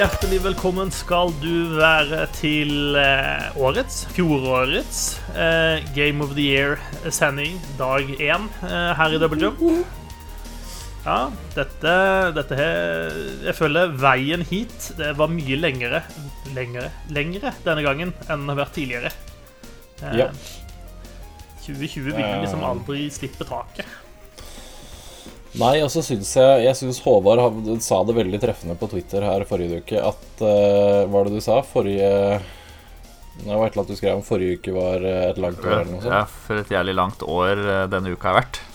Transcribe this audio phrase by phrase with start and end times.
[0.00, 5.00] Hjertelig velkommen skal du være til eh, årets, fjorårets,
[5.36, 9.60] eh, Game of the Year-sending dag én eh, her i Double Jump.
[11.04, 11.18] Ja,
[11.56, 11.92] dette,
[12.36, 13.14] dette her
[13.46, 16.02] Jeg føler veien hit det var mye lengre,
[16.56, 19.12] lengre, lengre denne gangen enn det har vært tidligere.
[20.00, 20.30] Eh, Ja.
[21.60, 23.84] 2020 vil liksom aldri slippe taket.
[25.58, 29.24] Nei, og så syns jeg Jeg syns Håvard har- sa det veldig treffende på Twitter
[29.26, 31.56] her forrige uke at uh, Hva var det du sa?
[31.66, 32.10] Forrige
[33.40, 35.72] Det var et eller annet du skrev om forrige uke var eh, et langt år
[35.80, 36.12] eller noe sånt.
[36.12, 38.60] Ja, for et jævlig langt år eh, denne uka har vært.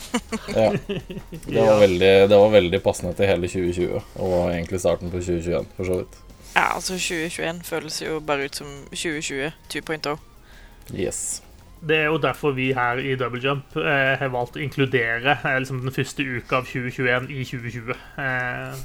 [0.56, 0.70] Ja.
[0.72, 5.66] Det var, veldig, det var veldig passende til hele 2020, og egentlig starten på 2021,
[5.76, 6.16] for så vidt.
[6.56, 10.16] Ja, altså 2021 føles jo bare ut som 2020 2.0.
[10.96, 11.42] Yes.
[11.86, 15.58] Det er jo derfor vi her i Double Jump eh, har valgt å inkludere eh,
[15.62, 17.94] liksom den første uka av 2021 i 2020.
[18.24, 18.80] Eh,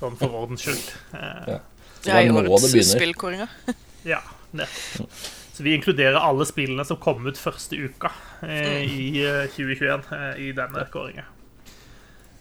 [0.00, 0.90] sånn for ordens skyld.
[1.14, 1.60] Eh, Ja.
[2.04, 3.48] Det i er årets det spillkåringer.
[4.12, 4.18] ja,
[4.52, 5.22] nettopp.
[5.54, 8.10] Så vi inkluderer alle spillene som kom ut første uka
[8.42, 11.30] eh, i eh, 2021 eh, i denne kåringen.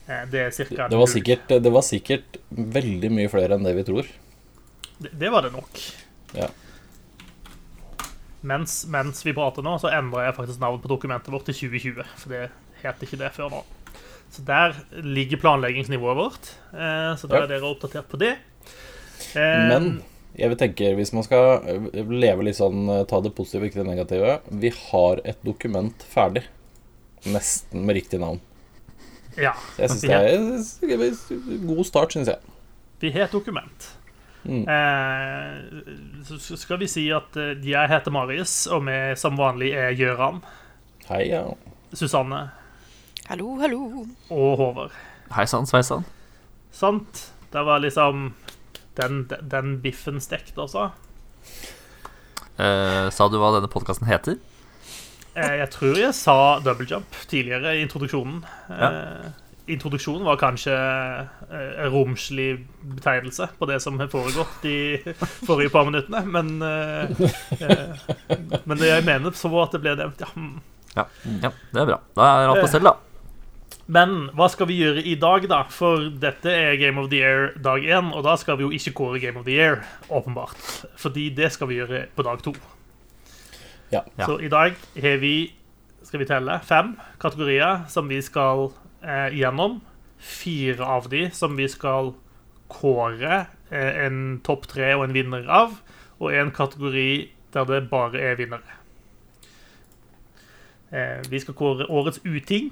[0.08, 3.86] Eh, det er Det var, sikkert, det var sikkert veldig mye flere enn det vi
[3.88, 4.10] tror.
[4.98, 5.80] Det, det var det nok.
[6.34, 6.50] Ja.
[8.44, 12.04] Mens, mens vi prater nå, så endrer jeg faktisk navn på dokumentet vårt til 2020.
[12.20, 12.42] For det
[12.84, 13.62] het ikke det før nå.
[14.34, 14.74] Så der
[15.06, 16.50] ligger planleggingsnivået vårt.
[16.74, 18.34] Eh, så da er dere oppdatert på det.
[19.38, 20.02] Eh, Men
[20.36, 23.84] jeg vil tenke, hvis man skal eh, leve litt sånn eh, Ta det positive, ikke
[23.84, 26.44] det negative Vi har et dokument ferdig.
[27.30, 28.42] Nesten med riktig navn.
[29.38, 29.54] Ja.
[29.80, 32.42] Jeg syns det er en god start, syns jeg.
[33.02, 33.88] Vi har et dokument.
[34.44, 34.64] Mm.
[34.68, 39.94] Eh, så skal vi si at eh, jeg heter Marius, og vi som vanlig er
[39.96, 40.42] Gøran,
[41.10, 41.46] Hei, ja.
[41.96, 42.46] Susanne
[43.30, 44.06] Hallo, hallo.
[44.30, 44.92] og Håvard.
[45.36, 46.04] Hei sann, sveisann.
[46.76, 47.30] Sant?
[47.54, 48.34] Det var liksom
[49.00, 50.90] den, den biffen stekt, altså.
[52.60, 54.36] Eh, sa du hva denne podkasten heter?
[55.36, 56.36] Eh, Jeg tror jeg sa
[56.66, 58.44] double jump tidligere i introduksjonen.
[58.70, 59.32] Eh,
[59.66, 65.14] Introduksjonen var kanskje eh, en romslig betegnelse på det som har foregått de
[65.48, 67.24] forrige par minuttene, men eh,
[67.64, 70.30] eh, Men det jeg mener så at det ble nevnt, ja.
[70.98, 71.08] Ja,
[71.46, 72.00] ja det er bra.
[72.20, 72.98] Da er alt på stell, da.
[73.94, 75.64] Men hva skal vi gjøre i dag, da?
[75.72, 78.96] For dette er Game of the Year dag én, og da skal vi jo ikke
[79.00, 79.82] kåre Game of the Year,
[80.12, 80.60] åpenbart.
[81.00, 82.56] Fordi det skal vi gjøre på dag to.
[83.92, 84.04] Ja.
[84.18, 84.26] Ja.
[84.26, 85.36] Så i dag har vi,
[86.04, 88.72] skal vi telle, fem kategorier som vi skal
[89.04, 89.82] eh, gjennom.
[90.18, 92.14] Fire av de som vi skal
[92.72, 95.78] kåre eh, en topp tre og en vinner av.
[96.20, 98.80] Og en kategori der det bare er vinnere.
[100.94, 102.72] Eh, vi skal kåre årets uting.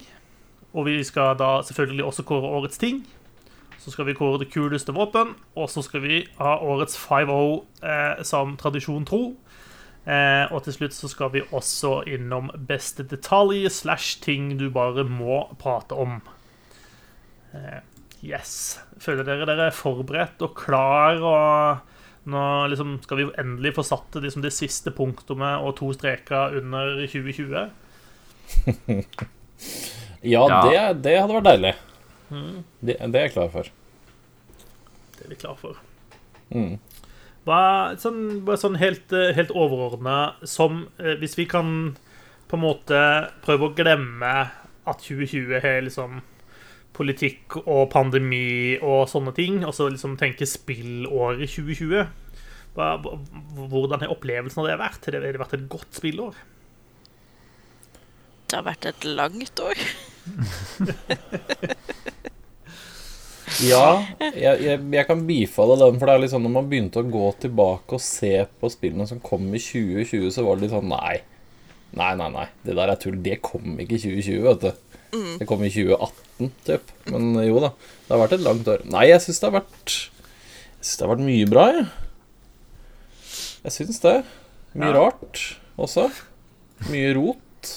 [0.73, 3.03] Og vi skal da selvfølgelig også kåre årets ting.
[3.77, 8.23] Så skal vi kåre det kuleste våpen, og så skal vi ha årets 5-0 eh,
[8.23, 9.35] som tradisjon tro.
[10.01, 15.05] Eh, og til slutt så skal vi også innom beste detalj slash ting du bare
[15.05, 16.17] må prate om.
[17.53, 17.81] Eh,
[18.25, 18.79] yes.
[19.01, 24.09] Føler dere dere er forberedt og klar, og nå liksom skal vi endelig få satt
[24.15, 27.69] det, liksom det siste punktumet og to streker under 2020?
[30.21, 30.57] Ja, Ja.
[30.65, 31.71] Det, det hadde vært deilig.
[32.29, 33.69] Det, det er jeg klar for.
[35.17, 35.79] Det er vi klar for.
[36.53, 36.75] Mm.
[37.47, 41.95] Hva, sånn, sånn helt, eh, helt overordna som eh, Hvis vi kan
[42.51, 42.99] på en måte
[43.45, 44.33] prøve å glemme
[44.85, 46.19] at 2020 har liksom
[46.91, 52.09] politikk og pandemi og sånne ting, og så liksom tenke spillåret 2020
[52.75, 55.07] hva, Hvordan har opplevelsen av det vært?
[55.07, 56.43] Har det, har det vært et godt spillår?
[58.51, 59.81] Det har vært et langt år.
[63.67, 67.01] Ja, jeg, jeg, jeg kan bifalle den, for det er litt sånn når man begynte
[67.03, 70.73] å gå tilbake og se på spillene som kom i 2020, så var det litt
[70.75, 71.17] sånn Nei,
[71.97, 72.29] nei, nei.
[72.33, 73.17] nei Det der er tull.
[73.23, 74.71] Det kom ikke i 2020, vet du.
[75.41, 76.93] Det kom i 2018, typ.
[77.11, 77.73] Men jo da,
[78.07, 78.85] det har vært et langt år.
[78.93, 81.89] Nei, jeg syns det har vært Jeg synes det har vært mye bra, jeg.
[83.65, 84.15] Jeg syns det.
[84.73, 84.95] Mye Ja.
[84.97, 85.41] rart
[85.77, 86.07] også.
[86.89, 87.73] Mye rot.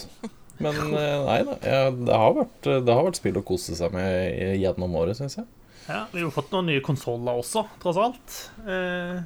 [0.62, 1.56] Men eh, nei da.
[1.66, 5.36] Ja, det, har vært, det har vært spill å kose seg med gjennom året, syns
[5.40, 5.48] jeg.
[5.88, 8.50] Ja, Vi har jo fått noen nye konsoller også, tross alt.
[8.64, 9.18] Eh,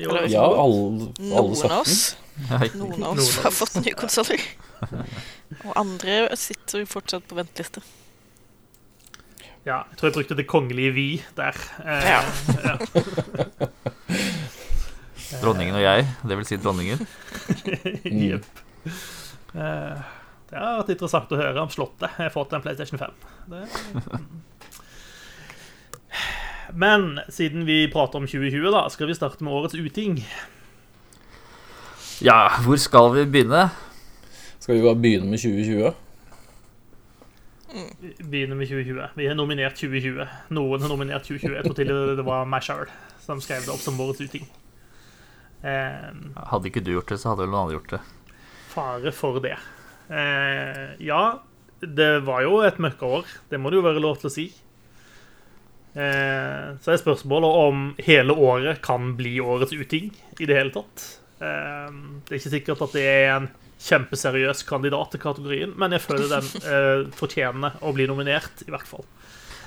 [0.00, 1.70] jo, Ja, alle, alle Noen 17.
[1.70, 2.16] av oss
[2.80, 4.40] Noen av oss har fått nye konsoller.
[5.64, 7.80] Og andre sitter fortsatt på venteliste.
[9.66, 11.54] Ja, jeg tror jeg brukte det kongelige vi der.
[11.84, 12.20] Eh, Ja.
[12.64, 12.74] ja.
[15.40, 16.98] Dronningen og jeg, det vil si dronningen.
[18.30, 18.48] Jepp.
[19.54, 19.96] Eh,
[20.50, 23.12] Det har vært interessant å høre om Slottet jeg har fått en PlayStation 5.
[23.52, 23.60] Det...
[26.74, 30.20] Men siden vi prater om 2020, da, skal vi starte med årets uting.
[32.22, 33.70] Ja, hvor skal vi begynne?
[34.60, 35.92] Skal vi bare begynne med 2020?
[38.30, 39.06] Begynne med 2020.
[39.16, 40.26] Vi har nominert 2020.
[40.54, 41.56] Noen har nominert 2020.
[41.56, 42.90] Jeg tror til det var meg sjøl
[43.24, 44.46] som skrev det opp som årets uting.
[45.60, 48.00] Um, Hadde ikke du gjort det, så hadde vel noen andre gjort det.
[48.72, 49.56] fare for det.
[50.10, 51.22] Uh, ja,
[51.80, 53.28] det var jo et møkkaår.
[53.50, 54.46] Det må det jo være lov til å si.
[55.90, 61.06] Eh, så er spørsmålet om hele året kan bli årets uting i det hele tatt.
[61.42, 61.90] Eh,
[62.28, 63.48] det er ikke sikkert at det er en
[63.80, 68.86] kjempeseriøs kandidat til kategorien, men jeg føler den eh, fortjener å bli nominert, i hvert
[68.86, 69.06] fall.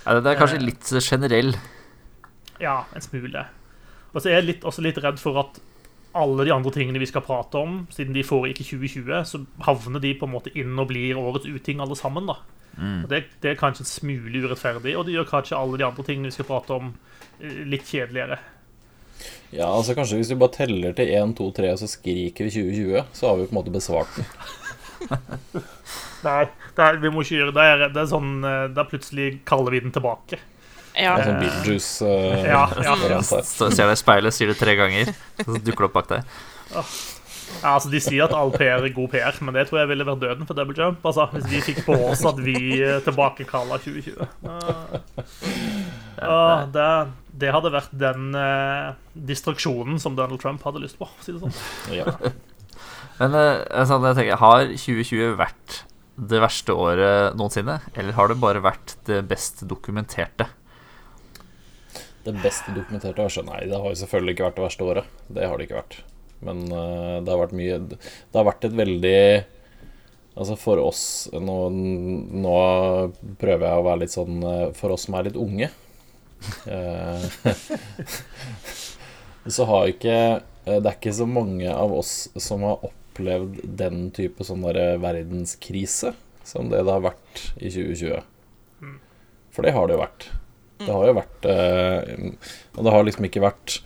[0.06, 0.68] Ja, det er kanskje Eh.
[0.70, 1.54] litt generell.
[2.62, 3.46] Ja, en smule.
[4.14, 5.60] Og så er jeg litt, også litt redd for at
[6.16, 10.00] alle de andre tingene vi skal prate om, siden de foregikk i 2020, så havner
[10.04, 12.28] de på en måte inn og blir årets uting alle sammen.
[12.30, 12.36] da.
[12.78, 16.06] Og det, det er kanskje en smule urettferdig, og det gjør kanskje alle de andre
[16.08, 16.94] tingene vi skal prate om,
[17.40, 18.40] eh, litt kjedeligere.
[19.54, 22.56] Ja, altså kanskje hvis vi bare teller til 1, 2, 3, og så skriker vi
[22.56, 24.26] 2020, så har vi på en måte besvart den.
[26.28, 26.44] Nei,
[26.78, 27.64] det er, vi må ikke gjøre det.
[27.68, 30.40] Er, det er sånn, eh, Da plutselig kaller vi den tilbake.
[30.94, 31.18] Ja.
[31.18, 33.20] Det er sånn Beetlejuice uh, Ja, ja.
[33.26, 35.10] Så ser deg i speilet, sier det tre ganger,
[35.40, 36.38] så dukker det opp bak deg.
[37.62, 40.08] Ja, altså De sier at all PR er god PR, men det tror jeg ville
[40.08, 41.04] vært døden for double jump.
[41.06, 44.24] Altså, Hvis vi fikk på oss at vi eh, tilbakekaller 2020.
[46.24, 46.90] Uh, det,
[47.44, 51.10] det hadde vært den uh, distraksjonen som Donald Trump hadde lyst på.
[51.10, 51.58] for å Si det sånn.
[51.96, 52.08] Ja.
[53.20, 53.36] Men
[53.88, 55.84] sånn, jeg tenker, har 2020 vært
[56.16, 57.80] det verste året noensinne?
[57.98, 60.50] Eller har det bare vært det best dokumenterte?
[62.24, 65.16] Det beste dokumenterte verset Nei, det har jo selvfølgelig ikke vært det verste året.
[65.28, 65.98] Det har det ikke vært.
[66.46, 69.20] Men eh, det har vært mye Det har vært et veldig
[70.34, 71.04] Altså for oss
[71.34, 72.58] Nå, nå
[73.42, 75.70] prøver jeg å være litt sånn eh, For oss som er litt unge
[76.68, 77.28] eh,
[79.56, 80.18] Så har ikke
[80.66, 86.14] Det er ikke så mange av oss som har opplevd den type sånn verdenskrise
[86.48, 88.24] som det det har vært i 2020.
[89.56, 90.26] For det har det jo vært.
[90.82, 93.78] Det har jo vært Og det har liksom ikke vært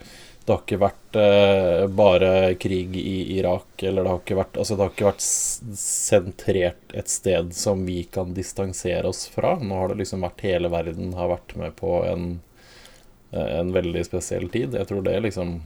[0.48, 4.78] Det har ikke vært eh, bare krig i Irak, eller det har ikke vært Altså,
[4.78, 5.26] det har ikke vært
[5.82, 9.58] sentrert et sted som vi kan distansere oss fra.
[9.60, 12.38] Nå har det liksom vært Hele verden har vært med på en
[13.30, 14.74] en veldig spesiell tid.
[14.74, 15.60] Jeg tror det liksom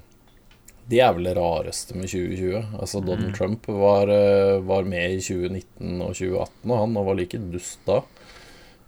[0.83, 2.75] Det er vel det rareste med 2020.
[2.81, 7.39] Altså Donald Trump var, eh, var med i 2019 og 2018, og han var like
[7.39, 8.01] dust da.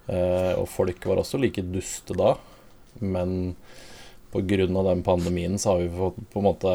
[0.09, 2.35] Eh, og folk var også like duste da.
[2.99, 3.55] Men
[4.35, 4.67] pga.
[4.67, 6.75] den pandemien så har vi fått på en måte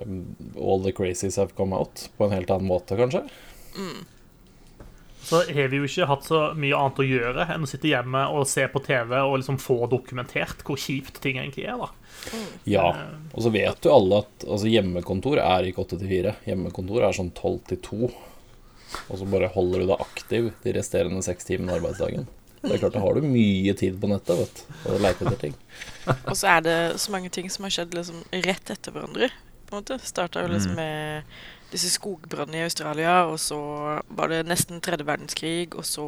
[0.00, 0.22] um,
[0.56, 3.26] All the crazies have come out på en helt annen måte, kanskje.
[5.22, 8.22] Så har vi jo ikke hatt så mye annet å gjøre enn å sitte hjemme
[8.34, 11.76] og se på TV og liksom få dokumentert hvor kjipt ting egentlig er.
[11.78, 11.90] da.
[12.64, 12.88] Ja.
[13.34, 16.34] Og så vet jo alle at altså, hjemmekontor er ikke 8 til 4.
[16.48, 18.10] Hjemmekontor er sånn 12 til 2.
[19.12, 22.26] Og så bare holder du deg aktiv de resterende seks timene arbeidsdagen.
[22.60, 25.38] Det er klart, Da har du mye tid på nettet vet du, og leter etter
[25.46, 25.54] ting.
[26.30, 29.30] Og så er det så mange ting som har skjedd liksom rett etter hverandre.
[29.66, 29.98] på en måte.
[30.02, 31.26] Starta jo liksom med
[31.70, 33.58] disse skogbrannene i Australia, og så
[34.10, 36.06] var det nesten tredje verdenskrig, og så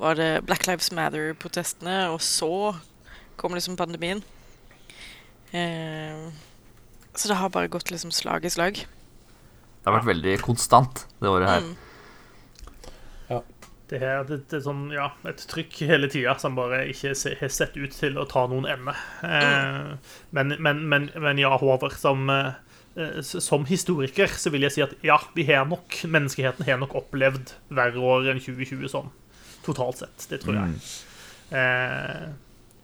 [0.00, 2.74] var det Black Lives Matter-protestene, og så
[3.38, 4.24] kom liksom pandemien.
[5.54, 6.26] Eh,
[7.14, 8.82] så det har bare gått liksom slag i slag.
[8.82, 11.66] Det har vært veldig konstant det året her.
[11.68, 11.83] Mm.
[13.94, 17.76] Det er, et, et, sånn, ja, et trykk hele tida som bare ikke har sett
[17.78, 18.94] ut til å ta noen ende.
[19.22, 24.84] Eh, men, men, men, men ja, Håvard, som, eh, som historiker så vil jeg si
[24.86, 29.12] at ja, vi har nok, menneskeheten har nok opplevd verre år enn 2020 sånn,
[29.66, 30.26] totalt sett.
[30.32, 30.74] Det tror jeg.
[31.54, 32.26] Eh,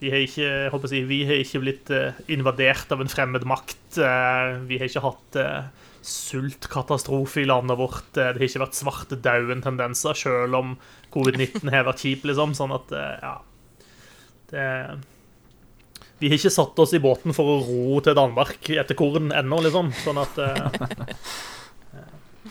[0.00, 3.98] vi har ikke, jeg si, vi har ikke blitt eh, invadert av en fremmed makt.
[3.98, 8.16] Eh, vi har ikke hatt eh, sultkatastrofe i landet vårt.
[8.16, 10.74] Eh, Det har ikke vært svartedauden-tendenser, selv om
[11.12, 12.54] covid-19 har vært kjip, liksom.
[12.56, 13.38] Sånn at, eh, ja
[14.50, 15.00] det,
[16.20, 19.62] Vi har ikke satt oss i båten for å ro til Danmark etter korn ennå,
[19.64, 19.92] liksom.
[20.04, 20.68] Sånn at uh,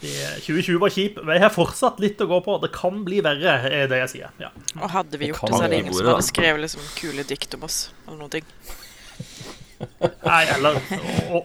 [0.02, 0.10] de,
[0.42, 1.20] 2020 var kjip.
[1.28, 2.58] Vi har fortsatt litt å gå på.
[2.64, 4.34] Det kan bli verre, er det jeg sier.
[4.42, 4.50] Ja.
[4.80, 7.68] Og hadde vi gjort det, så hadde ingen som hadde skrevet liksom kule dikt om
[7.70, 7.82] oss.
[8.08, 8.54] Eller noen ting.
[9.80, 10.76] Nei, eller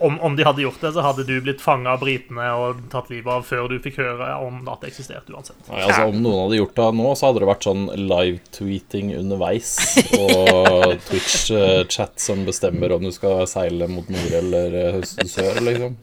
[0.01, 3.11] om, om de hadde gjort det, så hadde du blitt fanga av britene og tatt
[3.13, 5.61] livet av før du fikk høre om at det eksisterte uansett.
[5.69, 9.71] Nei, altså Om noen hadde gjort det nå, så hadde det vært sånn live-tweeting underveis.
[10.19, 14.99] Og Twitch-chat som bestemmer om du skal seile mot nord eller eh,
[15.31, 15.95] sør, liksom.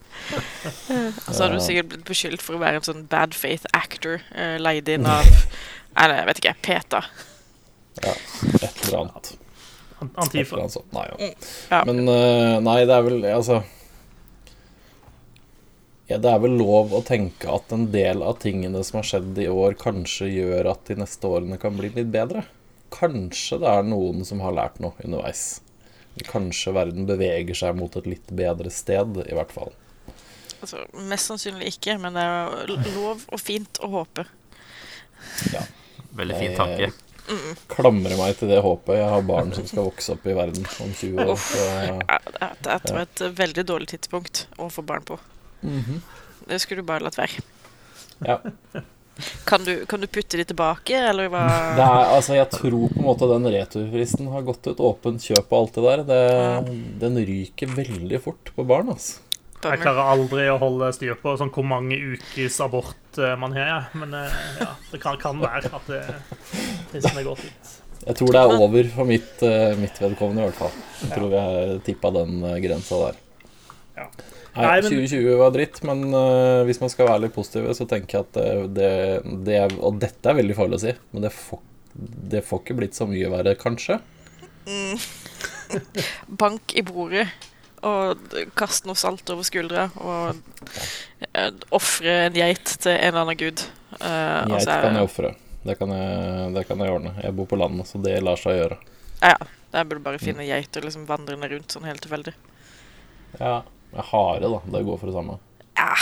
[1.28, 4.22] Og så hadde du sikkert blitt beskyldt for å være en sånn bad faith actor
[4.32, 5.28] eh, leid inn av
[6.00, 7.06] Eller jeg vet ikke, PETA.
[8.02, 9.34] Et eller annet.
[10.02, 10.64] Antifa.
[10.96, 11.30] Nei, ja.
[11.70, 11.84] Ja.
[11.86, 13.62] Men eh, nei, det er vel Altså
[16.12, 19.38] ja, Det er vel lov å tenke at en del av tingene som har skjedd
[19.40, 22.44] i år, kanskje gjør at de neste årene kan bli litt bedre.
[22.92, 25.62] Kanskje det er noen som har lært noe underveis.
[26.28, 29.72] Kanskje verden beveger seg mot et litt bedre sted, i hvert fall.
[30.60, 34.28] Altså, mest sannsynlig ikke, men det er lov og fint å håpe.
[36.20, 36.92] Veldig fin tanke.
[37.72, 38.96] Klamrer meg til det håpet.
[39.00, 41.36] Jeg har barn som skal vokse opp i verden om 20 år.
[41.42, 41.68] Så
[42.06, 42.20] Ja,
[42.62, 45.20] det er et veldig dårlig tidspunkt å få barn på.
[45.62, 47.44] Det skulle du bare latt være.
[48.28, 48.40] ja.
[49.46, 51.42] Kan du, kan du putte de tilbake, eller hva?
[51.78, 54.80] Det er, altså, jeg tror på en måte den returfristen har gått ut.
[54.82, 56.04] Åpent kjøp og alt det der.
[56.08, 59.20] Det, den ryker veldig fort på barn, altså.
[59.62, 63.68] Jeg klarer aldri å holde styr på sånn hvor mange ukers abort eh, man har.
[63.68, 64.02] jeg.
[64.02, 66.02] Men eh, ja, det kan, kan være at det,
[66.92, 67.72] fristen er gått ut.
[68.02, 70.78] Jeg tror det er over for mitt, eh, mitt vedkommende, i hvert fall.
[71.04, 73.20] Jeg tror vi har tippa den grensa der.
[74.00, 74.08] Ja.
[74.52, 77.86] Nei, Nei, men- 2020 var dritt, men uh, hvis man skal være litt positiv, så
[77.88, 78.90] tenker jeg at det, det,
[79.48, 81.62] det er, Og dette er veldig farlig å si, men det får,
[82.34, 84.02] det får ikke blitt så mye verre, kanskje.
[86.42, 87.30] Bank i bordet
[87.88, 93.40] og kaste noe salt over skuldra og uh, ofre en geit til en eller annen
[93.40, 93.64] gud.
[93.98, 95.34] Uh, Geit er kan jeg ofre.
[95.66, 97.16] Det, kan jeg- det kan jeg ordne.
[97.22, 98.78] Jeg bor på landet, så det lar seg gjøre.
[99.22, 99.36] Ja,
[99.74, 102.34] der burde du bare finne geiter liksom vandrende rundt sånn helt tilfeldig.
[103.40, 103.62] Ja,
[104.12, 104.60] Hare, da.
[104.72, 105.38] Det går for det samme.
[105.78, 105.94] Ja,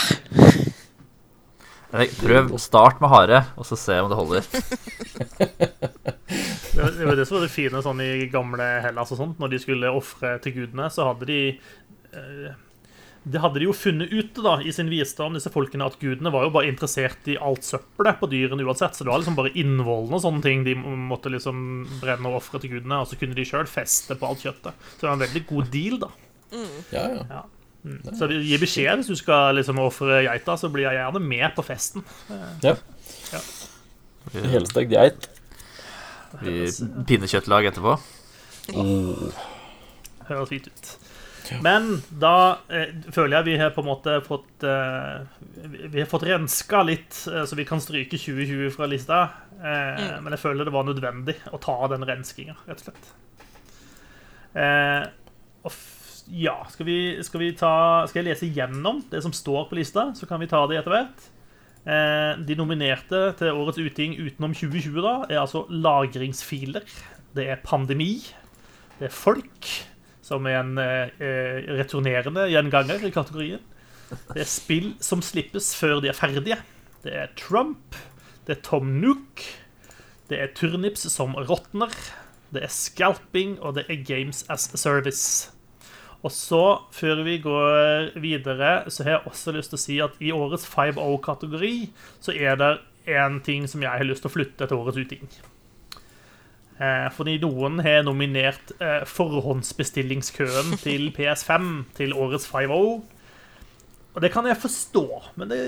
[2.20, 4.44] Prøv start med hare, og så se om det holder.
[6.30, 9.38] Det var det, det som var det fine sånn i gamle Hellas og sånt.
[9.42, 12.50] Når de skulle ofre til gudene, så hadde de eh,
[13.20, 16.46] Det hadde de jo funnet ut da, i sin visdom, disse folkene, at gudene var
[16.46, 18.96] jo bare interessert i alt søppelet på dyrene uansett.
[18.96, 22.62] Så det var liksom bare innvollene og sånne ting de måtte liksom brenne og ofre
[22.62, 23.02] til gudene.
[23.02, 24.86] Og så kunne de sjøl feste på alt kjøttet.
[24.94, 26.12] Så det var en veldig god deal, da.
[26.94, 27.24] Ja, ja.
[27.30, 27.42] Ja.
[27.80, 28.00] Mm.
[28.12, 31.64] Så gi beskjed hvis du skal liksom ofre geita, så blir jeg gjerne med på
[31.64, 32.04] festen.
[32.64, 32.74] Ja
[34.52, 35.28] Helstekt geit.
[36.40, 36.66] Vi
[37.08, 37.96] Pinnekjøttlag etterpå.
[38.78, 39.30] Oh.
[40.28, 40.90] Høres fint ut.
[41.64, 45.24] Men da eh, føler jeg vi har på en måte fått eh,
[45.90, 49.22] Vi har fått renska litt, eh, så vi kan stryke 2020 fra lista.
[49.58, 53.10] Eh, Men jeg føler det var nødvendig å ta den renskinga, rett og slett.
[54.54, 55.08] Eh,
[55.64, 55.82] og f
[56.30, 56.96] ja, skal vi,
[57.26, 60.46] skal vi ta Skal jeg lese gjennom det som står på lista, så kan vi
[60.50, 61.24] ta det etter hvert.
[61.88, 66.84] Eh, de nominerte til årets uting utenom 2020 da, er altså lagringsfiler.
[67.36, 68.18] Det er pandemi.
[68.98, 69.70] Det er folk,
[70.24, 73.64] som er en eh, returnerende gjenganger i kategorien.
[74.10, 76.58] Det er spill som slippes før de er ferdige.
[77.04, 77.96] Det er Trump.
[78.44, 79.44] Det er Tom Nook.
[80.28, 81.94] Det er turnips som råtner.
[82.50, 85.50] Det er scalping, og det er Games as a Service.
[86.20, 90.18] Og så, før vi går videre, så har jeg også lyst til å si at
[90.20, 91.74] i årets 5O-kategori
[92.20, 92.74] så er det
[93.16, 95.30] en ting som jeg har lyst til å flytte til årets uting.
[96.80, 102.84] Eh, fordi noen har nominert eh, forhåndsbestillingskøen til PS5 til årets 5O.
[104.10, 105.04] Og det kan jeg forstå,
[105.38, 105.58] men det,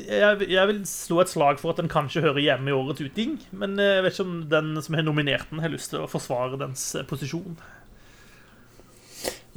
[0.00, 3.34] jeg, jeg vil slå et slag for at den kanskje hører hjemme i årets uting.
[3.50, 6.58] Men jeg vet ikke om den som har nominert den, har lyst til å forsvare
[6.62, 7.58] dens eh, posisjon.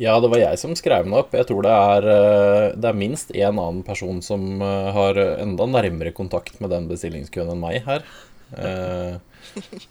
[0.01, 1.35] Ja, det var jeg som skrev den opp.
[1.37, 5.67] Jeg tror det er, eh, det er minst én annen person som eh, har enda
[5.69, 8.01] nærmere kontakt med den bestillingskøen enn meg her.
[8.57, 9.19] Eh,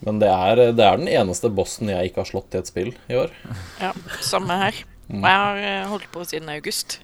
[0.02, 2.90] Men det er, det er den eneste bossen jeg ikke har slått i et spill
[3.06, 3.30] i år.
[3.78, 3.92] ja,
[4.24, 4.82] samme her.
[5.12, 6.98] Og jeg har holdt på siden august.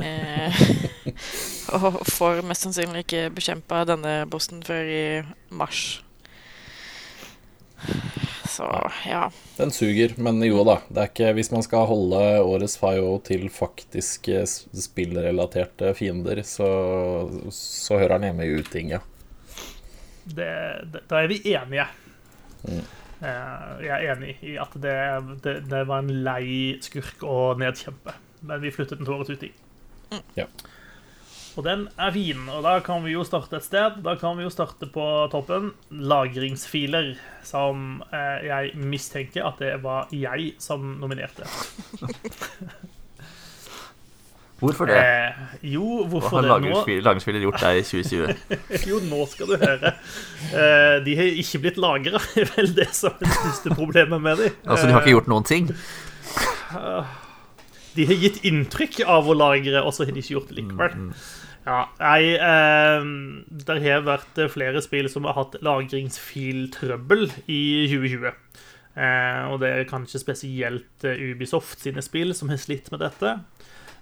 [1.76, 5.02] Og får mest sannsynlig ikke bekjempa denne bossen før i
[5.52, 6.00] mars.
[8.50, 8.66] Så
[9.06, 9.28] ja.
[9.56, 10.80] Den suger, men jo da.
[10.90, 16.68] Det er ikke, hvis man skal holde årets FIO til faktiske spillrelaterte fiender, så,
[17.54, 19.06] så hører den hjemme i Utinget.
[20.34, 20.40] ja.
[21.10, 21.86] Da er vi enige.
[22.66, 22.82] Mm.
[23.20, 24.96] Eh, Jeg er enig i at det,
[25.44, 28.14] det, det var en lei skurk å nedkjempe.
[28.46, 29.54] Men vi flyttet den til årets uting.
[30.36, 30.46] Ja.
[31.60, 32.46] Og den er fin.
[32.48, 33.98] Og da kan vi jo starte et sted.
[34.04, 35.74] Da kan vi jo starte på toppen.
[35.92, 37.10] Lagringsfiler,
[37.44, 41.44] som eh, jeg mistenker at det var jeg som nominerte.
[44.60, 44.96] Hvorfor det?
[45.00, 45.36] Eh,
[45.72, 46.80] jo, Hva hvorfor har det nå?
[47.04, 48.34] lagringsspiller gjort deg i 2020?
[48.90, 49.92] Jo, nå skal du høre.
[50.52, 54.40] Eh, de har ikke blitt lagra, er vel det som er det største problemet med
[54.44, 54.58] dem.
[54.66, 55.70] Altså, de har ikke gjort noen ting?
[57.96, 61.14] De har gitt inntrykk av å lagre, og så har de ikke gjort det likevel.
[61.66, 63.08] Ja, nei eh,
[63.68, 67.62] Det har vært flere spill som har hatt lagringsfiltrøbbel i
[67.92, 68.32] 2020.
[69.00, 73.36] Eh, og det er kanskje spesielt eh, Ubisoft sine spill som har slitt med dette.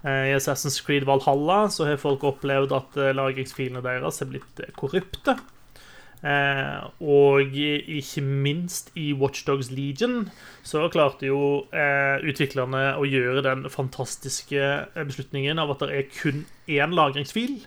[0.04, 4.62] Eh, I Assassin's Creed Valhalla så har folk opplevd at eh, lagringsfilene deres er blitt
[4.64, 5.36] eh, korrupte.
[6.18, 10.24] Eh, og ikke minst i Watchdogs Legion
[10.66, 16.10] så klarte jo eh, utviklerne å gjøre den fantastiske eh, beslutningen av at det er
[16.10, 17.60] kun én lagringsfil.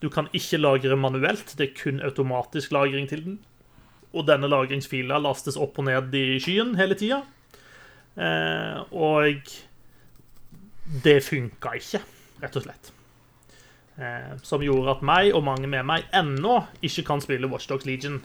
[0.00, 3.38] Du kan ikke lagre manuelt, det er kun automatisk lagring til den.
[4.16, 7.20] Og denne lagringsfila lastes opp og ned i skyen hele tida.
[8.96, 9.50] Og
[11.04, 12.00] det funka ikke,
[12.40, 12.94] rett og slett.
[13.98, 18.20] Eh, som gjorde at meg og mange med meg ennå ikke kan spille Watchdogs Legion.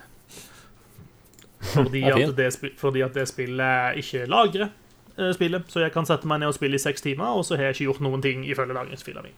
[1.74, 5.66] Fordi at det, fordi at det spillet ikke lagrer eh, spillet.
[5.74, 7.80] Så jeg kan sette meg ned og spille i seks timer, og så har jeg
[7.80, 9.34] ikke gjort noen ting ifølge lagringsfila mi.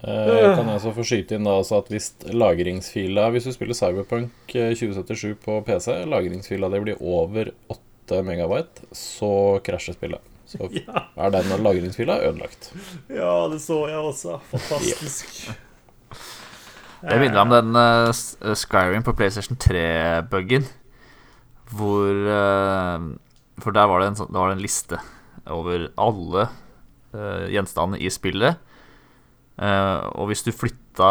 [0.00, 3.76] Eh, kan jeg så få skyte inn da altså at hvis lagringsfila Hvis du spiller
[3.76, 10.29] Cyberpunk eh, 2077 på PC, lagringsfila det blir over 8 megabyte, så krasjer spillet.
[10.50, 11.06] Så Ja.
[11.16, 12.72] er den lagringsfila ødelagt.
[13.08, 14.38] ja, det så jeg også.
[14.52, 15.50] Fantastisk.
[17.00, 20.66] Det minner om den uh, Skyrim på PlayStation 3-buggen.
[21.72, 23.06] Hvor uh,
[23.62, 24.98] For der var det en, sånn, det en liste
[25.48, 26.44] over alle
[27.14, 28.60] uh, gjenstandene i spillet.
[29.60, 31.08] Eh, og hvis du flytta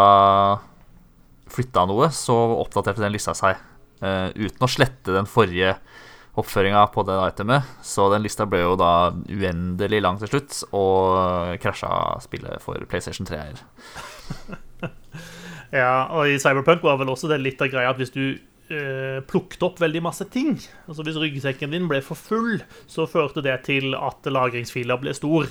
[1.54, 3.58] Flytta noe, så oppdaterte den lista seg.
[4.02, 5.76] uten å slette den forrige
[6.38, 7.70] oppføringa på det itemet.
[7.86, 13.28] Så den lista ble jo da uendelig lang til slutt, og krasja spillet for PlayStation
[13.30, 13.64] 3 er
[15.80, 19.20] Ja, og i Cyberpunk var vel også det litt av greia at hvis du eh,
[19.30, 20.56] plukket opp veldig masse ting,
[20.90, 25.46] altså hvis ryggsekken din ble for full, så førte det til at lagringsfila ble stor.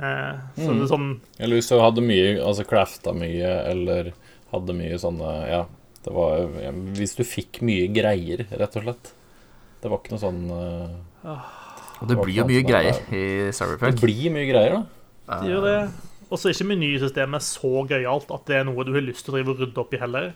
[0.00, 4.12] Eh, så det er sånn Eller hvis du hadde mye, altså crafta mye, eller
[4.50, 5.58] hadde mye sånne Ja,
[6.00, 6.46] det var
[6.96, 9.10] Hvis du fikk mye greier, rett og slett.
[9.80, 11.48] Det var ikke noe sånn uh,
[12.00, 13.16] Og det blir jo mye greier der.
[13.16, 15.40] i Det blir mye greier, da.
[15.40, 15.80] Det gjør det.
[16.30, 19.34] Og så er ikke menysystemet så gøyalt at det er noe du har lyst til
[19.34, 20.30] å drive og rydde opp i heller.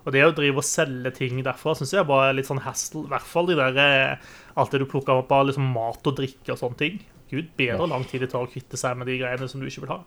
[0.00, 3.04] Og det å drive og selge ting derfra syns jeg bare er litt sånn hassle.
[3.04, 6.16] I hvert fall de der eh, Alt det du plukker opp av liksom mat og
[6.16, 7.02] drikke og sånne ting.
[7.30, 9.84] Gud bedre lang tid det tar å kvitte seg med de greiene som du ikke
[9.84, 10.00] vil ha.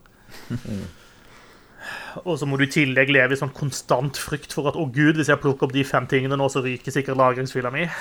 [2.24, 5.18] Og så må du i tillegg leve i sånn konstant frykt for at å gud,
[5.18, 7.88] hvis jeg plukker opp de fem tingene nå, så ryker sikkert lagringsfila mi.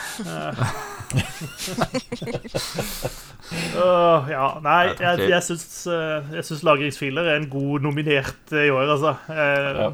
[3.54, 4.30] Uh.
[4.32, 8.74] Ja, nei, jeg, jeg syns, eh, jeg syns lagringsfiler er en god nominert eh, i
[8.74, 9.16] år, altså.
[9.30, 9.90] Uh, Ja.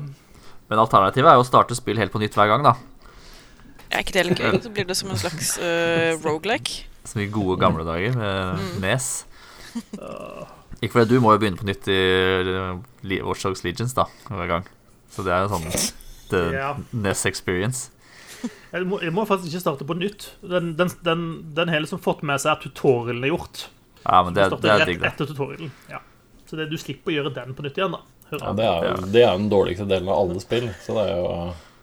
[0.70, 2.76] Men alternativet er jo å starte spill helt på nytt hver gang, da.
[3.90, 4.60] Er ikke det litt gøy?
[4.62, 6.86] Så blir det som en slags uh, rogelike.
[7.10, 9.10] Som i gode gamle dager med Nes.
[10.82, 14.68] Ikke fordi du må jo begynne på nytt i Watch Dogs Legions da, hver gang.
[15.12, 15.66] Så det er jo sånn
[16.30, 16.70] the Ja.
[16.94, 17.90] Ness experience.
[18.72, 20.30] Jeg må, jeg må faktisk ikke starte på nytt.
[20.46, 21.24] Den, den, den,
[21.58, 23.66] den har liksom fått med seg at tutorialen er gjort.
[24.06, 25.10] Ja, men det, er- det er digg, det.
[25.12, 25.72] etter tutorialen.
[25.92, 26.00] Ja.
[26.48, 28.00] Så det, du slipper å gjøre den på nytt igjen, da.
[28.30, 31.18] Ja, det, er, jo- det er den dårligste delen av alle spill, så det er
[31.18, 31.34] jo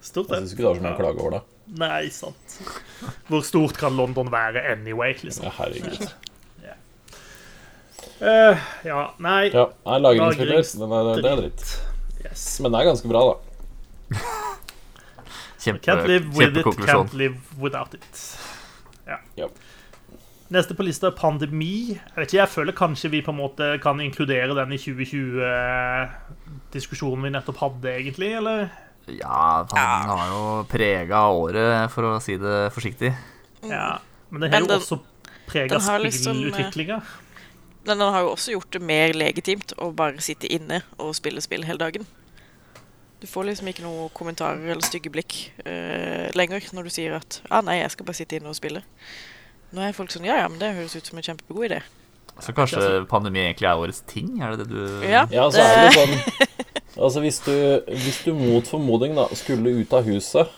[0.07, 0.39] Stort, Jeg det.
[0.47, 1.43] syns ikke du har så mye å klage over det.
[1.83, 2.57] Nei, sant.
[3.27, 5.49] Hvor stort kan London være anyway, liksom?
[5.49, 6.07] Ja, herregud.
[8.21, 8.57] Eh,
[8.89, 11.65] ja, nei Ja, nei, lagringsspiller, Lagrings- den er, det er dritt.
[12.25, 12.47] Yes.
[12.65, 13.35] Men det er ganske bra, da.
[15.67, 17.09] Kjempe, Can't live with it, kjempekonklusjon.
[17.09, 18.39] can't live without it.
[19.07, 19.17] Ja.
[19.37, 19.51] Yep.
[20.55, 21.97] Neste på lista er pandemi.
[21.99, 27.23] Jeg vet ikke, jeg føler kanskje vi på en måte kan inkludere den i 2020-diskusjonen
[27.27, 28.69] vi nettopp hadde, egentlig, eller?
[29.11, 29.79] Ja, den
[30.11, 33.11] har jo prega året, for å si det forsiktig.
[33.67, 33.99] Ja.
[34.31, 34.97] Men det har jo også
[35.51, 36.05] prega spillutviklinga.
[36.07, 36.99] liksom, spillutviklinga.
[37.87, 41.43] Men den har jo også gjort det mer legitimt å bare sitte inne og spille
[41.45, 42.07] spill hele dagen.
[43.23, 47.41] Du får liksom ikke noen kommentarer eller stygge blikk uh, lenger når du sier at
[47.49, 48.83] ah, 'nei, jeg skal bare sitte inne og spille'.
[49.73, 51.81] Nå er folk sånn 'ja ja, men det høres ut som en kjempegod idé'.
[52.43, 54.43] Så kanskje pandemi egentlig er årets ting?
[54.43, 56.13] Er det det du Ja, Ja, så er det sånn
[56.97, 57.57] Altså, hvis du,
[57.89, 60.53] hvis du mot formodning da skulle ut av huset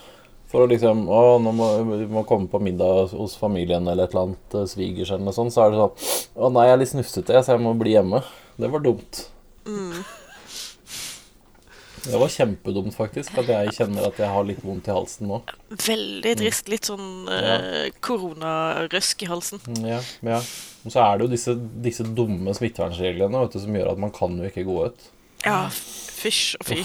[0.49, 4.13] for å liksom Å, nå må vi må komme på middag hos familien eller et
[4.15, 6.81] eller annet eh, svigers eller noe sånt, så er det sånn Å nei, jeg er
[6.83, 8.23] litt snufsete, så jeg må bli hjemme.
[8.59, 9.21] Det var dumt.
[11.99, 15.41] Det var kjempedumt, faktisk, at jeg kjenner at jeg har litt vondt i halsen nå.
[15.83, 16.69] Veldig trist.
[16.71, 19.59] Litt sånn eh, koronarøsk i halsen.
[19.67, 19.99] Mm, Ja,
[20.31, 20.39] ja.
[20.87, 24.13] Og så er det jo disse, disse dumme smittevernreglene vet du, som gjør at man
[24.15, 25.09] kan jo ikke gå ut.
[25.43, 26.79] Ja, fysj og fy.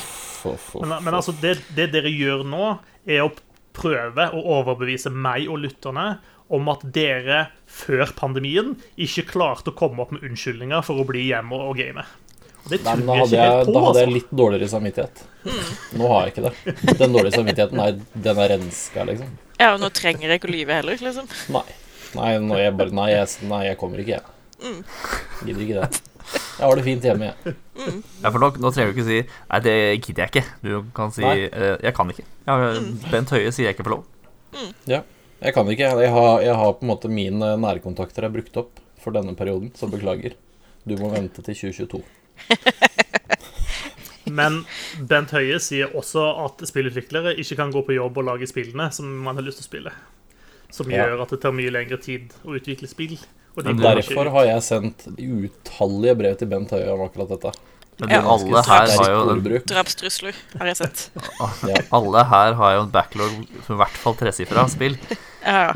[0.82, 2.72] Men, men altså, det, det dere gjør nå,
[3.06, 3.30] er å
[3.74, 6.08] prøve å overbevise meg og lytterne
[6.54, 11.26] om at dere før pandemien ikke klarte å komme opp med unnskyldninger for å bli
[11.30, 12.04] hjemme og game.
[12.64, 14.08] Og det Nei, tror men da jeg hadde ikke jeg, helt på, da hadde jeg
[14.08, 14.16] altså.
[14.18, 15.24] litt dårligere samvittighet.
[16.00, 16.76] Nå har jeg ikke det.
[17.00, 19.34] Den dårlige samvittigheten er, den er renska, liksom.
[19.58, 21.28] Ja, og nå trenger jeg ikke å lyve heller, liksom.
[21.56, 21.66] Nei.
[22.14, 24.74] Nei, nå jeg bare, nei, jeg, nei, jeg kommer ikke, jeg.
[25.44, 26.13] Gidder ikke det.
[26.32, 27.54] Jeg har det fint hjemme, jeg.
[28.22, 29.16] Ja, for nå, nå trenger du ikke si
[29.50, 30.44] Nei, det gidder jeg ikke.
[30.62, 32.24] Du kan si eh, Jeg kan ikke.
[32.46, 32.56] Ja,
[33.10, 34.04] Bent Høie sier jeg ikke får lov.
[34.88, 35.00] Ja,
[35.42, 35.90] jeg kan ikke.
[36.04, 39.72] Jeg har, jeg har på en måte mine nærkontakter er brukt opp for denne perioden,
[39.76, 40.36] så beklager.
[40.86, 42.02] Du må vente til 2022.
[44.38, 44.62] Men
[45.10, 49.10] Bent Høie sier også at spillutviklere ikke kan gå på jobb og lage spillene som
[49.26, 49.92] man har lyst til å spille.
[50.72, 51.04] Som Ja.
[51.04, 53.18] gjør at det tar mye lengre tid å utvikle spill.
[53.54, 57.52] Og de Derfor har jeg sendt utallige brev til Bent Høie om akkurat dette.
[58.00, 58.22] Men Ja.
[58.26, 61.10] alle her har jo en, Drapstrusler har jeg sett.
[61.70, 61.78] Ja.
[61.94, 63.36] Alle her har jo en backlog
[63.66, 64.98] som i hvert fall tresifra spill.
[65.44, 65.72] Ja, ja.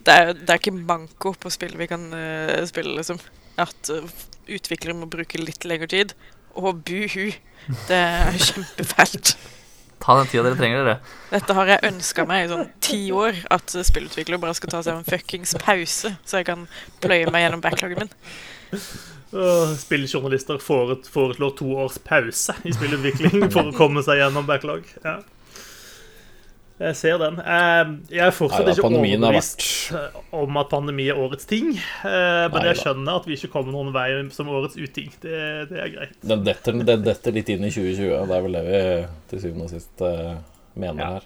[0.00, 3.18] Det er, det er ikke manko på spill vi kan uh, spille, liksom.
[3.60, 4.06] At uh,
[4.48, 6.14] utviklere må bruke litt lengre tid.
[6.56, 7.32] Og buhu.
[7.88, 9.34] Det er kjempefælt.
[10.00, 10.98] Ta den tida dere trenger, dere.
[11.30, 13.36] Dette har jeg ønska meg i sånn ti år.
[13.52, 16.66] At spillutviklere bare skal ta seg en fuckings pause, så jeg kan
[17.04, 18.80] pløye meg gjennom backloggen min.
[19.78, 24.88] Spilljournalister fore- foreslår to års pause i spillutvikling for å komme seg gjennom backlog.
[25.04, 25.18] Ja.
[26.80, 27.34] Jeg ser den.
[27.44, 29.64] Eh, Jeg er fortsatt Neida, ikke overbevist
[30.32, 31.74] om at pandemi er årets ting.
[32.04, 35.10] Men Men jeg skjønner at vi ikke kommer noen vei som årets uting.
[35.20, 36.16] Det, det er greit.
[36.24, 38.26] Den detter, den detter litt inn i 2020.
[38.30, 38.80] Det er vel det vi
[39.34, 40.34] til syvende og sist eh,
[40.80, 41.12] mener Ja.
[41.18, 41.24] her.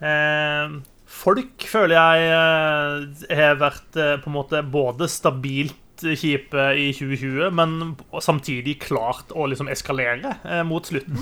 [0.00, 6.86] Eh, Folk føler jeg eh, har vært eh, på en måte både stabilt kjipe i
[6.96, 11.18] 2020, men samtidig klart å liksom eskalere eh, mot slutten.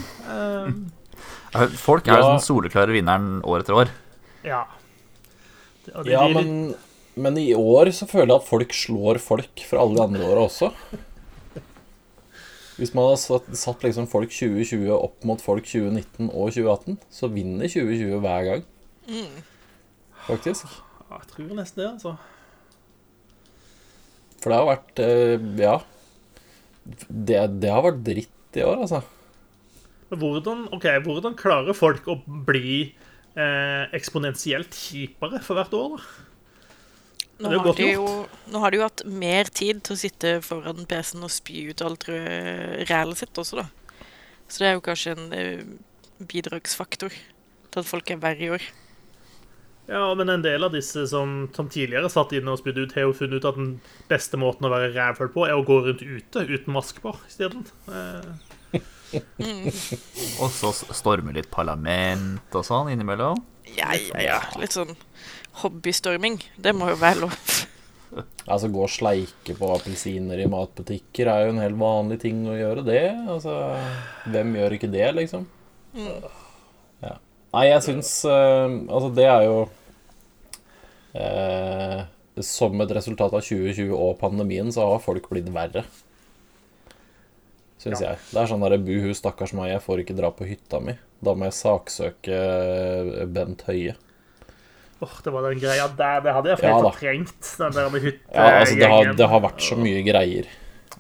[1.53, 2.33] Folk er jo Ja.
[2.35, 3.89] den soleklare vinneren år etter år.
[4.45, 4.65] Ja.
[5.87, 6.75] Det- det Ja, men,
[7.17, 10.45] men i år så føler jeg at folk slår folk fra alle de andre åra
[10.49, 10.73] også.
[12.79, 17.27] Hvis man hadde satt, satt liksom folk 2020 opp mot folk 2019 og 2018, så
[17.33, 18.65] vinner 2020 hver gang.
[20.29, 20.67] Faktisk.
[21.11, 22.19] Ja, jeg tror nesten det, altså.
[24.41, 25.79] For det har vært eh, Ja.
[27.11, 29.03] Det, det har vært dritt i år, altså.
[30.09, 32.79] Hvordan, okay, hvordan klarer folk å bli
[33.37, 35.99] eh, eksponentielt kjipere for hvert år?
[35.99, 36.25] da?
[37.39, 38.07] Nå har, de jo,
[38.51, 41.85] nå har de jo hatt mer tid til å sitte foran PC-en og spy ut
[41.87, 43.69] alt rælet sitt også, da.
[44.49, 45.65] Så det er jo kanskje en eh,
[46.19, 48.65] bidragsfaktor til at folk er verre i år.
[49.89, 53.07] Ja, men en del av disse som, som tidligere satt inne og spydde ut, har
[53.07, 53.71] jo funnet ut at den
[54.11, 57.65] beste måten å være rævhull på, er å gå rundt ute uten maske på isteden.
[57.89, 58.48] Eh,
[60.43, 63.41] Og så stormer litt parlament og sånn innimellom.
[63.77, 64.39] Ja, ja, ja.
[64.61, 64.95] Litt sånn
[65.63, 66.39] hobbystorming.
[66.57, 67.37] Det må jo være lov.
[68.49, 72.57] Altså Gå og sleike på appelsiner i matbutikker er jo en helt vanlig ting å
[72.57, 73.03] gjøre, det.
[73.29, 73.53] Altså,
[74.33, 75.45] Hvem gjør ikke det, liksom?
[77.05, 77.19] Ja.
[77.53, 79.59] Nei, jeg syns uh, Altså, det er jo
[81.17, 82.01] uh,
[82.45, 85.85] Som et resultat av 2020 og pandemien, så har folk blitt verre.
[87.79, 88.19] Syns jeg.
[88.33, 90.97] Det er sånn derre buhu, stakkars meg, jeg får ikke dra på hytta mi.
[91.23, 93.95] Da må jeg saksøke eh, Bent Høie.
[94.99, 96.23] Åh, det var den greia der.
[96.25, 97.51] Det hadde jeg Ja trengt, fortrengt.
[97.61, 100.49] Den der med Ja, altså, det har, det har vært så mye greier.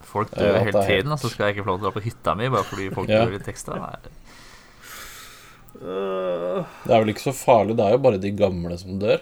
[0.08, 1.94] Folk dør ja, hele tiden, og så skal jeg ikke få lov til å dra
[1.98, 3.24] på hytta mi bare fordi folk Ja.
[3.26, 3.90] dør litt ekstra.
[5.78, 9.20] Det er vel ikke så farlig, det er jo bare de gamle som dør.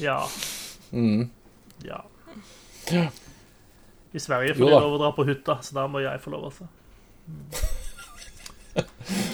[0.00, 0.20] ja.
[0.92, 1.28] Mm.
[1.84, 2.00] Ja.
[4.10, 6.48] I Sverige får de lov å dra på hytta, så da må jeg få lov,
[6.50, 6.66] altså.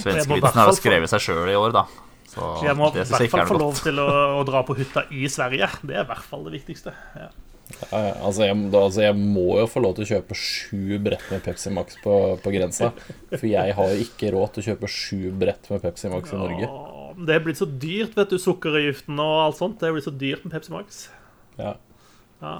[0.03, 1.87] Svenskevitsen har jo skrevet seg sjøl i år, da.
[2.29, 5.07] Så Så jeg må i hvert fall få lov til å, å dra på hytta
[5.15, 5.69] i Sverige.
[5.81, 6.93] Det er i hvert fall det viktigste.
[7.17, 7.31] Ja.
[7.67, 11.01] Ja, ja, altså, jeg, da, altså, jeg må jo få lov til å kjøpe sju
[11.03, 12.12] brett med Pepsi Max på,
[12.43, 12.93] på grensa.
[13.33, 16.39] For jeg har jo ikke råd til å kjøpe sju brett med Pepsi Max i
[16.39, 16.69] Norge.
[17.27, 18.39] Det er blitt så dyrt, vet du.
[18.39, 19.81] Sukkeravgiften og alt sånt.
[19.81, 20.87] Det er blitt så dyrt med Pepsi Max.
[21.59, 21.73] Ja.
[22.45, 22.55] Ja.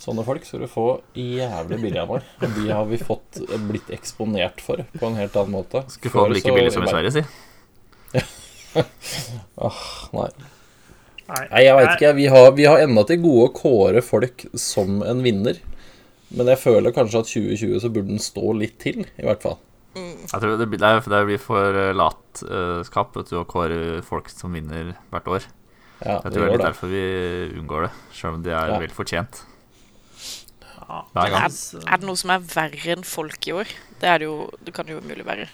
[0.00, 0.84] Sånne folk skal du få
[1.18, 2.28] jævlig billig av meg.
[2.40, 5.82] Og de har vi fått blitt eksponert for på en helt annen måte.
[5.92, 7.24] Skulle få det like billig som i Sverige, si.
[8.74, 10.28] Nei.
[11.30, 12.12] Nei, Nei, jeg veit ikke.
[12.16, 15.60] Vi har, vi har ennå til gode å kåre folk som en vinner.
[16.34, 19.58] Men jeg føler kanskje at 2020 så burde den stå litt til, i hvert fall.
[19.98, 23.98] Jeg tror det, blir- det, er, det blir for eh, latskap vet du, å kåre
[24.06, 25.46] folk som vinner hvert år.
[26.00, 26.68] Ja, Jeg tror det er litt det.
[26.70, 27.02] derfor vi
[27.60, 28.78] unngår det, sjøl om det er Ja.
[28.80, 29.42] vel fortjent.
[30.90, 31.00] Ja.
[31.14, 31.44] Hver gang.
[31.46, 33.70] Er, er det noe som er verre enn folk i år?
[34.00, 35.46] Det er det jo Det kan jo umulig være.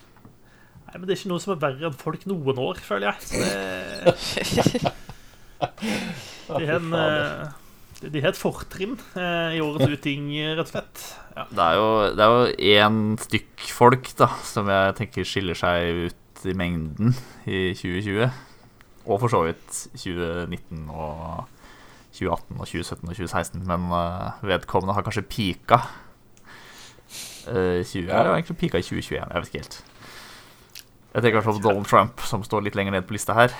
[0.86, 3.18] Nei, men det er ikke noe som er verre enn folk noen år, føler jeg.
[3.34, 4.92] Det, det,
[6.56, 11.04] de har en, eh, de har et fortrinn eh, i årets uting, rett og slett.
[11.36, 11.44] Ja.
[11.50, 16.06] Det er jo det er jo én stykk folk da som jeg tenker skiller seg
[16.06, 17.12] ut i mengden
[17.44, 18.30] i 2020.
[19.06, 21.44] Og for så vidt 2019 og
[22.16, 23.64] 2018 og 2017 og 2016.
[23.68, 25.80] Men eh, vedkommende har kanskje pika.
[27.46, 28.18] Uh, 20, Ja.
[28.18, 29.76] Eller egentlig pika i 2021, jeg vet ikke helt.
[31.14, 33.54] Jeg tenker kanskje på Donald Trump, som står litt lenger ned på lista her.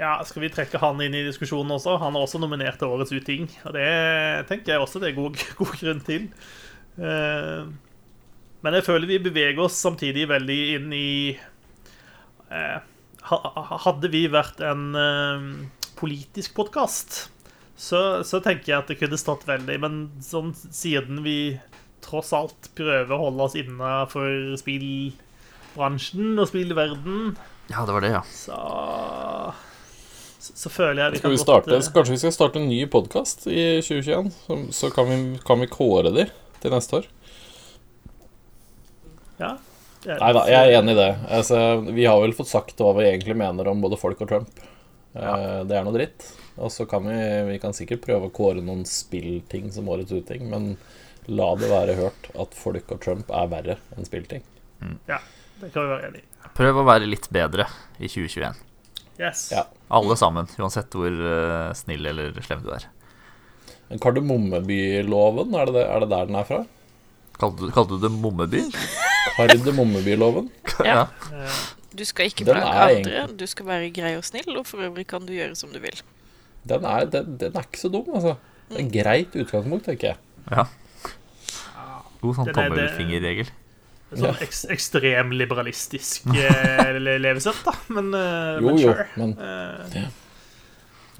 [0.00, 1.98] Ja, Skal vi trekke han inn i diskusjonen også?
[2.00, 3.46] Han er også nominert til Årets uting.
[3.68, 3.86] Og det
[4.48, 6.28] tenker jeg også det er god, god grunn til.
[6.98, 7.70] Uh,
[8.64, 11.10] men jeg føler vi beveger oss samtidig veldig inn i
[12.50, 12.80] uh,
[13.30, 15.44] Hadde vi vært en uh,
[16.00, 17.28] politisk podkast,
[17.80, 21.56] så, så tenker jeg at det kunne stått veldig Men sånn siden vi
[22.04, 27.38] tross alt prøver å holde oss innafor spillbransjen og spillverden
[27.72, 28.20] Ja, det var det, ja.
[28.28, 28.58] så,
[30.36, 32.60] så, så føler jeg vi Skal vi kan starte, godt, eh, kanskje vi skal starte
[32.60, 34.28] en ny podkast i 2021?
[34.44, 36.28] Så, så kan, vi, kan vi kåre de
[36.60, 37.08] til neste år?
[39.40, 39.54] Ja.
[40.04, 41.08] Nei da, jeg er enig i det.
[41.32, 41.56] Altså,
[41.88, 44.62] vi har vel fått sagt hva vi egentlig mener om både folk og Trump.
[45.12, 45.64] Ja.
[45.64, 46.28] Det er noe dritt.
[46.60, 47.16] Og så kan vi,
[47.48, 50.74] vi kan sikkert prøve å kåre noen spillting som årets uting, men
[51.30, 54.44] la det være hørt at folk og Trump er verre enn spillting.
[55.08, 55.20] Ja,
[55.60, 56.26] Det kan vi være enig i.
[56.56, 57.66] Prøv å være litt bedre
[57.98, 58.60] i 2021.
[59.20, 59.50] Yes.
[59.52, 59.66] Ja.
[59.92, 62.86] Alle sammen, uansett hvor uh, snill eller slem du er.
[63.90, 66.62] Men Kardemommebyloven, er er det der den er fra?
[67.40, 68.64] Kalte du, kalte du det Mommeby?
[69.36, 70.50] Kardemommebyloven?
[70.80, 71.02] Ja.
[71.28, 71.60] Eh,
[71.92, 75.26] Du skal ikke plage andre, du skal være grei og snill, og for øvrig kan
[75.26, 75.98] du gjøre som du vil.
[76.68, 78.36] Den er, den, den er ikke så dum, altså.
[78.68, 80.18] Det er en greit utgangspunkt, tenker jeg.
[80.50, 80.66] ja.
[82.20, 83.48] God sånn er tommelfingerregel.
[84.10, 84.16] Ja.
[84.20, 87.72] Sånn eks ekstremliberalistisk eh, levesett, da.
[87.96, 89.06] Men, eh, Jo, men jo, sure.
[89.16, 90.10] men Eh,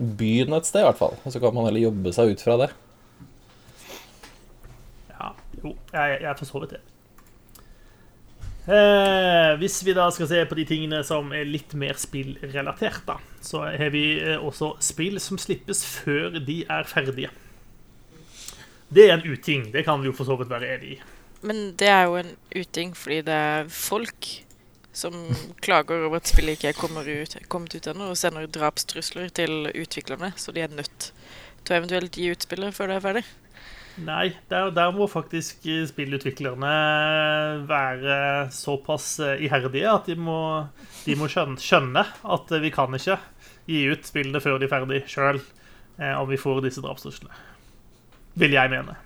[0.00, 1.16] begynn et sted, i hvert fall.
[1.24, 2.68] Og så kan man heller jobbe seg ut fra det.
[5.14, 6.82] ja, jo, jeg, jeg er for så vidt det.
[8.68, 13.16] Eh, hvis vi da skal se på de tingene som er litt mer spillrelatert, da,
[13.40, 17.32] så har vi eh, også spill som slippes før de er ferdige.
[18.90, 19.70] Det er en uting.
[19.72, 21.00] Det kan vi jo for så vidt være enig i.
[21.46, 24.28] Men det er jo en uting fordi det er folk
[24.92, 25.14] som
[25.64, 26.80] klager over at spillet ikke er
[27.48, 31.12] kommet ut, ennå, og sender drapstrusler til utviklerne, så de er nødt
[31.64, 33.22] til å eventuelt gi ut spillet før det er ferdig.
[34.00, 36.70] Nei, der, der må faktisk eh, spillutviklerne
[37.68, 38.14] være
[38.54, 40.38] såpass eh, iherdige at de må,
[41.04, 43.18] de må skjønne, skjønne at eh, vi kan ikke
[43.68, 45.38] gi ut spillene før de er ferdig sjøl,
[46.00, 47.34] om vi får disse drapstruslene.
[48.40, 48.96] Vil jeg mene.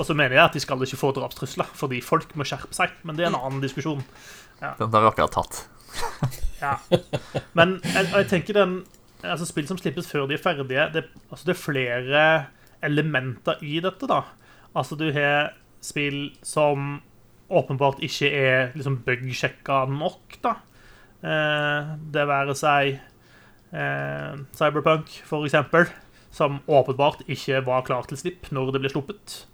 [0.00, 2.96] Og så mener jeg at de skal ikke få drapstrusler, fordi folk må skjerpe seg.
[3.04, 4.00] Men det er en annen diskusjon.
[4.58, 5.62] Den har vi akkurat tatt.
[6.56, 6.78] Ja.
[7.52, 8.70] Men jeg, jeg tenker den
[9.20, 12.22] altså Spill som slippes før de er ferdige, det, altså det er flere
[12.84, 14.08] elementer i dette.
[14.08, 14.22] da
[14.76, 17.00] Altså Du har spill som
[17.48, 20.38] åpenbart ikke er liksom bug-sjekka nok.
[20.42, 20.56] da
[21.22, 22.98] eh, Det være seg
[23.72, 25.86] eh, Cyberpunk, for eksempel,
[26.30, 29.46] som åpenbart ikke var klar til slipp når det ble sluppet.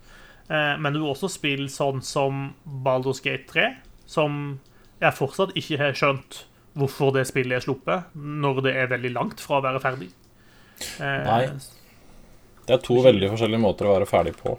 [0.48, 3.68] Eh, men du har også spill sånn som Baldur's Gate 3,
[4.06, 4.58] som
[5.02, 6.44] jeg fortsatt ikke har skjønt
[6.78, 10.11] hvorfor det spillet er sluppet, når det er veldig langt fra å være ferdig.
[10.98, 11.44] Eh, Nei.
[12.66, 14.51] Det er to veldig forskjellige måter å være ferdig på.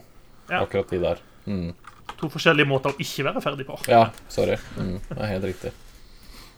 [0.50, 0.60] Ja.
[0.63, 1.18] Akkurat de der.
[1.48, 1.72] Mm.
[2.20, 3.76] To forskjellige måter å ikke være ferdig på.
[3.92, 4.58] Ja, sorry.
[4.78, 4.98] Mm.
[5.08, 5.72] Det er helt riktig.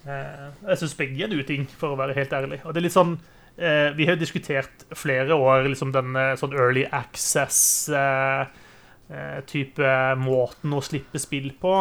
[0.06, 2.60] Eh, jeg syns begge er en uting, for å være helt ærlig.
[2.66, 3.14] Og det er litt sånn
[3.58, 9.90] eh, Vi har jo diskutert flere år liksom denne sånn early access-type
[10.22, 11.76] måten å slippe spill på.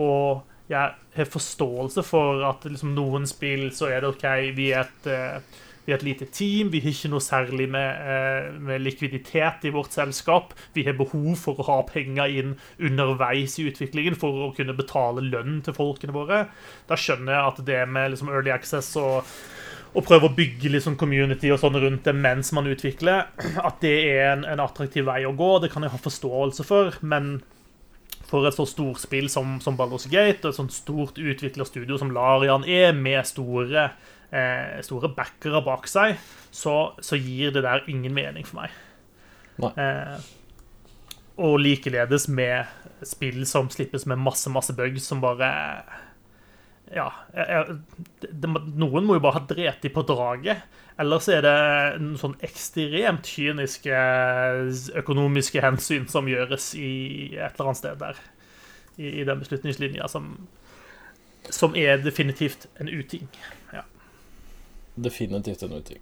[0.00, 0.28] Og
[0.68, 5.06] jeg har forståelse for at liksom, noen spill så er det OK, vi er et
[5.12, 5.36] eh,
[5.84, 9.72] vi er et lite team, vi har ikke noe særlig med, eh, med likviditet i
[9.74, 10.54] vårt selskap.
[10.72, 15.20] Vi har behov for å ha penger inn underveis i utviklingen for å kunne betale
[15.20, 16.46] lønn til folkene våre.
[16.88, 19.28] Da skjønner jeg at det med liksom early access og,
[19.94, 23.28] og prøve å bygge liksom community og sånn rundt det mens man utvikler,
[23.68, 25.58] at det er en, en attraktiv vei å gå.
[25.60, 27.42] Det kan jeg ha forståelse for, men
[28.24, 32.12] for et så stort spill som, som Baldur's Gate, og et sånt stort utviklerstudio som
[32.14, 33.90] Larian er, med store
[34.30, 36.16] eh, store backere bak seg,
[36.54, 38.74] så, så gir det der ingen mening for meg.
[39.58, 40.16] Eh,
[41.44, 42.70] og likeledes med
[43.06, 45.50] spill som slippes med masse, masse bugs som bare
[46.94, 47.08] Ja.
[47.34, 47.76] Jeg, jeg,
[48.22, 50.62] det, det, noen må jo bare ha drept de på draget.
[51.00, 54.02] Ellers er det sånn ekstremt kyniske
[55.00, 58.20] økonomiske hensyn som gjøres i et eller annet sted der.
[58.94, 60.36] I, i den beslutningslinja som,
[61.50, 63.26] som er definitivt en uting.
[64.94, 65.98] Definitivt en uting.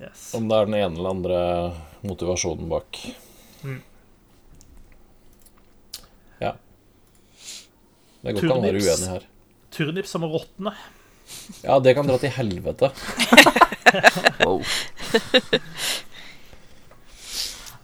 [0.00, 0.34] Yes.
[0.36, 1.38] Om det er den ene eller andre
[2.04, 2.98] motivasjonen bak.
[3.64, 3.78] Mm.
[6.42, 6.52] Ja.
[8.20, 9.24] Det går ikke an å være uenig her.
[9.72, 10.74] Turnips som råtne.
[11.64, 12.92] Ja, det kan dra til helvete.
[14.44, 14.60] Wow.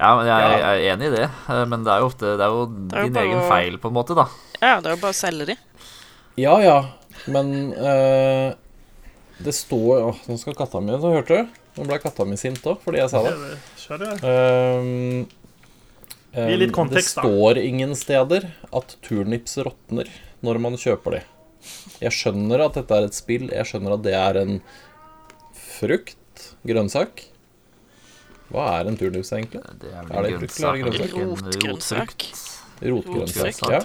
[0.03, 2.43] Ja, men jeg, jeg er enig i det, eh, men det er jo ofte Det
[2.45, 4.25] er jo er din bare egen å- feil, på en måte, da.
[4.61, 5.57] Ja, det er jo bare å selge de.
[6.43, 6.77] Ja ja,
[7.31, 8.55] men eh,
[9.45, 11.61] det står Åh, nå skal katta mi Så hørte du?
[11.79, 13.33] Nå ble katta mi sint òg fordi jeg sa det.
[13.81, 14.27] Kjør, du?
[14.29, 15.23] Um,
[16.33, 17.25] Gi litt kontekst, da.
[17.25, 20.09] det står ingen steder at turnips råtner
[20.45, 21.21] når man kjøper de.
[22.03, 23.49] Jeg skjønner at dette er et spill.
[23.53, 24.57] Jeg skjønner at det er en
[25.79, 26.19] frukt.
[26.67, 27.25] Grønnsak.
[28.53, 29.63] Hva er en turnips, egentlig?
[29.81, 32.27] Det er Er det frukt eller er grønnsak, Rotgrønnsak.
[32.83, 33.47] Rotgrønnsak.
[33.47, 33.71] Rotgrønnsak.
[33.73, 33.85] Ja.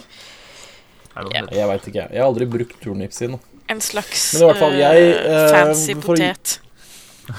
[1.18, 1.54] Heter?
[1.56, 2.08] Jeg veit ikke.
[2.14, 3.57] Jeg har aldri brukt turnips i noe.
[3.68, 6.60] En slags Men i hvert fall, jeg, eh, eh, fancy potet.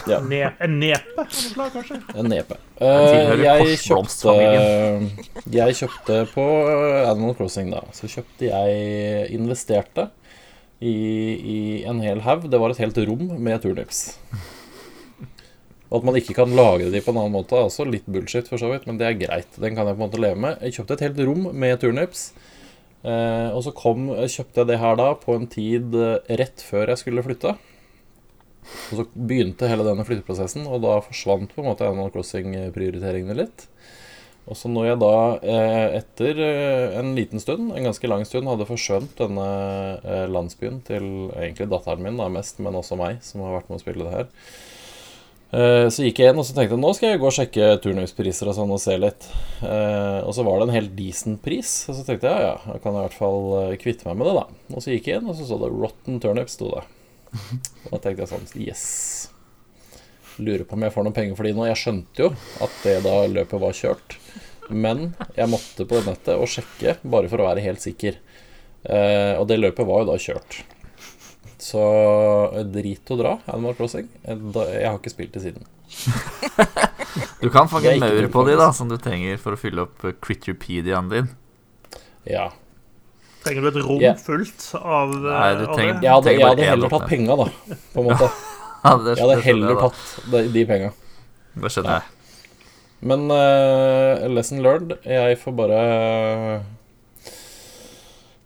[0.05, 0.19] Ja.
[0.21, 1.97] Ne en nepe slag, kanskje?
[2.13, 2.59] En nepe.
[2.77, 4.35] Eh, jeg kjøpte.
[5.55, 6.45] Jeg kjøpte på
[7.09, 7.81] Animal Crossing, da.
[7.97, 10.11] Så kjøpte jeg Investerte
[10.85, 12.45] i, i en hel haug.
[12.53, 14.19] Det var et helt rom med turnips.
[15.89, 18.49] Og at man ikke kan lagre de på en annen måte, er også litt bullshit,
[18.51, 19.57] for så vidt, men det er greit.
[19.57, 20.61] Den kan jeg på en måte leve med.
[20.61, 22.29] Jeg kjøpte et helt rom med turnips.
[23.07, 26.91] Eh, og så kom, kjøpte jeg det her da på en tid eh, rett før
[26.91, 27.55] jeg skulle flytte.
[28.69, 33.69] Og så begynte hele denne flytteprosessen, og da forsvant på en måte Animal Crossing-prioriteringene litt.
[34.49, 38.49] Og så når jeg da, eh, etter eh, en liten stund, en ganske lang stund,
[38.51, 39.49] hadde forskjønt denne
[40.33, 43.85] landsbyen til egentlig datteren min da mest, men også meg, som har vært med å
[43.85, 44.33] spille det her,
[45.49, 48.51] så gikk jeg inn og så tenkte jeg, nå skal jeg gå og sjekke turnuspriser
[48.51, 49.29] og sånn og se litt.
[49.65, 52.75] Eh, og så var det en helt decent pris, og så tenkte jeg ja, ja,
[52.75, 54.75] jeg kan i hvert fall eh, kvitte meg med det, da.
[54.75, 56.85] Og så gikk jeg inn, og så så det Rotten Turnips, sto det.
[57.89, 58.85] Og da tenkte jeg sånn Yes.
[60.39, 61.65] Lurer på om jeg får noen penger for de nå.
[61.67, 62.31] Jeg skjønte jo
[62.63, 64.19] at det da løpet var kjørt.
[64.69, 68.21] Men jeg måtte på nettet og sjekke, bare for å være helt sikker.
[68.85, 70.61] Eh, og det løpet var jo da kjørt.
[71.59, 71.83] Så
[72.55, 74.07] eh, drit å dra, Animal Crossing.
[74.23, 74.39] Eh,
[74.79, 75.67] Jeg har ikke spilt det siden.
[77.39, 80.03] Du kan fange er maur på de, da, som du trenger for å fylle opp
[80.07, 81.29] eh, Critterpediaen din.
[82.29, 82.49] Ja.
[83.45, 84.19] Trenger du et rom yeah.
[84.19, 86.05] fullt av eh, Nei, du av trenger- det?
[86.07, 87.47] Jeg hadde, jeg hadde heller tatt penga, da.
[87.95, 88.31] På en måte.
[88.79, 90.91] Ja, det, Jeg hadde heller det, tatt de, de penga.
[91.59, 92.37] Det skjønner jeg.
[93.11, 94.93] Men uh, lesson learned.
[95.03, 95.81] Jeg får bare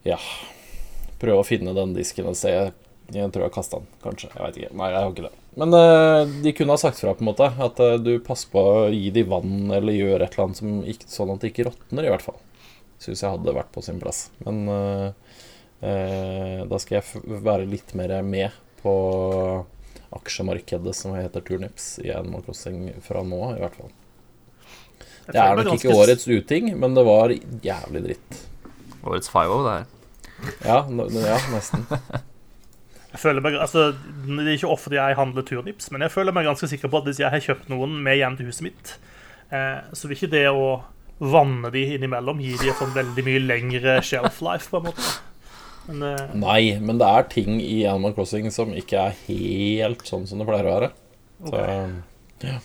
[0.09, 0.17] Ja.
[1.21, 2.55] Prøve å finne den disken og se.
[3.13, 4.31] Jeg tror jeg kasta den, kanskje.
[4.33, 4.77] Jeg vet ikke.
[4.81, 5.33] Nei, jeg har ikke det.
[5.61, 7.49] Men uh, de kunne ha sagt fra, på en måte.
[7.67, 10.81] At uh, du passer på å gi de vann, eller gjør et eller annet som
[10.95, 12.41] ikke, sånn at det ikke råtner, i hvert fall.
[13.03, 14.29] Syns jeg hadde vært på sin plass.
[14.47, 15.39] Men eh,
[15.83, 18.93] eh, da skal jeg f være litt mer med på
[20.15, 23.91] aksjemarkedet som heter Turnips i Animal Crossing fra nå, i hvert fall.
[25.27, 28.43] Det er nok ikke årets uting, men det var jævlig dritt.
[29.03, 29.89] Årets 5-0, det her.
[30.67, 30.79] Ja,
[31.23, 31.87] ja nesten.
[33.13, 36.49] Jeg føler meg, altså, Det er ikke ofte jeg handler turnips, men jeg føler meg
[36.49, 38.95] ganske sikker på at hvis jeg har kjøpt noen med hjem til huset mitt,
[39.53, 40.81] eh, så vil ikke det å
[41.23, 45.13] vanne de innimellom gi de et sånn veldig mye lengre shelf life, på en måte.
[45.91, 50.27] Men eh, Nei, men det er ting i Animal Crossing som ikke er helt sånn
[50.31, 50.91] som det pleier å være.
[51.43, 51.63] Så,
[52.47, 52.59] ja.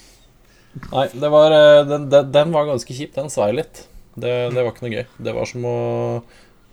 [0.93, 3.15] Nei, det var, eh, den, den, den var ganske kjip.
[3.17, 3.87] Den svei litt.
[4.17, 5.07] Det, det var ikke noe gøy.
[5.27, 5.77] Det var som å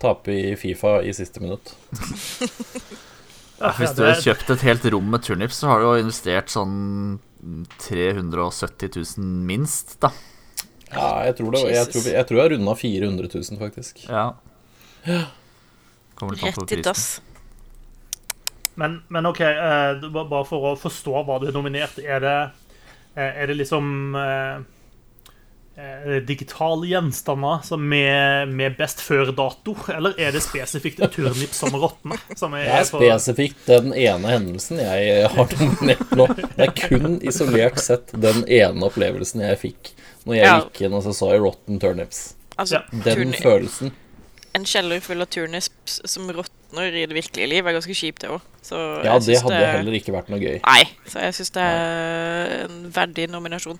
[0.01, 1.75] tape i Fifa i siste minutt.
[3.59, 6.51] ja, Hvis du har kjøpt et helt rom med turnips, så har du jo investert
[6.51, 7.19] sånn
[7.85, 10.11] 370 000 minst, da.
[10.91, 14.03] Ja, jeg tror det var, jeg tror, jeg tror jeg runda 400 000, faktisk.
[14.09, 14.25] Ja.
[16.15, 16.85] Kommer litt an på Rett i prisen.
[16.89, 17.07] dass.
[18.75, 22.37] Men, men OK, eh, bare for å forstå hva du er nominert, er det,
[23.15, 24.63] eh, er det liksom eh,
[26.25, 32.21] digitale gjenstander som med, med best før-dato, eller er det spesifikt en turnips som råtner?
[32.31, 36.29] Det er spesifikt den ene hendelsen jeg har nominert nå.
[36.55, 39.91] Det er kun isolert sett den ene opplevelsen jeg fikk
[40.25, 40.55] når jeg Ja.
[40.63, 42.21] gikk inn og så sa jeg Rotten Turnips.
[42.57, 43.91] Altså, Den følelsen.
[44.55, 48.29] en kjeller full av turnips som råtner i det virkelige liv, er ganske kjipt, det
[48.31, 48.39] òg.
[48.71, 50.61] Ja, det hadde hadde heller ikke vært noe gøy.
[50.63, 53.77] Nei, så jeg syns det er en verdig nominasjon.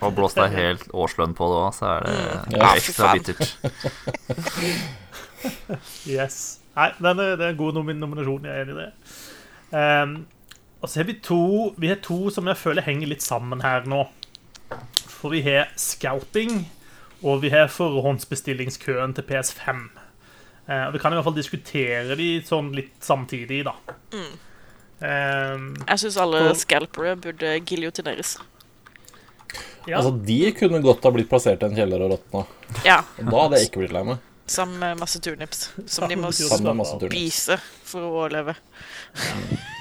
[0.00, 3.56] Og blåst deg helt årslønn på det òg, så er det Ja, ekstra bittert.
[6.08, 6.58] Yes.
[6.74, 8.46] Nei, er, det er en god nominasjon.
[8.46, 8.88] Jeg er enig i det.
[9.74, 10.12] Um,
[10.80, 11.38] og så har vi to
[11.78, 14.04] Vi har to som jeg føler henger litt sammen her nå.
[15.18, 16.60] For vi har scalping,
[17.26, 19.84] og vi har forhåndsbestillingskøen til PS5.
[20.68, 23.74] Uh, og Vi kan i hvert fall diskutere de sånn litt samtidig, da.
[24.98, 28.36] Ehm, Jeg syns alle Og- scalpere burde giljotineres.
[29.86, 29.98] Ja.
[30.00, 32.46] Altså, de kunne godt ha blitt plassert i en kjeller og råtna.
[32.84, 34.18] Ja, Og Da hadde jeg ikke blitt lei meg.
[34.48, 35.70] sammen med masse turnips.
[35.86, 38.56] Som de må spise for å overleve.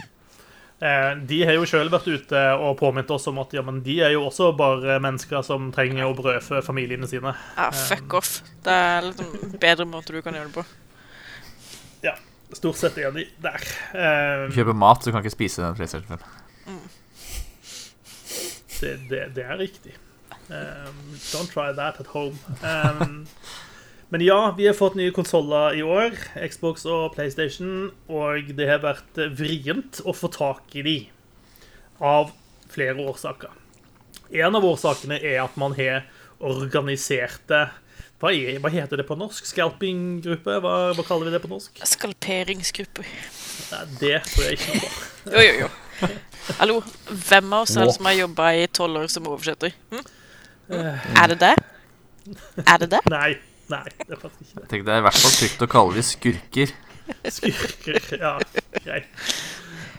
[0.77, 3.95] Eh, de har jo sjøl vært ute og påminnet oss om at ja, men de
[4.05, 7.31] er jo også bare mennesker som trenger å brødfø familiene sine.
[7.57, 8.43] Ja, fuck off.
[8.61, 10.65] Det er liksom bedre måte du kan gjøre det på.
[12.05, 12.13] Ja,
[12.53, 13.65] stort sett er de der.
[13.97, 16.77] Eh, Du kjøper mat, så du kan ikke spise den PlayStation 5.
[18.81, 19.95] det, det, det er riktig.
[20.49, 22.37] Um, don't try that at home.
[22.63, 23.27] Um,
[24.09, 26.15] men ja, vi har fått nye konsoller i år.
[26.47, 27.89] Xbox og PlayStation.
[28.07, 30.97] Og det har vært vrient å få tak i de
[31.99, 32.31] av
[32.71, 33.51] flere årsaker.
[34.37, 36.07] En av årsakene er at man har
[36.37, 37.67] organiserte
[38.17, 39.45] hva, er, hva heter det på norsk?
[39.45, 40.55] Scalpinggruppe?
[40.63, 41.83] Hva, hva kaller vi det på norsk?
[41.85, 43.05] Skalperingsgrupper.
[43.05, 45.35] Nei, det tror jeg ikke noe på.
[45.35, 45.69] Jo, jo, jo.
[46.55, 46.79] Hallo,
[47.27, 49.73] hvem av oss er det som har jobba i tolv år som oversetter?
[49.91, 50.05] Hm?
[50.71, 51.53] Er det det?
[52.63, 53.01] Er det det?
[53.13, 53.33] Nei.
[53.67, 54.67] Nei, det er faktisk ikke det.
[54.71, 56.71] Tenker Det er i hvert fall trygt å kalle de skurker.
[57.35, 58.31] Skurker, ja,
[58.85, 59.09] greit.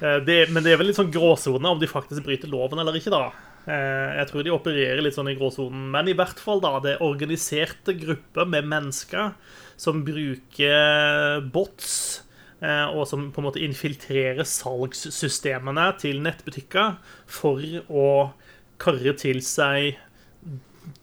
[0.01, 2.97] Eh, Det, men det er vel litt sånn gråsone om de faktisk bryter loven eller
[2.97, 3.27] ikke, da.
[3.69, 5.85] Eh, Jeg tror de opererer litt sånn i gråsonen.
[5.93, 6.79] Men i hvert fall, da.
[6.85, 9.35] Det er organiserte grupper med mennesker
[9.79, 11.93] som bruker bots,
[12.23, 12.28] eh,
[12.61, 16.97] og som på en måte infiltrerer salgssystemene til nettbutikker
[17.31, 18.09] for å
[18.83, 19.99] karre til seg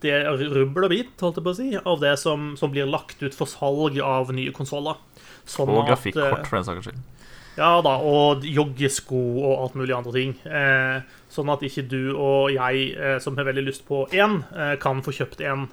[0.04, 3.22] det rubbel og bit, holdt jeg på å si, av det som, som blir lagt
[3.24, 4.98] ut for salg av nye konsoller.
[5.46, 7.04] Sånn Og grafikkort, eh, for den saks skyld.
[7.56, 10.34] Ja da, og joggesko og alt mulig andre ting.
[10.44, 14.76] Eh, sånn at ikke du og jeg, eh, som har veldig lyst på én, eh,
[14.82, 15.70] kan få kjøpt en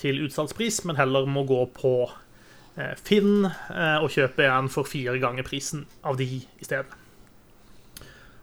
[0.00, 2.18] til utsalgspris, men heller må gå på eh,
[3.00, 6.96] Finn eh, og kjøpe en for fire ganger prisen av de i stedet.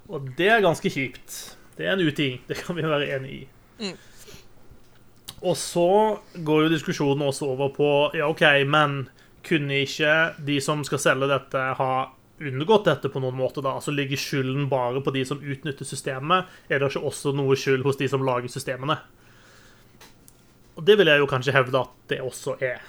[0.08, 1.38] Og det er ganske kjipt.
[1.78, 2.40] Det er en uting.
[2.50, 3.42] Det kan vi være enig i.
[3.84, 3.98] Mm.
[5.46, 5.90] Og så
[6.34, 9.04] går jo diskusjonen også over på Ja, OK, men
[9.48, 10.14] kunne ikke
[10.44, 11.92] de som skal selge dette, ha
[12.38, 13.62] unngått dette på noen måte?
[13.62, 13.76] da?
[13.78, 16.50] Altså Ligger skylden bare på de som utnytter systemet?
[16.70, 18.98] Er det ikke også noe skyld hos de som lager systemene?
[20.78, 22.82] Og det vil jeg jo kanskje hevde at det også er.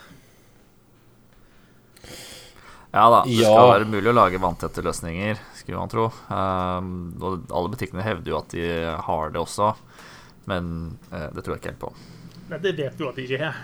[2.93, 3.51] Ja da, det Ja.
[3.53, 6.07] skal være mulig å lage vanntette løsninger, skulle man tro.
[6.33, 8.65] Um, og alle butikkene hevder jo at de
[9.09, 9.75] har det også,
[10.49, 10.73] men
[11.13, 11.93] uh, det tror jeg ikke helt på.
[12.49, 13.61] Nei, det vet vi jo at de ikke har.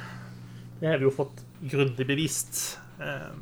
[0.81, 1.41] Det har vi jo fått
[1.73, 2.79] grundig bevist.
[3.01, 3.33] Eh,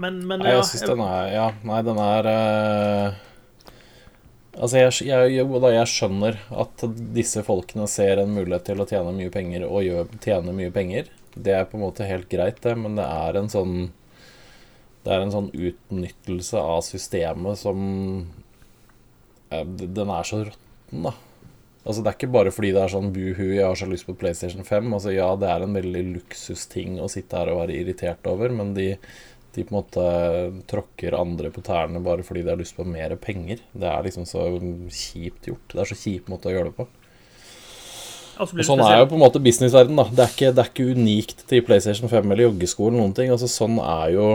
[0.00, 3.16] Men, men Nei, ja, jeg syns den er Ja, nei, den er uh,
[4.54, 6.84] Altså, jeg, jeg, jo da, jeg skjønner at
[7.14, 11.10] disse folkene ser en mulighet til å tjene mye penger og gjør, tjene mye penger.
[11.34, 13.74] Det er på en måte helt greit, det, men det er en sånn
[15.04, 17.80] Det er en sånn utnyttelse av systemet som
[19.50, 21.14] Den er så råtten, da.
[21.80, 24.14] Altså, det er ikke bare fordi det er sånn buhu, jeg har så lyst på
[24.20, 24.90] PlayStation 5.
[24.92, 28.74] Altså, ja, det er en veldig luksusting å sitte her og være irritert over, men
[28.76, 28.92] de
[29.54, 30.02] de på en måte
[30.70, 33.62] tråkker andre på tærne bare fordi de har lyst på mer penger.
[33.72, 34.46] Det er liksom så
[34.94, 35.72] kjipt gjort.
[35.72, 36.86] Det er så kjip måte å gjøre det på.
[38.40, 40.06] Altså sånn er jo på en måte businessverden da.
[40.08, 43.32] Det er, ikke, det er ikke unikt til PlayStation 5 eller joggesko eller noen ting.
[43.34, 44.30] Altså sånn er jo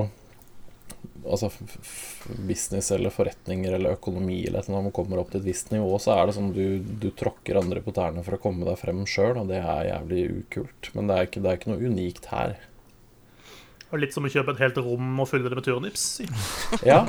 [1.26, 1.48] Altså
[2.46, 4.76] business eller forretninger eller økonomi eller noe.
[4.76, 7.58] Når man kommer opp til et visst nivå, så er det sånn du, du tråkker
[7.58, 10.92] andre på tærne for å komme deg frem sjøl, og det er jævlig ukult.
[10.94, 12.54] Men det er ikke, det er ikke noe unikt her.
[13.94, 16.06] Og litt som å kjøpe et helt rom og fylle det med turnips.
[16.86, 17.04] Ja.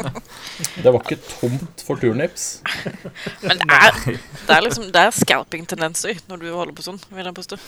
[0.76, 2.60] Det var ikke tomt for turnips.
[3.46, 3.96] Men det er,
[4.46, 7.58] det er liksom Det er scalping-tendenser når du holder på sånn, vil jeg påstå.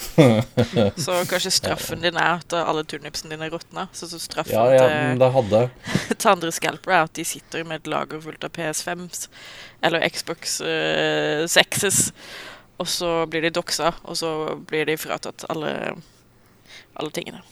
[1.04, 3.88] Så kanskje straffen din er at alle turnipsene dine råtner.
[3.96, 7.66] Så, så straffen Ja, ja, det hadde til, til andre scalpere er at de sitter
[7.66, 9.26] med et lager fullt av PS5s
[9.82, 12.00] eller Xbox uh, 6s,
[12.78, 14.32] og så blir de doxa, og så
[14.68, 15.72] blir de fratatt alle,
[16.98, 17.42] alle tingene.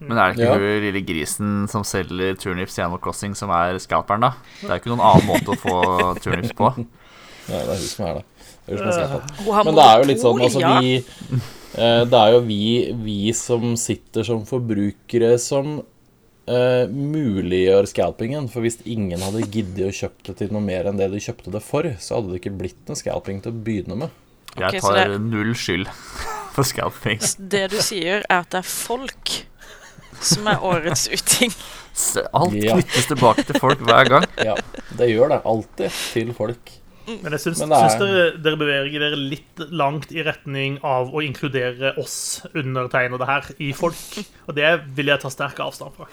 [0.00, 0.58] Men er det ikke Ja.
[0.60, 4.32] hun lille grisen som selger turnips i Animal Crossing, som er scalperen, da?
[4.60, 5.76] Det er ikke noen annen måte å få
[6.24, 6.68] turnips på.
[6.76, 6.86] Nei,
[7.48, 8.24] det er hun som er det.
[8.66, 10.94] Det er hun som er har Men det er jo litt sånn altså vi
[11.78, 12.62] eh, Det er jo vi,
[13.06, 15.78] vi som sitter som forbrukere som
[16.46, 18.44] Uh, muliggjør scalpingen.
[18.46, 21.50] For hvis ingen hadde giddet å kjøpt det til noe mer enn det de kjøpte
[21.50, 24.12] det for, så hadde det ikke blitt noe scalping til å begynne med.
[24.54, 25.90] Jeg tar det- null skyld
[26.54, 27.18] for scalping.
[27.50, 29.32] Det du sier, er at det er folk
[30.24, 31.52] som er årets uting.
[32.36, 32.74] Alt Ja.
[32.76, 34.26] knyttes tilbake til folk hver gang.
[34.48, 34.54] Ja,
[34.98, 35.40] det gjør det.
[35.44, 36.72] Alltid til folk.
[37.06, 41.12] Men jeg syns, Men er- syns dere, dere beveger dere litt langt i retning av
[41.14, 43.94] å inkludere oss undertegnede her i folk.
[44.48, 46.08] Og det vil jeg ta sterk avstand fra.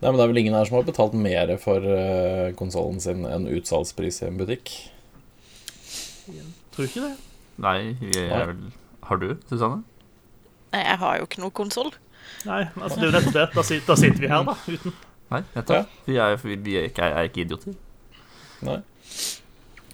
[0.00, 3.24] Nei, men Det er vel ingen her som har betalt mer for uh, konsollen sin
[3.26, 4.70] enn utsalgspris i en butikk.
[6.74, 7.14] Tror du ikke det?
[7.62, 7.78] Nei,
[8.12, 8.60] jeg er vel
[9.08, 9.80] Har du, Susanne?
[10.74, 11.90] Nei, jeg har jo ikke noe konsoll.
[12.46, 13.46] Nei, altså det er jo nettopp det.
[13.54, 14.54] Da, sit- da sitter vi her, da.
[14.68, 14.92] Uten.
[15.30, 15.88] Nei, nettopp.
[16.06, 17.74] Vi, er, vi, vi er, ikke, er ikke idioter.
[18.62, 18.78] Nei.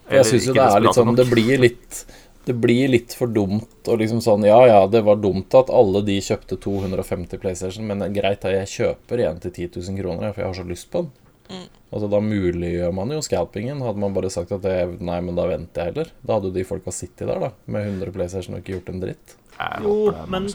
[0.05, 1.15] Eller Jeg syns jo det er litt sånn.
[1.17, 2.03] Det blir litt
[2.45, 6.03] Det blir litt for dumt og liksom sånn Ja, ja, det var dumt at alle
[6.05, 10.43] de kjøpte 250 PlayStation, men greit, da, jeg kjøper en til 10 000 kroner, for
[10.45, 11.11] jeg har så lyst på den.
[11.49, 11.65] Mm.
[11.95, 13.81] Altså, Da muliggjør man jo scalpingen.
[13.85, 16.13] Hadde man bare sagt at det, nei, men da venter jeg heller.
[16.21, 19.01] Da hadde jo de folka sittet der da med 100 PlayStation og ikke gjort en
[19.07, 19.37] dritt.
[19.57, 20.51] Jeg Jo, håper det er men-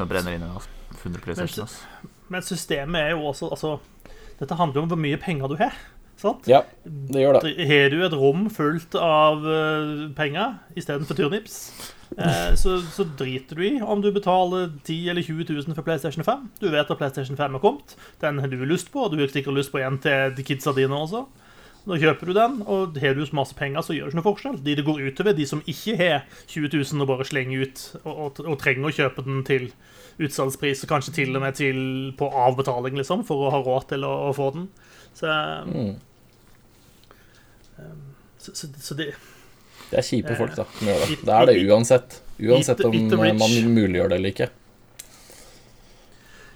[0.89, 1.69] mange som brenner inn i altså.
[1.69, 1.77] 100 PlayStation.
[2.01, 3.77] Men, Men systemet er jo også Altså,
[4.39, 5.77] dette handler jo om hvor mye penger du har.
[6.19, 6.47] Sant?
[6.51, 7.53] Ja, det gjør det.
[7.69, 11.55] Har du et rom fullt av uh, penger istedenfor turnips,
[12.17, 16.25] eh, så, så driter du i om du betaler 10 eller 20 000 for PlayStation
[16.27, 16.49] 5.
[16.59, 17.95] Du vet at PlayStation 5 er kommet.
[18.19, 20.75] Den har du lyst på, og du har sikkert lyst på en til de kidsa
[20.75, 21.23] dine også.
[21.87, 24.27] Da kjøper du den, og har du så masse penger, så gjør det ikke noe
[24.27, 24.59] forskjell.
[24.65, 28.11] De det går utover, de som ikke har 20 000 og bare slenger ut, og,
[28.11, 29.71] og, og trenger å kjøpe den til
[30.19, 31.79] utsalgspris, og kanskje til og med til
[32.19, 34.69] på avbetaling, liksom, for å ha råd til å, å få den.
[35.15, 35.31] Så,
[35.65, 35.95] Mm.
[38.37, 39.13] så, så, så det
[39.89, 40.65] Det er kjipe folk, da.
[40.77, 41.19] som gjør det.
[41.25, 42.17] Det er det uansett.
[42.39, 42.95] Uansett om
[43.39, 44.49] man muliggjør det eller ikke.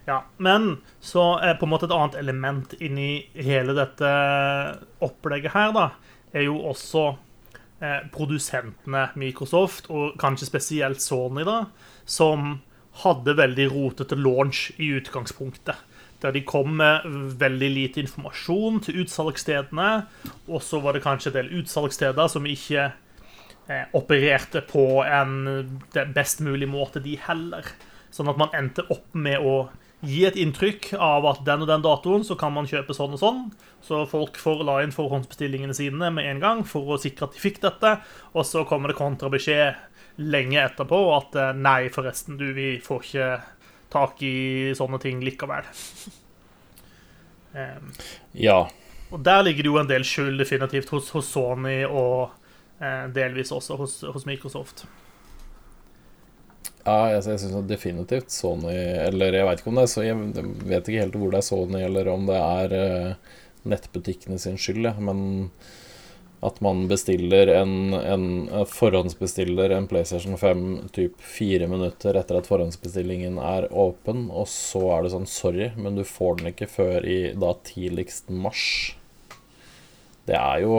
[0.05, 4.09] Ja, men så er på en måte et annet element inni hele dette
[5.03, 5.85] opplegget her, da,
[6.35, 7.05] er jo også
[7.79, 11.61] eh, produsentene Microsoft, og kanskje spesielt Sony, da,
[12.03, 12.57] som
[13.01, 15.79] hadde veldig rotete launch i utgangspunktet.
[16.23, 17.03] Der de kom med
[17.39, 19.89] veldig lite informasjon til utsalgsstedene,
[20.47, 25.33] og så var det kanskje en del utsalgssteder som ikke eh, opererte på en
[26.15, 27.67] best mulig måte, de heller.
[28.13, 29.57] Sånn at man endte opp med å
[30.03, 33.21] gi et inntrykk av at den og den datoen så kan man kjøpe sånn og
[33.21, 33.43] sånn.
[33.83, 37.43] Så folk får la inn forhåndsbestillingene sine med en gang for å sikre at de
[37.43, 37.95] fikk dette.
[38.35, 39.79] Og så kommer det kontrabeskjed
[40.21, 43.29] lenge etterpå at eh, nei, forresten, du, vi får ikke
[43.93, 44.35] tak i
[44.77, 45.69] sånne ting likevel.
[47.53, 47.91] Um,
[48.33, 48.63] Ja.
[49.13, 52.31] og der ligger det jo en del skyld definitivt hos, hos Sony og
[52.81, 54.87] eh, delvis også hos, hos Microsoft.
[56.83, 60.17] Ja, jeg, jeg syns definitivt Sony Eller jeg vet ikke om det er så Jeg
[60.65, 63.37] vet ikke helt hvor det er Sony, eller om det er eh,
[63.69, 64.95] nettbutikkene sin skyld, ja.
[64.99, 65.51] men
[66.43, 70.65] at man bestiller en, en eh, forhåndsbestiller en PlayStation 5
[70.95, 75.95] typ fire minutter etter at forhåndsbestillingen er åpen, og så er det sånn Sorry, men
[75.99, 78.65] du får den ikke før i da tidligst mars.
[80.27, 80.75] Det er jo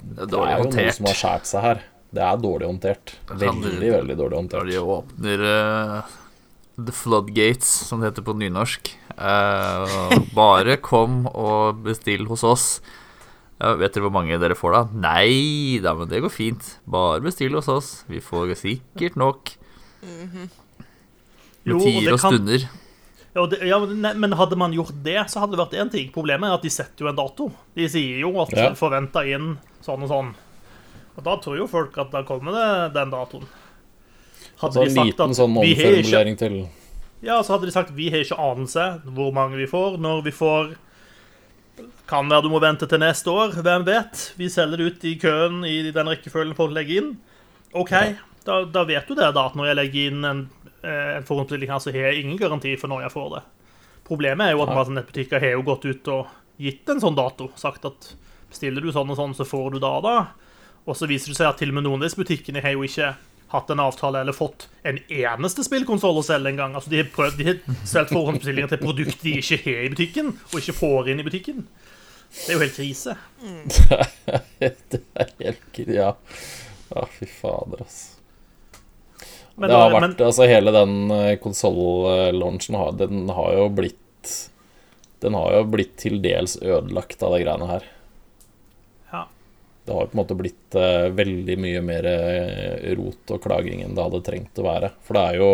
[0.00, 1.84] Det er Det er jo noe som har skåret seg her.
[2.08, 3.12] Det er dårlig håndtert.
[3.28, 4.64] Veldig, veldig dårlig håndtert.
[4.64, 6.14] Når de åpner uh,
[6.78, 8.94] The Floodgates, som det heter på nynorsk.
[9.18, 12.66] uh, bare kom og bestill hos oss.
[13.58, 14.82] Ja, vet dere hvor mange dere får da?
[14.94, 16.76] Nei da, men det går fint.
[16.86, 17.88] Bare bestill hos oss.
[18.08, 19.50] Vi får sikkert nok.
[20.02, 20.50] Med
[21.66, 22.68] Jo, og det kan- stunder.
[23.34, 23.78] Ja, det, ja,
[24.14, 26.10] men hadde man gjort det, så hadde det vært én ting.
[26.12, 27.50] Problemet er at de setter jo en dato.
[27.74, 28.70] De sier jo at Ja.
[28.74, 30.34] forventa inn sånn og sånn.
[31.16, 33.46] Og da tror jo folk at da kommer det den datoen.
[34.58, 36.68] Hadde altså, en de sagt liten sånn omformulering ikke, til
[37.22, 40.30] ja, så hadde de sagt vi har ikke anelse hvor mange vi får, når vi
[40.30, 40.76] får
[42.08, 44.22] Kan være du må vente til neste år, hvem vet?
[44.38, 47.12] Vi selger det ut i køen i den rekkefølgen folk legger inn.
[47.76, 47.92] OK,
[48.46, 50.42] da, da vet du det, da, at når jeg legger inn en,
[50.80, 53.44] eh, en forhåndsbestilling her, så har jeg ingen garanti for når jeg får det.
[54.08, 57.50] Problemet er jo at masse nettbutikker har jo gått ut og gitt en sånn dato.
[57.60, 58.12] Sagt at
[58.48, 60.18] bestiller du sånn og sånn, så får du da og da.
[60.88, 62.86] Og så viser det seg at til og med noen av disse butikkene har jo
[62.86, 63.12] ikke
[63.52, 66.74] hatt en avtale eller fått en eneste spillkonsoll å selge engang.
[66.76, 70.34] Altså, de har prøvd, de har solgt forhåndsbestillinger til produkt de ikke har i butikken,
[70.50, 71.64] og ikke får inn i butikken.
[72.28, 73.16] Det er jo helt krise.
[74.60, 76.12] Det er helt krise Ja.
[76.88, 78.14] Å, fy fader, altså.
[79.58, 80.92] Men, det har vært, men altså Hele den
[81.42, 84.34] konsoll-launchen har, den har jo blitt
[85.18, 87.88] Den har jo blitt til dels ødelagt av de greiene her.
[89.88, 93.94] Det har på en måte blitt eh, veldig mye mer eh, rot og klaging enn
[93.96, 94.90] det hadde trengt å være.
[95.06, 95.52] For det er jo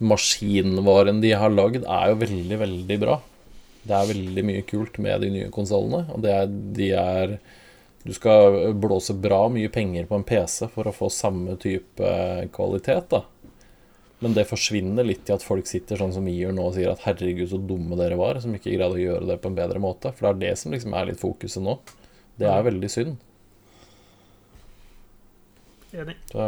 [0.00, 3.18] Maskinvaren de har lagd, er jo veldig, veldig bra.
[3.82, 6.06] Det er veldig mye kult med de nye konsollene.
[6.14, 7.34] Og det er, de er
[8.06, 12.46] Du skal blåse bra mye penger på en PC for å få samme type eh,
[12.54, 13.24] kvalitet, da.
[14.20, 16.92] Men det forsvinner litt i at folk sitter sånn som vi gjør nå og sier
[16.92, 19.80] at 'herregud, så dumme dere var', som ikke greide å gjøre det på en bedre
[19.80, 20.14] måte.
[20.14, 21.76] For det er det som liksom er litt fokuset nå.
[22.40, 23.16] Det er veldig synd.
[25.92, 26.14] enig.
[26.30, 26.44] Så,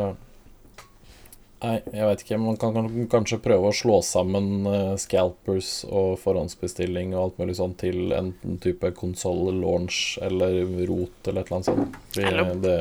[1.63, 2.39] nei, jeg vet ikke.
[2.41, 7.57] Man kan, kan kanskje prøve å slå sammen eh, scalpers og forhåndsbestilling og alt mulig
[7.59, 8.33] sånn til en
[8.63, 11.99] type konsoll-launch eller rot eller et eller annet sånt.
[12.15, 12.79] Fordi Eller- det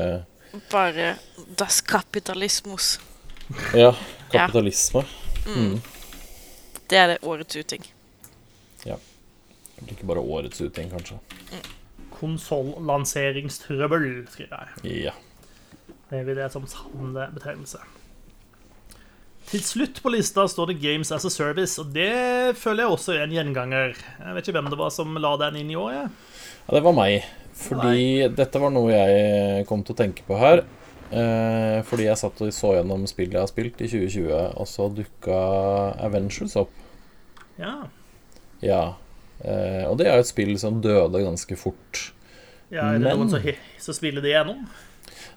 [0.70, 1.16] Bare
[1.56, 2.98] Das Kapitalismus.
[3.74, 3.94] Ja,
[4.30, 5.04] kapitalisme.
[5.46, 5.54] Mm.
[5.56, 5.78] Mm.
[6.88, 7.86] Det er det årets uting.
[8.84, 8.98] Ja.
[9.88, 11.16] Ikke bare årets uting, kanskje.
[12.22, 15.02] Konsollanseringstrøbbel, skriver jeg.
[15.08, 15.14] Ja.
[16.12, 17.80] Det vil det som sanne betegnelse.
[19.50, 23.16] Til slutt på lista står det Games as a Service, og det føler jeg også
[23.16, 23.96] er en gjenganger.
[23.98, 25.90] Jeg vet ikke hvem det var som la den inn i år.
[25.92, 26.08] jeg.
[26.62, 27.26] Ja, det var meg.
[27.62, 30.64] Fordi dette var noe jeg kom til å tenke på her.
[31.12, 34.88] Eh, fordi jeg satt og så gjennom spillet jeg har spilt i 2020, og så
[34.96, 35.40] dukka
[36.06, 36.72] Avengers opp.
[37.60, 37.74] Ja.
[38.64, 38.82] Ja.
[39.44, 42.12] Eh, og det er jo et spill som døde ganske fort.
[42.70, 43.42] ja er det Men- noen som,
[43.78, 44.66] som spiller det gjennom?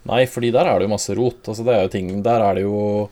[0.05, 1.41] Nei, fordi der er det jo masse rot.
[1.49, 3.09] Altså, det er jo ting Der er det jo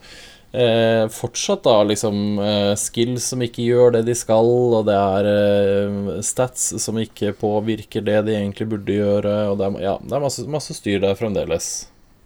[0.54, 4.46] eh, fortsatt da liksom eh, skills som ikke gjør det de skal,
[4.78, 9.66] og det er eh, stats som ikke påvirker det de egentlig burde gjøre, og det
[9.72, 11.72] er, ja, det er masse, masse styr der fremdeles.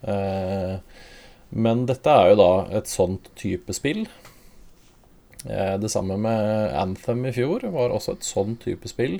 [0.04, 0.76] Eh,
[1.56, 2.52] men dette er jo da
[2.82, 4.04] et sånt type spill.
[5.48, 9.20] Eh, det samme med Anthem i fjor var også et sånn type spill.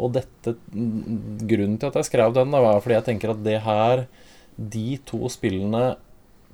[0.00, 4.06] Og dette, grunnen til at jeg skrev den, var fordi jeg tenker at det her
[4.56, 5.94] De to spillene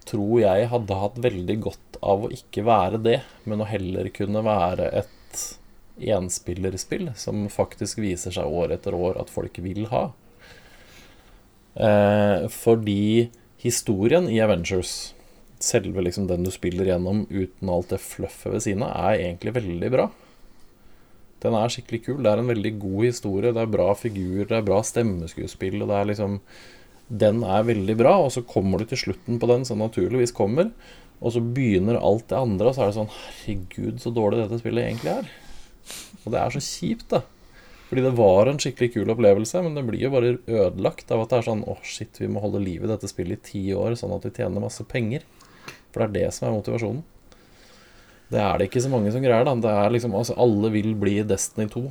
[0.06, 4.44] tror jeg hadde hatt veldig godt av å ikke være det, men å heller kunne
[4.46, 5.40] være et
[5.96, 10.04] enspillerspill som faktisk viser seg år etter år at folk vil ha.
[11.74, 15.15] Eh, fordi historien i Avengers,
[15.66, 19.56] selve liksom den du spiller gjennom uten alt det fluffet ved siden av, er egentlig
[19.58, 20.06] veldig bra.
[21.44, 22.20] Den er skikkelig kul.
[22.24, 23.52] Det er en veldig god historie.
[23.54, 25.82] Det er bra figurer, det er bra stemmeskuespill.
[25.82, 26.40] Og det er liksom
[27.06, 30.72] Den er veldig bra, og så kommer du til slutten på den, som naturligvis kommer.
[31.20, 34.58] Og så begynner alt det andre, og så er det sånn Herregud, så dårlig dette
[34.58, 35.30] spillet egentlig er.
[36.24, 37.22] Og det er så kjipt, da.
[37.86, 41.30] Fordi det var en skikkelig kul opplevelse, men det blir jo bare ødelagt av at
[41.30, 43.94] det er sånn Å, shit, vi må holde liv i dette spillet i ti år,
[43.94, 45.22] sånn at vi tjener masse penger.
[45.96, 47.04] For det er det som er motivasjonen.
[48.28, 49.54] Det er det ikke så mange som greier, da.
[49.64, 51.82] Det er liksom, altså, alle vil bli Destiny 2.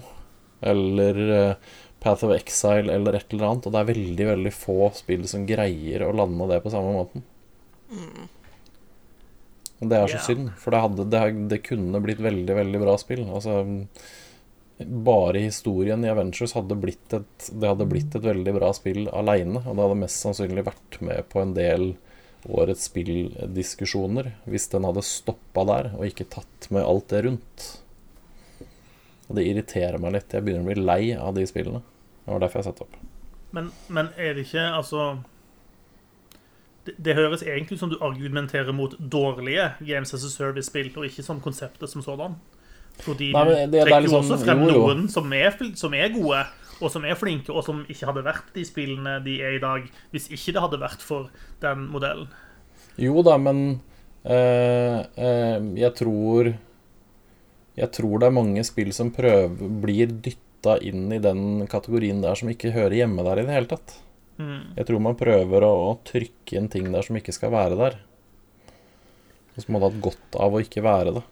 [0.70, 1.72] Eller eh,
[2.04, 3.66] Path of Exile eller et eller annet.
[3.66, 7.26] Og det er veldig, veldig få spill som greier å lande det på samme måten.
[9.80, 12.96] Og det er så synd, for det, hadde, det, det kunne blitt veldig, veldig bra
[13.02, 13.26] spill.
[13.26, 13.64] Altså
[14.78, 19.62] bare historien i Avengers hadde blitt et, det hadde blitt et veldig bra spill aleine.
[19.64, 21.94] Og det hadde mest sannsynlig vært med på en del
[22.50, 27.66] årets spilldiskusjoner hvis den hadde stoppa der og ikke tatt med alt det rundt.
[29.30, 30.34] Og det irriterer meg litt.
[30.36, 31.82] Jeg begynner å bli lei av de spillene.
[32.26, 32.98] Det var derfor jeg satte opp.
[33.56, 35.04] Men, men er det ikke Altså
[36.86, 41.08] det, det høres egentlig ut som du argumenterer mot dårlige Games as a Service-spill, og
[41.08, 42.36] ikke som konseptet som sådan.
[43.02, 44.84] Fordi Nei, det, du er trekker jo liksom- også frem jo, jo.
[44.86, 46.44] noen som er, som er gode,
[46.82, 49.86] og som er flinke, og som ikke hadde vært de spillene de er i dag,
[50.12, 51.30] hvis ikke det hadde vært for
[51.64, 52.30] den modellen.
[53.00, 53.82] Jo da, men
[54.24, 56.54] øh, øh, jeg tror
[57.76, 62.38] Jeg tror det er mange spill som prøver blir dytta inn i den kategorien der
[62.40, 63.98] som ikke hører hjemme der i det hele tatt.
[64.40, 64.78] Mm.
[64.78, 67.98] Jeg tror man prøver å, å trykke inn ting der som ikke skal være der.
[69.56, 71.26] Og som hadde hatt godt av å ikke være det.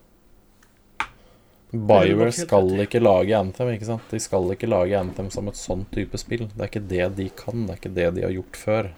[1.73, 4.05] BioWare skal ikke lage Anthem, ikke sant?
[4.13, 6.45] De skal ikke lage Anthem som et sånn type spill.
[6.53, 8.89] Det er ikke det de kan, det er ikke det de har gjort før.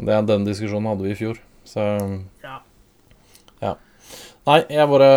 [0.00, 1.86] Det er Den diskusjonen hadde vi i fjor, så
[2.42, 2.60] Ja.
[4.48, 5.08] Nei, jeg bare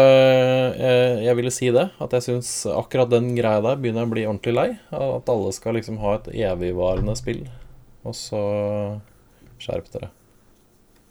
[0.75, 1.85] jeg, jeg ville si det.
[2.03, 4.67] At jeg syns akkurat den greia der begynner jeg å bli ordentlig lei.
[4.93, 7.45] At alle skal liksom ha et evigvarende spill.
[8.03, 8.41] Og så
[9.63, 10.11] skjerp dere.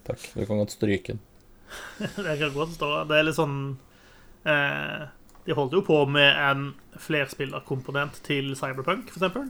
[0.07, 0.26] Takk.
[0.37, 1.22] Du kan godt stryke den.
[2.26, 2.93] Det kan godt stå.
[3.09, 3.57] Det er litt sånn
[4.47, 5.07] eh,
[5.47, 9.49] De holdt jo på med en flerspillerkomponent til Cyberpunk, eksempel.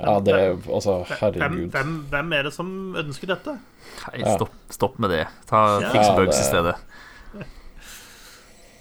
[0.00, 0.34] Ja, det
[0.66, 1.70] Altså, Hvem, herregud.
[1.70, 3.58] hvem, hvem er det som ønsker dette?
[4.08, 5.26] Nei, stopp, stopp med det.
[5.46, 5.90] Ta Ja.
[5.92, 6.74] Fix Ja, bugs det- i stedet.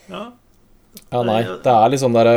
[0.09, 0.31] Ja.
[1.09, 1.41] Ja, nei.
[1.41, 2.27] Det er liksom der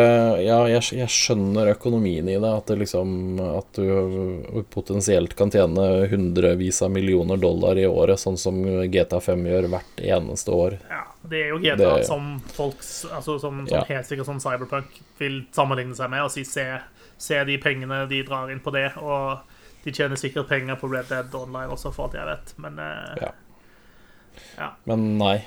[0.40, 2.52] Ja, jeg, jeg skjønner økonomien i det.
[2.56, 8.38] At det liksom At du potensielt kan tjene hundrevis av millioner dollar i året, sånn
[8.40, 10.78] som GTA5 gjør hvert eneste år.
[10.90, 11.02] ja.
[11.28, 13.84] Det er jo GTA Det- som folk altså som, som Ja.
[13.88, 16.66] helt sikkert som Cyberpunk vil sammenligne seg med og si se,
[17.18, 19.40] se de pengene de drar inn på det, og
[19.84, 23.16] de tjener sikkert penger på Red Dead Online også, for alt jeg vet, men eh,
[23.22, 23.32] Ja.
[24.58, 24.70] Ja.
[24.84, 25.44] Men nei.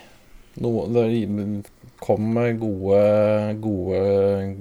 [0.57, 1.65] No, det
[2.01, 4.55] kom med gode, gode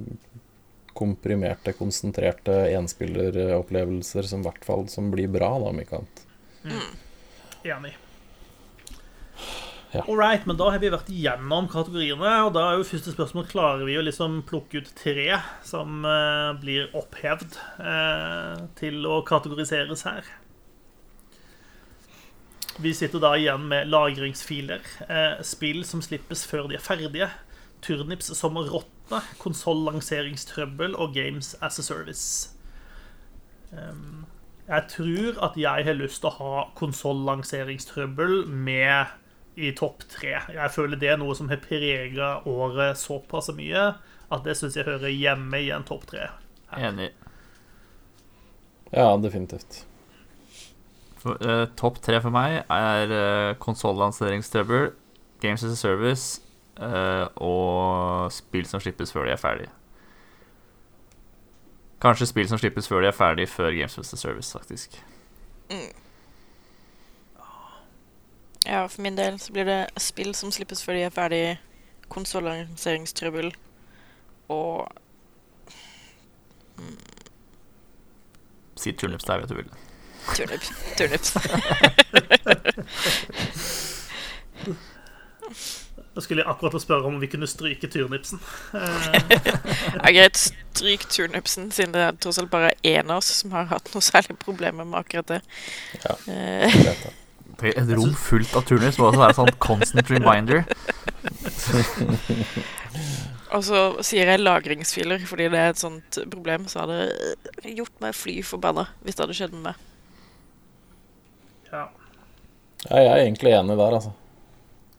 [0.95, 6.25] komprimerte, konsentrerte enspilleropplevelser som hvert fall som blir bra, da, om ikke annet.
[7.65, 7.95] Enig.
[9.95, 10.03] Ja.
[10.05, 13.47] All right, men da har vi vært igjennom kategoriene, og da er jo første spørsmål
[13.49, 20.05] klarer vi å liksom plukke ut tre som eh, blir opphevd eh, til å kategoriseres
[20.05, 20.29] her.
[22.79, 27.33] Vi sitter da igjen med lagringsfiler, eh, spill som slippes før de er ferdige,
[27.83, 28.61] turnips som
[29.09, 32.51] produsentene, konsollanseringstrøbbel og Games as a Service.
[33.73, 34.27] Um,
[34.69, 39.07] jeg tror at jeg har lyst til å ha konsollanseringstrøbbel med
[39.59, 40.37] i topp tre.
[40.55, 43.91] Jeg føler det er noe som har prega året såpass mye
[44.29, 46.29] at det syns jeg hører hjemme i en topp tre.
[46.77, 47.11] Enig.
[48.93, 49.85] Ja, definitivt.
[51.25, 54.93] Eh, Topp tre for meg er uh, konsollanseringstrøbbel,
[55.43, 56.41] Games as a Service
[56.81, 59.69] uh, og spill som slippes før de er ferdig.
[62.03, 65.01] Kanskje spill som slippes før de er ferdig før Games as a Service, faktisk.
[68.69, 71.59] Ja, for min del så blir det spill som slippes før de er ferdig,
[72.13, 73.53] konsollanseringstrøbbel
[74.53, 74.89] og
[78.79, 79.71] Si turnips der, vet du vil.
[80.37, 80.69] turnips.
[80.97, 81.35] turnips.
[86.19, 88.41] Da skulle jeg akkurat spørre om vi kunne stryke turnipsen.
[88.75, 89.35] Eh,
[90.03, 90.41] Ja, greit,
[90.75, 94.03] stryk turnipsen, siden det er tross alt bare én av oss som har hatt noe
[94.03, 95.39] særlig problemer med akkurat det.
[96.03, 96.17] Ja.
[96.27, 97.13] det da.
[97.67, 100.61] Et rom fullt av turnus må også være sånn constant reminder.
[103.55, 106.99] og så sier jeg lagringsfiler fordi det er et sånt problem, så hadde
[107.65, 109.85] det gjort meg fly forbanna hvis det hadde skjedd med meg.
[111.73, 111.85] ja.
[112.87, 114.13] Ja, jeg er egentlig enig der, altså.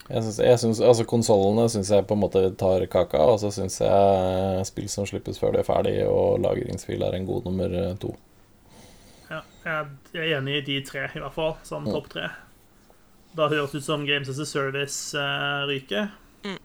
[0.10, 3.54] Jeg synes, jeg synes, altså Konsollene syns jeg på en måte tar kaka, og så
[3.56, 7.72] syns jeg spill som slippes før de er ferdig, og lagringsfil er en god nummer
[7.72, 8.12] eh, to.
[9.30, 9.40] ja.
[9.64, 11.94] Jeg er enig i de tre, i hvert fall, som Mm.
[11.96, 12.26] topp tre.
[13.38, 16.10] Da høres ut som Games as a Service uh, ryker.
[16.46, 16.58] Mm.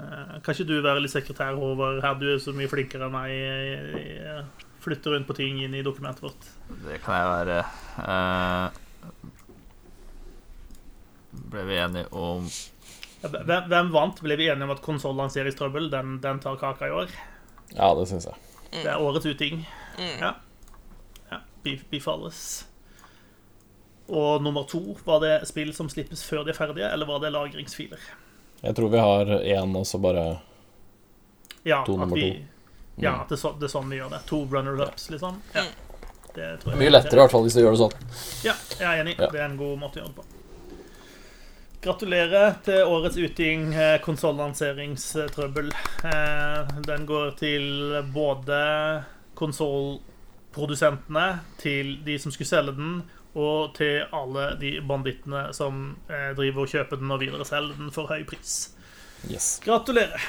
[0.00, 2.00] Uh, kan ikke du være litt sekretær, Håvard?
[2.04, 3.30] Her du er så mye flinkere enn meg.
[3.36, 4.44] Jeg,
[4.80, 6.46] Flytter rundt på ting inn i dokumentet vårt.
[6.86, 7.56] Det kan jeg være.
[8.00, 8.68] Uh,
[11.52, 12.46] ble vi enige om
[13.20, 14.22] Hvem, hvem vant?
[14.24, 17.12] Ble vi enige om at konsollanseringstrøbbel den, den tar kaka i år?
[17.74, 18.40] Ja, det syns jeg.
[18.72, 19.60] Det er årets uting.
[19.98, 20.16] Mm.
[20.22, 20.32] Ja.
[21.28, 22.64] ja bif- Bifalles.
[24.10, 27.30] Og nummer to, var det spill som slippes før de er ferdige, eller var det
[27.34, 27.98] lagringsfiler?
[28.60, 30.24] Jeg tror vi har én, og så bare
[31.64, 32.38] Ja, To nummer vi, to.
[33.04, 34.20] ja, at det, er så, det er sånn vi gjør det.
[34.26, 35.38] To runner-ups, liksom.
[35.54, 35.62] Ja.
[36.34, 37.96] Det tror jeg Mye lettere, i hvert fall, hvis du gjør det sånn.
[38.46, 39.14] Ja, jeg er enig.
[39.18, 39.28] Ja.
[39.32, 40.24] Det er en god måte å gjøre det på.
[41.80, 45.68] Gratulerer til årets uting, eh, konsollanseringstrøbbel.
[46.04, 47.64] Eh, Den går til
[48.12, 48.58] både
[49.34, 53.02] konsollprodusentene, til de som skulle selge den,
[53.38, 58.10] og til alle de bandittene som eh, driver og kjøper den og videreselger den for
[58.10, 58.72] høy pris.
[59.30, 59.58] Yes.
[59.64, 60.24] Gratulerer.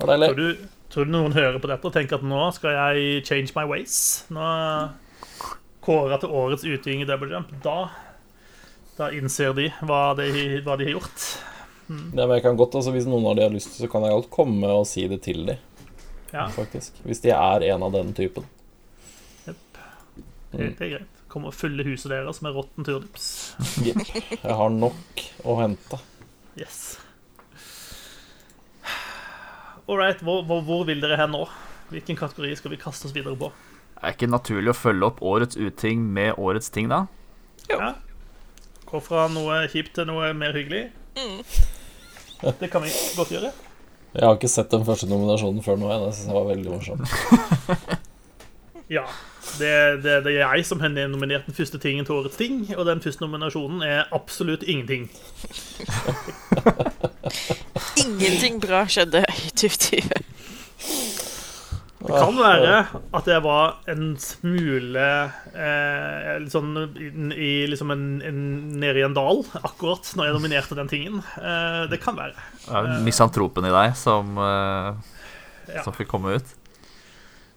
[0.00, 0.30] Og deilig.
[0.30, 3.52] Tror du, tror du noen hører på dette og tenker at nå skal jeg change
[3.56, 3.98] my ways?
[4.32, 4.46] Nå
[5.86, 7.52] kåra til årets uting i double jump.
[7.62, 7.90] Da,
[8.98, 10.30] da innser de hva, de
[10.66, 11.28] hva de har gjort.
[11.86, 14.16] Ja, men jeg kan godt, altså Hvis noen av de har lyst, så kan jeg
[14.16, 15.60] godt komme og si det til dem.
[16.32, 16.98] Ja, faktisk.
[17.06, 18.48] Hvis de er en av den typen.
[20.56, 21.22] Det, det er greit.
[21.32, 23.26] Kom og fylle huset deres med råtten turnips.
[23.84, 24.02] Jepp.
[24.32, 26.00] Jeg har nok å hente.
[26.56, 26.78] Yes.
[29.86, 31.44] All right, hvor, hvor, hvor vil dere hen nå?
[31.92, 33.52] Hvilken kategori skal vi kaste oss videre på?
[34.00, 37.04] Er det ikke naturlig å følge opp årets uting med årets ting, da?
[37.70, 37.92] Ja.
[38.86, 40.88] Gå fra noe kjipt til noe mer hyggelig.
[41.16, 41.38] Mm.
[42.60, 43.52] Det kan vi godt gjøre.
[44.16, 45.88] Jeg har ikke sett den første nominasjonen før nå.
[45.92, 48.02] Jeg synes det var veldig morsomt.
[48.92, 49.02] Ja.
[49.58, 52.86] Det, det, det er jeg som har nominert den første tingen til årets ting, og
[52.88, 55.08] den første nominasjonen er absolutt ingenting.
[57.96, 60.26] Ingenting bra skjedde i 2020.
[62.06, 62.74] Det kan være
[63.18, 65.06] at jeg var en smule
[65.56, 66.68] eh, sånn
[67.00, 68.38] i, i liksom en, en,
[68.78, 71.18] nede i en dal akkurat når jeg nominerte den tingen.
[71.40, 72.36] Eh, det kan være.
[72.62, 75.16] Det er misantropen i deg som, eh,
[75.66, 75.82] Ja.
[75.82, 76.52] som fikk komme ut.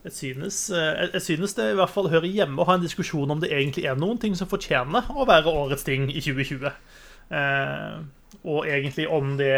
[0.03, 2.85] Jeg synes, eh, jeg, jeg synes det i hvert fall hører hjemme å ha en
[2.85, 6.69] diskusjon om det egentlig er noen ting som fortjener å være årets ting i 2020.
[7.35, 7.97] Eh,
[8.43, 9.51] og egentlig om det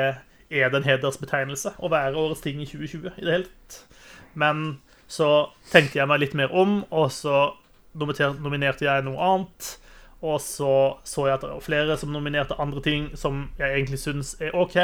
[0.51, 3.77] er det en hedersbetegnelse å være årets ting i 2020 i det hele tatt.
[4.33, 4.65] Men
[5.11, 5.29] så
[5.71, 7.51] tenkte jeg meg litt mer om, og så
[7.93, 9.75] nominerte jeg noe annet.
[10.21, 10.73] Og så
[11.07, 14.55] så jeg at det var flere som nominerte andre ting som jeg egentlig syns er
[14.57, 14.77] OK.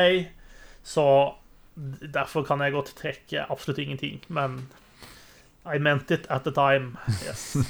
[0.84, 1.06] Så
[2.14, 4.20] derfor kan jeg godt trekke absolutt ingenting.
[4.28, 4.66] Men
[5.74, 6.98] I meant it at the time.
[7.26, 7.58] Yes.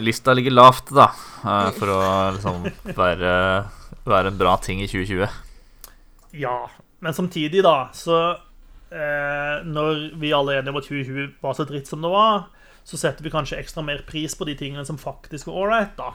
[0.00, 1.10] Lista ligger lavt, da,
[1.44, 2.00] eh, for å
[2.36, 2.64] liksom
[2.96, 3.32] være,
[4.08, 5.28] være en bra ting i 2020.
[6.40, 6.58] Ja.
[7.04, 8.16] Men samtidig, da, så
[8.88, 12.46] eh, Når vi alle er enige om at 2020 var så dritt som det var,
[12.86, 16.14] så setter vi kanskje ekstra mer pris på de tingene som faktisk var ålreit, da.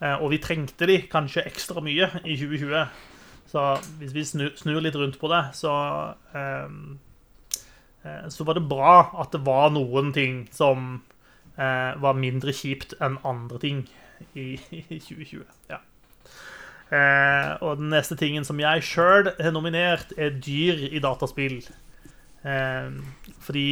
[0.00, 2.88] Eh, og vi trengte de kanskje ekstra mye i 2020.
[3.48, 3.64] Så
[4.00, 5.72] hvis vi snur, snur litt rundt på det, så
[6.34, 6.66] eh, eh,
[8.32, 11.02] Så var det bra at det var noen ting som
[11.56, 13.84] eh, var mindre kjipt enn andre ting
[14.34, 15.44] i, i 2020.
[15.70, 15.82] Ja.
[16.88, 21.60] Eh, og den neste tingen som jeg sjøl har nominert, er dyr i dataspill.
[22.46, 22.92] Eh,
[23.44, 23.70] fordi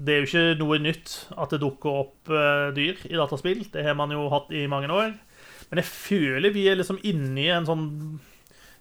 [0.00, 3.66] det er jo ikke noe nytt at det dukker opp eh, dyr i dataspill.
[3.72, 5.12] Det har man jo hatt i mange år.
[5.70, 7.86] Men jeg føler vi er liksom inne i en sånn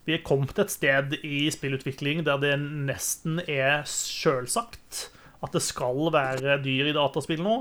[0.07, 5.09] Vi er kommet et sted i spillutvikling der det nesten er sjølsagt
[5.43, 7.59] at det skal være dyr i dataspill nå.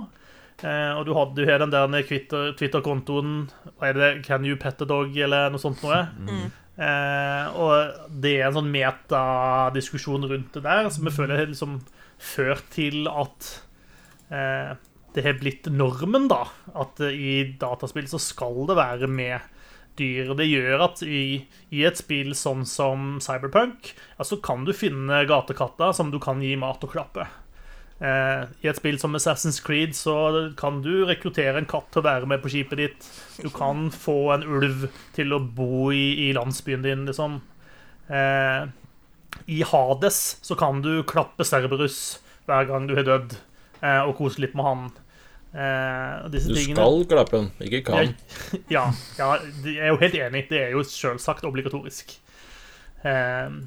[0.59, 3.35] Eh, og du har, jo den der Twitter- Twitter-kontoen
[3.79, 4.09] Hva er det?
[4.27, 5.15] Can you pet a dog?
[5.15, 6.01] Eller noe sånt noe.
[6.79, 11.81] Eh, og det er en sånn metadiskusjon rundt det der som jeg føler har liksom
[12.19, 13.49] ført til at
[14.35, 14.75] eh,
[15.15, 16.45] det har blitt normen, da.
[16.79, 19.39] At i dataspill så skal det være med
[19.99, 20.33] dyr.
[20.39, 21.43] Det gjør at i,
[21.75, 26.43] i et spill sånn som Cyberpunk, så så kan du finne gatekatter som du kan
[26.45, 27.27] gi mat og klappe.
[27.99, 30.15] Eh, I et spill som Assassin's Creed så
[30.59, 33.09] kan du rekruttere en katt til å være med på skipet ditt.
[33.43, 34.87] Du kan få en ulv
[35.17, 37.41] til å bo i, i landsbyen din, liksom.
[38.07, 38.71] Eh,
[39.51, 43.35] I Hades så kan du klappe Cerberus hver gang du har dødd,
[43.83, 44.89] eh, og kose litt med han.
[45.55, 48.15] Eh, disse Du tingene- skal klappe den, ikke kan.
[48.75, 48.85] ja,
[49.19, 49.29] ja,
[49.65, 50.49] jeg er jo helt enig.
[50.51, 52.19] Det er jo selvsagt obligatorisk.
[53.05, 53.65] Uh,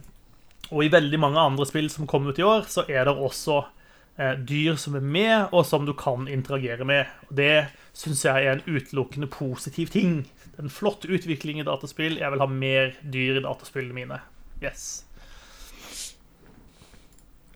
[0.72, 3.62] og i veldig mange andre spill som kom ut i år, så er det også
[4.20, 7.08] uh, dyr som er med, og som du kan interagere med.
[7.32, 7.68] Det
[7.98, 10.22] syns jeg er en utelukkende positiv ting.
[10.52, 12.20] Det er en flott utvikling i dataspill.
[12.20, 14.20] Jeg vil ha mer dyr i dataspillene mine.
[14.62, 15.06] Yes.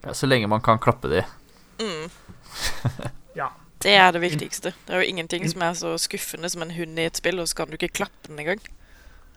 [0.02, 1.22] Ja, så lenge man kan klappe de.
[3.36, 3.50] Ja.
[3.86, 4.72] Det er det viktigste.
[4.86, 7.46] Det er jo ingenting som er så skuffende som en hund i et spill, og
[7.48, 8.62] så kan du ikke klappe den engang.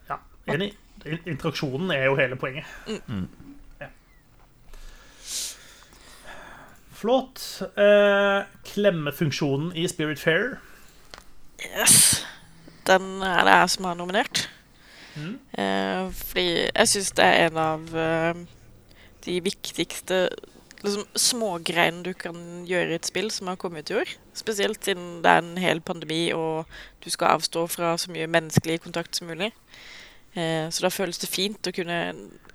[0.10, 0.16] ja.
[0.50, 0.74] Enig.
[1.06, 2.66] Interaksjonen er jo hele poenget.
[3.80, 3.88] Ja.
[7.00, 7.62] Flott.
[7.78, 10.58] Eh, klemmefunksjonen i Spirit Fair.
[11.62, 12.26] Yes.
[12.88, 14.50] Den er det jeg som har nominert.
[15.16, 15.40] Mm.
[15.64, 18.42] Eh, fordi jeg syns det er en av eh,
[19.26, 20.28] de viktigste
[20.84, 24.12] liksom, smågreiene du kan gjøre i et spill som har kommet i år.
[24.38, 26.70] Spesielt siden det er en hel pandemi, og
[27.04, 29.52] du skal avstå fra så mye menneskelig kontakt som mulig.
[30.38, 32.00] Eh, så da føles det fint å kunne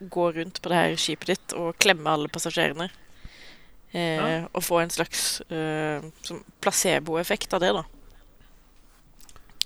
[0.00, 2.90] gå rundt på det her skipet ditt og klemme alle passasjerene.
[3.94, 4.48] Eh, Ja.
[4.52, 6.02] Og få en slags eh,
[6.60, 7.84] placeboeffekt av det, da.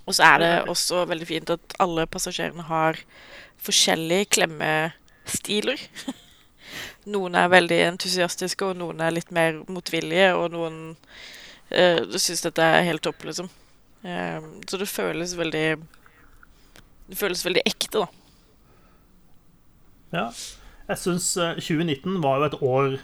[0.09, 2.97] Og så er det også veldig fint at alle passasjerene har
[3.61, 5.81] forskjellige klemmestiler.
[7.07, 10.79] Noen er veldig entusiastiske, og noen er litt mer motvillige, og noen
[11.73, 13.49] uh, syns dette er helt topp, liksom.
[14.07, 15.77] Eh, så det føles veldig
[17.09, 18.07] Det føles veldig ekte, da.
[20.13, 20.27] Ja.
[20.89, 22.99] Jeg syns 2019 var jo et år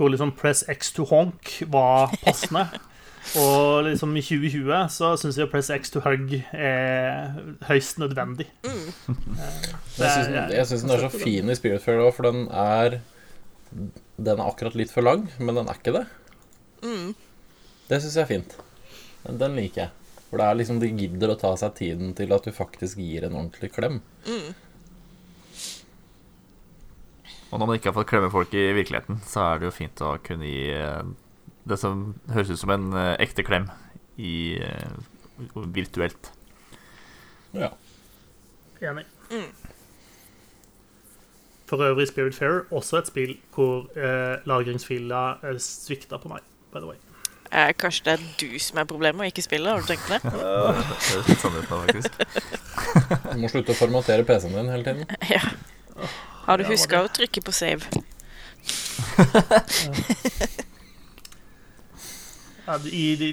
[0.00, 2.66] hvor liksom Press X to honk var passende.
[3.36, 7.34] Og liksom i 2020 så syns jeg Press X to hug er
[7.68, 8.46] høyst nødvendig.
[8.64, 8.88] Mm.
[9.06, 12.48] det Jeg syns den, synes den er så fin i Spirit Fair òg, for den
[12.48, 12.98] er
[13.70, 16.04] Den er akkurat litt for lang, men den er ikke det.
[16.82, 17.14] Mm.
[17.90, 18.56] Det syns jeg er fint.
[19.24, 19.94] Den, den liker jeg.
[20.30, 23.26] For det er liksom de gidder å ta seg tiden til at du faktisk gir
[23.26, 24.00] en ordentlig klem.
[27.50, 30.02] Og når man ikke har fått klemme folk i virkeligheten, så er det jo fint
[30.06, 31.02] å kunne gi eh,
[31.66, 33.66] det som høres ut som en eh, ekte klem
[34.22, 36.30] i eh, virtuelt.
[37.56, 37.72] Ja.
[38.80, 39.08] Enig.
[41.70, 46.42] For øvrig Spirit Fair, også et spill hvor eh, lagringsfila eh, svikta på meg,
[46.72, 46.96] by the way.
[47.52, 49.70] Eh, kanskje det er du som er problemet, og ikke spillet?
[49.70, 50.18] Har du tenkt det?
[50.30, 52.12] Det høres litt faktisk.
[53.30, 55.06] Du må slutte å formatere PC-en din hele tiden.
[55.36, 55.44] ja.
[56.48, 57.86] Har du huska å trykke på save?
[62.70, 63.28] Ja, i de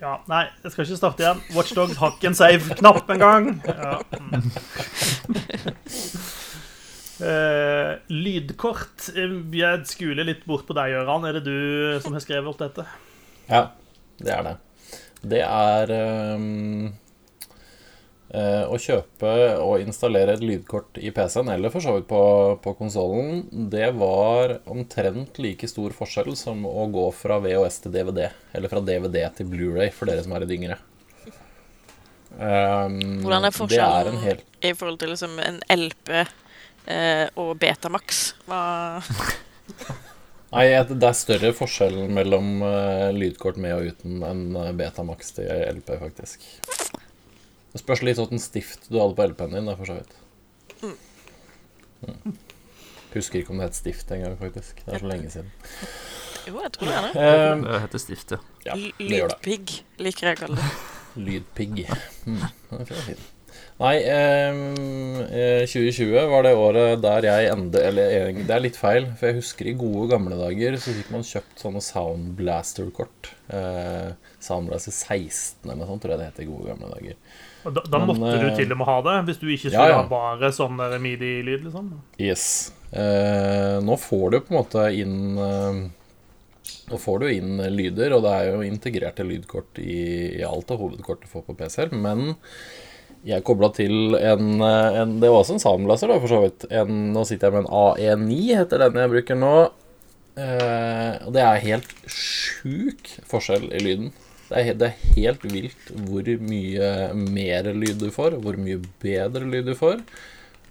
[0.00, 1.42] ja, Nei, jeg skal ikke starte igjen.
[1.54, 3.62] Watchdogs har ikke en save-knapp engang.
[3.68, 4.00] Ja.
[7.20, 9.10] Eh, lydkort.
[9.12, 11.26] Eh, Jeg skuler litt bort på deg, Gøran.
[11.28, 12.86] Er det du som har skrevet alt dette?
[13.50, 13.62] Ja,
[14.18, 14.56] det er det.
[15.20, 15.90] Det er
[16.38, 16.86] um,
[18.32, 22.22] uh, å kjøpe og installere et lydkort i PC-en, eller for så vidt på,
[22.64, 28.30] på konsollen, det var omtrent like stor forskjell som å gå fra VHS til DVD.
[28.56, 30.80] Eller fra DVD til Blu-ray, for dere som er litt yngre.
[32.40, 36.12] Um, Hvordan er forskjellen er forskjellen i forhold til liksom en LP
[36.86, 38.22] eh, og Betamax?
[38.48, 38.60] Hva
[40.50, 45.46] Nei, det er større forskjell mellom uh, lydkort med og uten enn eh, Betamax til
[45.46, 46.48] LP, faktisk.
[47.70, 50.16] Det spørs litt hvilken stift du hadde på LP-en din, da, for så vidt.
[50.82, 52.34] Mm.
[53.14, 54.82] Husker ikke om det het stift engang, faktisk.
[54.86, 55.52] Det er så lenge siden.
[56.48, 57.24] Jo, jeg tror det er det.
[57.28, 58.38] Eh, Det heter Stift, ja.
[58.66, 59.06] ja, det.
[59.06, 60.70] Lydpigg, liker jeg å kalle det.
[61.28, 61.82] Lydpigg.
[62.26, 63.24] Mm, det er fin.
[63.80, 69.30] Nei, eh, 2020 var det året der jeg ende Eller det er litt feil, for
[69.30, 73.30] jeg husker i gode gamle dager så fikk man kjøpt sånne Sound Blaster-kort.
[73.48, 74.10] Eh,
[74.40, 77.16] Soundblaster 16 eller noe sånt, tror jeg det het i gode gamle dager.
[77.64, 79.72] Og Da, da Men, måtte du eh, til og med ha det, hvis du ikke
[79.72, 79.96] skulle ja.
[80.02, 81.64] ha bare sånn midi-lyd.
[81.64, 81.88] liksom.
[82.20, 82.44] Yes.
[82.92, 85.80] Eh, nå får du på en måte inn eh,
[86.90, 90.80] Nå får du inn lyder, og det er jo integrerte lydkort i, i alt av
[90.82, 92.32] hovedkortet du får på PC-er, men
[93.26, 96.64] jeg kobla til en, eh, en Det var også en Samlaser, da, for så vidt.
[96.72, 99.54] En, nå sitter jeg med en AE9, heter den jeg bruker nå.
[100.40, 104.12] Eh, og det er helt sjuk forskjell i lyden.
[104.50, 109.44] Det er, det er helt vilt hvor mye mer lyd du får, hvor mye bedre
[109.46, 110.00] lyd du får.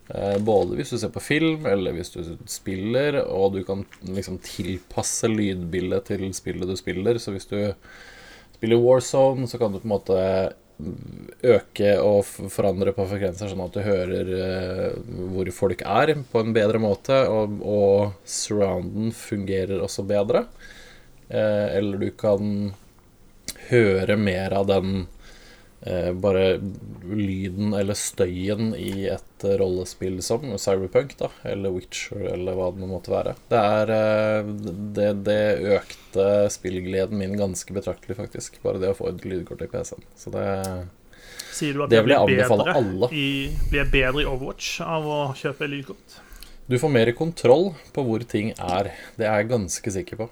[0.09, 4.39] Eh, Både hvis du ser på film, eller hvis du spiller, og du kan liksom
[4.43, 7.21] tilpasse lydbildet til spillet du spiller.
[7.21, 7.59] Så hvis du
[8.57, 10.23] spiller Warzone, så kan du på en måte
[11.43, 14.97] øke og forandre på frekvenser, sånn at du hører eh,
[15.33, 20.45] hvor folk er, på en bedre måte, og, og surrounden fungerer også bedre.
[21.27, 22.71] Eh, eller du kan
[23.69, 25.07] høre mer av den
[26.19, 26.59] bare
[27.07, 32.89] lyden eller støyen i et eh, rollespill som Cyberpunk, da, eller Witcher, eller hva det
[32.89, 33.35] måtte være.
[33.51, 34.51] Det er eh,
[34.97, 35.41] det, det
[35.79, 38.59] økte spillgleden min ganske betraktelig, faktisk.
[38.65, 40.07] Bare det å få et lydkort i PC-en.
[40.19, 40.47] Så det
[41.59, 43.09] Sier du at Det jeg blir bedre.
[43.11, 43.29] I,
[43.71, 46.19] blir bedre i Overwatch av å kjøpe lydkort?
[46.69, 48.91] Du får mer kontroll på hvor ting er.
[49.17, 50.29] Det er jeg ganske sikker på.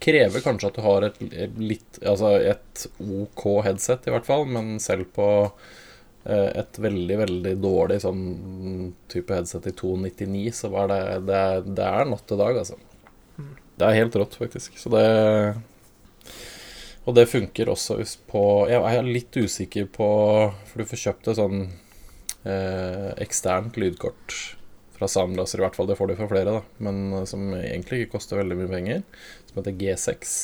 [0.00, 1.18] Krever kanskje at du har et
[1.60, 5.26] litt Altså et OK headset, i hvert fall, men selv på
[6.24, 8.22] eh, et veldig, veldig dårlig sånn
[9.12, 11.42] type headset i 299, så var det Det,
[11.76, 12.80] det er natt til dag, altså.
[13.80, 14.76] Det er helt rått, faktisk.
[14.80, 15.04] Så det
[17.08, 20.08] Og det funker også hvis på Jeg er litt usikker på
[20.68, 21.62] For du får kjøpt et sånn
[22.44, 24.36] eh, eksternt lydkort
[25.00, 25.88] fra Soundblaster, i hvert fall.
[25.88, 29.02] Det får du fra flere, da, men eh, som egentlig ikke koster veldig mye penger.
[29.50, 30.36] Som heter G6.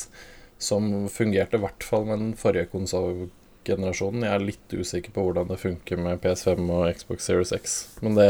[0.59, 4.25] Som fungerte i hvert fall med den forrige konsollgenerasjonen.
[4.27, 7.77] Jeg er litt usikker på hvordan det funker med PS5 og Xbox Series X.
[8.03, 8.29] Men det,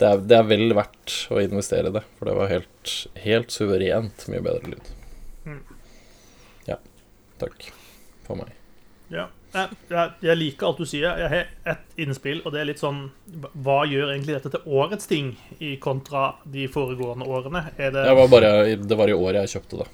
[0.00, 3.54] det, er, det er vel verdt å investere i det, for det var helt, helt
[3.54, 4.92] suverent mye bedre lyd.
[5.46, 5.62] Mm.
[6.66, 6.80] Ja.
[7.38, 7.70] Takk
[8.26, 8.56] for meg.
[9.12, 9.28] Ja.
[9.56, 11.06] Jeg, jeg, jeg liker alt du sier.
[11.22, 13.06] Jeg har ett innspill, og det er litt sånn
[13.64, 15.32] Hva gjør egentlig dette til årets ting
[15.64, 17.62] i kontra de foregående årene?
[17.78, 19.90] Det var, bare, det var i år jeg kjøpte det.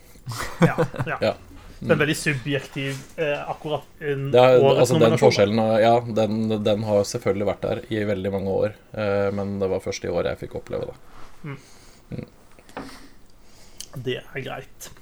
[0.66, 0.76] Ja.
[1.06, 1.22] ja.
[1.30, 1.34] Ja.
[1.82, 6.84] Det er veldig subjektiv, eh, akkurat en er, årets altså den forskjellen Ja, den, den
[6.86, 8.76] har selvfølgelig vært der i veldig mange år.
[8.94, 10.94] Eh, men det var først i år jeg fikk oppleve det.
[14.06, 14.92] Det er greit.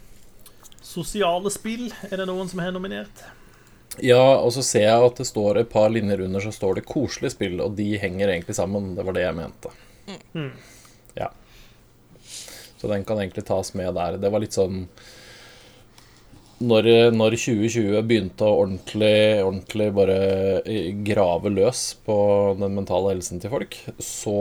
[0.80, 3.26] Sosiale spill, er det noen som har nominert?
[3.98, 6.86] Ja, og så ser jeg at det står et par linjer under, så står det
[6.86, 8.94] 'koselig spill', og de henger egentlig sammen.
[8.94, 9.72] Det var det jeg mente.
[10.34, 10.52] Mm.
[11.18, 11.30] Ja.
[12.78, 14.16] Så den kan egentlig tas med der.
[14.16, 14.86] Det var litt sånn
[16.60, 16.86] når,
[17.16, 20.16] når 2020 begynte å ordentlig, ordentlig bare
[20.68, 22.16] eh, grave løs på
[22.60, 24.36] den mentale helsen til folk, så,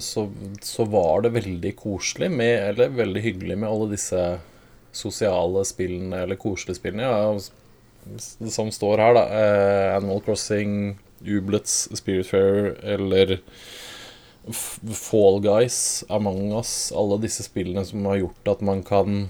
[0.00, 0.24] så,
[0.64, 4.22] så var det veldig koselig med, eller veldig hyggelig med alle disse
[4.94, 7.12] sosiale spillene, eller koselige spillene.
[7.12, 7.36] Ja,
[8.50, 9.24] som står her, da.
[9.30, 10.74] Uh, Animal Crossing,
[11.24, 13.38] Ublets, Spiritfarer eller
[14.50, 19.24] F- Fall Guys, Among Us, alle disse spillene som har gjort at man kan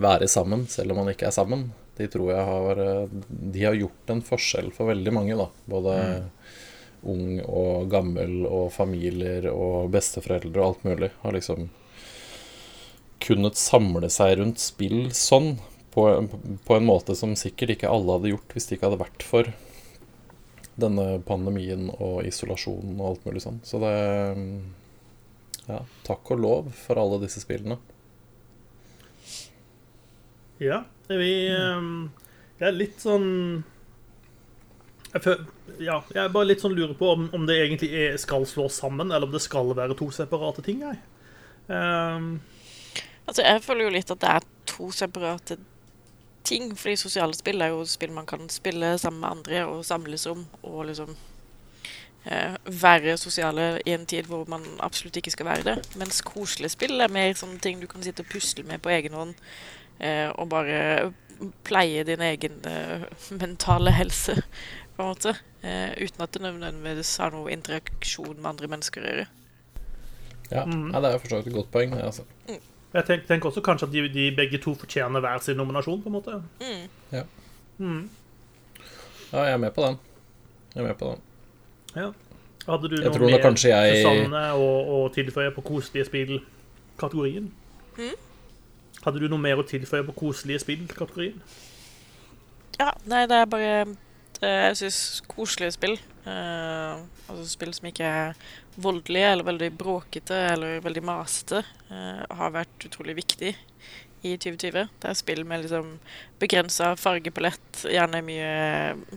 [0.00, 1.66] være sammen selv om man ikke er sammen.
[2.00, 5.50] De tror jeg har eh, De har gjort en forskjell for veldig mange, da.
[5.68, 5.96] Både
[7.00, 11.10] ung og gammel og familier og besteforeldre og alt mulig.
[11.22, 11.68] Har liksom
[13.20, 15.58] kunnet samle seg rundt spill sånn,
[15.94, 16.28] på,
[16.66, 19.50] på en måte som sikkert ikke alle hadde gjort hvis det ikke hadde vært for
[20.80, 23.62] denne pandemien og isolasjonen og alt mulig sånn.
[23.66, 23.96] Så det
[25.70, 27.76] Ja, takk og lov for alle disse spillene.
[30.58, 30.84] Ja.
[31.10, 32.10] Vi ehm,
[32.60, 33.28] Jeg er litt sånn
[35.10, 35.46] jeg, føler,
[35.82, 39.10] ja, jeg bare litt sånn lurer på om, om det egentlig er, skal slås sammen,
[39.10, 40.84] eller om det skal være to separate ting.
[40.86, 41.00] Jeg.
[41.66, 42.36] Um,
[43.30, 45.56] Altså, jeg føler jo litt at det er to separate
[46.44, 46.72] ting.
[46.78, 50.46] Fordi sosiale spill er jo spill man kan spille sammen med andre og samles om.
[50.62, 51.14] Og liksom
[52.24, 55.76] eh, være sosiale i en tid hvor man absolutt ikke skal være det.
[56.00, 59.16] Mens koselige spill er mer sånne ting du kan sitte og pusle med på egen
[59.16, 59.34] hånd.
[60.00, 61.12] Eh, og bare
[61.64, 63.04] pleie din egen eh,
[63.40, 64.36] mentale helse,
[64.96, 65.34] på en måte.
[65.62, 69.28] Eh, uten at det nødvendigvis har noe interaksjon med andre mennesker å gjøre.
[70.50, 70.90] Ja, Mm.
[70.92, 71.92] ja det er for så vidt et godt poeng.
[71.94, 72.24] det, Altså.
[72.94, 76.08] Jeg tenker, tenker også kanskje at de, de begge to fortjener hver sin nominasjon, på
[76.08, 76.42] en måte.
[76.60, 77.26] Mm.
[77.78, 78.10] Mm.
[79.32, 79.98] Ja, jeg er med på den.
[80.74, 81.20] Jeg er med på den.
[81.96, 82.10] Ja.
[82.66, 84.66] Hadde du Jeg noe mer, jeg- Susanne, å,
[84.96, 87.52] å tilføye på koselige spill-kategorien?
[87.98, 88.14] Mm.
[89.04, 91.40] Hadde du noe mer å tilføye på koselige spill-kategorien?
[92.80, 93.84] Ja, nei, det er bare
[94.40, 98.34] det, Jeg syns koselige spill, uh, altså spill som ikke er
[98.76, 103.54] voldelige eller veldig bråkete eller veldig masete, uh, har vært utrolig viktig
[104.22, 104.88] i 2020.
[105.00, 105.94] Det er spill med liksom
[106.40, 108.50] begrensa fargepalett, gjerne mye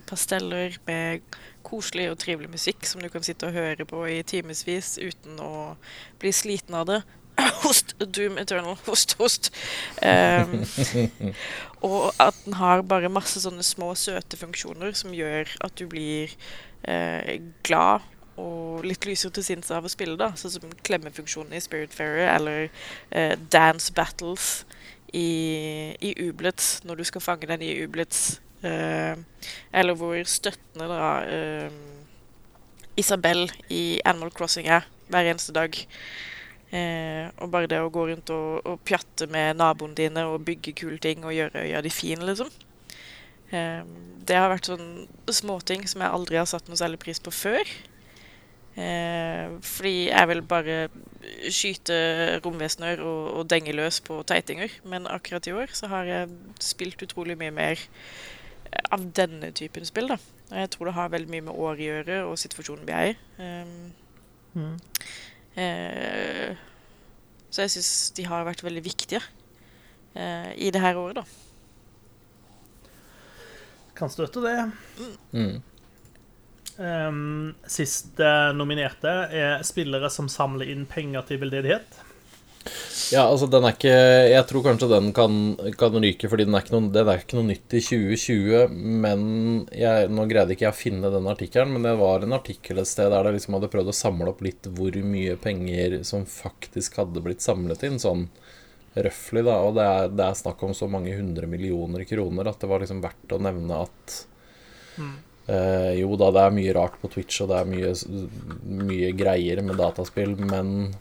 [0.10, 1.26] pasteller med
[1.68, 5.76] koselig og trivelig musikk som du kan sitte og høre på i timevis uten å
[6.22, 7.02] bli sliten av det.
[7.64, 7.96] Host!
[8.00, 8.78] Doom Eternal.
[8.88, 9.50] Host, host.
[10.00, 10.62] Um,
[11.88, 16.32] og at den har bare masse sånne små, søte funksjoner som gjør at du blir
[16.88, 18.06] eh, glad
[18.40, 20.32] og litt lysere til sinns av å spille, da.
[20.40, 22.70] Sånn som klemmefunksjonen i Spiritfarer, eller
[23.12, 24.64] eh, dance battles
[25.14, 28.40] i, i Ublets, når du skal fange den i Ublets.
[28.66, 29.16] Eh,
[29.76, 31.80] eller hvor støttende da eh,
[32.98, 35.78] Isabel i Animal Crossing er hver eneste dag.
[36.74, 40.74] Eh, og bare det å gå rundt og, og pjatte med naboene dine og bygge
[40.80, 42.50] kule ting og gjøre øya di fin, liksom.
[43.54, 43.84] Eh,
[44.26, 47.70] det har vært sånn småting som jeg aldri har satt noe særlig pris på før.
[48.74, 50.78] Eh, fordi jeg vil bare
[51.54, 51.98] skyte
[52.46, 54.74] romvesener og, og denge løs på teitinger.
[54.90, 56.32] Men akkurat i år så har jeg
[56.64, 60.20] spilt utrolig mye mer eh, av denne typen spill, da.
[60.52, 63.14] Og jeg tror det har veldig mye med året å gjøre og situasjonen vi er
[63.14, 63.20] i.
[63.42, 63.92] Um,
[64.54, 64.78] Mm.
[65.56, 66.58] Eh,
[67.50, 69.22] så jeg syns de har vært veldig viktige
[70.16, 71.26] eh, i det her året, da.
[73.98, 74.58] Kan støtte det.
[75.34, 75.62] Mm.
[76.78, 82.00] Um, siste nominerte er spillere som samler inn penger til veldedighet.
[83.12, 83.92] Ja, altså den er ikke
[84.32, 85.34] Jeg tror kanskje den kan,
[85.78, 88.78] kan ryke, fordi den er, ikke noe, den er ikke noe nytt i 2020.
[89.04, 89.26] Men
[89.76, 92.90] jeg, nå greide ikke jeg å finne den artikkelen, men det var en artikkel et
[92.90, 97.02] sted der de liksom hadde prøvd å samle opp litt hvor mye penger som faktisk
[97.02, 98.30] hadde blitt samlet inn, sånn
[98.96, 99.60] røftlig, da.
[99.68, 102.84] Og det er, det er snakk om så mange hundre millioner kroner at det var
[102.86, 104.18] liksom verdt å nevne at
[105.48, 107.94] eh, jo da, det er mye rart på Twitch, og det er mye,
[108.84, 110.94] mye greier med dataspill, men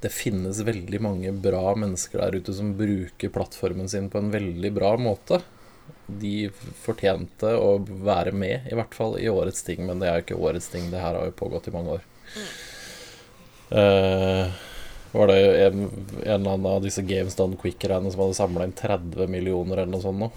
[0.00, 4.72] det finnes veldig mange bra mennesker der ute som bruker plattformen sin på en veldig
[4.72, 5.42] bra måte.
[6.06, 6.48] De
[6.82, 10.40] fortjente å være med, i hvert fall i årets ting, men det er jo ikke
[10.48, 10.88] årets ting.
[10.90, 12.08] Det her har jo pågått i mange år.
[13.70, 14.48] Uh,
[15.12, 15.84] var det en,
[16.22, 19.92] en eller annen av disse Games Done Quick-greiene som hadde samla inn 30 millioner eller
[19.92, 20.30] noe sånt nå?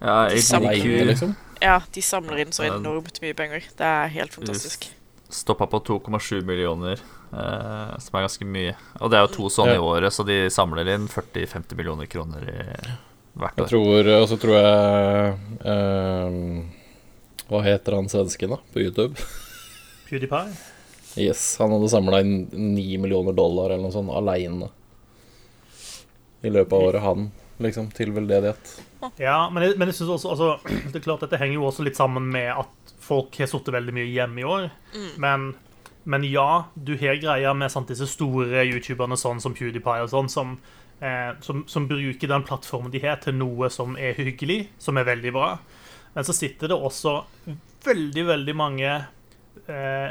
[0.00, 1.34] Ja, De samler AGDQ liksom?
[1.62, 3.64] Ja, de samler inn så enormt mye penger.
[3.78, 4.90] Det er helt fantastisk.
[5.32, 7.00] stoppa på 2,7 millioner,
[7.32, 8.74] eh, som er ganske mye.
[9.00, 9.80] Og det er jo to sånne Ja.
[9.80, 12.94] i året, så de samler inn 40-50 millioner kroner i
[13.40, 13.72] hvert år.
[14.22, 16.62] Og så tror jeg eh,
[17.48, 19.16] Hva heter han svensken, da, på YouTube?
[20.08, 20.56] PewDiePie.
[21.16, 24.68] Yes, han hadde samla inn 9 millioner dollar eller noe sånt aleine.
[26.44, 28.74] I løpet av året, han, liksom, til veldedighet.
[29.20, 30.48] Ja, men jeg, men jeg synes også altså,
[30.92, 33.94] Det er klart Dette henger jo også litt sammen med at folk har sittet veldig
[33.94, 34.68] mye hjemme i år.
[35.22, 35.52] Men,
[36.10, 40.30] men ja, du har greia med sant, disse store youtuberne sånn som PewDiePie og sånn,
[40.32, 40.56] som,
[40.98, 45.06] eh, som, som bruker den plattformen de har, til noe som er hyggelig, som er
[45.06, 45.52] veldig bra.
[46.16, 47.20] Men så sitter det også
[47.86, 48.90] veldig, veldig mange
[49.70, 50.08] eh,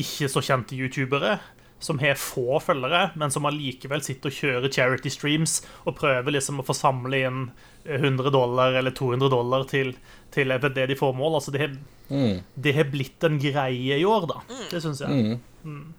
[0.00, 1.36] ikke så kjente youtubere
[1.82, 6.60] som har få følgere, men som allikevel sitter og kjører charity streams og prøver liksom
[6.62, 7.40] å få samle inn
[7.84, 9.92] 100 dollar eller 200 dollar til,
[10.30, 11.40] til de får formål.
[11.40, 11.74] Altså det har,
[12.12, 12.42] Mm.
[12.60, 14.40] det har blitt en greie i år, da.
[14.70, 15.38] Det syns jeg.
[15.64, 15.94] Mm.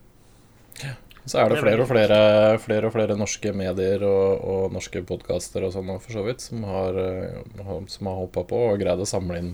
[1.26, 2.18] Så er det Det er flere og flere,
[2.60, 6.64] flere og flere norske medier og, og norske podkaster og sånn for så vidt som
[6.68, 9.54] har, eh, har- som har hoppa på og greid å samle inn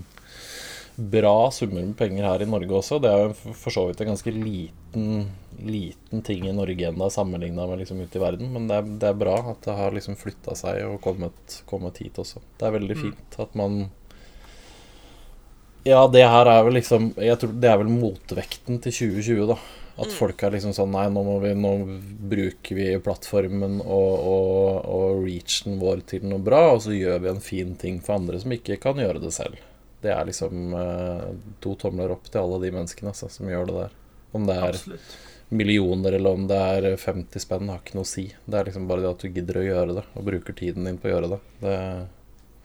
[1.10, 2.98] bra summer med penger her i Norge også.
[3.00, 5.30] Det er jo for- så vidt en ganske liten,
[5.64, 9.08] liten ting i Norge ennå sammenligna med liksom ute i verden, men det er, det
[9.08, 12.42] er bra at det har liksom flytta seg og kommet, kommet hit også.
[12.58, 13.90] Det er veldig fint at man
[15.84, 19.56] Ja, det her er vel liksom Jeg tror det er vel motvekten til 2020, da.
[20.00, 21.72] At folk er liksom sånn Nei, nå, vi, nå
[22.30, 27.28] bruker vi plattformen og, og, og reachen vår til noe bra, og så gjør vi
[27.32, 29.56] en fin ting for andre som ikke kan gjøre det selv.
[30.00, 31.26] Det er liksom eh,
[31.60, 33.96] to tomler opp til alle de menneskene altså, som gjør det der.
[34.32, 35.16] Om det er Absolutt.
[35.50, 38.28] millioner eller om det er 50 spenn, har ikke noe å si.
[38.46, 40.98] Det er liksom bare det at du gidder å gjøre det, og bruker tiden din
[41.02, 41.40] på å gjøre det.
[41.64, 41.76] Det,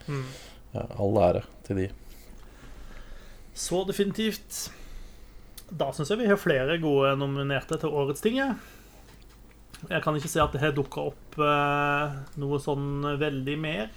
[0.05, 0.25] Mm.
[0.75, 1.85] ja, all ære til de.
[3.57, 4.67] Så definitivt.
[5.71, 8.37] Da syns jeg vi har flere gode nominerte til årets ting.
[8.37, 8.53] Jeg,
[9.89, 13.89] jeg kan ikke se at det har dukka opp eh, noe sånn veldig mer.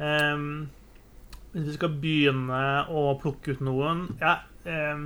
[0.00, 0.70] Em,
[1.58, 4.38] hvis vi skal begynne å plukke ut noen jeg,
[4.70, 5.02] eh,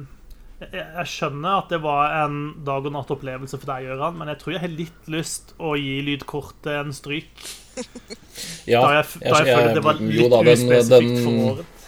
[0.63, 4.43] jeg, jeg skjønner at det var en dag og natt-opplevelse for deg, Gøran, men jeg
[4.43, 7.33] tror jeg har litt lyst å gi lydkortet en stryk.
[8.69, 11.49] Ja, da jeg, da jeg, føler det var jo litt da, den, uspesifikt den, for
[11.51, 11.87] året.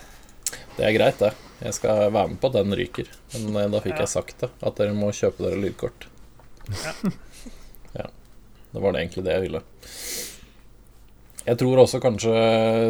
[0.75, 1.31] Det er greit, det.
[1.65, 3.11] Jeg skal være med på at den ryker.
[3.37, 4.01] Men eh, da fikk Ja.
[4.03, 4.51] jeg sagt det.
[4.65, 6.09] At dere må kjøpe dere lydkort.
[6.69, 6.95] Ja.
[8.01, 8.09] ja.
[8.75, 9.63] Det var det egentlig det jeg ville.
[11.45, 12.33] Jeg tror også kanskje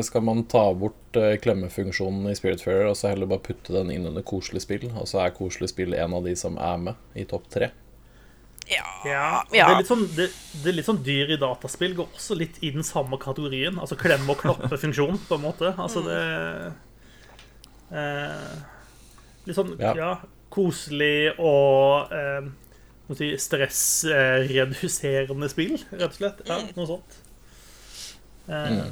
[0.07, 4.07] skal man ta bort eh, klemmefunksjonen i Spiritfarer og så heller bare putte den inn
[4.07, 4.87] under koselig spill.
[4.95, 7.69] Og så er koselig spill en av de som er med i topp tre.
[8.71, 8.87] Ja.
[9.05, 9.45] Ja.
[9.51, 10.29] Det, er litt sånn, det,
[10.63, 13.79] det er litt sånn dyr i dataspill går også litt i den samme kategorien.
[13.83, 15.69] Altså klemme- og klappe-funksjon, på en måte.
[15.75, 16.21] Altså det
[17.91, 18.55] eh,
[19.45, 19.93] Litt sånn ja.
[19.99, 20.13] Ja.
[20.55, 22.45] koselig og eh,
[23.19, 26.41] si, stressreduserende spill, rett og slett.
[26.49, 27.24] Ja, noe sånt.
[28.49, 28.85] Eh,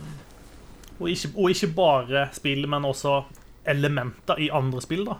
[0.98, 3.22] og, ikke, og ikke bare spill, men også
[3.68, 5.16] elementer i andre spill, da.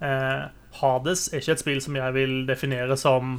[0.00, 0.44] Eh,
[0.80, 3.36] Hades er ikke et spill som jeg vil definere som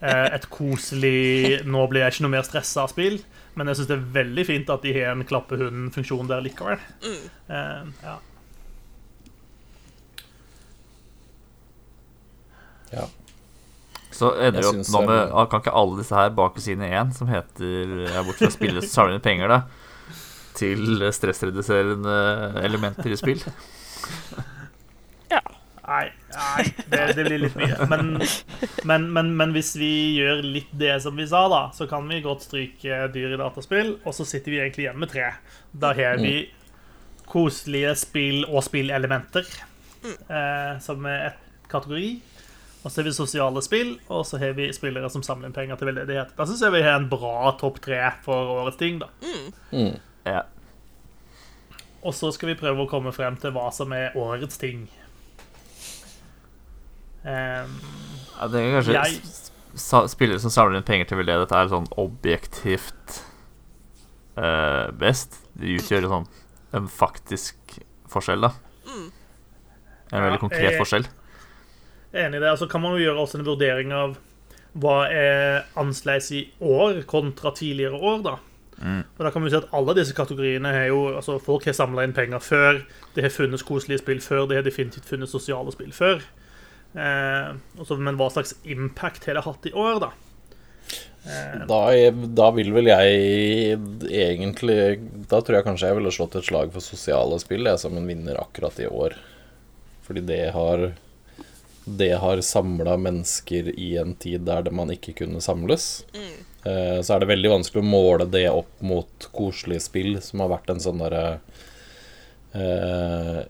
[0.00, 3.20] eh, et koselig 'nå blir jeg ikke noe mer stressa' spill.
[3.54, 6.78] Men jeg syns det er veldig fint at de har en klappehund-funksjon der likevel.
[7.04, 7.24] Mm.
[7.48, 8.16] Uh, Ja.
[14.12, 17.30] Så ender opp nå med ah, Kan ikke alle disse her bak sine én, som
[17.32, 19.60] heter Jeg Bortsett fra å spille samle inn penger, da,
[20.58, 22.16] til stressreduserende
[22.62, 23.44] elementer i spill?
[25.82, 27.86] Nei, nei det, det blir litt mye.
[27.90, 28.14] Men,
[28.88, 32.22] men, men, men hvis vi gjør litt det som vi sa, da, så kan vi
[32.24, 35.32] godt stryke dyr i dataspill, og så sitter vi egentlig igjen med tre.
[35.72, 36.36] Da har vi
[37.32, 39.48] koselige spill og spillelementer
[40.04, 42.12] eh, som er et kategori.
[42.84, 45.76] Og så har vi sosiale spill, og så har vi spillere som samler inn penger
[45.78, 46.32] til veldedighet.
[46.36, 49.06] Da syns jeg vi har en bra topp tre for årets ting, da.
[49.70, 50.00] Mm.
[50.26, 50.42] Ja.
[52.02, 54.88] Og så skal vi prøve å komme frem til hva som er årets ting.
[57.22, 57.76] Um,
[58.40, 63.22] Ja, det er kanskje Jeg- Spillere som samler inn penger til veldedighet, er sånn objektivt
[64.36, 65.38] uh, best.
[65.56, 66.26] De utgjør sånn
[66.74, 67.78] en faktisk
[68.10, 68.50] forskjell, da.
[70.12, 71.06] En veldig Ja, konkret jeg- forskjell.
[72.12, 72.50] Er enig i det.
[72.52, 74.16] Altså kan man jo gjøre også en vurdering av
[74.82, 78.38] hva er annerledes i år kontra tidligere år, da.
[78.82, 82.02] Og da kan vi si at alle disse kategoriene har jo altså Folk har samla
[82.02, 82.80] inn penger før.
[83.14, 84.46] Det har funnes koselige spill før.
[84.50, 86.24] Det har definitivt funnet sosiale spill før.
[86.98, 90.10] Eh, også, men hva slags impact har det hatt i år, da?
[91.22, 93.78] Eh, Da, er- da vil vel jeg
[94.10, 97.96] egentlig Da tror jeg kanskje jeg ville slått et slag for sosiale spill jeg, som
[97.96, 99.14] en vinner akkurat i år.
[100.02, 100.88] Fordi det har
[101.84, 106.04] Det har samla mennesker i en tid der det man ikke kunne samles.
[106.64, 110.52] Eh, Så er det veldig vanskelig å måle det opp mot koselige spill, som har
[110.54, 111.24] vært en sånn derre
[112.54, 113.42] eh,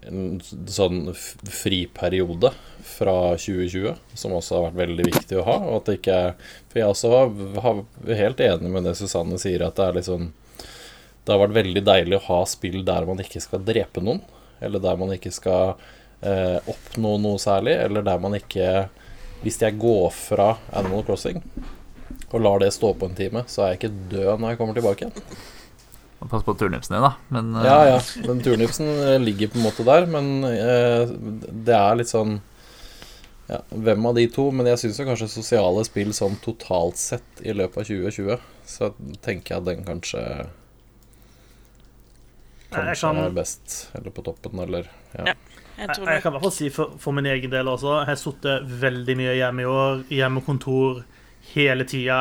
[0.71, 1.13] sånn
[1.45, 2.53] friperiode
[2.87, 5.57] fra 2020, som også har vært veldig viktig å ha.
[5.69, 6.37] Og at det ikke er
[6.73, 7.13] For jeg også
[8.09, 10.31] er helt enig med det Susanne sier, at det er litt sånn
[11.23, 14.23] Det har vært veldig deilig å ha spill der man ikke skal drepe noen,
[14.61, 15.77] eller der man ikke skal
[16.23, 18.89] eh, oppnå noe særlig, eller der man ikke
[19.43, 21.43] Hvis jeg går fra Animal Crossing
[22.33, 24.77] og lar det stå på en time, så er jeg ikke død når jeg kommer
[24.77, 25.41] tilbake igjen.
[26.31, 27.11] Pass på turnipsen din, da.
[27.35, 27.65] Men uh...
[27.67, 27.99] Ja, ja.
[28.25, 31.11] Den turnipsen eh, ligger på en måte der, men eh,
[31.67, 32.39] det er litt sånn
[33.51, 34.47] ja, Hvem av de to?
[34.55, 38.93] Men jeg syns kanskje sosiale spill sånn totalt sett i løpet av 2020, så
[39.27, 40.23] tenker jeg at den kanskje
[42.73, 44.87] Kanskje kan- er best, eller på toppen, eller
[45.19, 45.33] ja.
[45.33, 45.35] Ja.
[45.83, 47.97] Jeg Jeg, jeg kan i hvert fall si for, for min egen del også.
[48.03, 50.05] Jeg har sittet veldig mye hjemme i år.
[50.15, 51.03] Hjemmekontor
[51.53, 52.21] hele tida.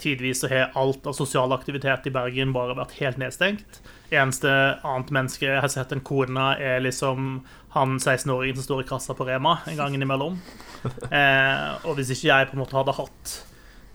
[0.00, 3.78] Tidvis så har alt av sosial aktivitet i Bergen bare vært helt nedstengt.
[4.10, 4.50] Eneste
[4.82, 7.44] annet menneske jeg har sett en kone, er liksom
[7.74, 10.38] han 16-åringen som står i kassa på Rema en gang innimellom.
[10.84, 13.30] Eh, og hvis ikke jeg på en måte hadde hatt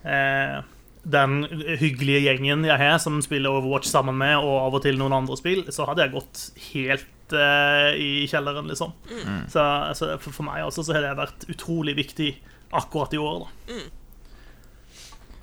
[0.10, 0.56] eh,
[1.03, 1.43] den
[1.80, 5.38] hyggelige gjengen jeg har, som spiller Overwatch sammen med, og av og til noen andre
[5.39, 6.41] spill, så hadde jeg gått
[6.73, 8.91] helt uh, i kjelleren, liksom.
[9.47, 9.63] Så,
[9.95, 12.34] så for, for meg også så har det vært utrolig viktig
[12.76, 13.80] akkurat i år, da.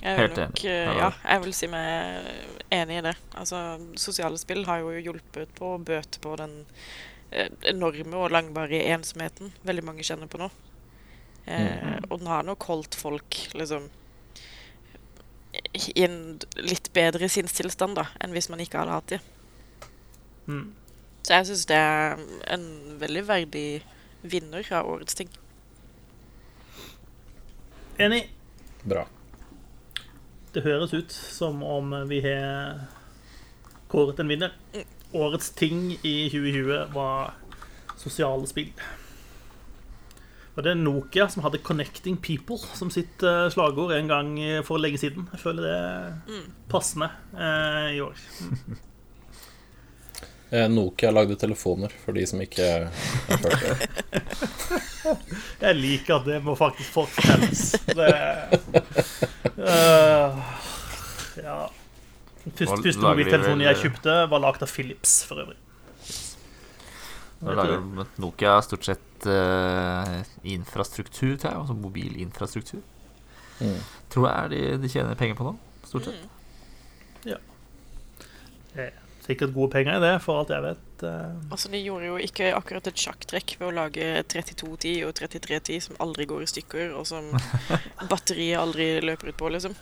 [0.07, 1.09] Jeg Helt vil nok, eh, Ja.
[1.25, 2.27] jeg vil si meg
[2.71, 3.15] enig i det.
[3.35, 3.59] Altså,
[3.99, 6.53] sosiale spill har jo hjulpet på å bøte på den
[7.33, 10.51] eh, enorme og langvarige ensomheten veldig mange kjenner på nå.
[11.47, 13.89] Eh, Og den har nok holdt folk liksom
[15.77, 16.19] i en
[16.59, 19.21] litt bedre sinnstilstand da, enn hvis man ikke hadde hatt det.
[20.47, 20.71] Mm.
[21.27, 22.21] Så jeg syns det er
[22.55, 22.67] en
[23.01, 23.67] veldig verdig
[24.27, 25.31] vinner av årets ting.
[27.99, 28.27] Enig.
[28.87, 29.07] Bra.
[30.55, 32.87] Det høres ut som om vi har
[33.91, 34.55] kåret en vinner.
[35.17, 37.35] Årets ting i 2020 var
[37.99, 38.71] sosiale spill.
[40.57, 44.31] Og det er Nokia som hadde 'Connecting People' som sitt eh, slagord en gang
[44.65, 45.29] for lenge siden.
[45.33, 46.43] Jeg føler det er
[46.73, 48.17] passende eh, i år.
[50.51, 52.85] Eh, Nokia lagde telefoner, for de som ikke har
[53.43, 53.89] hørt det.
[55.67, 57.65] Jeg liker at det må faktisk fortelles.
[57.91, 58.13] Det
[59.59, 60.39] uh,
[61.43, 61.59] Ja.
[62.47, 63.81] Første, første mobiltelefonen jeg eh?
[63.83, 65.59] kjøpte, var lagd av Philips, for øvrig.
[67.41, 71.59] Da lager Nokia stort sett uh, infrastruktur, tror jeg.
[71.61, 72.81] Altså mobilinfrastruktur.
[73.61, 73.79] Mm.
[74.13, 75.55] Tror jeg er de, de tjener penger på nå,
[75.89, 76.33] stort sett.
[77.27, 77.39] Ja
[79.27, 81.03] Sikkert gode penger i det, for alt jeg vet.
[81.03, 81.31] eh.
[81.51, 85.97] Altså, De gjorde jo ikke akkurat et sjakktrekk ved å lage 3210 og 3310 som
[86.05, 87.33] aldri går i stykker, og som
[88.13, 89.75] batteriet aldri løper ut på, liksom.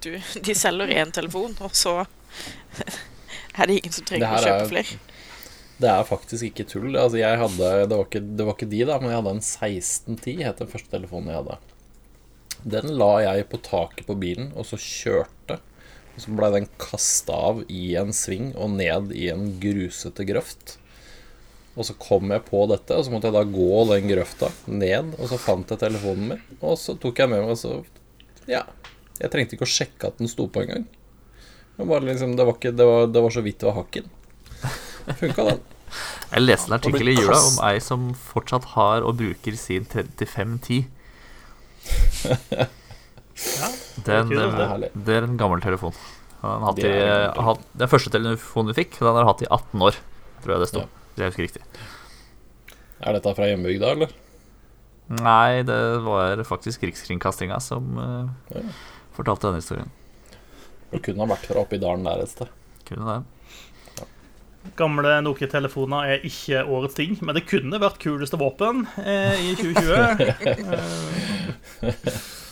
[0.00, 1.98] Du, de selger én telefon, og så
[3.58, 5.02] er det ingen som Det trenger å kjøpe er- flere.
[5.76, 6.94] Det er faktisk ikke tull.
[6.96, 9.42] Altså, jeg hadde, det, var ikke, det var ikke de, da, men jeg hadde en
[9.44, 11.58] 1610, het den første telefonen jeg hadde.
[12.76, 15.60] Den la jeg på taket på bilen, og så kjørte.
[16.16, 20.78] Og så blei den kasta av i en sving og ned i en grusete grøft.
[21.76, 25.12] Og så kom jeg på dette, og så måtte jeg da gå den grøfta ned,
[25.20, 27.82] og så fant jeg telefonen min, og så tok jeg med meg, og så
[28.48, 28.64] Ja.
[29.16, 30.84] Jeg trengte ikke å sjekke at den sto på engang.
[31.76, 32.44] Liksom, det,
[32.76, 34.10] det, det var så vidt det var hakken.
[35.06, 35.60] Funka, den.
[36.32, 40.86] Jeg leste en artikkel i jula om ei som fortsatt har og bruker sin 3510.
[43.36, 43.66] Ja,
[44.06, 45.92] Den, det er eh, det er en gammel telefon.
[46.40, 47.44] Han har hatt Det i, telefon.
[47.50, 49.98] hatt, den første telefonen vi fikk, den har hatt i 18 år,
[50.40, 50.84] tror jeg det sto.
[50.86, 51.02] Ja.
[51.20, 51.62] Jeg husker riktig.
[53.04, 54.14] Er dette fra hjembygda, eller?
[55.20, 58.64] Nei, det var faktisk Rikskringkastinga som uh, Ja.
[59.14, 59.92] fortalte denne historien.
[60.90, 62.48] Det kunne ha vært fra oppi dalen der et sted.
[62.88, 63.20] Kunne det.
[64.76, 70.26] Gamle Nokia-telefoner er ikke årets ting, men det kunne vært kuleste våpen eh, i 2020.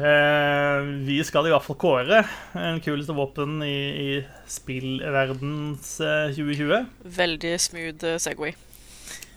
[0.00, 2.20] Eh, vi skal i hvert fall kåre
[2.56, 4.12] en kuleste våpen i, i
[4.48, 6.84] spillverdens eh, 2020.
[7.18, 8.54] Veldig smooth eh, Segway.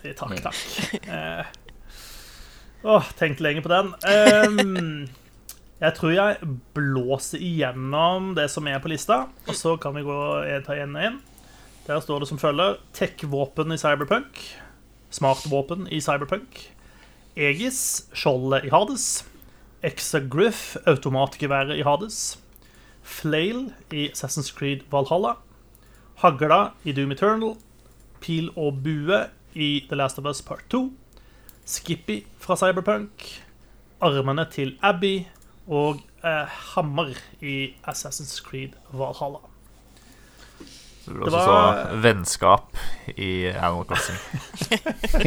[0.06, 0.62] Eh, Takk, takk.
[1.10, 1.44] Eh,
[2.86, 3.92] åh, tenkte lenge på den.
[4.08, 5.10] Ehm,
[5.82, 10.20] jeg tror jeg blåser igjennom det som er på lista, og så kan vi gå
[10.70, 11.18] ta igjen og en.
[11.84, 14.40] Der står det som følger Tech-våpen i Cyberpunk.
[15.12, 16.62] Smart-våpen i Cyberpunk.
[17.36, 19.26] Egis, skjoldet i Hades.
[19.84, 22.40] Exagriff, automatgeværet i Hades.
[23.04, 25.36] Flail i Assassin's Creed Valhalla.
[26.24, 27.58] Hagla i Doom Eternal.
[28.24, 30.86] Pil og bue i The Last of Us Part 2.
[31.66, 33.44] Skippy fra Cyberpunk.
[34.00, 35.26] Armene til Abby.
[35.68, 37.12] Og eh, hammer
[37.42, 39.53] i Assassin's Creed Valhalla.
[41.06, 42.78] Det blir var også var- så vennskap
[43.18, 44.20] i Animal Crossing.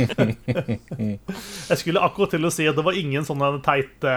[1.69, 4.15] Jeg skulle akkurat til å si at det var ingen sånne teite,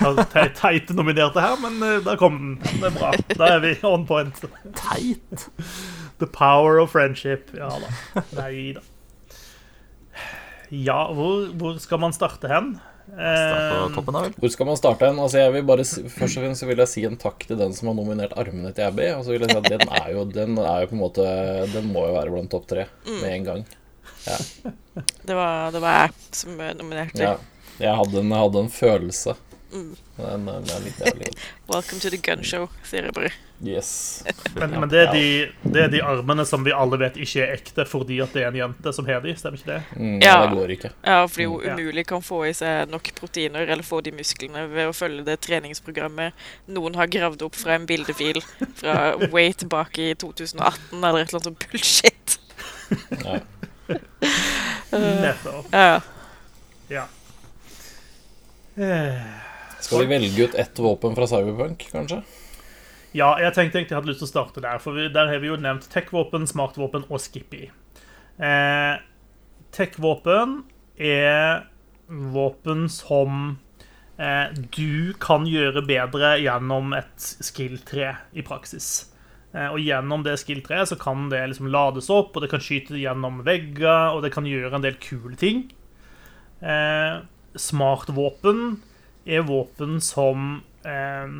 [0.00, 2.80] teite, teite nominerte her, men eh, der kom den.
[2.80, 3.10] Det er bra.
[3.36, 4.40] Da er vi on point.
[4.78, 5.48] Teit!
[6.20, 7.50] The power of friendship.
[7.52, 7.90] Ja da.
[8.38, 8.80] Nei da.
[10.72, 12.78] Ja, hvor, hvor skal man starte hen?
[13.06, 14.34] Start på Eh, toppen.
[14.42, 15.18] Hvor skal man starte hen?
[15.22, 17.90] Altså, jeg vil bare først og fremst vil jeg si en takk til den som
[17.90, 19.06] har nominert armene til Abby.
[19.14, 21.26] Og så vil jeg si at den er jo, den er jo på en måte
[21.72, 23.66] Den må jo være blant topp tre med en gang.
[24.26, 27.22] Det var, det var jeg som nominerte.
[27.22, 27.36] Ja.
[27.78, 29.36] Jeg hadde en, jeg hadde en følelse.
[29.70, 29.90] Mm.
[30.16, 31.34] Den, den er litt jævlig.
[31.70, 33.34] Welcome to the gun show, sier jeg bare.
[33.64, 34.22] Yes.
[34.54, 35.22] men, men det, er de,
[35.64, 38.50] det er de armene som vi alle vet ikke er ekte fordi at det er
[38.50, 39.78] en jente som har de, stemmer ikke det?
[39.96, 40.34] Mm, Ja.
[40.42, 40.90] Det går ikke.
[41.06, 44.90] Ja, fordi hun umulig kan få i seg nok proteiner eller få de musklene ved
[44.90, 46.36] å følge det treningsprogrammet
[46.68, 48.42] noen har gravd opp fra en bildefil
[48.76, 52.38] fra way tilbake i 2018 eller et eller annet sånt bullshit.
[53.24, 53.40] Ja.
[54.96, 55.72] Nettopp.
[55.72, 56.00] Ja.
[56.88, 57.06] Ja.
[58.76, 59.22] Eh,
[59.80, 62.20] Skal vi velge ut ett våpen fra Cyberpunk, kanskje?
[63.16, 65.40] Ja, jeg tenkte egentlig jeg hadde lyst til å starte der, for vi, der har
[65.40, 67.68] vi jo nevnt tech-våpen, smartvåpen og Skippy.
[68.36, 68.94] Eh,
[69.72, 70.58] tech-våpen
[71.00, 71.64] er
[72.06, 73.56] våpen som
[74.20, 79.08] eh, du kan gjøre bedre gjennom et skill-tre i praksis.
[79.54, 83.00] Eh, og gjennom det skill-treet så kan det liksom lades opp, og det kan skyte
[83.00, 85.70] gjennom vegger, og det kan gjøre en del kule ting.
[86.60, 87.22] Eh,
[87.56, 88.66] smartvåpen
[89.24, 91.38] er våpen som eh,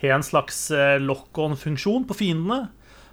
[0.00, 2.68] har en slags eh, lock-on-funksjon på fiendene.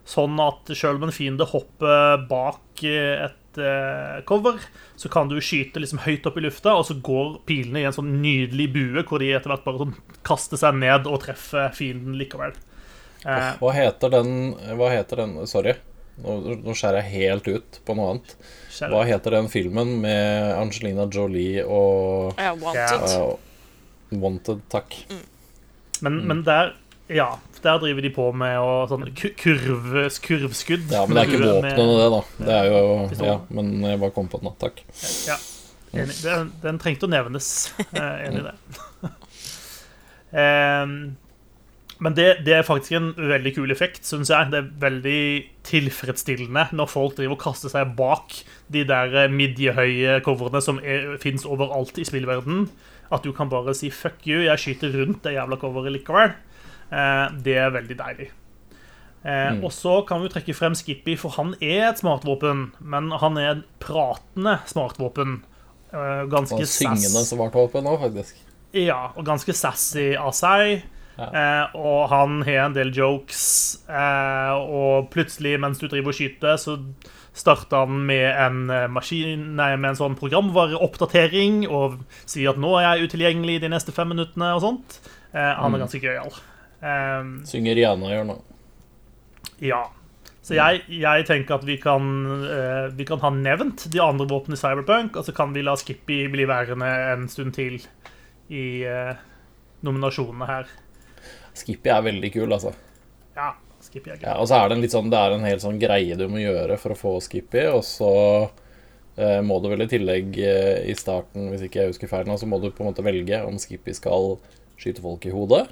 [0.05, 4.59] Sånn at selv om en fiende hopper bak eh, et eh, cover,
[4.95, 7.95] så kan du skyte liksom høyt opp i lufta, og så går pilene i en
[7.95, 9.97] sånn nydelig bue, hvor de etter hvert bare sånn
[10.27, 12.53] kaster seg ned og treffer fienden likevel.
[13.25, 15.71] Hva heter den Hva heter den Sorry,
[16.21, 18.35] nå, nå skjærer jeg helt ut på noe annet.
[18.91, 23.09] Hva heter den filmen med Angelina Jolie og wanted.
[23.09, 24.61] Uh, Wanted?
[24.69, 24.99] Takk.
[26.01, 26.73] Men, men der
[27.07, 29.91] Ja, der driver de på med å sånn ku- kurv,
[30.25, 30.87] kurvskudd.
[30.91, 32.21] Ja, men det er ikke med- våpnene, det, da.
[32.45, 34.55] Det er jo Ja, men jeg bare kom på den.
[34.59, 34.81] Takk.
[35.27, 35.37] Ja.
[35.95, 36.17] Enig.
[36.23, 37.51] Den, den trengte å nevnes.
[37.93, 38.55] Enig i det.
[42.03, 44.49] Men det, det er faktisk en veldig kul effekt, syns jeg.
[44.51, 45.19] Det er veldig
[45.63, 48.35] tilfredsstillende når folk driver og kaster seg bak
[48.73, 50.81] de der eh, midjehøye coverene som
[51.23, 52.67] fins overalt i spillverdenen.
[53.11, 56.33] At du kan bare si 'fuck you', jeg skyter rundt det jævla coveret likevel.
[56.91, 58.29] Eh, det er veldig deilig.
[59.25, 59.63] Eh, Mm.
[59.63, 62.71] Og så kan vi trekke frem Skippy, for han er et smartvåpen.
[62.79, 65.43] Men han er et pratende smartvåpen.
[65.93, 68.35] Eh, ganske Og syngende smartvåpen òg, faktisk.
[68.73, 70.83] ja, og ganske sassy av seg.
[71.17, 71.25] Ja.
[71.33, 73.79] Eh, og han har en del jokes.
[73.89, 76.77] Eh, og plutselig, mens du driver og skyter, så
[77.35, 82.71] starter han med en, eh, maskin, nei, med en sånn programvareoppdatering og sier at 'nå
[82.79, 84.99] er jeg utilgjengelig de neste fem minuttene' og sånt.
[85.33, 85.83] Eh, han er Mm.
[85.83, 86.33] ganske gøyal.
[86.81, 88.41] Eh, Synger Rihanna gjør nå.
[89.61, 89.83] ja.
[90.45, 92.01] Så jeg, jeg tenker at vi kan,
[92.45, 95.73] eh, vi kan ha nevnt de andre våpnene i Cyberpunk, og så kan vi la
[95.75, 97.81] Skippy bli værende en stund til
[98.51, 99.15] i eh,
[99.83, 100.65] nominasjonene her.
[101.55, 102.75] Skippy er veldig kul, altså.
[103.95, 104.27] Ja, Skippy er gøy.
[104.27, 106.77] Ja, og så er det sånn Det er en hel sånn greie du må gjøre
[106.81, 108.11] for å få Skippy, og så
[109.15, 112.37] eh, må du vel i tillegg eh, i starten, hvis ikke jeg husker feil nå,
[112.37, 114.35] så må du på en måte velge om Skippy skal
[114.75, 115.63] skyte folk i hodet,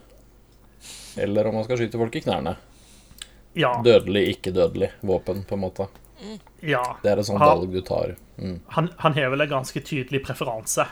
[1.20, 2.56] eller om han skal skyte folk i knærne.
[3.60, 5.88] Ja, Dødelig, ikke dødelig våpen, på en måte.
[6.64, 6.82] ja.
[7.04, 8.16] Det er et sånt valg du tar.
[8.40, 8.62] Mm.
[8.74, 10.88] Han, han har vel en ganske tydelig preferanse.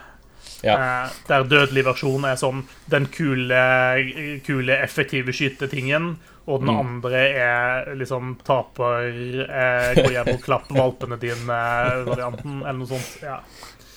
[0.62, 0.76] Ja.
[0.76, 3.62] Eh, der dødelig versjon er sånn den kule,
[4.45, 6.80] kule effektive skytetingen, og den Mm.
[6.80, 9.10] andre er liksom taper,
[9.46, 13.22] eh, gå hjem og klapp valpene dine-varianten, eller noe sånt.
[13.22, 13.40] Ja.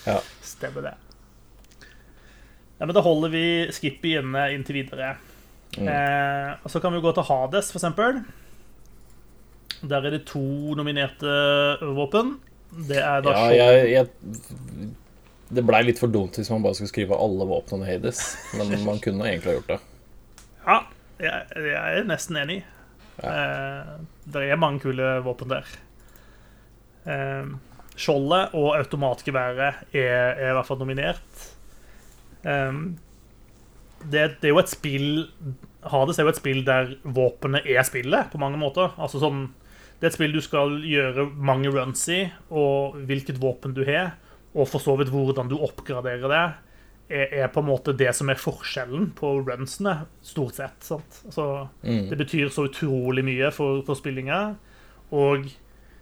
[0.06, 0.18] Ja.
[0.42, 0.94] Stemmer det.
[2.78, 5.16] Ja, men Da holder vi Skippy inne inntil videre.
[5.78, 5.88] Mm.
[5.88, 8.24] Eh, og Så kan vi gå til Hades, for eksempel.
[9.82, 11.32] Der er det to nominerte
[11.96, 12.36] våpen.
[12.88, 14.08] Det er da Ja, jeg, jeg
[15.54, 18.98] Det blei litt for dumt hvis man bare skulle skrive alle våpnene Hades, men man
[18.98, 19.80] kunne egentlig ha gjort det.
[20.66, 20.78] Ja,
[21.24, 22.60] jeg, jeg er nesten enig.
[23.22, 23.94] Eh,
[24.34, 25.74] det er mange kule våpen der.
[27.10, 27.50] Eh,
[27.94, 31.44] skjoldet og automatgeværet er, er i hvert fall nominert.
[32.44, 32.80] Eh,
[34.04, 35.08] det, det er jo et spill
[35.84, 38.94] Hades er jo et spill der våpenet er spillet, på mange måter.
[38.96, 39.50] Altså sånn,
[40.00, 44.14] det er et spill du skal gjøre mange runs i, og hvilket våpen du har,
[44.54, 46.44] og for så vidt hvordan du oppgraderer det,
[47.10, 50.78] er, på en måte det som er forskjellen på runsene, stort sett.
[50.82, 51.20] Sant?
[51.26, 52.08] Altså, Mm.
[52.10, 54.56] det betyr så utrolig mye for, for spillinga.
[55.12, 55.50] Og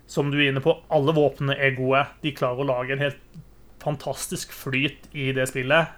[0.06, 2.06] som du er inne på, alle våpnene er gode.
[2.22, 3.18] De klarer å lage en helt
[3.82, 5.88] fantastisk flyt i det spillet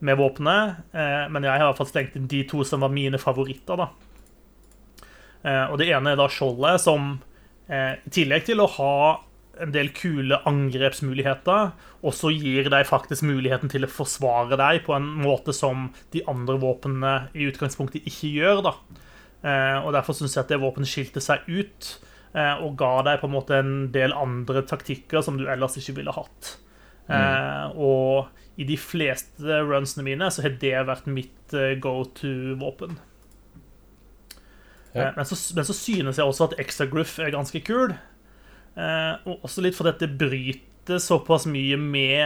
[0.00, 0.78] med våpenet.
[0.94, 3.76] Eh, men jeg har i hvert fall stengt inn de to som var mine favoritter.
[3.76, 3.88] da.
[5.44, 7.20] Eh, og det ene er da skjoldet, som
[7.68, 9.20] eh, i tillegg til å ha
[9.62, 11.72] en del kule angrepsmuligheter,
[12.02, 16.24] og så gir deg faktisk muligheten til å forsvare deg på en måte som de
[16.30, 18.64] andre våpnene i utgangspunktet ikke gjør.
[18.68, 18.74] da.
[19.42, 21.94] Eh, og Derfor syns jeg at det våpenet skilte seg ut
[22.34, 26.00] eh, og ga deg på en måte en del andre taktikker som du ellers ikke
[26.02, 26.58] ville hatt.
[27.12, 27.74] Mm.
[27.82, 28.28] og
[28.60, 32.98] i de fleste runsene mine så har det vært mitt eh, go to-våpen.
[34.92, 35.08] Ja.
[35.08, 37.94] Eh, men, så, men så synes jeg også at Exagruff er ganske kul.
[38.72, 42.24] Eh, og også litt fordi at det bryter såpass mye med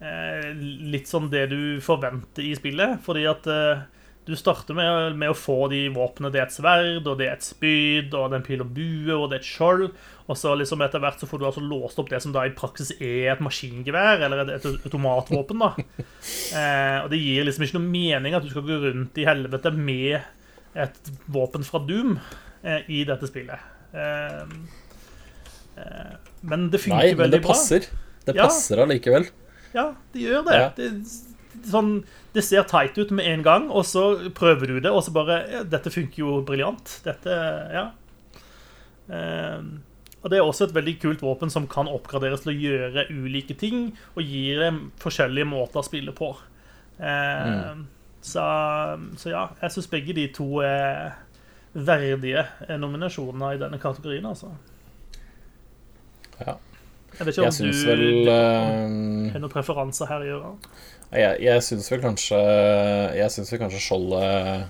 [0.00, 2.98] eh, litt sånn det du forventer i spillet.
[3.04, 3.86] Fordi at eh,
[4.28, 6.30] du starter med, med å få de våpnene.
[6.34, 8.72] Det er et sverd, og det er et spyd, og det er en pil og
[8.76, 9.86] bue, og det er et skjold.
[10.28, 12.52] Og så liksom etter hvert så får du altså låst opp det som da i
[12.56, 15.64] praksis er et maskingevær, eller et, et automatvåpen.
[15.64, 15.72] da.
[16.58, 19.70] Eh, og det gir liksom ikke noe mening at du skal gå rundt i helvete
[19.72, 20.18] med
[20.78, 22.16] et våpen fra Doom
[22.62, 23.64] eh, i dette spillet.
[23.96, 24.44] Eh,
[26.42, 27.54] men det funker Nei, men det det bra.
[27.54, 27.88] passer.
[28.28, 29.26] Det passer allikevel.
[29.74, 30.58] Ja, det gjør det.
[30.58, 30.68] Ja.
[30.76, 30.92] det.
[31.68, 32.04] Sånn,
[32.36, 35.40] det ser teit ut med en gang, og så prøver du det, og så bare
[35.50, 36.98] ja, Dette funker jo briljant.
[37.06, 37.38] Dette
[37.74, 37.88] Ja.
[39.08, 39.78] Ehm,
[40.18, 43.54] og det er også et veldig kult våpen som kan oppgraderes til å gjøre ulike
[43.58, 46.32] ting, og gir dem forskjellige måter å spille på.
[47.00, 47.86] Ehm,
[48.20, 48.44] så,
[49.16, 51.14] så ja, jeg syns begge de to er,
[51.78, 54.50] verdige eh, nominasjoner i denne kategorien, altså.
[56.44, 56.56] Ja.
[57.18, 60.58] Jeg vet ikke om du, vel du eh, har noen preferanser her, Gøran?
[61.08, 62.38] Jeg, jeg syns vel kanskje
[63.16, 64.66] Jeg syns vel kanskje skjoldet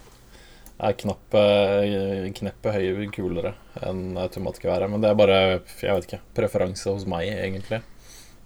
[0.79, 4.91] er knappet kneppet høyere kulere enn automatgeværet.
[4.91, 5.39] Men det er bare,
[5.83, 7.81] jeg vet ikke, preferanse hos meg, egentlig.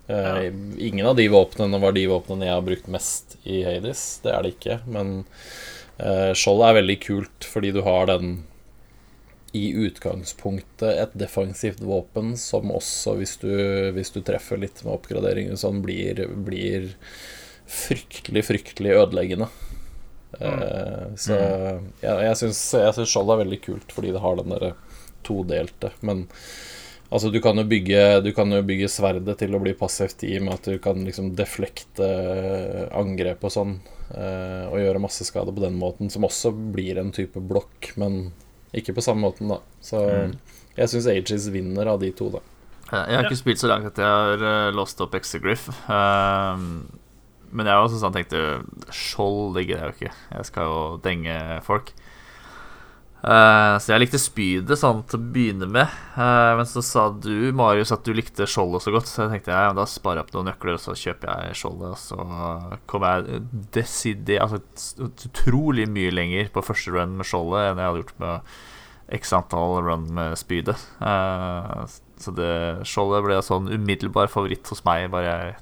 [0.08, 0.46] Eh,
[0.78, 4.06] ingen av de våpnene var de våpnene jeg har brukt mest i Hades.
[4.24, 4.78] Det er det ikke.
[4.88, 5.12] Men
[6.00, 8.40] uh, skjoldet er veldig kult fordi du har den
[9.52, 13.52] i utgangspunktet et defensivt våpen som også, hvis du,
[13.92, 16.88] hvis du treffer litt med oppgraderinger sånn, blir, blir
[17.68, 19.48] fryktelig, fryktelig ødeleggende.
[20.40, 24.54] Eh, så jeg, jeg syns jeg syns skjold er veldig kult fordi det har den
[24.54, 24.70] derre
[25.26, 25.90] todelte.
[26.00, 26.24] Men
[27.12, 30.38] altså, du kan jo bygge Du kan jo bygge sverdet til å bli passivt i
[30.40, 32.08] med at du kan liksom deflekte
[32.96, 33.76] angrep og sånn.
[34.16, 38.32] eh, og gjøre masse skade på den måten, som også blir en type blokk, men
[38.72, 39.60] ikke på samme måten, da.
[39.84, 40.00] Så
[40.76, 42.42] jeg syns Ages vinner av de to, da.
[42.92, 45.70] Jeg har ikke spilt så langt at jeg har uh, låst opp Exegriff.
[45.88, 46.84] Um,
[47.52, 48.42] men jeg har også sånn tenkte
[48.92, 50.14] Skjold det gidder jeg jo ikke.
[50.36, 51.92] Jeg skal jo denge folk.
[53.22, 55.90] Eh, så jeg likte spydet sånn til å begynne med.
[56.16, 59.10] Uh, men så sa du, Marius, at du likte skjoldet så godt.
[59.10, 61.94] Så jeg tenkte ja, da sparer jeg opp noen nøkler, og så kjøper jeg skjoldet.
[61.94, 62.26] Og så
[62.90, 63.42] kom jeg
[63.78, 64.58] desidé, altså,
[65.06, 68.54] utrolig mye lenger på første run med skjoldet enn jeg hadde gjort med
[69.12, 70.82] x antall run med spydet.
[70.98, 71.86] Uh,
[72.22, 72.52] så det
[72.90, 75.56] skjoldet ble en sånn umiddelbar favoritt hos meg, bare jeg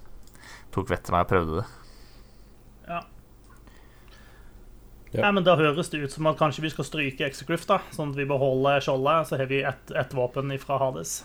[0.73, 1.69] tok vettet av meg og prøvde det.
[2.89, 3.05] Ja.
[5.13, 5.23] Ja.
[5.25, 8.13] Nei, men Da høres det ut som at kanskje vi skal stryke Exegriff, da, sånn
[8.13, 9.27] at vi beholder skjoldet.
[9.27, 11.25] Så har vi ett et våpen fra Hades.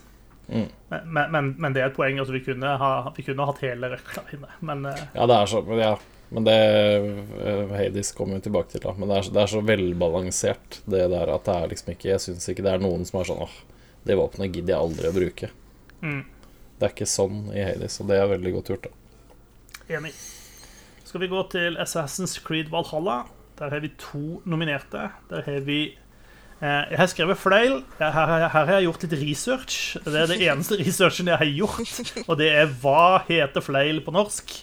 [0.50, 0.68] Mm.
[0.90, 2.18] Men, men, men det er et poeng.
[2.20, 4.50] altså Vi kunne ha, vi kunne hatt hele røkla inne.
[4.66, 5.94] Men eh, Ja, det er så men Ja,
[6.34, 8.94] men det eh, Hades kommer vi tilbake til, da.
[8.98, 12.10] Men det er, så- det er så velbalansert, det der at det er liksom ikke
[12.10, 13.56] Jeg syns ikke det er noen som er sånn åh,
[14.06, 15.50] det våpenet gidder jeg aldri å bruke.
[16.02, 16.24] mm,
[16.80, 19.98] Det er ikke sånn i Hades, og det er veldig godt gjort, da.
[19.98, 20.14] enig.
[21.06, 23.24] Skal vi gå til Assassin's Creed Valhalla?
[23.60, 25.10] Der har vi to nominerte.
[25.30, 25.80] Der har vi
[26.62, 27.84] eh, Jeg har skrevet fleil.
[28.00, 29.78] Her, her, her har jeg gjort litt research.
[30.04, 32.24] Det er det eneste researchen jeg har gjort.
[32.28, 34.58] Og det er hva heter fleil på norsk?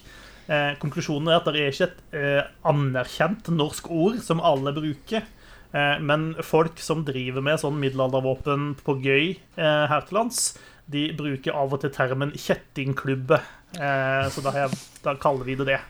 [0.51, 5.25] Eh, konklusjonen er at det er ikke et eh, anerkjent norsk ord som alle bruker.
[5.73, 10.51] Eh, men folk som driver med sånn middelaldervåpen på gøy eh, her til lands,
[10.85, 13.39] de bruker av og til termen kjettingklubbe.
[13.79, 15.81] Eh, så da, jeg, da kaller vi det det.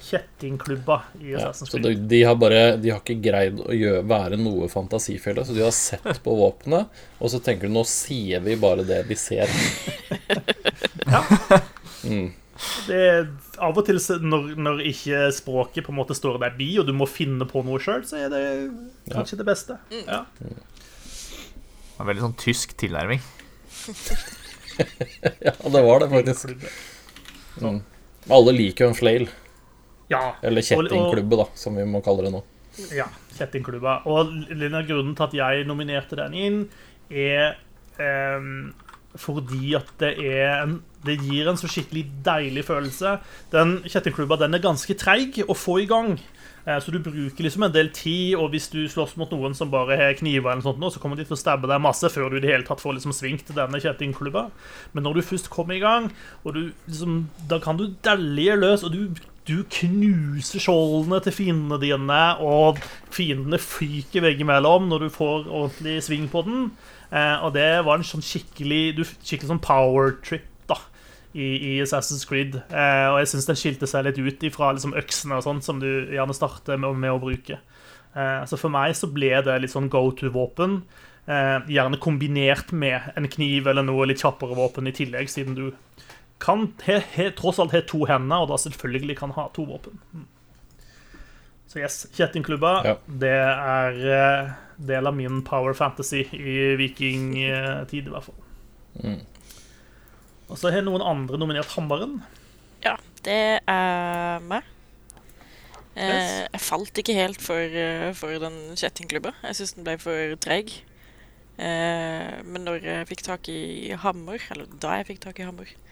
[0.00, 4.02] Kjettingklubba i Ja, Assassin's så de, de har bare De har ikke greid å gjøre,
[4.08, 8.40] være noe fantasifulle, så de har sett på våpenet, og så tenker du nå sier
[8.44, 9.50] vi bare det vi ser.
[12.00, 12.30] Mm.
[12.86, 13.26] Det er
[13.60, 16.94] av og til når, når ikke språket på en måte står der bi, og du
[16.96, 18.42] må finne på noe sjøl, så er det
[19.12, 19.76] kanskje det beste.
[20.06, 20.22] Ja.
[21.98, 23.20] var veldig sånn tysk tilnærming.
[25.44, 26.54] Ja, det var det faktisk.
[27.60, 27.82] Mm.
[28.32, 29.26] Alle liker jo en flail,
[30.10, 30.34] Ja.
[30.42, 32.42] eller kjettingklubbe, da, som vi må kalle det nå.
[32.94, 33.06] Ja,
[33.36, 34.00] kjettingklubba.
[34.10, 36.60] Og litt grunnen til at jeg nominerte den inn,
[37.10, 37.56] er
[37.98, 38.46] eh,
[39.18, 43.14] fordi at det er en Det gir en så skikkelig deilig følelse.
[43.54, 46.18] Den kjettingklubba den er ganske treig å få i gang.
[46.66, 49.70] Eh, Så du bruker liksom en del tid, og hvis du slåss mot noen som
[49.72, 52.36] bare har kniver, eller sånt, så kommer de til å stabbe deg masse før du
[52.36, 54.50] i det hele tatt får liksom svingt denne kjettingklubba.
[54.92, 56.10] Men når du først kommer i gang,
[56.44, 59.08] og du liksom, da kan du dælje løs, og du,
[59.50, 62.78] du knuser skjoldene til fiendene dine, og
[63.12, 66.70] fiendene fyker veggimellom når du får ordentlig sving på den.
[67.10, 70.46] Eh, og det var en sånn skikkelig, skikkelig sånn power trip
[71.32, 72.56] i, i Assassin's Creed.
[72.58, 75.82] Eh, og jeg syns den skilte seg litt ut ifra liksom, øksene og sånt som
[75.82, 77.60] du gjerne starter med, med å bruke.
[78.14, 80.80] Eh, så for meg så ble det litt sånn go to-våpen.
[81.30, 85.68] Eh, gjerne kombinert med en kniv eller noe litt kjappere våpen i tillegg, siden du
[86.40, 89.98] kan he, he, tross alt ha to hender, og da selvfølgelig kan ha to våpen.
[90.12, 90.26] Mm.
[91.70, 92.94] Så yes, kjettingklubba, Ja.
[93.06, 94.52] det er uh,
[94.88, 98.40] del av min power fantasy i vikingtid, i hvert fall.
[99.04, 99.20] Mm.
[100.50, 102.22] Og så har noen andre nominert hammeren.
[102.82, 104.66] Ja, det er meg.
[105.94, 106.48] Eh, Yes.
[106.52, 109.34] jeg falt ikke helt for, eh, for den kjettingklubba.
[109.42, 110.72] Jeg syns den ble for treig.
[111.58, 115.66] Eh, men når jeg fikk tak i hammer, eller da jeg fikk tak i hammer,
[115.66, 115.89] eh,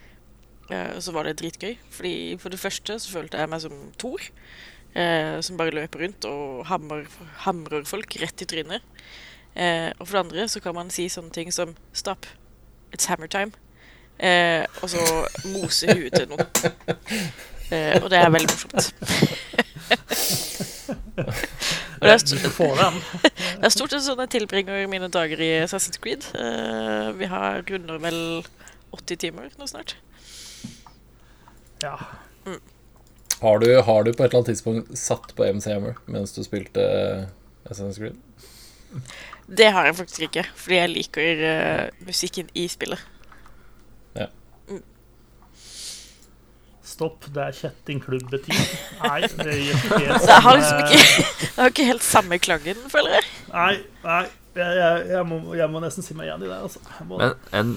[1.01, 1.77] så var det dritgøy.
[1.91, 4.21] Fordi For det første så følte jeg meg som Thor,
[4.95, 7.07] eh, som bare løper rundt og hammer,
[7.45, 8.85] hamrer folk rett i trynet.
[9.55, 12.25] Eh, og for det andre så kan man si sånne ting som 'stop,
[12.93, 13.53] it's hammer time'.
[14.19, 14.99] Eh, og så
[15.45, 16.45] mose huet til noen.
[17.71, 18.93] Eh, og det er veldig morsomt.
[21.99, 22.17] Og det er,
[22.79, 23.01] den.
[23.59, 26.23] det er stort sett sånn jeg tilbringer mine dager i Assassin's Creed.
[26.33, 28.19] Eh, vi har runder vel
[28.95, 29.97] 80 timer nå snart.
[31.83, 31.95] Ja.
[33.39, 36.41] Har du, har du på et eller annet tidspunkt satt på MC Hammer mens du
[36.43, 36.83] spilte
[37.69, 38.17] Assassin's Creed?
[39.47, 42.99] Det har jeg faktisk ikke, fordi jeg liker uh, musikken i spillet.
[46.89, 48.55] Stopp, det er kjettingklubbetid.
[49.03, 52.05] Nei, det gir ikke helt Så jeg har liksom samme- ikke, jeg har ikke helt
[52.07, 53.27] samme klangen, føler jeg.
[53.53, 53.73] Nei,
[54.03, 54.23] nei.
[54.57, 56.57] Jeg, jeg, jeg, må, jeg må nesten si meg igjen i det.
[56.65, 56.81] Altså.
[56.97, 57.69] Jeg må, Men en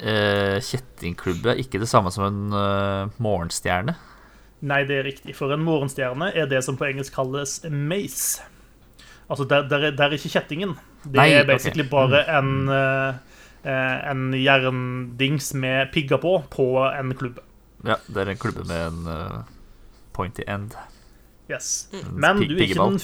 [0.00, 3.96] eh, kjettingklubbe er ikke det samme som en eh, morgenstjerne.
[4.60, 5.34] Nei, det er riktig.
[5.38, 8.44] For en morgenstjerne er det som på engelsk kalles mace.
[9.30, 10.74] Altså, der, der, er, der er ikke kjettingen.
[11.04, 13.14] Det Nei, er basically basically bare en, eh,
[13.64, 17.44] eh, en jerndings med pigger på på en klubbe.
[17.86, 19.38] Ja, det er en klubbe med en uh,
[20.12, 20.74] pointy end.
[21.50, 21.88] Yes.
[21.92, 22.98] En Men du er, ikke den,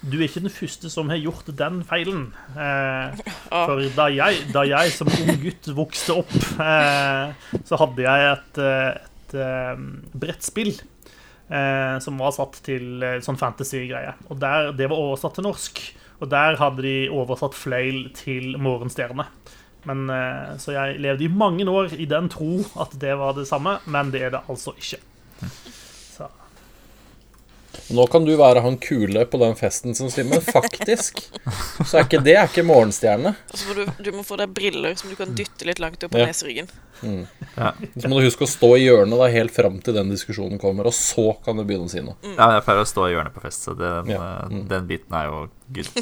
[0.00, 2.28] du er ikke den første som har gjort den feilen.
[2.54, 3.18] Eh,
[3.50, 7.34] for da jeg, da jeg som ung gutt vokste opp, eh,
[7.66, 9.82] så hadde jeg et, et, et eh,
[10.14, 14.14] brettspill eh, som var satt til eh, sånn fantasy-greie.
[14.30, 15.82] Og der, det var oversatt til norsk.
[16.18, 19.26] Og der hadde de oversatt 'Flail' til morgenstjerne.
[19.86, 23.46] Men, eh, så jeg levde i mange år i den tro at det var det
[23.50, 24.98] samme, men det er det altså ikke.
[27.90, 31.22] Nå kan du være han kule på den festen som sier Men faktisk
[31.88, 33.30] så er ikke det er ikke morgenstjerne.
[33.48, 36.04] Og så må du, du må få deg briller som du kan dytte litt langt
[36.04, 36.26] opp på Ja.
[36.28, 36.68] neseryggen.
[37.00, 40.86] Så må du huske å stå i hjørnet da helt fram til den diskusjonen kommer,
[40.90, 42.16] og så kan du begynne å si noe.
[42.34, 44.20] Ja, jeg pleier å stå i hjørnet på fest, så den, Ja.
[44.50, 44.64] mm.
[44.68, 45.36] den biten er jo
[45.72, 45.88] good.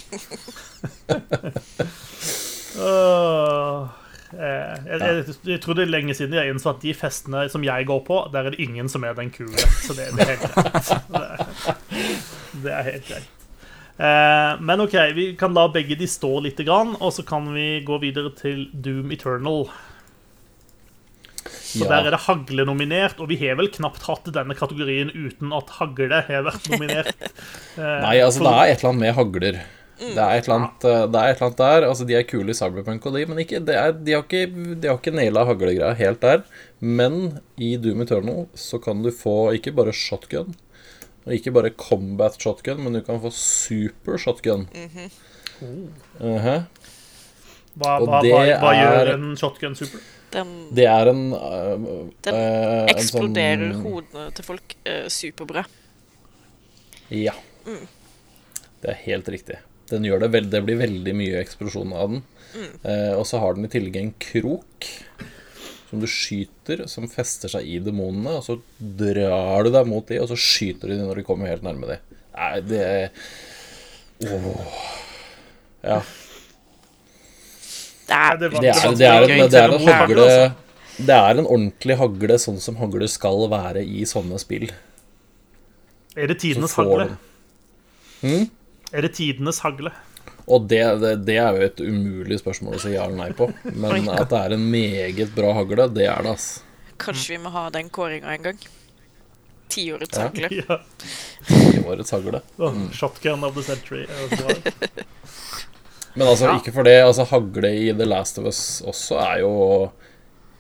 [4.35, 7.63] Eh, jeg, jeg, jeg tror det er lenge siden jeg innså at de festene som
[7.67, 9.55] jeg går på, der er det ingen som er den kule.
[9.85, 10.93] Så det, det er helt greit.
[12.65, 13.33] Det er, helt greit.
[14.01, 17.83] Eh, men OK, vi kan la begge de stå litt, grann, og så kan vi
[17.85, 19.67] gå videre til Doom Eternal.
[21.47, 25.53] Så der er det hagle nominert, og vi har vel knapt hatt denne kategorien uten
[25.55, 27.13] at hagle har vært nominert.
[27.77, 29.57] Eh, Nei, altså for- det er et eller annet med hagler.
[29.99, 31.87] Det er et eller annet, eh, det er et eller annet der.
[31.89, 34.43] Altså De er kule i Cyberpunk og de, men ikke, det er, de har ikke,
[34.81, 36.43] de har ikke naila haglegreia helt der.
[36.81, 40.53] Men i Doom Eternal så kan du få ikke bare shotgun,
[41.25, 44.69] og ikke bare combat shotgun, men du kan få super shotgun.
[44.77, 45.09] Mhm.
[47.81, 50.03] hva, og hva, det hva, hva gjør en shotgun super?
[50.35, 54.75] Den, Det er en uh, Den en eksploderer sånn- hodene til folk
[55.09, 55.65] superbra.
[57.15, 57.33] Ja.
[58.83, 59.57] Det er helt riktig.
[59.91, 62.23] Den gjør det, veld, det blir veldig mye eksplosjon av den.
[62.83, 64.89] Eh, og så har den i tillegg en krok
[65.91, 68.33] som du skyter, som fester seg i demonene.
[68.41, 71.53] Og så drar du deg mot de, og så skyter du de når de kommer
[71.53, 71.99] helt nærme de.
[72.37, 72.85] Nei, det
[74.27, 74.81] Åh.
[75.85, 76.01] Ja.
[78.07, 80.53] Det er, det Det er, det er, en, det er en hagle altså.
[80.97, 84.71] Det er en ordentlig hagle, sånn som hagler skal være i sånne spill.
[86.17, 87.11] Er det tidenes hagle?
[87.11, 87.19] den-
[88.23, 88.47] Hm?
[88.93, 89.91] Er det tidenes hagle?
[90.47, 93.49] Og det, det, det er jo et umulig spørsmål å si ja eller nei på.
[93.75, 96.47] Men at det er en meget bra hagle, det er det, ass.
[97.03, 98.61] kanskje vi må ha den kåringa en gang.
[99.75, 100.29] Tiårets Ja.
[100.29, 100.49] hagle.
[100.63, 100.79] Ja.
[101.49, 102.41] Tiårets årets hagle.
[102.63, 102.87] Mm.
[102.95, 104.07] Shotgun of the century.
[106.15, 106.57] Men altså, Ja.
[106.61, 106.95] ikke for det.
[107.05, 109.51] Altså, hagle i The Last of Us også er jo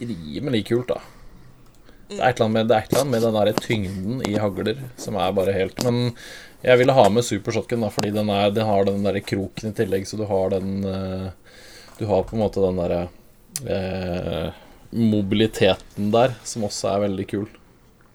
[0.01, 0.98] rimelig kult, da.
[2.11, 4.20] Det er et eller annet med, det er et eller annet med den der tyngden
[4.28, 5.97] i hagler som er bare helt Men
[6.66, 9.70] jeg ville ha med Super Shotgun, da, fordi den, er, den har den der kroken
[9.70, 11.28] i tillegg, så du har den eh,
[11.98, 13.02] Du har på en måte den derre
[13.64, 14.51] eh,
[14.97, 17.47] mobiliteten der, som også er veldig kul.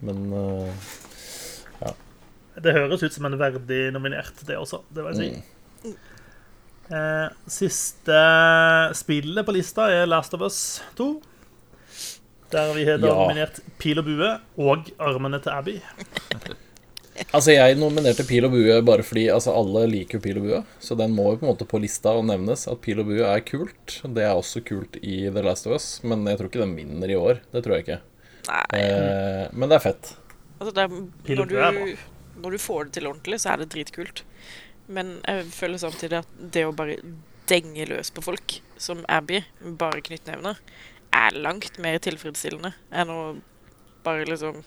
[0.05, 0.89] Men eh,
[2.61, 4.81] Det høres ut som en verdig nominert, det også.
[4.93, 5.29] Det vil jeg si.
[5.87, 5.97] mm.
[6.91, 8.17] Eh, siste
[8.99, 10.57] spillet på lista er Last of Us
[10.99, 11.05] 2.
[12.51, 13.13] Der vi har Ja.
[13.15, 15.77] nominert Pil og bue og Armene til Abby.
[17.29, 20.61] Altså, jeg nominerte Pil og bue bare fordi altså, alle liker jo Pil og bue.
[20.83, 23.27] Så den må jo på en måte på lista og nevnes at Pil og bue
[23.27, 23.99] er kult.
[24.03, 27.13] Det er også kult i The Last of Us, men jeg tror ikke den vinner
[27.13, 27.43] i år.
[27.53, 28.01] Det tror jeg ikke.
[28.49, 28.63] Nei.
[28.79, 30.13] Eh, men det er fett.
[30.61, 30.95] Altså det er,
[31.37, 31.95] når, du,
[32.43, 34.23] når du får det til ordentlig, så er det dritkult.
[34.91, 36.99] Men jeg føler samtidig at det å bare
[37.49, 39.41] denge løs på folk, som Abby,
[39.79, 40.55] bare knyttnevene,
[41.11, 43.21] er langt mer tilfredsstillende enn å
[44.05, 44.61] bare liksom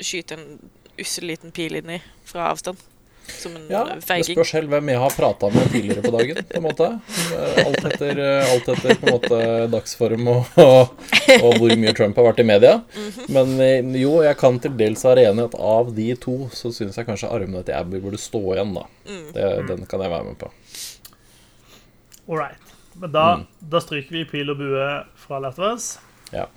[0.00, 0.44] skyte en
[1.02, 2.78] ussel liten pil inn i fra avstand.
[3.30, 4.34] som en Ja, feiging.
[4.34, 6.86] det spørs selv hvem jeg har prata med tidligere på dagen, på en måte.
[7.36, 9.38] Eh, Alt etter, eh, alt etter på en måte
[9.70, 10.96] dagsform og, og,
[11.36, 12.72] og hvor mye Trump har vært i media.
[13.30, 16.72] Men eh, jo, jeg kan til dels være enig i at av de to, så
[16.74, 18.86] syns jeg kanskje armene til Abby burde stå igjen, da.
[19.36, 20.50] Det, den kan jeg være med på.
[22.28, 22.58] All right.
[22.98, 23.26] Men da,
[23.62, 24.88] da stryker vi pil og bue
[25.22, 26.00] fra Last.
[26.34, 26.48] Ja.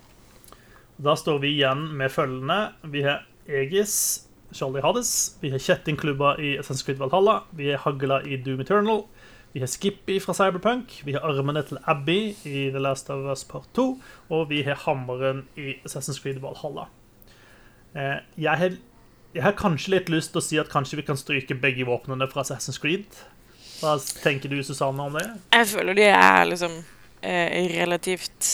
[0.98, 2.58] Da står vi igjen med følgende.
[2.90, 3.94] Vi har Egis,
[4.54, 5.36] Charlie Hades.
[5.42, 7.40] Vi har kjettingklubber i Assassin's Creed Valhalla.
[7.50, 9.04] Vi har hagla i Doom Eternal.
[9.52, 11.00] Vi har Skippy fra Cyberpunk.
[11.04, 13.86] Vi har armene til Abby i The Last of Us Part 2.
[14.30, 16.86] Og vi har hammeren i Assassin's Creed Valhalla.
[17.94, 18.78] Eh, jeg, har,
[19.34, 22.30] jeg har kanskje litt lyst til å si at kanskje vi kan stryke begge våpnene
[22.30, 23.06] fra Assassin's Creed.
[23.80, 25.26] Hva tenker du, Susanne, om det?
[25.54, 26.78] Jeg føler de er liksom
[27.22, 28.50] eh, relativt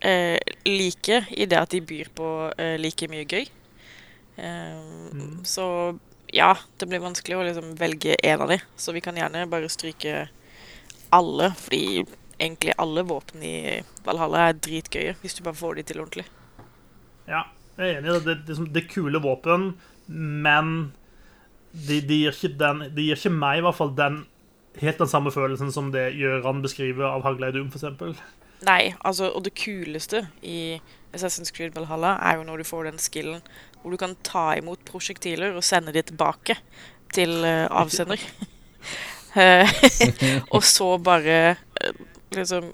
[0.00, 3.46] eh, like i det at de byr på eh, like mye gøy.
[4.36, 4.80] Eh,
[5.44, 5.66] Så
[6.32, 8.58] ja, det blir vanskelig å liksom velge én av de.
[8.76, 10.28] Så vi kan gjerne bare stryke
[11.14, 12.04] alle, fordi
[12.38, 16.26] egentlig alle våpen i Valhalla er dritgøye, hvis du bare får de til ordentlig.
[17.26, 17.46] Ja,
[17.78, 18.10] jeg er enig.
[18.10, 19.70] i Det, det, det, det er kule våpen,
[20.06, 20.72] men
[21.72, 24.24] de, de, gir ikke den, de gir ikke meg i hvert fall den
[24.80, 28.20] helt den samme følelsen som det Gjøran beskriver av Doom, f.eks.
[28.64, 30.78] Nei, altså, og det kuleste i
[31.16, 33.42] Assassin's Creed Valhalla er jo når du får den skillen
[33.82, 36.56] hvor du kan ta imot prosjektiler og sende de tilbake
[37.14, 38.22] til uh, avsender.
[39.36, 39.68] Eh,
[40.56, 41.96] og så bare eh,
[42.32, 42.70] liksom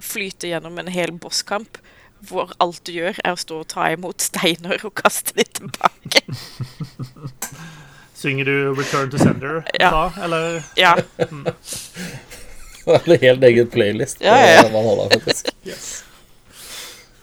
[0.00, 1.76] flyte gjennom en hel bosskamp
[2.24, 6.22] hvor alt du gjør, er å stå og ta imot steiner og kaste de tilbake.
[8.16, 9.90] Synger du 'Return to Sender' Ja.
[9.90, 10.62] da, eller?
[10.80, 10.94] Ja.
[12.86, 15.20] Det er en helt egen playlist Ja, ja, ja.
[15.66, 15.86] yes.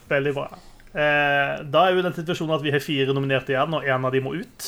[0.09, 0.47] Veldig bra.
[0.93, 4.11] Eh, da er jo den situasjonen at vi har fire nominerte igjen, og én av
[4.13, 4.67] de må ut.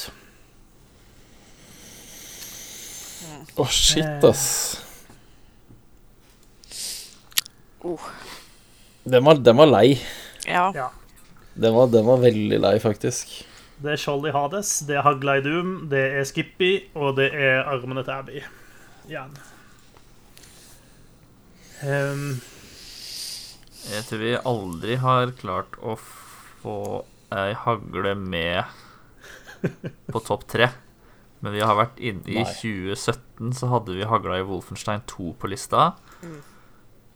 [3.56, 4.46] Å, shit, ass.
[7.86, 8.08] Oh,
[9.06, 10.00] Den var, den var lei.
[10.48, 10.72] ja.
[10.76, 10.90] Ja.
[11.56, 13.30] Den var, den var veldig lei, faktisk.
[13.80, 17.62] Det er Sholly Hades, det er Hagla i Doom, det er Skippy, og det er
[17.64, 18.42] armene til Abby.
[19.08, 19.38] Igjen.
[21.84, 22.40] Ehm,
[23.86, 26.78] Jeg tror vi aldri har klart å få
[27.36, 28.64] ei hagle med
[30.10, 30.70] på topp tre.
[31.44, 35.50] Men vi har vært inne i 2017, så hadde vi hagla i Wolfenstein 2 på
[35.52, 35.92] lista.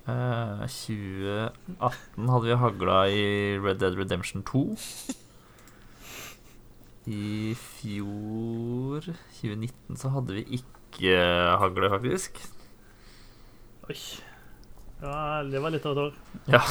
[0.10, 3.26] Eh, 2018 hadde vi hagla i
[3.64, 4.64] Red Dead Redemption 2.
[7.10, 9.02] I fjor,
[9.42, 11.18] 2019, så hadde vi ikke
[11.64, 12.38] hagle, faktisk.
[13.90, 13.98] oi.
[15.00, 16.18] Ja, det var litt av et år.
[16.52, 16.62] Ja.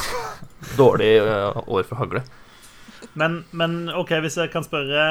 [0.77, 2.21] Dårlig uh, år for hagle.
[3.17, 5.03] Men, men OK, hvis jeg kan spørre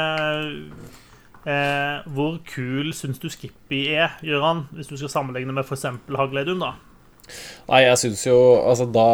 [1.49, 4.67] eh, Hvor kul syns du Skippy er, Gøran?
[4.77, 5.87] Hvis du skal sammenligne med f.eks.
[6.21, 6.75] Hagleidun, da?
[7.69, 9.09] Nei, jeg syns jo Altså, da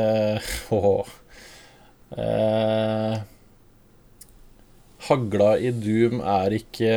[0.00, 1.12] eh, åh,
[2.16, 3.20] eh,
[5.08, 6.94] Hagla i Doom er ikke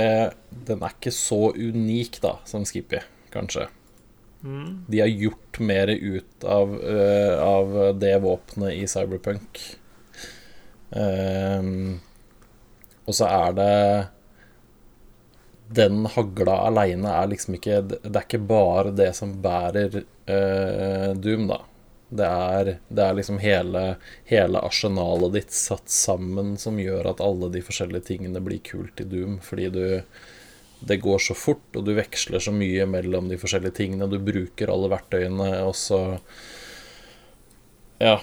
[0.50, 3.04] Den er ikke så unik, da, som Skippy,
[3.34, 3.68] kanskje.
[4.88, 9.62] De har gjort mer ut av, uh, av det våpenet i Cyberpunk.
[10.90, 12.00] Um,
[13.06, 13.72] og så er det
[15.76, 19.98] Den hagla aleine er liksom ikke Det er ikke bare det som bærer
[20.30, 21.60] uh, Doom, da.
[22.16, 23.84] Det er, det er liksom hele,
[24.30, 29.08] hele arsenalet ditt satt sammen som gjør at alle de forskjellige tingene blir kult i
[29.10, 29.86] Doom, fordi du
[30.80, 34.10] det går så fort, og du veksler så mye mellom de forskjellige tingene.
[34.12, 36.02] Du bruker alle verktøyene, og så
[37.98, 38.18] Ja,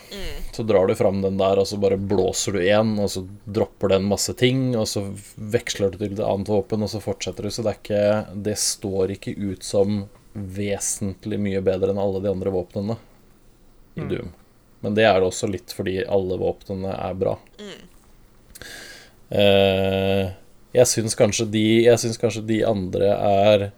[0.53, 3.95] så drar du fram den der, og så bare blåser du én, og så dropper
[3.95, 5.07] den masse ting, og så
[5.37, 7.51] veksler du til et annet våpen, og så fortsetter du.
[7.51, 12.31] Så det er ikke Det står ikke ut som vesentlig mye bedre enn alle de
[12.31, 12.99] andre våpnene
[13.97, 14.33] i Doom.
[14.83, 17.37] Men det er det også litt fordi alle våpnene er bra.
[19.33, 20.33] Eh,
[20.73, 21.65] jeg syns kanskje de
[22.21, 23.71] kanskje de andre er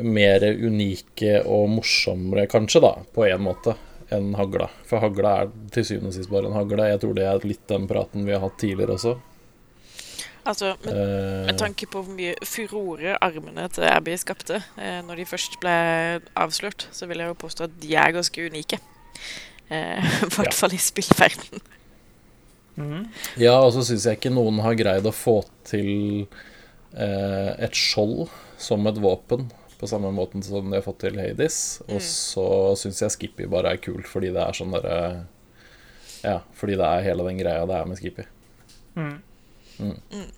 [0.00, 3.74] mer unike og morsommere, kanskje, da, på en måte,
[4.12, 4.70] enn hagla.
[4.88, 6.88] For hagla er til syvende og sist bare en hagle.
[6.88, 9.14] Jeg tror det er litt den praten vi har hatt tidligere også.
[10.42, 15.20] Altså, med, Eh, med tanke på hvor mye furore armene til Abby skapte eh, når
[15.20, 15.74] de først ble
[16.34, 18.80] avslørt, så vil jeg jo påstå at de er ganske unike.
[19.70, 21.62] Eh, I hvert fall i spillverden.
[23.36, 26.26] Ja, og så syns jeg ikke noen har greid å få til
[26.96, 28.28] eh, et skjold
[28.62, 29.50] som et våpen
[29.82, 31.56] på samme måten som de har fått til Hades.
[31.90, 32.46] Og så
[32.78, 34.98] syns jeg Skippy bare er kult fordi det er sånn derre
[36.22, 38.24] Ja, fordi det er hele den greia det er med Skippy.
[38.94, 39.16] Mm.
[39.82, 40.28] Mm.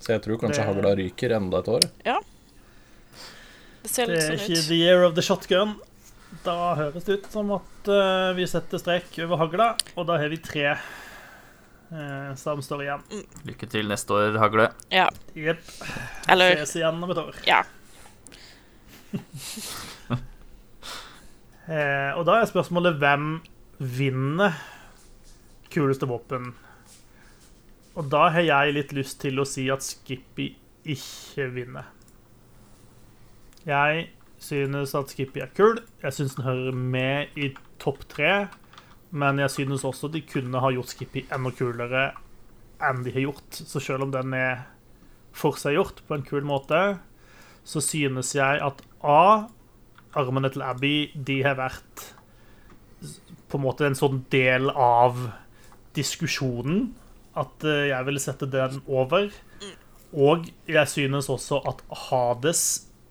[0.00, 1.84] Så jeg tror kanskje Det- hagla ryker enda et år.
[2.04, 2.18] Ja.
[3.82, 4.38] Det ser litt sånn ut.
[4.38, 5.76] Det er sånn ikke the year of the shotgun.
[6.44, 10.28] Da høres det ut som at eh, vi setter strek over hagla, og da har
[10.28, 10.74] vi tre
[11.92, 13.04] eh, de står igjen.
[13.48, 14.70] Lykke til neste år, Hagle.
[14.92, 15.08] Ja.
[15.36, 15.62] Jepp.
[16.28, 17.42] Eller Ses igjen om et år.
[17.48, 17.62] Ja.
[21.68, 23.24] Eh, og da er spørsmålet hvem
[23.76, 24.54] vinner
[25.68, 26.54] kuleste våpen?
[27.98, 30.46] Og da har jeg litt lyst til å si at Skippy
[30.88, 31.90] ikke vinner.
[33.68, 34.06] Jeg
[34.40, 35.80] synes at Skippy er kul.
[36.00, 37.50] Jeg synes den hører med i
[37.82, 38.46] topp tre.
[39.10, 42.08] Men jeg synes også de kunne ha gjort Skippy enda kulere
[42.84, 43.60] enn de har gjort.
[43.60, 44.66] Så selv om den er
[45.36, 46.98] forseggjort på en kul måte,
[47.64, 49.48] så synes jeg at A
[50.18, 52.06] armene til Abby de har vært
[53.48, 55.20] på en måte en sånn del av
[55.96, 56.88] diskusjonen
[57.38, 59.30] at eh, jeg ville sette den over.
[60.16, 62.62] Og jeg synes også at Hades,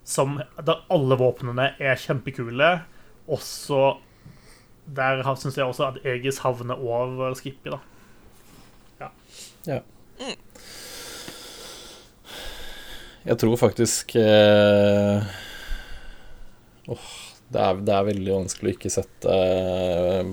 [0.08, 2.72] som, der alle våpnene er kjempekule,
[3.28, 3.98] også
[4.88, 7.82] Der syns jeg også at Egis havner over Skippy, da.
[13.28, 15.26] Jeg tror faktisk eh,
[16.88, 17.08] oh,
[17.52, 20.30] det, er, det er veldig vanskelig å ikke sette eh,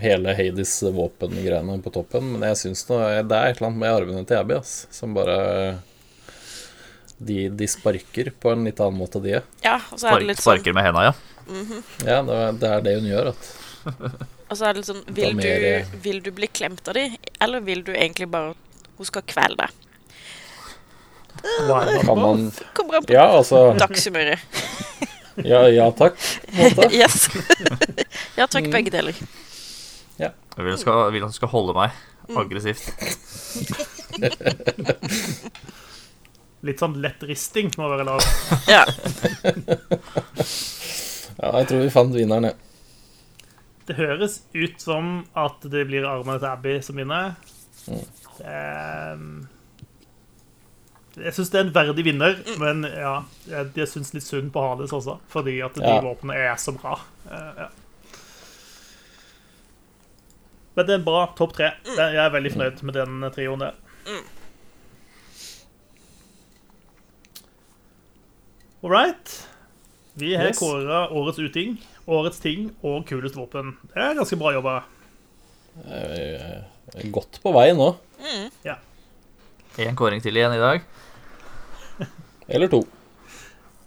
[0.00, 4.24] hele Hades våpengreiene på toppen, men jeg syns det er et eller annet med arvene
[4.28, 5.36] til Abby ass, som bare
[7.22, 10.40] de, de sparker på en litt annen måte, de ja, og så er det litt
[10.40, 11.14] sånn sparker med henda, ja.
[12.06, 13.26] Ja, det, er- det er det hun gjør.
[13.32, 13.42] At,
[14.52, 17.04] Og så er det litt sånn vil du, eh, vil du bli klemt av de,
[17.42, 18.54] eller vil du egentlig bare
[18.98, 19.70] Hun skal kvele deg.
[22.04, 22.50] Kan man?
[22.76, 24.38] Kommer an på Ja, altså dagshumøret.
[25.48, 26.16] Ja, ja takk.
[26.52, 26.90] måte.
[27.00, 27.24] yes.
[28.36, 28.72] ja takk, Mm.
[28.76, 29.16] begge deler.
[30.20, 30.32] Jeg
[30.66, 31.90] vil, skal, vil han skal holde meg
[32.36, 32.92] aggressivt.
[36.62, 38.20] Litt sånn lett risting må være lov.
[38.68, 38.84] Ja.
[41.38, 42.56] Ja, jeg tror vi fant vinneren, jeg.
[43.88, 47.34] Det høres ut som at det blir armene til Abby som vinner.
[47.90, 48.04] Mm.
[48.46, 49.30] Ehm,
[51.18, 53.16] jeg syns det er en verdig vinner, men ja,
[53.50, 55.98] jeg, syns litt synd på Hades også, fordi at de Ja.
[56.00, 56.94] våpnene er så bra.
[57.30, 57.68] Eh, ja.
[60.74, 61.72] Men det er en bra topp tre.
[61.84, 63.74] Jeg er veldig fornøyd med den trioen der.
[68.82, 69.46] All right.
[70.14, 70.58] Vi har Yes.
[70.58, 71.76] kåra årets uting,
[72.06, 73.76] årets ting og kulest våpen.
[73.94, 74.74] Det er ganske bra jobba.
[75.88, 76.66] Jeg
[77.00, 77.86] er Godt på vei nå.
[79.80, 80.82] Én kåring til igjen i dag.
[82.48, 82.82] Eller to.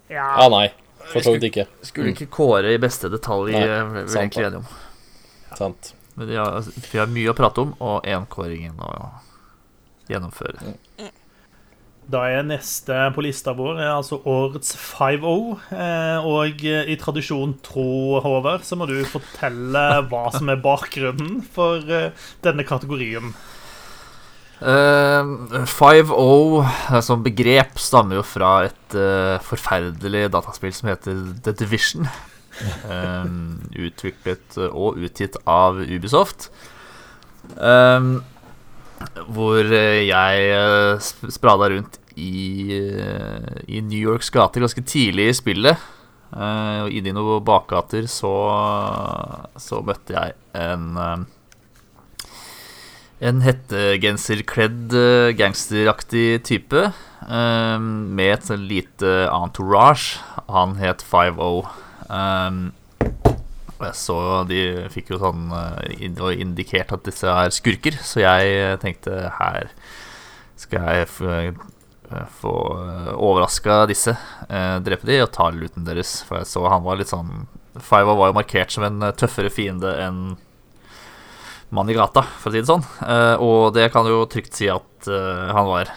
[0.10, 0.72] Ja, Ja, nei.
[1.12, 1.68] For så vidt ikke.
[1.86, 4.48] Skulle ikke kåre i beste detalj, Nei, eh, vi sant egentlig det.
[4.48, 5.58] enige om.
[5.60, 5.92] Sant.
[6.16, 6.62] Men vi har,
[6.92, 9.12] vi har mye å prate om, og én kåring å
[10.10, 10.74] gjennomføre.
[12.12, 15.56] Da er neste på lista vår er altså årets 5-0.
[15.74, 21.82] eh, Og i tradisjon tro, Håvard, så må du fortelle hva som er bakgrunnen for
[21.90, 22.12] eh,
[22.46, 23.34] denne kategorien.
[24.62, 31.56] Uh, 5-0 eh, som begrep stammer jo fra et eh, forferdelig dataspill som heter The
[31.60, 32.08] Division.
[32.62, 33.26] Eh,
[33.90, 36.48] utviklet og utgitt av Ubisoft.
[37.58, 38.08] Eh,
[39.28, 45.36] hvor eh, jeg uh, sprada rundt i, eh, i New Yorks gater ganske tidlig i
[45.36, 45.88] spillet.
[46.36, 48.34] Eh, og inni noen bakgater så,
[49.62, 51.26] så møtte jeg en eh,
[53.26, 60.20] en hettegenserkledd eh, gangsteraktig type eh, med et sånn lite entourage.
[60.52, 61.64] Han het 5-0.
[62.10, 62.60] Um,
[63.76, 64.18] og jeg så
[64.50, 64.60] de
[64.94, 65.50] fikk jo sånn
[66.00, 69.72] Det var indikert at disse er skurker, så jeg tenkte her
[70.56, 71.08] skal jeg
[72.40, 74.18] få, eh, overraska disse,
[74.50, 76.24] eh, drepe de og ta luten deres.
[76.24, 79.52] For jeg så han var litt sånn 5-0 var jo markert som en eh, tøffere
[79.52, 80.38] fiende enn
[81.76, 82.86] mann i gata, for å si det sånn.
[83.04, 85.92] Eh, og det kan jo trygt si at eh, han var.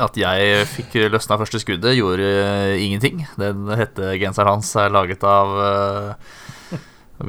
[0.00, 3.24] At jeg fikk løsna første skuddet, gjorde eh, ingenting.
[3.40, 6.78] Den hettegenseren hans er laget av uh,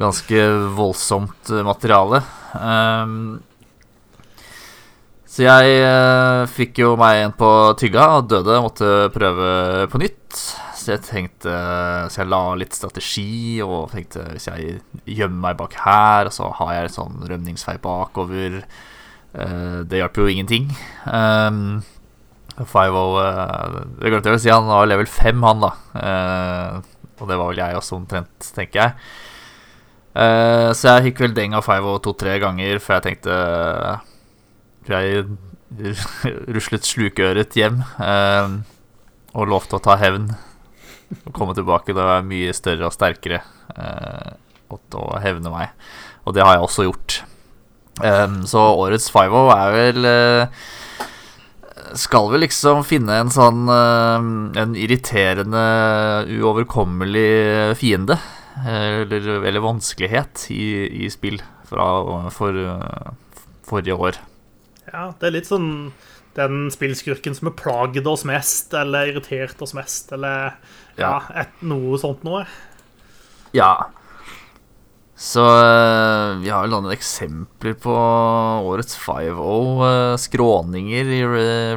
[0.00, 0.44] ganske
[0.76, 2.22] voldsomt materiale.
[2.56, 3.42] Um,
[5.28, 7.50] så jeg uh, fikk jo meg en på
[7.80, 8.58] tygga og døde.
[8.64, 10.40] Måtte prøve på nytt.
[10.82, 11.52] Så jeg tenkte
[12.10, 16.48] Så jeg la litt strategi og tenkte hvis jeg gjemmer meg bak her, og så
[16.58, 18.64] har jeg en sånn rømningsvei bakover
[19.32, 20.66] Det hjelper jo ingenting.
[21.08, 21.80] Um,
[22.56, 25.72] 5-0 eh, Det glemte jeg å si, han var level 5, han, da.
[26.02, 29.06] Eh, og det var vel jeg også omtrent, tenker jeg.
[30.12, 33.38] Eh, så jeg gikk vel deng av 5-0 to-tre ganger, for jeg tenkte
[34.90, 35.24] jeg
[36.54, 38.56] ruslet slukøret hjem eh,
[39.32, 40.26] og lovte å ta hevn
[41.14, 43.40] og komme tilbake da jeg er mye større og sterkere
[43.76, 44.32] eh,
[44.72, 45.72] og å hevne meg.
[46.24, 47.22] Og det har jeg også gjort.
[48.00, 50.62] Eh, så årets 5-0 er vel uh,
[52.00, 54.16] Skal vel liksom finne en sånn uh,
[54.56, 55.64] En irriterende,
[56.40, 58.16] uoverkommelig fiende.
[58.62, 60.64] Eller, eller vanskelighet i,
[61.04, 61.38] i spill
[61.68, 61.86] fra
[62.32, 63.12] for, uh,
[63.64, 64.18] forrige år.
[64.92, 65.70] Ja, det er litt sånn
[66.36, 70.54] den spillskurken som har plaget oss mest, eller irritert oss mest, eller
[71.00, 72.44] ja, et, noe sånt noe.
[73.56, 73.72] Ja.
[75.22, 79.84] Så eh, vi har vel noen eksempler på årets 5-0.
[79.86, 81.20] eh, skråninger i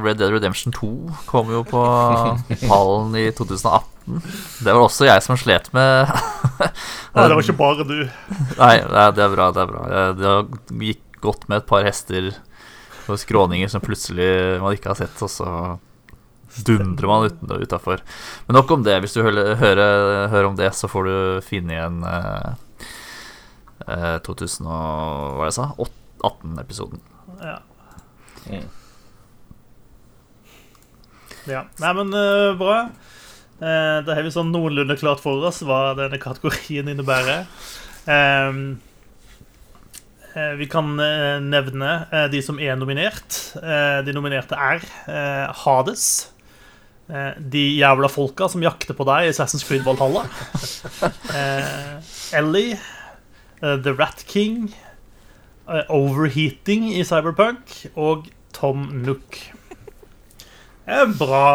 [0.01, 0.89] Red Dead Redemption 2
[1.29, 1.83] kom jo på
[2.71, 4.17] pallen i 2018.
[4.65, 6.09] Det var også jeg som slet med
[7.13, 7.95] Nei, det var ikke bare du.
[8.63, 9.51] Nei, det er bra.
[9.53, 9.85] Det er bra.
[9.93, 12.33] Eh, Det gikk godt med et par hester
[13.05, 14.27] og skråninger som plutselig
[14.61, 15.47] man ikke har sett, og så
[16.65, 18.01] dundrer man utenfor utafor.
[18.47, 18.97] Men nok om det.
[19.03, 21.99] Hvis du hører, hører, hører om det, så får du finne igjen
[23.83, 25.69] eh, eh, 2000 og hva jeg sa
[26.25, 27.01] 18-episoden.
[27.41, 27.59] Ja.
[28.45, 28.67] Mm.
[31.49, 31.63] ja.
[31.81, 32.79] Nei, men uh, bra.
[33.55, 37.47] Uh, da har vi sånn noenlunde klart for oss hva denne kategorien innebærer.
[38.05, 38.59] Ehm,
[40.35, 40.91] eh, vi kan
[41.41, 41.93] nevne
[42.29, 43.39] de som er nominert.
[43.57, 46.35] Eh, de nominerte er eh, Hades.
[47.05, 50.25] Eh, de jævla folka som jakter på deg i Assassin's Creed Valhalla.
[51.35, 52.77] Eh, Ellie.
[53.65, 54.69] Eh, The Rat King.
[55.67, 57.87] eh, Overheating i Cyberpunk.
[57.97, 59.41] Og Tom Nook.
[60.87, 61.45] En bra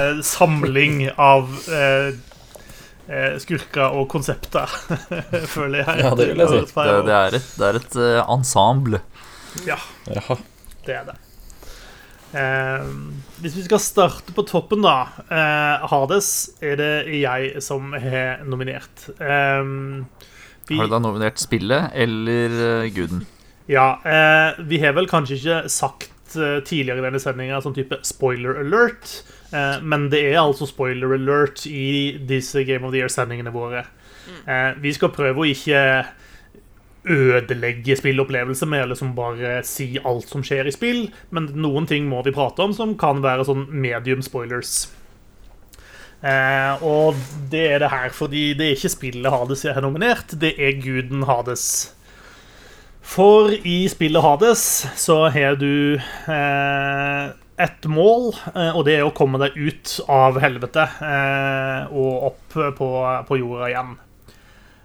[0.00, 2.14] eh, samling av eh,
[3.42, 4.70] skurker og konsepter,
[5.54, 5.98] føler jeg.
[6.06, 6.62] Ja, det vil jeg si.
[6.78, 7.98] Det, det er et, det er et
[8.32, 9.02] ensemble.
[9.68, 9.76] Ja,
[10.08, 10.38] Ja.
[10.86, 11.18] det er det.
[12.32, 12.86] Eh,
[13.44, 14.94] hvis vi skal starte på toppen, da.
[15.28, 16.30] Eh, Hades
[16.64, 19.04] er det jeg som har nominert.
[19.20, 19.60] Eh,
[20.70, 23.26] Har du da nominert spillet eller eh, guden?
[23.70, 28.00] Ja, eh, vi har vel kanskje ikke sagt eh, tidligere i denne sendinga sånn type
[28.04, 29.12] spoiler alert,
[29.54, 33.84] eh, men det er altså spoiler alert i disse Game of the Year-sendingene våre.
[34.44, 35.78] Eh, vi skal prøve å ikke
[37.02, 42.10] ødelegge spillopplevelser med eller som bare si alt som skjer i spill, men noen ting
[42.10, 44.84] må vi prate om som kan være sånn medium spoilers.
[46.22, 47.18] Eh, og
[47.50, 50.78] det er det her fordi det er ikke spillet Hades jeg har nominert, det er
[50.78, 51.66] guden Hades.
[53.02, 54.62] For i spillet Hades
[55.02, 57.24] så har du eh,
[57.62, 62.56] et mål, eh, og det er å komme deg ut av helvete eh, og opp
[62.78, 62.88] på,
[63.26, 63.92] på jorda igjen.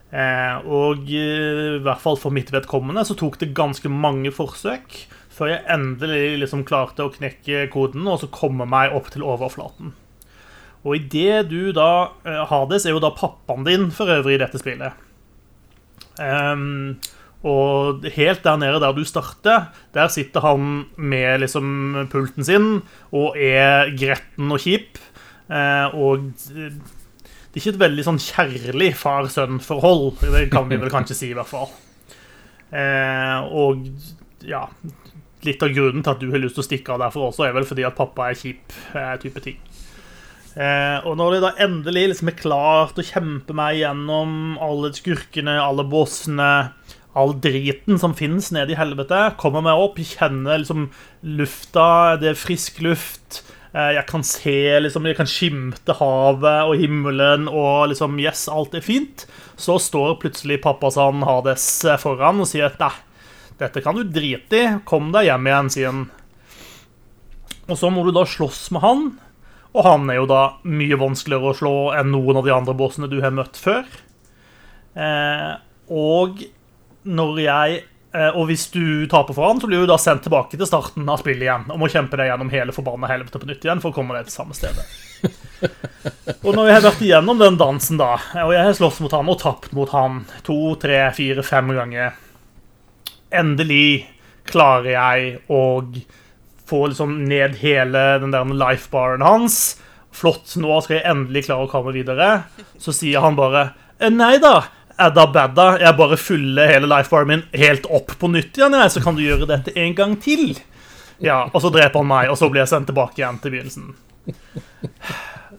[0.07, 5.03] Eh, og eh, i hvert fall for mitt vedkommende så tok det ganske mange forsøk
[5.38, 9.93] før jeg endelig liksom klarte å knekke koden og så komme meg opp til overflaten.
[10.88, 14.61] Og idet du da eh, Hades er jo da pappaen din for øvrig i dette
[14.61, 15.03] spillet.
[16.18, 16.95] Um,
[17.45, 22.69] og helt der nede der du starter, der sitter han med liksom pulten sin
[23.11, 24.97] og er gretten og kjip.
[25.47, 26.72] Eh, og det
[27.53, 30.18] er ikke et veldig sånn kjærlig far-sønn-forhold.
[30.23, 31.69] Det kan vi vel kanskje si, i hvert fall.
[32.76, 33.85] Eh, og
[34.47, 34.68] ja
[35.45, 37.53] Litt av grunnen til at du har lyst til å stikke av derfor også, er
[37.55, 38.73] vel fordi at pappa er kjip.
[39.22, 39.59] Type ting.
[40.57, 45.53] Eh, og når de da endelig liksom er klart å kjempe meg gjennom alle skurkene,
[45.61, 46.71] alle bossene,
[47.17, 50.88] all driten som finnes nede i helvete, kommer meg opp, kjenner liksom
[51.38, 53.43] lufta, det er frisk luft.
[53.69, 58.73] Eh, jeg kan se, liksom, jeg kan skimte havet og himmelen, og liksom, yes, alt
[58.77, 59.27] er fint.
[59.61, 61.67] Så står plutselig pappa sånn Hades
[62.01, 62.93] foran og sier at nei,
[63.61, 66.03] dette kan du drite i, kom deg hjem igjen, sier han.
[67.67, 69.07] Og så må du da slåss med han.
[69.78, 73.10] Og han er jo da mye vanskeligere å slå enn noen av de andre bossene
[73.12, 73.86] du har møtt før.
[74.98, 75.52] Eh,
[75.94, 76.41] og
[77.08, 77.76] når jeg
[78.18, 81.06] eh, Og hvis du taper for han, så blir du da sendt tilbake til starten
[81.06, 81.68] av spillet igjen.
[81.70, 84.28] Og må kjempe deg gjennom hele forbanna helvete på nytt igjen for å komme deg
[84.28, 84.88] til samme stedet.
[86.45, 89.32] Og når jeg har vært igjennom den dansen, da, og jeg har slåss mot han
[89.32, 92.14] og tapt mot han to, tre, fire, fem ganger
[93.34, 94.06] Endelig
[94.48, 95.62] klarer jeg å
[96.68, 99.77] få liksom ned hele den der lifebaren hans.
[100.18, 102.30] Flott, nå skal jeg endelig klare å komme videre.
[102.81, 103.69] Så sier han bare
[103.99, 104.56] «Eh, Nei da,
[104.98, 105.68] adda badda.
[105.81, 109.23] Jeg bare fyller hele lifebaren min helt opp på nytt igjen, jeg, så kan du
[109.26, 110.57] gjøre dette en gang til.
[111.23, 113.95] Ja, Og så dreper han meg, og så blir jeg sendt tilbake igjen til begynnelsen.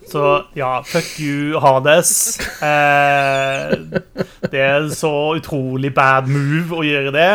[0.09, 0.23] Så
[0.57, 2.39] ja, fuck you, Hades.
[2.65, 3.75] Eh,
[4.49, 7.31] det er så utrolig bad move å gjøre det.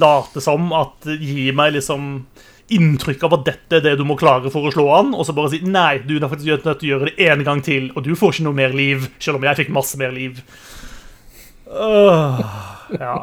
[0.00, 2.10] Late som at Gi meg liksom
[2.76, 5.34] inntrykk av at dette er det du må klare for å slå an, og så
[5.36, 8.04] bare si nei, du er faktisk nødt til å gjøre det en gang til, og
[8.06, 10.42] du får ikke noe mer liv, selv om jeg fikk masse mer liv.
[11.70, 12.40] Uh,
[12.96, 13.16] ja.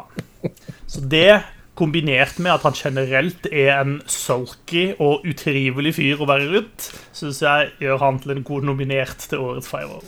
[0.88, 1.40] Så det,
[1.78, 7.42] kombinert med at han generelt er en sulky og utrivelig fyr å være rundt, syns
[7.44, 10.02] jeg gjør han til en god nominert til årets Five-O.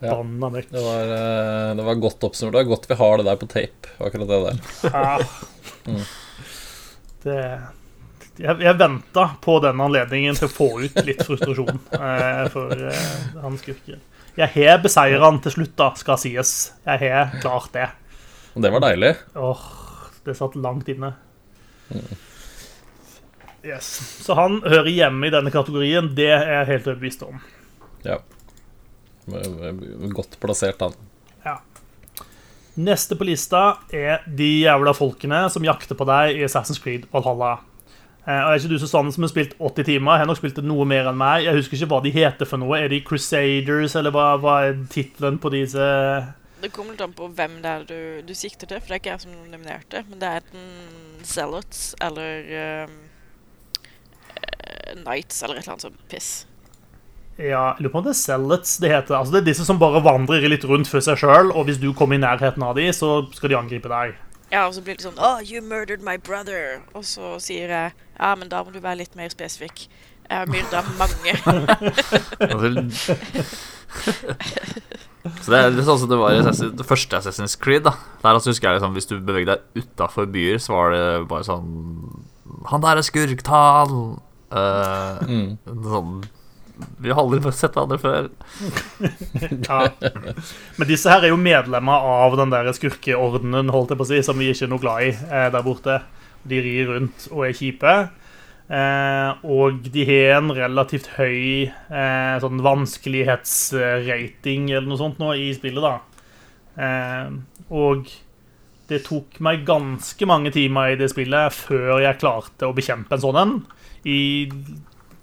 [0.00, 0.14] Ja.
[0.16, 2.54] Det var, eh, det var godt oppsummert.
[2.56, 4.60] Det er godt vi har det der på tape, akkurat det der.
[4.94, 5.96] Ja.
[7.24, 7.40] Det,
[8.40, 13.10] jeg jeg venta på den anledningen til å få ut litt frustrasjon eh, for eh,
[13.42, 14.00] han skurken.
[14.38, 16.54] Jeg har beseira han til slutt, da, skal sies.
[16.86, 17.90] Jeg har klart det.
[18.54, 19.12] Og det var deilig.
[19.36, 19.64] Åh,
[20.24, 21.12] det satt langt inne.
[23.66, 23.88] Yes.
[24.24, 26.12] Så han hører hjemme i denne kategorien.
[26.16, 27.42] Det er jeg helt overbevist om.
[28.06, 28.20] Ja.
[30.16, 30.96] Godt plassert, han.
[32.78, 37.56] Neste på lista er de jævla folkene som jakter på deg i Assassin's Creed Valhalla.
[38.26, 40.12] Eh, og er ikke du Susanne som har spilt 80 timer?
[40.12, 41.46] Jeg har nok spilt noe mer enn meg.
[41.46, 42.78] Jeg husker ikke hva de heter for noe.
[42.78, 45.86] Er de Crusaders, eller hva, hva er tittelen på disse
[46.60, 49.02] Det kommer litt an på hvem det er du, du sikter til, for det er
[49.02, 50.04] ikke jeg som nominerte.
[50.10, 52.98] Men det er enten Zealots eller um,
[55.00, 56.30] Knights eller et eller annet sånt piss.
[57.40, 59.14] Ja, jeg lurer på om det er Zealots det heter.
[59.16, 61.88] Altså, det er disse som bare vandrer litt rundt for seg sjøl, og hvis du
[61.96, 64.14] kommer i nærheten av dem, så skal de angripe deg.
[64.52, 66.80] Ja, og så blir det sånn Oh, you murdered my brother.
[66.94, 69.86] Og så sier jeg Ja, men da må du være litt mer spesifikk.
[70.30, 71.32] Jeg har myrda mange.
[72.50, 72.68] Altså,
[75.44, 77.82] Så det er litt sånn som det var i Assassin- det første Assassin's Creed.
[77.84, 77.92] da
[78.22, 81.44] Der altså husker jeg liksom Hvis du bevegde deg utafor byer, så var det bare
[81.44, 81.66] sånn
[82.70, 83.94] Han der er skurktal!
[84.50, 85.58] Uh, Mm.
[85.66, 86.24] sånn
[87.00, 88.28] Vi har aldri sett hverandre før.
[89.70, 89.78] Ja.
[90.78, 94.18] Men disse her er jo medlemmer av den der skurkeordenen holdt jeg på å si,
[94.26, 95.94] som vi ikke er noe glad i eh, der borte.
[96.48, 97.94] De rir rundt og er kjipe.
[98.70, 105.54] Eh, og de har en relativt høy eh, sånn vanskelighetsrating eller noe sånt nå i
[105.56, 105.98] spillet, da.
[106.78, 107.26] Eh,
[107.74, 108.06] og
[108.90, 113.22] det tok meg ganske mange timer i det spillet før jeg klarte å bekjempe en
[113.22, 113.52] sånn en.
[114.06, 114.48] I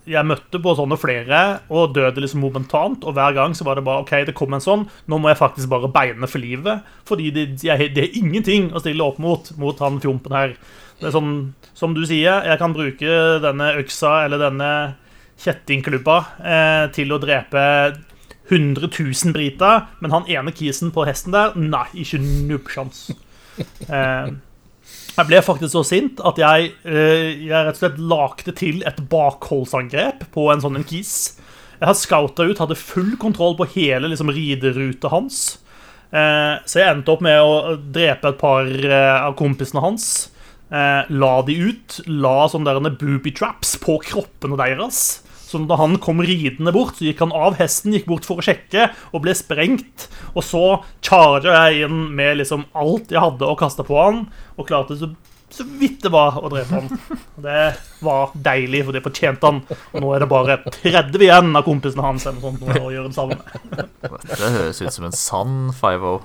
[0.08, 3.04] jeg møtte på sånne flere og døde liksom momentant.
[3.04, 4.88] Og hver gang så var det bare OK, det kom en sånn.
[5.08, 6.88] Nå må jeg faktisk bare beine for livet.
[7.10, 10.56] Fordi det, jeg, det er ingenting å stille opp mot mot han fjompen her.
[10.98, 11.34] Det er sånn,
[11.78, 14.72] Som du sier, jeg kan bruke denne øksa eller denne
[15.38, 17.64] kjettingklubba eh, til å drepe
[18.50, 23.08] 100 000 briter, men han ene kisen på hesten der, nei, ikke nubbsjans.
[23.90, 24.28] Eh,
[25.18, 29.00] jeg ble faktisk så sint at jeg, eh, jeg rett og slett lagde til et
[29.10, 31.38] bakholdsangrep på en sånn en kis.
[31.80, 35.58] Jeg har scouta ut, hadde full kontroll på hele liksom, rideruta hans.
[36.14, 40.10] Eh, så jeg endte opp med å drepe et par eh, av kompisene hans.
[40.68, 42.02] La de ut.
[42.12, 45.22] La sånne booby traps på kroppene deres.
[45.48, 48.46] Så da han kom ridende bort, så gikk han av hesten, gikk bort for å
[48.46, 50.10] sjekke, og ble sprengt.
[50.34, 50.64] Og så
[51.06, 54.26] charga jeg inn med liksom alt jeg hadde å kaste på han,
[54.60, 55.08] og klarte så,
[55.54, 56.92] så vidt det var å drepe han.
[57.38, 57.64] Og det
[58.04, 59.64] var deilig, for det fortjente han.
[59.94, 63.08] Og nå er det bare 30 igjen av kompisene hans eller noe sånt, å gjøre
[63.08, 63.96] det samme med.
[64.28, 66.20] Det høres ut som en sann 5-0.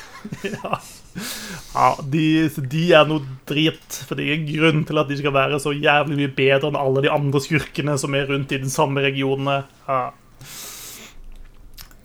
[0.54, 0.76] Ja,
[2.12, 2.24] de,
[2.72, 5.74] de er noe drit, for det er ingen grunn til at de skal være så
[5.74, 9.62] jævlig mye bedre enn alle de andre skurkene som er rundt i den samme regionene.
[9.88, 10.02] Ja.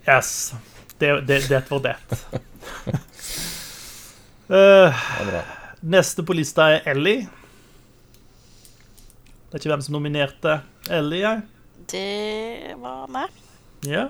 [0.06, 0.54] Yes.
[1.00, 1.96] Det, det, det var det.
[4.48, 5.42] Bra.
[5.82, 7.26] neste på lista er Ellie.
[9.50, 10.60] Det er ikke hvem som nominerte
[10.94, 11.42] Ellie, jeg.
[11.90, 13.34] Det var meg.
[13.86, 14.08] Ja.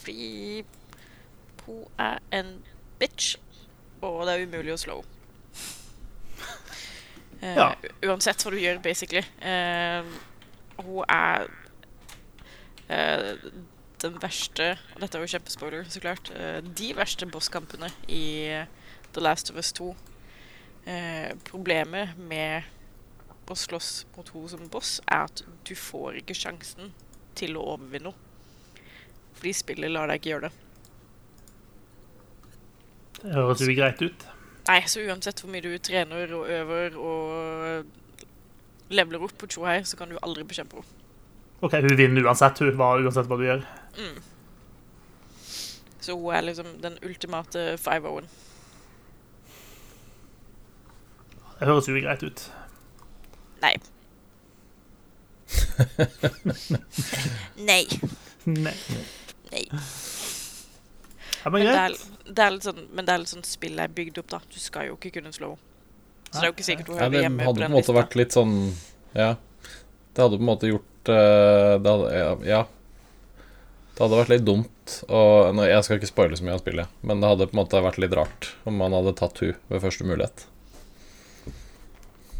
[0.00, 0.64] Fordi
[1.66, 2.54] hun er en
[2.98, 3.36] bitch,
[4.02, 4.98] og det er umulig å slå.
[7.40, 7.68] Eh, Ja.
[8.02, 9.20] Uansett hva du gjør, basically.
[9.38, 10.02] Uh,
[10.82, 11.44] hun er
[12.90, 13.36] uh,
[14.02, 16.30] den verste Og dette er jo kjempespoiler, så klart.
[16.34, 18.22] eh, de verste bosskampene i
[19.14, 19.88] The Last of Us 2.
[20.86, 22.62] Eh, problemet med
[23.48, 26.92] å slåss mot henne som boss, er at du får ikke sjansen
[27.38, 28.82] til å overvinne henne.
[29.38, 30.67] Fordi spillet lar deg ikke gjøre det.
[33.22, 34.26] Det høres jo greit ut.
[34.68, 37.84] Nei, så uansett hvor mye du trener og øver og
[38.92, 40.94] leveler opp på Chohei, så kan du aldri bekjempe henne.
[41.60, 43.64] OK, hun vinner uansett, hun, hva, uansett hva du gjør.
[43.98, 44.20] Mm.
[46.00, 48.28] Så hun er liksom den ultimate 5-0-en.
[51.58, 52.44] Det høres jo greit ut.
[53.64, 53.74] Nei.
[57.70, 57.82] Nei.
[58.46, 58.76] Nei.
[59.50, 59.64] Nei.
[61.42, 62.06] Ja, men greit.
[62.28, 64.40] Det er litt sånn, men det er litt sånn spillet er bygd opp, da.
[64.52, 65.64] Du skal jo ikke kunne slå henne.
[66.28, 67.86] Så det er jo ikke sikkert du hører det hjemme hadde på på en måte
[67.86, 67.96] lista.
[67.96, 68.56] vært litt sånn
[69.16, 69.28] Ja.
[70.12, 72.58] Det hadde på en måte gjort eh, det hadde, ja, ja.
[73.94, 76.92] Det hadde vært litt dumt og, nå, Jeg skal ikke spoile så mye av spillet,
[77.00, 79.82] men det hadde på en måte vært litt rart om man hadde tatt hun ved
[79.86, 80.44] første mulighet.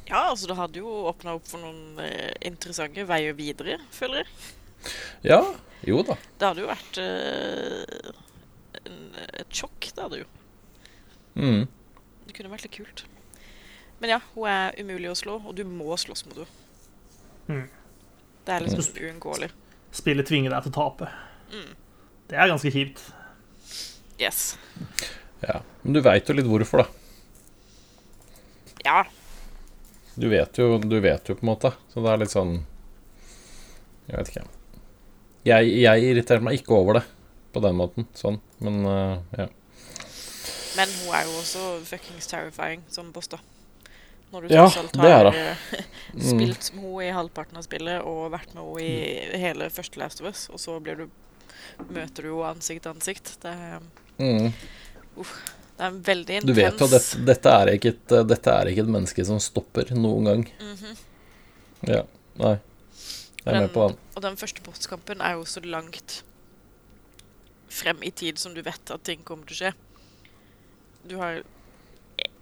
[0.09, 4.29] Ja, altså det hadde jo åpna opp for noen eh, interessante veier videre, føler jeg.
[5.27, 5.41] Ja,
[5.85, 6.17] jo da.
[6.39, 8.13] Det hadde jo vært eh,
[8.75, 10.29] et sjokk, det hadde jo.
[11.39, 11.67] Mm.
[12.27, 13.05] Det kunne vært litt kult.
[13.99, 16.65] Men ja, hun er umulig å slå, og du må slåss mot henne.
[17.49, 17.67] Mm.
[18.45, 19.49] Det er liksom uunngåelig.
[19.97, 21.09] Spillet tvinger deg til å tape.
[21.53, 21.73] Mm.
[22.29, 23.03] Det er ganske kjipt.
[24.21, 24.59] Yes.
[25.41, 25.61] Ja.
[25.83, 26.89] Men du veit jo litt hvorfor, da.
[28.85, 29.03] Ja.
[30.19, 31.73] Du vet, jo, du vet jo på en måte.
[31.93, 32.57] Så det er litt sånn
[34.09, 34.47] Jeg vet ikke.
[35.49, 37.05] Jeg, jeg irriterer meg ikke over det
[37.53, 38.07] på den måten.
[38.19, 38.41] Sånn.
[38.65, 39.49] Men uh, ja.
[40.79, 43.39] Men hun er jo også fuckings terrifying som boss, da.
[44.33, 45.57] Når du Ja, tross har eh,
[46.15, 46.25] Mm.
[46.25, 50.21] spilt med henne i halvparten av spillet og vært med henne i hele første Last
[50.21, 51.07] of Us, og så blir du
[51.89, 53.35] møter du henne ansikt til ansikt.
[53.43, 53.81] Det er,
[54.19, 54.53] Mm.
[55.17, 58.51] det er veldig intens Du vet jo at dette, dette, er ikke et, eh, dette
[58.51, 60.47] er ikke et menneske som stopper noen gang.
[60.61, 60.97] Mhm.
[61.89, 62.03] Ja.
[62.39, 62.57] Nei.
[63.45, 63.97] Jeg er med på den.
[64.17, 66.23] Og den første bosskampen er jo så langt
[67.69, 69.73] frem i tid som du vet at ting kommer til å skje.
[71.09, 71.43] Du har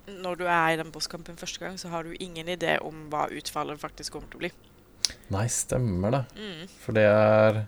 [0.06, 3.24] Når du er i den bosskampen første gang, så har du ingen idé om hva
[3.34, 4.50] utfallet faktisk kommer til å bli.
[5.34, 6.20] Nei, stemmer det.
[6.38, 6.68] Mm.
[6.82, 7.64] For det er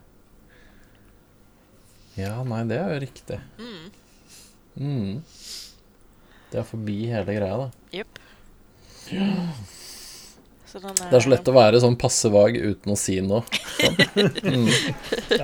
[2.19, 3.41] Ja, nei, det er jo riktig.
[3.59, 3.91] Mm.
[4.79, 5.19] Mm.
[6.53, 7.69] Det er forbi hele greia, da.
[7.95, 8.23] Jepp.
[9.03, 9.27] Så
[10.73, 13.43] den Det er så lett å være sånn passe vag uten å si noe.
[13.79, 13.97] Sånn.
[14.49, 14.69] Mm.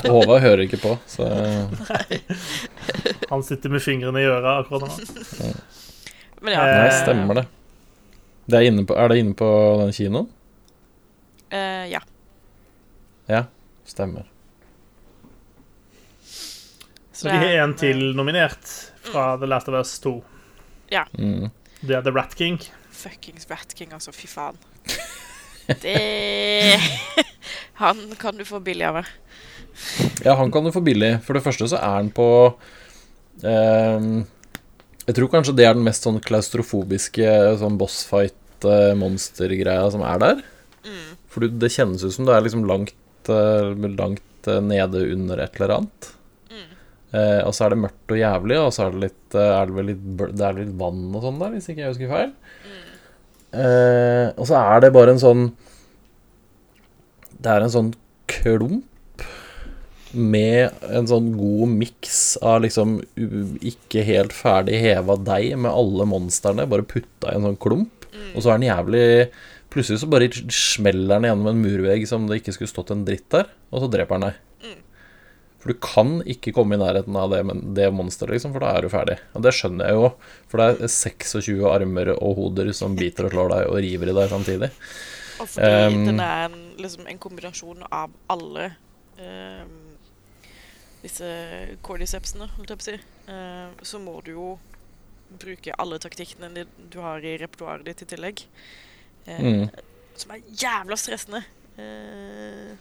[0.04, 1.28] Håvard hører ikke på, så
[3.30, 5.50] Han sitter med fingrene i øra akkurat nå.
[6.44, 6.64] Men ja.
[6.68, 7.46] Nei, stemmer det.
[8.50, 9.48] det er, inne på, er det inne på
[9.80, 10.28] den kinoen?
[11.54, 12.02] Uh, ja.
[13.30, 13.44] Ja,
[13.88, 14.28] stemmer.
[17.14, 18.68] Så er har en til nominert
[19.06, 20.18] fra The Last of Us 2.
[21.16, 21.50] Mm.
[21.80, 22.58] Det er The Rat King.
[22.90, 24.12] Fuckings Rat King, altså.
[24.12, 24.58] Fy faen.
[25.82, 26.78] Det
[27.80, 29.06] Han kan du få billig av meg.
[30.22, 31.18] Ja, han kan du få billig.
[31.26, 32.26] For det første så er han på
[33.42, 34.00] eh,
[35.08, 37.28] Jeg tror kanskje det er den mest sånn klaustrofobiske
[37.60, 40.36] sånn bossfight-monstergreia som er der.
[40.84, 41.10] Mm.
[41.32, 42.98] For det kjennes ut som det er liksom langt,
[43.32, 43.64] eh,
[43.98, 46.00] langt eh, nede under et eller annet.
[46.52, 46.70] Mm.
[47.18, 49.64] Eh, og så er det mørkt og jævlig, og så er det litt, eh, er
[49.66, 52.30] det vel litt, det er litt vann og sånn der, hvis ikke jeg husker feil.
[53.54, 55.44] Eh, og så er det bare en sånn
[57.38, 57.92] Det er en sånn
[58.30, 58.90] klump
[60.14, 63.00] med en sånn god miks av liksom
[63.66, 68.06] ikke helt ferdig heva deig med alle monstrene, bare putta i en sånn klump.
[68.14, 68.28] Mm.
[68.30, 69.08] Og så er den jævlig
[69.74, 73.24] Plutselig så bare smeller den gjennom en murvegg som det ikke skulle stått en dritt
[73.34, 74.36] der, og så dreper den deg.
[75.64, 78.74] For du kan ikke komme i nærheten av det, men- det monsteret, liksom, for da
[78.76, 79.16] er du ferdig.
[79.34, 80.10] Og det skjønner jeg jo,
[80.52, 84.16] for det er 26 armer og hoder som biter og slår deg og river i
[84.20, 84.70] deg samtidig.
[85.40, 88.68] Og fordi Um, den er en, liksom en kombinasjon av alle
[89.18, 89.72] um,
[91.02, 91.26] disse
[91.84, 92.98] cordycepsene, holdt jeg på å si,
[93.32, 94.46] eh, så må du jo
[95.40, 98.44] bruke alle taktikkene du har i repertoaret ditt i tillegg.
[99.26, 99.70] Uh, Mm.
[100.16, 101.40] Som er jævla stressende.
[101.76, 102.76] Eh,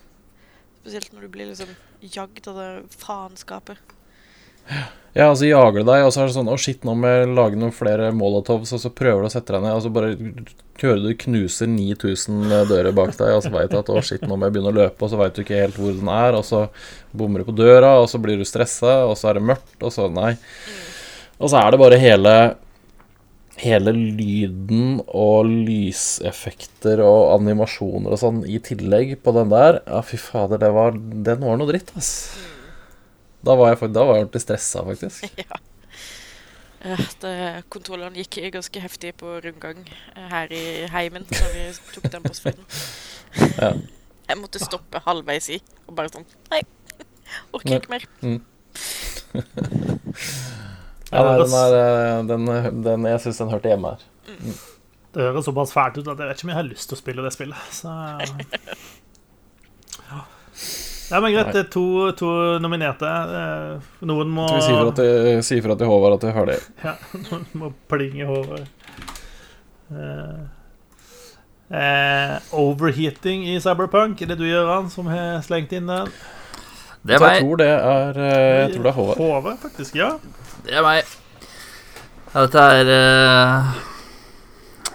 [0.83, 1.69] spesielt når du blir liksom
[2.11, 3.93] jagd av det faenskapet.
[5.13, 7.33] Ja, altså jager du deg, og så er det sånn Å, shit, nå må jeg
[7.35, 10.13] lage noen flere molotovs, og så prøver du å sette deg ned, og så bare
[10.81, 14.35] hører du knuser 9000 dører bak deg, og så veit du at å, shit, nå
[14.35, 16.47] må jeg begynne å løpe, og så veit du ikke helt hvor den er, og
[16.47, 16.63] så
[17.15, 19.93] bommer du på døra, og så blir du stressa, og så er det mørkt, og
[19.93, 20.33] så Nei.
[21.37, 22.33] Og så er det bare hele
[23.61, 29.77] Hele lyden og lyseffekter og animasjoner og sånn i tillegg på den der.
[29.85, 32.33] Ja, fy fader, det var, den var noe dritt, ass.
[33.45, 35.27] Da var jeg, da var jeg ordentlig stressa, faktisk.
[35.43, 35.59] ja.
[36.83, 41.63] Eh, det, kontrollene gikk ganske heftig på rundgang eh, her i heimen da vi
[41.95, 42.65] tok den bossfighten.
[43.33, 43.71] Ja.
[44.29, 45.57] Jeg måtte stoppe halvveis i
[45.87, 46.59] og bare sånn Nei,
[47.49, 48.05] orker ikke mer.
[51.13, 52.47] Ja, nei, den er eh, den,
[52.83, 54.05] den, Jeg syns den hørte hjemme her.
[55.13, 57.01] Det høres såpass fælt ut at jeg vet ikke om jeg har lyst til å
[57.01, 57.67] spille det spillet.
[57.75, 57.91] Så
[60.09, 60.23] Ja,
[61.11, 61.51] ja men greit.
[61.53, 61.85] Det er to,
[62.17, 62.31] to
[62.63, 63.11] nominerte.
[63.41, 66.59] Eh, Noen må vi si fra til, si fra til Håvard at vi hører det.
[66.81, 66.95] Ja,
[67.27, 68.65] noen må plinge Håvard.
[69.93, 70.37] Eh,
[71.77, 76.09] eh, overheating i Cyberpunk, er det du, Gøran, som har slengt inn den?
[77.03, 77.35] Det er meg.
[77.35, 79.21] jeg tror det er Jeg tror det er Håvard.
[79.21, 79.99] Håvard, faktisk.
[79.99, 80.15] Ja.
[80.63, 81.17] Det er meg.
[82.33, 83.81] Ja, dette er uh,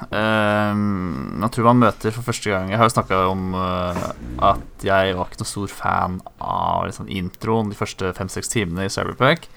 [0.08, 3.98] Ehm, jeg tror man møter for første gang Jeg har jo snakka om uh,
[4.46, 8.92] at jeg var ikke noe stor fan av liksom, introen de første fem-seks timene i
[8.92, 9.48] Cyberpunk.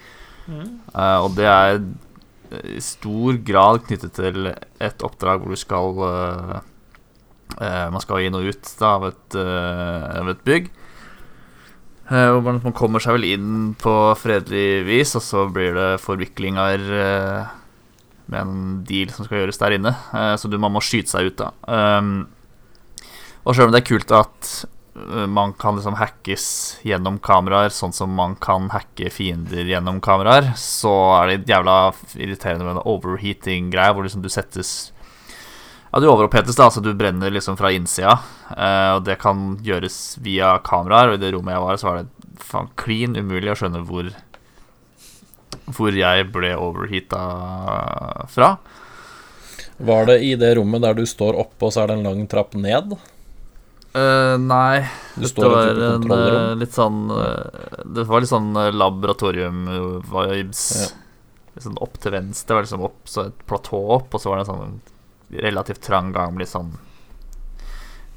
[0.50, 1.78] Eh, og det er
[2.74, 6.00] i stor grad knyttet til et oppdrag hvor du skal
[7.62, 10.68] Man skal inn og ut da, av, et, av et bygg.
[12.10, 15.90] Eh, hvor man, man kommer seg vel inn på fredelig vis, og så blir det
[16.02, 17.52] forviklinger eh,
[18.32, 19.94] med en deal som skal gjøres der inne.
[20.10, 21.52] Eh, så du, man må skyte seg ut, da.
[21.66, 22.14] Um,
[23.42, 26.46] og selv om det er kult at eh, man kan liksom hackes
[26.86, 31.78] gjennom kameraer, sånn som man kan hacke fiender gjennom kameraer, så er det jævla
[32.18, 34.92] irriterende med en overheating-greie, hvor liksom du settes
[35.92, 38.16] Ja, du overopphetes, da, altså du brenner liksom fra innsida,
[38.56, 41.98] eh, og det kan gjøres via kameraer, og i det rommet jeg var, så var
[42.00, 44.08] det faen klin umulig å skjønne hvor
[45.72, 47.22] hvor jeg ble overheata
[48.32, 48.56] fra.
[49.82, 52.26] Var det i det rommet der du står oppe, og så er det en lang
[52.30, 52.96] trapp ned?
[53.92, 58.70] Eh, nei, Du det var en eh, litt sånn eh, Det var litt sånn eh,
[58.72, 60.62] laboratorium-vibes.
[60.80, 60.86] Ja.
[61.60, 62.56] Sånn opp til venstre.
[62.56, 64.80] Var liksom opp, så et platå opp, og så var det en sånn
[65.32, 66.72] relativt trang gang med litt sånn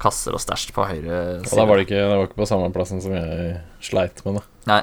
[0.00, 2.72] kasser og stæsj på høyre Og da var det ikke, det var ikke på samme
[2.74, 4.42] plassen som jeg sleit med det.
[4.68, 4.82] Nei.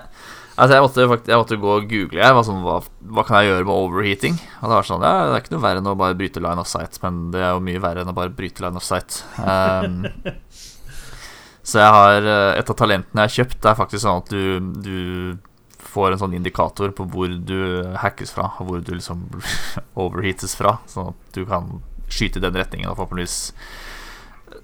[0.53, 2.19] Altså, jeg måtte, jeg måtte gå og google.
[2.22, 2.76] Jeg hva,
[3.15, 4.35] hva kan jeg gjøre med overheating?
[4.61, 6.61] Og det var sånn, ja, det er ikke noe verre enn å bare bryte line
[6.61, 9.23] of sight, men det er jo mye verre enn å bare bryte line of sight.
[9.41, 10.03] Um,
[11.69, 14.30] så jeg har eh, Et av talentene jeg har kjøpt, det er faktisk sånn at
[14.30, 17.57] du, du får en sånn indikator på hvor du
[18.03, 19.26] hackes fra, og hvor du liksom
[20.05, 21.80] overheates fra, sånn at du kan
[22.10, 23.54] skyte i den retningen og forhåpentligvis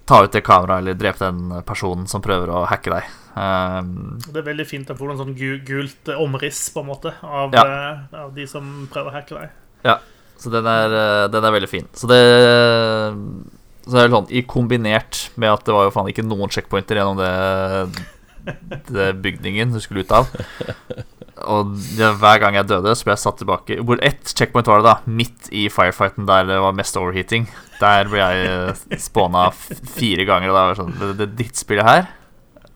[0.10, 3.03] ta ut det kameraet eller drepe den personen som prøver å hacke deg.
[3.40, 7.53] Um, Det er veldig fint å få en sånn gult omriss på en måte av,
[7.53, 7.64] Ja.
[7.64, 9.49] uh, av de som prøver å hacke deg.
[9.86, 9.99] Ja,
[10.40, 11.88] Så den er, eh, den er veldig fin.
[11.94, 12.20] Så det
[13.86, 16.95] Så det er sånn i kombinert med at det var jo faen ikke noen checkpointer
[16.95, 18.06] gjennom det,
[18.88, 20.28] det bygningen du skulle ut av.
[21.48, 24.82] Og det, hver gang jeg døde, så ble jeg satt tilbake Hvor ett checkpoint var
[24.82, 24.95] det, da?
[25.20, 27.48] Midt i firefighten der det var mest overheating.
[27.80, 32.07] Der ble jeg spåna fire ganger, og da var det sånn Det, det drittspillet her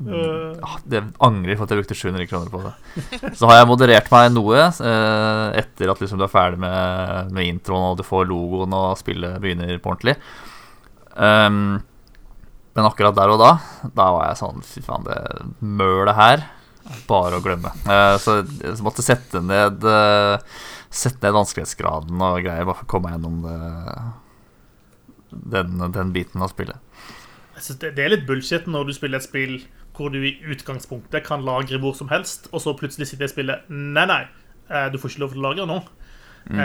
[0.03, 3.35] Øh, Ah, Det angrer for at jeg brukte 700 kroner på det.
[3.37, 7.47] Så har jeg moderert meg noe eh, etter at liksom du er ferdig med, med
[7.47, 10.17] introen og du får logoen og spillet begynner på ordentlig.
[11.13, 11.77] Um,
[12.73, 13.51] men akkurat der og da,
[13.93, 15.17] da var jeg sånn Fy faen, det
[15.61, 16.47] mølet her er
[17.07, 17.71] bare å glemme.
[17.87, 20.37] Eh, så jeg måtte sette ned eh,
[20.93, 23.37] Sette ned vanskelighetsgraden og greier bare for å komme meg gjennom
[25.33, 26.77] det, den, den biten av spillet.
[27.55, 29.55] jeg synes det, det er litt bullshit når du spiller et spill
[29.97, 33.33] hvor du i utgangspunktet kan lagre hvor som helst, og så plutselig sitter jeg og
[33.33, 34.21] spiller Nei, nei,
[34.69, 35.81] eh, du får ikke lov til å lagre nå.
[36.43, 36.59] Mm.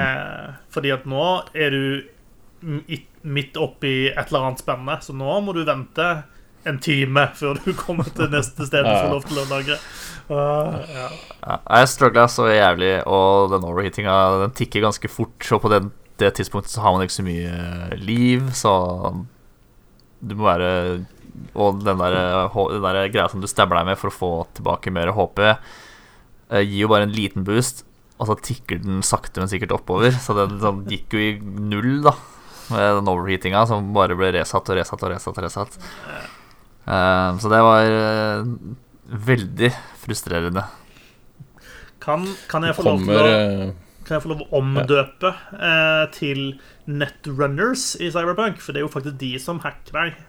[0.74, 1.24] fordi at nå
[1.54, 2.08] er du
[3.22, 6.06] midt oppi et eller annet spennende, så nå må du vente
[6.66, 9.78] en time før du kommer til neste sted du får lov til å lagre.
[10.28, 11.08] Uh, ja.
[11.40, 15.40] Ja, jeg struggla så jævlig, og den overheatinga den tikker ganske fort.
[15.54, 15.90] Og på den,
[16.20, 18.72] det tidspunktet så har man ikke så mye liv, så
[20.18, 20.70] du må være
[21.54, 22.16] Og den der,
[22.50, 26.64] den der greia som du stabler deg med for å få tilbake mer HP, eh,
[26.64, 27.84] gir jo bare en liten boost,
[28.18, 30.10] og så tikker den sakte, men sikkert oppover.
[30.18, 32.16] Så den sånn, gikk jo i null, da,
[32.72, 35.38] med den overheatinga, som bare ble resatt og resatt og resatt.
[35.38, 36.26] og resatt Eh,
[36.88, 38.46] Så det var eh,
[39.28, 39.70] veldig
[40.00, 40.62] frustrerende.
[42.00, 43.72] Kan, kan, jeg få lov til Kommer å, eh,
[44.06, 46.06] kan jeg få lov å omdøpe ja.
[46.14, 46.54] til
[46.88, 48.62] Netrunners i Cyberpunk?
[48.64, 50.22] For det er jo faktisk de som hacker deg.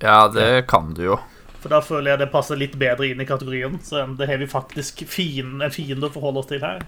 [0.00, 1.18] Ja, det kan du jo.
[1.60, 3.76] For da føler jeg det passer litt bedre inn i kategorien.
[3.84, 6.86] Så det har vi faktisk fin, en fiende å forholde oss til her.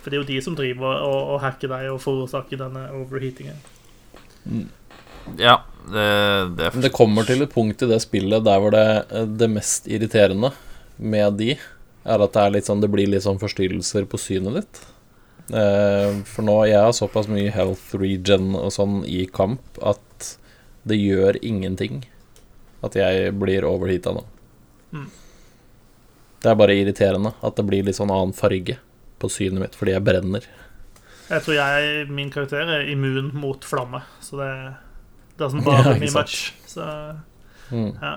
[0.00, 3.64] For det er jo de som driver og, og hacker deg og forårsaker denne overheatingen.
[5.38, 5.60] Ja,
[5.90, 6.06] det,
[6.58, 8.86] det det kommer til et punkt i det spillet der hvor det,
[9.40, 10.52] det mest irriterende
[10.96, 11.54] med de,
[12.04, 14.80] er at det er litt sånn Det blir litt sånn forstyrrelser på synet ditt.
[15.50, 20.36] Eh, for nå Jeg har såpass mye health regen og sånn i kamp at
[20.88, 22.04] det gjør ingenting
[22.86, 24.22] at jeg blir overheata nå.
[24.96, 25.08] Mm.
[26.40, 28.78] Det er bare irriterende at det blir litt sånn annen farge
[29.20, 30.46] på synet mitt fordi jeg brenner.
[31.30, 34.52] Jeg tror jeg, min karakter er immun mot flamme, så det
[35.40, 36.26] doesn't Ja, bother ikke me sant.
[36.26, 36.52] much.
[36.70, 36.90] Så
[37.70, 37.92] Mm.
[38.02, 38.16] ja.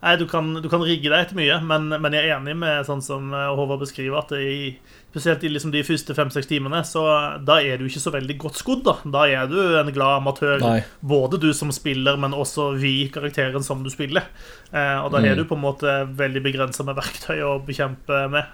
[0.00, 2.84] Nei, du kan, du kan rigge deg etter mye, men, men jeg er enig med
[2.86, 4.76] sånn som eh, Håvard beskriver, at i,
[5.10, 7.02] spesielt i liksom de første fem-seks timene, så
[7.42, 8.84] da er du ikke så veldig godt skodd.
[8.86, 10.84] Da Da er du en glad amatør, Nei.
[11.02, 14.28] både du som spiller, men også vi, karakteren som du spiller.
[14.70, 15.30] Eh, og da Mm.
[15.32, 18.44] er du på en måte veldig begrensa med verktøy å bekjempe med.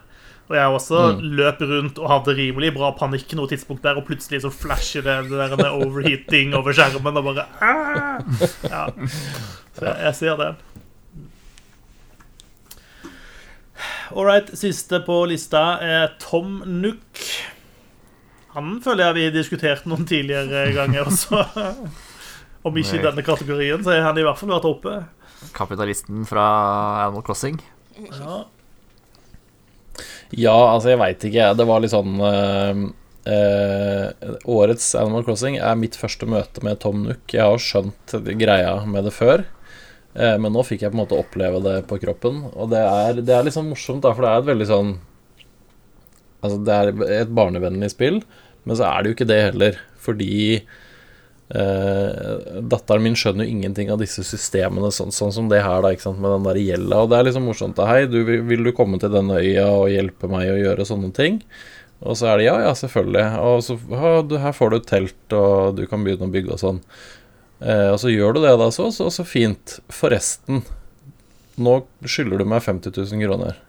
[0.45, 4.43] Og jeg også løp rundt og hadde rimelig bra panikk noe tidspunkt der, og plutselig
[4.45, 8.21] så flasher det, det der med overheating over skjermen, og bare Aah!
[8.69, 8.85] Ja.
[9.75, 10.53] Så jeg, jeg ser det.
[14.13, 17.25] All right, siste på lista er Tom Nook.
[18.55, 21.41] Han føler jeg vi diskuterte noen tidligere ganger også.
[22.65, 24.93] Om ikke i denne kategorien, så har han i hvert fall vært oppe.
[25.57, 26.45] Kapitalisten fra
[27.07, 27.59] Animal Crossing.
[28.13, 28.45] Ja.
[30.35, 31.49] Ja, altså, jeg veit ikke.
[31.59, 32.85] Det var litt sånn eh,
[33.31, 37.25] eh, Årets Animal Crossing er mitt første møte med Tom Nook.
[37.31, 39.45] Jeg har skjønt greia med det før,
[40.17, 42.45] eh, men nå fikk jeg på en måte oppleve det på kroppen.
[42.53, 44.95] Og det er, det er litt sånn morsomt, da, for det er et veldig sånn
[46.45, 48.19] Altså, det er et barnevennlig spill,
[48.69, 50.35] men så er det jo ikke det heller, fordi
[51.49, 56.13] Eh, datteren min skjønner jo ingenting av disse systemene, sånn, sånn som det her, da,
[56.13, 57.01] med den der gjelda.
[57.03, 57.77] Og det er liksom morsomt.
[57.77, 61.13] da, Hei, du, vil du komme til denne øya og hjelpe meg å gjøre sånne
[61.17, 61.43] ting?
[62.05, 63.27] Og så er det ja, ja, selvfølgelig.
[63.45, 66.57] Og så ja, du, her får du et telt, og du kan begynne å bygge
[66.57, 66.81] og sånn.
[67.65, 69.79] Uh, og så gjør du det, da, så, så, så fint.
[69.93, 70.65] Forresten,
[71.57, 73.63] nå skylder du meg 50 000 kroner.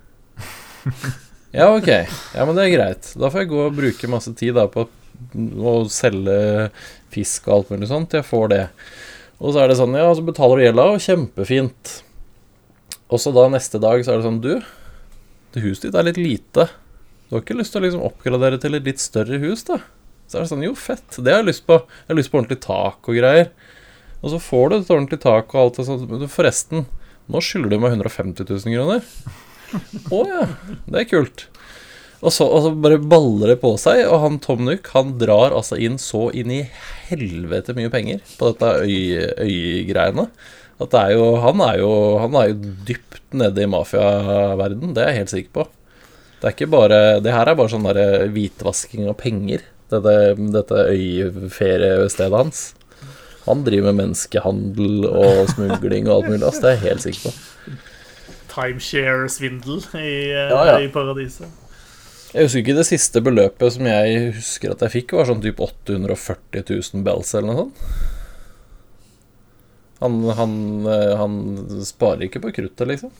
[1.56, 1.88] Ja, ok.
[1.88, 3.10] Ja, men det er greit.
[3.16, 6.68] Da får jeg gå og bruke masse tid da på å selge
[7.16, 8.16] fisk og alt mulig sånt.
[8.16, 8.64] Jeg får det.
[9.40, 11.94] Og så er det sånn, ja, så betaler du gjelda, og kjempefint.
[13.12, 14.54] Og så da neste dag så er det sånn, du,
[15.56, 16.70] det huset ditt er litt lite.
[17.28, 19.80] Du har ikke lyst til å liksom oppgradere til et litt større hus, da?
[20.26, 21.06] Så er det sånn, jo, fett.
[21.20, 21.80] Det har jeg lyst på.
[21.84, 23.50] Jeg har lyst på ordentlig tak og greier.
[24.22, 26.06] Og så får du et ordentlig tak og alt det sånt.
[26.10, 26.86] Men forresten,
[27.30, 29.06] nå skylder du meg 150 000 kroner.
[30.14, 30.48] Å ja,
[30.90, 31.48] det er kult.
[32.24, 35.54] Og så, og så bare baller det på seg, og han Tom Nook han drar
[35.56, 36.62] altså inn så inn i
[37.10, 39.92] helvete mye penger på dette øy.
[40.76, 42.56] At det er jo Han er jo, han er jo
[42.88, 45.68] dypt nede i mafiaverden, det er jeg helt sikker på.
[46.40, 50.16] Det er ikke bare Det her er bare sånn der hvitvasking av penger, dette,
[50.56, 52.66] dette øyferiestedet hans.
[53.46, 56.46] Han driver med menneskehandel og smugling og alt mulig.
[56.48, 57.76] Altså, det er jeg helt sikker på.
[58.56, 60.78] Timeshare-svindel i, eh, Ja, ja.
[60.82, 61.52] i paradiset.
[62.36, 65.62] Jeg husker ikke det siste beløpet som jeg husker at jeg fikk, var sånn typ
[65.64, 67.78] 840 000 bells eller noe sånt.
[70.04, 70.56] Han, han,
[70.92, 71.38] eh, han
[71.88, 73.14] sparer ikke på kruttet, liksom.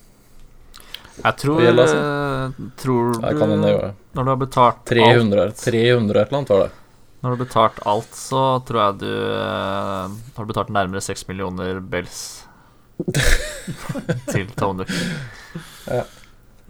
[1.16, 2.66] Jeg tror, gjelder, altså.
[2.82, 3.94] tror du Jeg kan hende gjøre.
[4.18, 6.74] Når du har betalt 300, alt 300 et eller annet var det.
[7.22, 11.80] Når du har betalt alt, så tror jeg du eh, har betalt nærmere 6 millioner
[11.80, 12.20] bells
[14.34, 14.94] til Tone Nook.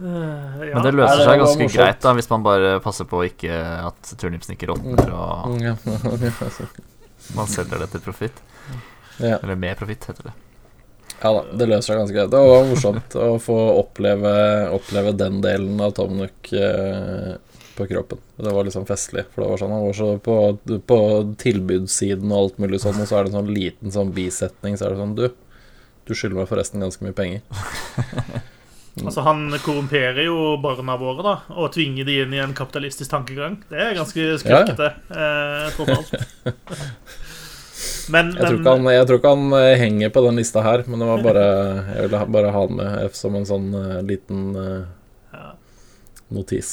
[0.00, 0.74] Eh, ja.
[0.74, 4.56] Men det løser seg ganske greit da hvis man bare passer på ikke at turnipsen
[4.56, 5.56] ikke råtner, og
[7.38, 8.42] man selger det til profitt.
[9.16, 9.38] Ja.
[9.38, 10.34] Eller med profitt, heter det.
[11.22, 12.32] ja da, det løser seg ganske greit.
[12.34, 14.32] Det var morsomt å få oppleve,
[14.76, 17.38] oppleve den delen av Tom Nook eh,
[17.76, 18.20] på kroppen.
[18.36, 19.24] Det var liksom festlig.
[19.32, 20.36] For det var sånn Han var så på,
[20.92, 20.98] på
[21.40, 24.90] tilbudssiden og alt mulig sånn, og så er det en sånn liten sånn bisetning, så
[24.90, 25.26] er det sånn Du,
[26.04, 27.40] du skylder meg forresten ganske mye penger.
[29.04, 33.58] Altså, han korrumperer jo barna våre da og tvinger de inn i en kapitalistisk tankegang.
[33.68, 36.14] Det er ganske skurkete, eh, tross alt.
[38.08, 41.02] Men, Jeg tror, han, jeg tror ikke han eh, henger på den lista her, men
[41.02, 41.46] det var bare
[41.90, 44.86] Jeg ville bare ha den med som en sånn uh, liten uh,
[45.34, 45.50] Ja.
[46.32, 46.70] notis.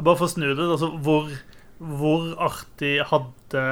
[0.00, 1.28] bare for å snu det, altså, hvor,
[1.78, 3.66] hvor artig hadde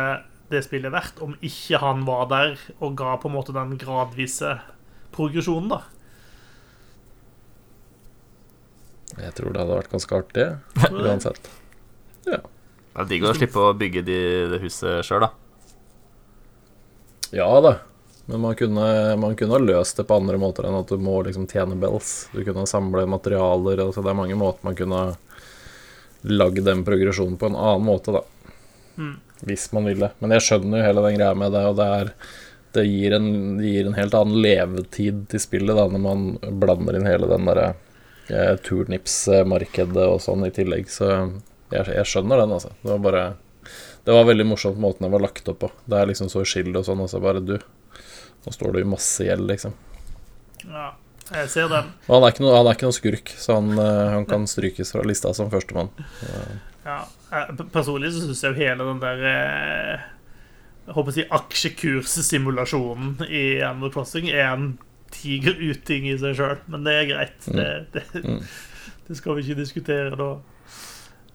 [0.52, 4.58] det spillet vært om ikke han var der og ga på en måte den gradvise
[5.14, 5.80] progresjonen, da?
[9.18, 10.46] Jeg tror det hadde vært ganske artig,
[11.04, 11.50] uansett.
[12.24, 14.18] Det er digg å slippe å bygge de,
[14.52, 15.30] det huset sjøl, da.
[17.34, 17.76] Ja da,
[18.26, 21.20] men man kunne, man kunne ha løst det på andre måter enn at du må
[21.26, 22.28] liksom tjene bells.
[22.34, 25.00] Du kunne samle materialer, altså det er mange måter man kunne
[26.26, 28.22] lagd den progresjonen på en annen måte, da.
[29.00, 29.16] Mm.
[29.48, 30.10] Hvis man ville.
[30.20, 32.14] Men jeg skjønner jo hele den greia med det, og det er
[32.74, 36.26] det gir, en, det gir en helt annen levetid til spillet da, når man
[36.62, 37.72] blander inn hele den derre
[38.66, 40.90] turnipsmarkedet og sånn i tillegg.
[40.92, 41.08] Så
[41.70, 42.72] jeg, jeg skjønner den, altså.
[42.82, 43.24] Det var bare
[44.06, 45.70] Det var veldig morsomt måten det var lagt opp på.
[45.84, 47.58] Det er liksom så uskyldig og sånn, og så bare du.
[48.46, 49.74] Nå står du i masse gjeld, liksom.
[50.64, 50.94] Ja,
[51.30, 51.92] jeg ser den.
[52.08, 55.32] Og han er ikke noen noe skurk, så han, eh, han kan strykes fra lista
[55.36, 55.92] som førstemann.
[56.86, 57.02] Ja,
[57.32, 60.06] eh, Personlig så syns jeg jo hele den der eh,
[60.86, 64.70] Jeg håper å si aksjekurssimulasjonen i Animal Crossing er en
[65.14, 67.46] tiger uting i seg sjøl, men det er greit.
[67.46, 68.40] Det, det, Mm.
[69.08, 70.30] det skal vi ikke diskutere da.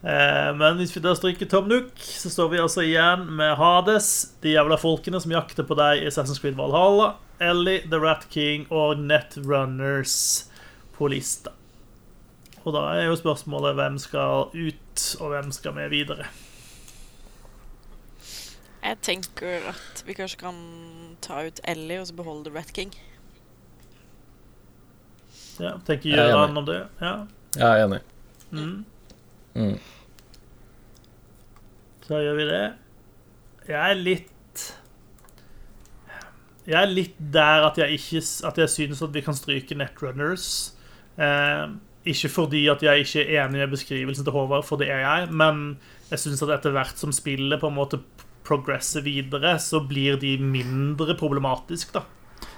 [0.06, 4.10] Eh, Men hvis vi da stryker Tom Nook, så står vi altså igjen med Hades,
[4.42, 8.66] de jævla folkene som jakter på deg i Assassin's Creed Valhalla, Ellie, The Rat King
[8.72, 10.46] og Netrunners
[10.96, 11.52] på lista.
[12.64, 16.26] Og da er jo spørsmålet hvem skal ut, og hvem skal med videre.
[18.86, 20.58] Jeg tenker at vi kanskje kan
[21.24, 22.92] ta ut Ellie og så beholde Rat King.
[25.62, 26.58] Ja, tenker er enig.
[26.60, 26.80] om det?
[27.00, 27.14] Ja.
[27.56, 28.00] Jeg er enig.
[28.50, 28.84] Mm.
[29.56, 29.78] Mm.
[32.06, 32.64] Så gjør vi det.
[33.66, 34.64] Jeg er litt
[36.66, 40.74] Jeg er litt der at jeg ikke At jeg synes at vi kan stryke Netrunners.
[41.18, 41.66] Eh,
[42.06, 45.30] ikke fordi at jeg ikke er enig med beskrivelsen til Håvard, for det er jeg,
[45.34, 45.78] men
[46.10, 47.98] jeg syns at etter hvert som spillet på en måte
[48.46, 52.04] progresser videre, så blir de mindre problematisk, da.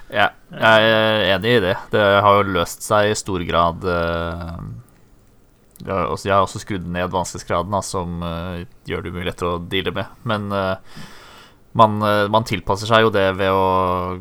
[0.09, 1.75] Ja, jeg er enig i det.
[1.93, 4.61] Det har jo løst seg i stor grad eh,
[5.83, 9.93] Jeg har også, også skrudd ned vanskelighetsgraden, som eh, gjør det mye lettere å deale
[9.99, 10.15] med.
[10.29, 11.03] Men eh,
[11.79, 12.01] man,
[12.33, 13.67] man tilpasser seg jo det ved å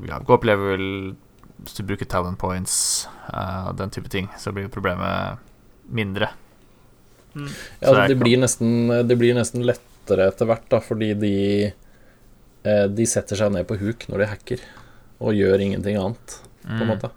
[0.05, 1.15] ja, gå opp level,
[1.63, 5.41] hvis du bruker talent points, eh, den type ting, så blir problemet
[5.87, 6.29] mindre.
[7.33, 7.47] Ja,
[7.81, 8.71] Så altså, det, blir nesten,
[9.07, 11.33] det blir nesten lettere etter hvert, da, fordi de
[11.67, 14.63] eh, De setter seg ned på huk når de hacker,
[15.19, 16.91] og gjør ingenting annet, på en Mm.
[16.91, 17.11] måte.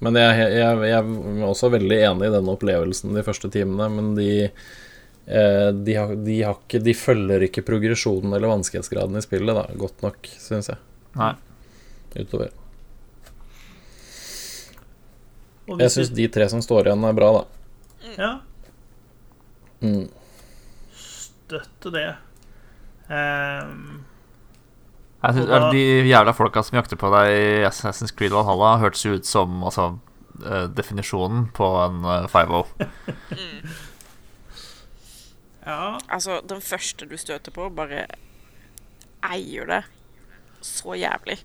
[0.00, 4.14] Men jeg, jeg, jeg er også veldig enig i den opplevelsen de første timene, men
[4.16, 9.58] de eh, de, har, de, har ikke, de følger ikke progresjonen eller vanskelighetsgraden i spillet
[9.58, 10.78] da, godt nok, syns jeg.
[11.20, 11.34] Nei.
[12.16, 12.48] Utover.
[15.80, 18.14] Jeg syns de tre som står igjen, er bra, da.
[18.18, 18.30] ja,
[19.80, 20.08] Mm.
[21.00, 22.08] Støtte det.
[23.08, 24.02] Ehm,
[25.22, 29.02] Jeg synes, da- De jævla folka som jakter på deg i Assassin's Creed Valhalla, hørtes
[29.04, 29.90] jo ut som altså,
[30.46, 32.64] eh, definisjonen på en eh, 5-0.
[35.66, 38.06] ja, Altså, den første du støter på, bare
[39.32, 39.82] eier det
[40.64, 41.36] så jævlig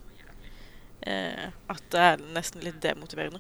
[1.08, 3.40] eh, at det er nesten litt demotiverende.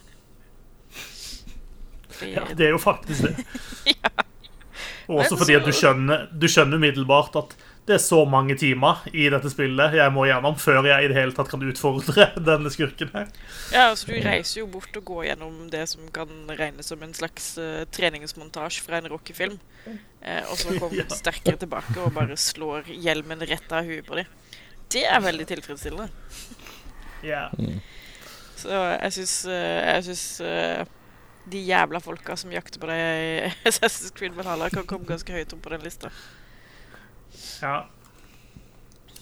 [2.16, 3.46] Fordi ja, det er jo faktisk det.
[3.96, 4.12] Ja.
[5.22, 7.52] Også fordi at du skjønner, du skjønner umiddelbart at
[7.86, 11.18] det er så mange timer i dette spillet jeg må gjennom før jeg i det
[11.20, 13.28] hele tatt kan utfordre denne skurken her.
[13.74, 17.14] Ja, altså Du reiser jo bort og går gjennom det som kan regnes som en
[17.14, 19.60] slags uh, treningsmontasje fra en rockefilm.
[19.86, 21.10] Uh, og så kommer Ja.
[21.14, 24.34] sterkere tilbake og bare slår hjelmen rett av huet på dem.
[24.90, 26.10] Det er veldig tilfredsstillende.
[27.26, 27.48] Ja.
[28.56, 30.86] Så jeg syns, eh, jeg syns eh,
[31.52, 35.54] de jævla folka som jakter på deg i Assassin's Creed Valhalla, kan komme ganske høyt
[35.58, 36.12] opp på den lista.
[37.62, 37.76] Ja.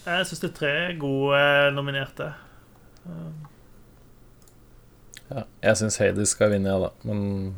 [0.03, 2.31] Jeg syns det er tre gode eh, nominerte.
[5.29, 7.53] Ja, jeg syns Hades skal vinne, ja, da, men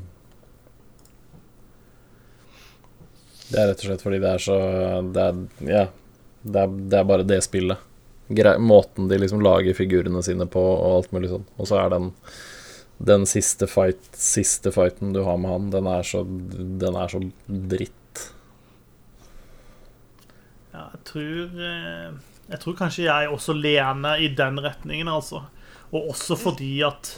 [3.46, 4.56] Det er rett og slett fordi det er så
[5.14, 5.84] Det er, ja,
[6.42, 7.82] det er, det er bare det spillet.
[8.36, 11.46] Gre måten de liksom lager figurene sine på, og alt mulig sånn.
[11.62, 12.14] Og så er den
[12.98, 17.20] den siste, fight, siste fighten du har med han, den er så, den er så
[17.46, 17.98] dritt.
[20.76, 22.10] Ja, jeg tror eh,
[22.50, 25.46] Jeg tror kanskje jeg også lener i den retningen, altså.
[25.96, 27.16] Og også fordi at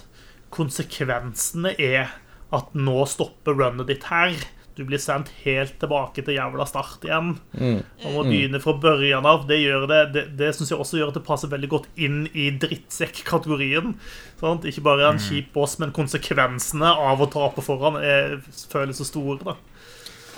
[0.54, 2.14] konsekvensene er
[2.56, 4.38] at nå stopper runnet ditt her.
[4.78, 7.34] Du blir sendt helt tilbake til jævla start igjen.
[7.58, 7.80] Mm.
[8.06, 9.48] Og må begynne fra børjan av.
[9.50, 12.22] Det, gjør det, det, det syns jeg også gjør at det passer veldig godt inn
[12.30, 13.98] i drittsekk-kategorien.
[14.40, 14.68] Sant?
[14.70, 18.38] Ikke bare en kjip boss, men konsekvensene av å tape foran er,
[18.72, 19.42] føles så store.
[19.50, 19.58] da.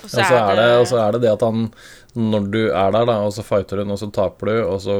[0.00, 1.66] Og så er det, og så er det det at han
[2.18, 4.96] Når du er der, da, og så fighter hun, og så taper du, og så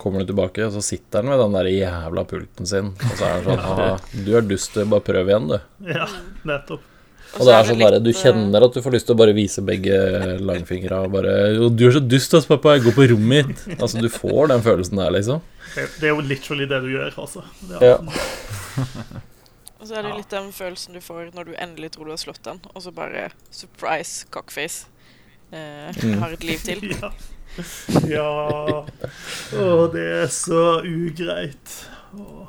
[0.00, 3.26] kommer du tilbake, og så sitter han med den der jævla pulten sin, og så
[3.26, 3.90] er han sånn Haha,
[4.26, 4.78] du er dust.
[4.92, 5.58] Bare prøv igjen, du.
[5.90, 6.06] Ja,
[6.48, 6.86] nettopp.
[7.38, 9.34] Og det er sånn der, Du eh, kjenner at du får lyst til å bare
[9.36, 9.98] vise begge
[10.42, 12.74] langfingra og bare «Å, 'Du er så dust, ass, pappa.
[12.74, 15.44] Jeg går på rommet mitt.' Altså, du får den følelsen der, liksom.
[15.76, 17.44] Det, det er jo literally det du gjør, altså.
[17.78, 18.00] Ja.
[19.80, 22.20] Og så er det litt den følelsen du får når du endelig tror du har
[22.20, 24.90] slått den, og så bare surprise cockface.
[25.52, 26.18] Eh, Mm.
[26.22, 26.84] Har et liv til.
[27.00, 27.10] Ja.
[28.06, 28.84] ja.
[29.58, 31.72] Og det er så ugreit.
[32.14, 32.46] Åh.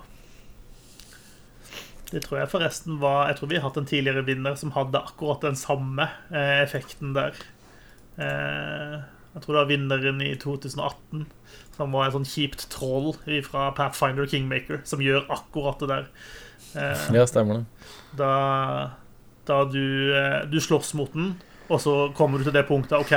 [2.12, 5.00] Det tror jeg forresten var Jeg tror vi har hatt en tidligere vinner som hadde
[5.00, 7.34] akkurat den samme eh, effekten der.
[8.20, 8.98] Eh,
[9.32, 11.26] jeg tror det var vinneren i 2018,
[11.78, 13.14] som var et sånn kjipt troll
[13.48, 16.10] fra Pathfinder Kingmaker, som gjør akkurat det der.
[16.76, 17.66] Eh, Ja, stemmer det.
[18.20, 18.34] da,
[19.48, 21.38] da du, eh, du slåss mot den,
[21.72, 23.14] og så kommer du til det punktet OK,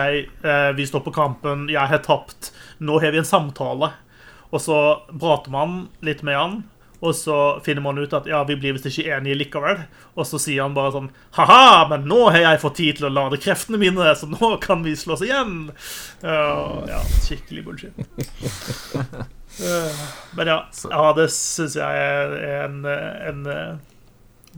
[0.78, 3.90] vi står på kampen, jeg har tapt, nå har vi en samtale.
[4.55, 4.78] Og så
[5.10, 6.60] prater man litt med han,
[7.05, 9.82] og så finner man ut at ja, vi blir visst ikke enige likevel.
[10.14, 13.12] Og så sier han bare sånn Ha-ha, men nå har jeg fått tid til å
[13.12, 15.56] lade kreftene mine, så nå kan vi slåss igjen.
[16.22, 16.47] Ja,
[16.89, 17.98] ja skikkelig bullshit.
[19.60, 20.06] Uh,
[20.39, 20.56] Men ja,
[20.90, 22.32] Hades syns jeg er
[22.64, 23.76] en, en eh,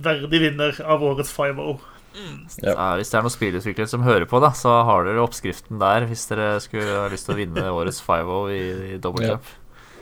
[0.00, 1.74] verdig vinner av årets 5-0.
[2.16, 2.72] Ja.
[2.72, 6.06] Ja, hvis det er noen spillutviklere som hører på, da, så har dere oppskriften der
[6.08, 8.60] hvis dere skulle ha lyst til å vinne årets 5-0 i,
[8.94, 9.30] i double Ja.
[9.36, 9.44] cup.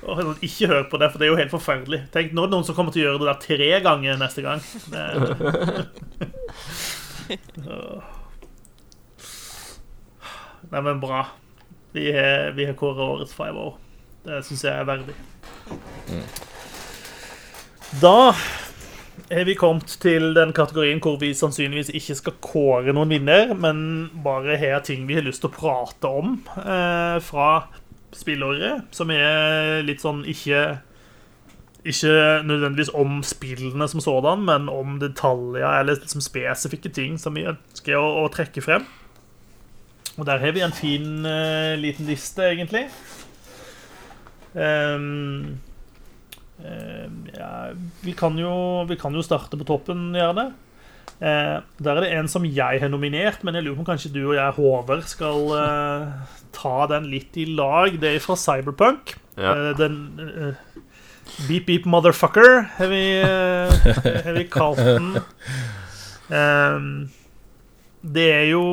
[0.04, 2.00] Åh, ikke hør på det, for det er jo helt forferdelig.
[2.12, 4.40] Tenk, Nå er det noen som kommer til å gjøre det der tre ganger neste
[4.44, 4.60] gang.
[10.70, 11.26] Nei, men bra.
[11.92, 13.74] Vi har, vi har kåret årets 5-0.
[14.24, 15.14] Det syns jeg er verdig.
[18.00, 18.32] Da
[19.30, 23.78] er vi kommet til den kategorien hvor vi sannsynligvis ikke skal kåre noen vinner, men
[24.24, 27.48] bare har ting vi har lyst til å prate om eh, fra
[28.14, 30.66] spillåret, som er litt sånn ikke
[31.84, 37.44] ikke nødvendigvis om spillene som sådan, men om detaljer eller liksom spesifikke ting som vi
[37.50, 38.86] ønsker å, å trekke frem.
[40.16, 42.86] Og der har vi en fin uh, liten liste, egentlig.
[44.54, 45.58] Ehm,
[46.58, 47.72] ja,
[48.04, 50.52] vi, kan jo, vi kan jo starte på toppen, gjerne.
[51.22, 54.12] Eh, der er det en som jeg har nominert, men jeg lurer på om kanskje
[54.14, 57.98] du og jeg, Håvard, skal eh, ta den litt i lag.
[58.00, 59.16] Det er fra Cyberpunk.
[59.38, 59.54] Ja.
[59.54, 60.62] Eh, den eh,
[61.48, 65.14] Beep Beep Motherfucker har vi, eh, vi kalt den.
[68.04, 68.64] Det er jo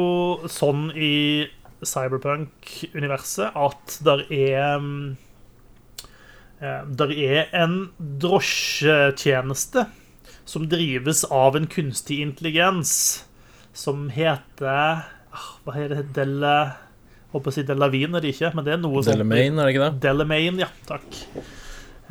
[0.51, 1.47] sånn i
[1.87, 5.30] Cyberpunk-universet at der er mm, eh,
[6.61, 7.89] Der er en
[8.21, 9.87] drosjetjeneste
[10.45, 12.91] som drives av en kunstig intelligens
[13.73, 16.11] som heter ah, Hva heter det?
[16.17, 16.53] Dele...
[17.31, 19.15] Jeg håper å si Delavine, er det ikke, men det er noe sånt.
[19.15, 19.99] Delamain, er det ikke det?
[20.03, 20.67] Delamain, ja.
[20.89, 21.19] Takk.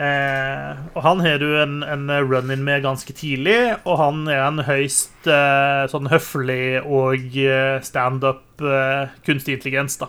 [0.00, 4.62] Eh, og han har du en, en run-in med ganske tidlig, og han er en
[4.64, 10.08] høyst eh, sånn høflig og eh, standup eh, kunstig intelligens, da.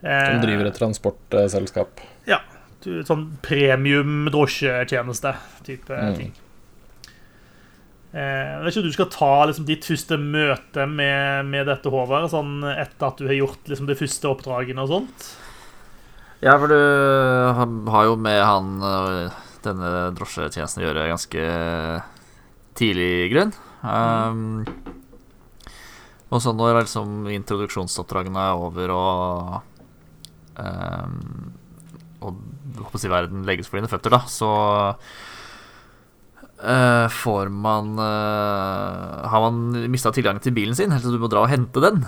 [0.00, 2.00] Eh, Som driver et transportselskap.
[2.28, 2.40] Ja.
[2.84, 5.32] du- Sånn premium drosjetjeneste
[5.66, 6.14] type Mm.
[6.16, 6.32] ting.
[8.14, 11.90] Eh, jeg vet ikke om du skal ta liksom, ditt første møte med, med dette,
[11.92, 15.26] Håvard, sånn etter at du har gjort liksom, de første oppdragene og sånt?
[16.40, 19.30] Ja, for du har jo med han øh,
[19.64, 22.02] denne drosjetjenesten å gjøre ganske
[22.78, 23.52] tidlig i grunn.
[23.82, 24.64] Um,
[26.30, 29.62] og så når liksom introduksjonsoppdragene er over og
[30.58, 31.52] um,
[32.24, 34.50] Og si, verden legges for dine føtter, da, så
[36.58, 41.44] uh, får man uh, Har man mista tilgangen til bilen sin, til du må dra
[41.46, 42.02] og hente den.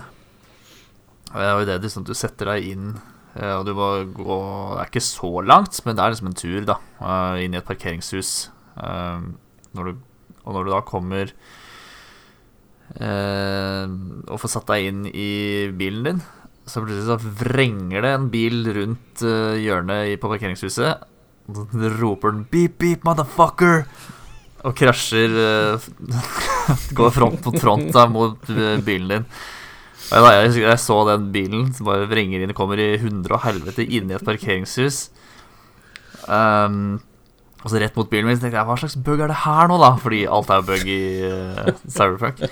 [1.30, 2.94] Uh, og i det liksom, du setter deg inn
[3.38, 4.38] Eh, og du må gå
[4.74, 6.78] Det er ikke så langt, men det er liksom en tur, da.
[7.38, 8.50] inn i et parkeringshus.
[8.80, 9.96] Når du,
[10.42, 11.34] og når du da kommer
[14.30, 16.22] og får satt deg inn i bilen din,
[16.70, 21.06] så plutselig så vrenger det en bil rundt eh, hjørnet på parkeringshuset.
[21.50, 23.84] Og så roper den 'beep, beep, motherfucker'!
[24.68, 25.88] Og krasjer eh,
[26.98, 29.28] Går front mot front da, mot eh, bilen din.
[30.10, 33.44] Og da jeg, jeg så den bilen som bare vrenger inn kommer i hundre og
[33.44, 35.04] helvete inn i et parkeringshus.
[36.26, 36.98] Um,
[37.60, 39.68] og så rett mot bilen min så tenkte jeg hva slags bug er det her
[39.70, 39.92] nå, da?
[40.00, 42.42] Fordi alt er bug i uh, Cyberpunk.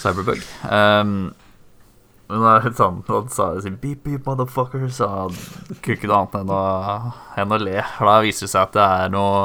[0.00, 0.42] Cyberbug.
[0.66, 1.14] Um,
[2.30, 5.08] men det er litt sånn han sa sin beep beep motherfucker, så
[5.82, 6.60] kunne ikke noe annet enn å,
[7.42, 7.80] enn å le.
[7.96, 9.40] For da viser det seg at det er noe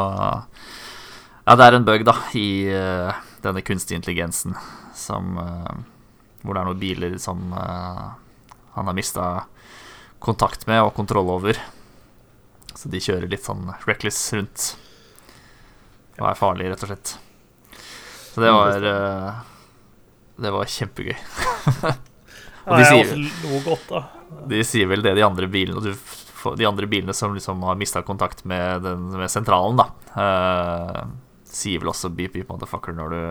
[1.46, 4.54] Ja, det er en bug, da, i uh, denne kunstige intelligensen
[4.98, 5.74] som uh,
[6.44, 8.14] hvor det er noen biler som uh,
[8.78, 9.28] han har mista
[10.22, 11.58] kontakt med og kontroll over.
[12.78, 14.72] Så de kjører litt sånn reckless rundt.
[16.20, 17.16] Og er farlige, rett og slett.
[18.34, 18.90] Så det var
[20.36, 21.16] Det var kjempegøy.
[22.66, 23.92] Og de sier- godt.
[24.50, 25.92] De sier vel det, de andre bilene du
[26.58, 29.88] De andre bilene som liksom har mista kontakt med, den, med sentralen, da.
[30.14, 31.08] Uh,
[31.50, 33.22] sier vel også beep beep motherfucker når du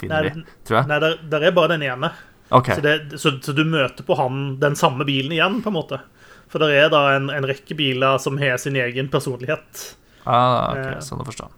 [0.00, 0.88] finner Nei, de, tror jeg.
[0.88, 2.08] nei der, der er bare den ene.
[2.52, 2.76] Okay.
[2.78, 6.00] Så, det, så, så du møter på han den samme bilen igjen, på en måte.
[6.52, 9.84] For det er da en, en rekke biler som har sin egen personlighet.
[10.24, 11.48] Ah, ok, Eh, sånn å forstå.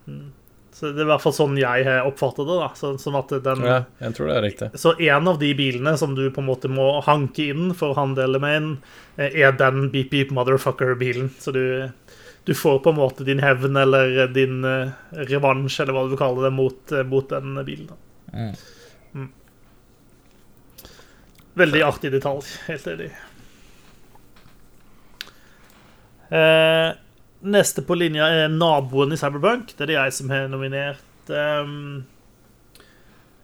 [0.74, 2.54] Så det er i hvert fall sånn jeg oppfattet det.
[2.58, 4.68] da så, Sånn at den Ja, jeg tror det er riktig.
[4.82, 7.98] Så en av de bilene som du på en måte må hanke inn for å
[8.00, 8.70] handle med inn,
[9.16, 11.30] er den beep beep motherfucker-bilen.
[11.38, 11.62] Så du,
[12.44, 14.90] du får på en måte din hevn eller din eh,
[15.30, 17.92] revansj, eller hva du vil kalle det, mot, eh, mot den bilen.
[17.94, 18.50] da.
[19.14, 19.30] Mm.
[21.54, 22.50] Veldig artig detalj.
[22.66, 23.12] Helt enig.
[26.34, 26.90] Eh,
[27.44, 29.74] neste på linja er naboen i Cyberpunk.
[29.74, 31.04] Det er det jeg som har nominert.
[31.28, 32.04] Um,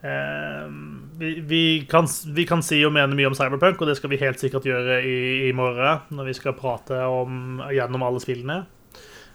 [0.02, 0.80] um,
[1.20, 4.20] vi, vi, kan, vi kan si og mene mye om Cyberpunk, og det skal vi
[4.22, 5.16] helt sikkert gjøre i,
[5.48, 6.04] i morgen.
[6.16, 8.62] Når vi skal prate om, gjennom alle spillene.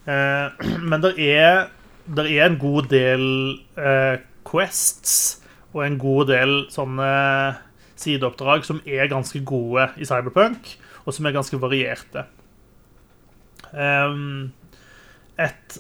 [0.06, 1.68] Eh, men det er,
[2.18, 3.28] er en god del
[3.78, 5.42] eh, quests
[5.76, 7.12] og en god del sånne
[8.00, 12.26] sideoppdrag som er ganske gode i Cyberpunk, og som er ganske varierte.
[13.76, 15.78] Et,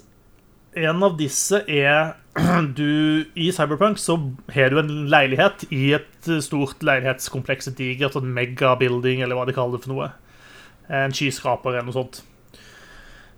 [0.85, 2.15] en av disse er
[2.79, 4.17] du I Cyberpunk så
[4.51, 9.55] har du en leilighet i et stort leilighetskompleks, et digert sånn megabuilding, eller hva de
[9.55, 10.09] kaller det for noe.
[10.91, 12.25] En skyskraper eller noe sånt.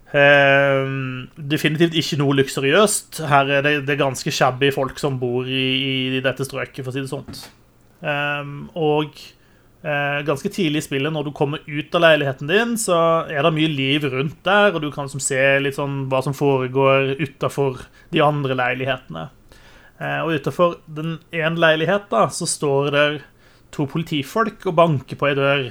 [0.08, 3.22] Um, definitivt ikke noe luksuriøst.
[3.28, 6.94] Her er det, det er ganske shabby folk som bor i, i dette strøket, for
[6.94, 7.44] å si det sånt.
[8.02, 9.37] Um, og uh,
[10.28, 12.98] ganske tidlig i spillet, når du kommer ut av leiligheten din, så
[13.32, 16.36] er det mye liv rundt der, og du kan liksom se litt sånn hva som
[16.36, 19.30] foregår utafor de andre leilighetene.
[20.02, 23.08] Uh, og utafor den ene leilighet da, så står det
[23.74, 25.68] to politifolk og banker på ei dør.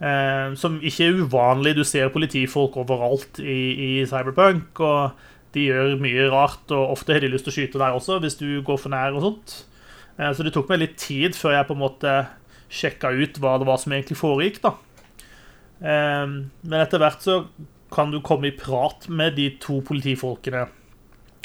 [0.00, 1.74] Eh, som ikke er uvanlig.
[1.76, 4.80] Du ser politifolk overalt i, i, Cyberpunk.
[4.80, 8.20] Og de gjør mye rart, og ofte har de lyst til å skyte deg også
[8.22, 9.16] hvis du går for nær.
[9.16, 9.56] og sånt.
[10.16, 12.14] Eh, så det tok meg litt tid før jeg på en måte
[12.70, 14.60] sjekka ut hva det var som egentlig foregikk.
[14.64, 14.74] da.
[15.80, 17.42] Eh, men etter hvert så
[17.90, 20.68] kan du komme i prat med de to politifolkene.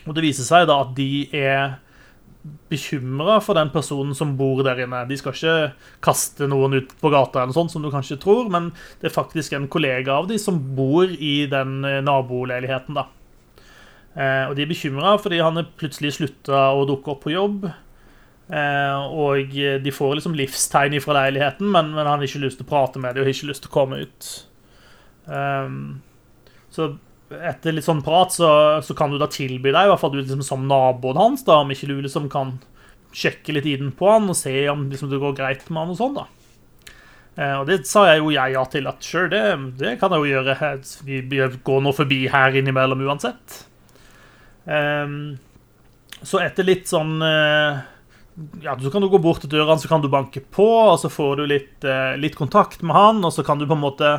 [0.06, 1.80] Og det viser seg da at de er
[2.70, 5.02] bekymra for den personen som bor der inne.
[5.10, 5.56] De skal ikke
[6.06, 8.70] kaste noen ut på gata, eller sånt, som du kanskje tror, men
[9.02, 13.00] det er faktisk en kollega av de som bor i den eh, naboleiligheten.
[13.00, 13.08] da.
[14.14, 17.66] Eh, og De er bekymra fordi han er plutselig slutta å dukke opp på jobb.
[18.45, 22.67] Eh, og de får liksom livstegn fra leiligheten, men, men, han har ikke lyst til
[22.67, 24.30] å prate med dem og har ikke lyst til å komme ut.
[25.25, 25.80] Um,
[26.69, 26.91] så
[27.33, 28.49] etter litt sånn prat, så,
[28.85, 31.57] så, kan du da tilby deg, i hvert fall du liksom som naboen hans, da,
[31.64, 32.59] om ikke du liksom kan
[33.15, 35.99] sjekke litt inn på han og se om liksom, det går greit med han og
[35.99, 36.27] sånn, da.
[37.35, 39.41] Eh, og det sa jeg jo jeg ja til, at sure, det,
[39.82, 40.69] det, kan jeg jo gjøre.
[41.07, 43.57] Vi går nå forbi her innimellom uansett.
[44.69, 45.17] Eh,
[46.25, 47.83] så etter litt sånn eh,
[48.62, 51.12] ja, Så kan du gå bort til dørene, så kan du banke på, og så
[51.12, 54.12] får du litt, eh, litt kontakt med han, og så kan du på en måte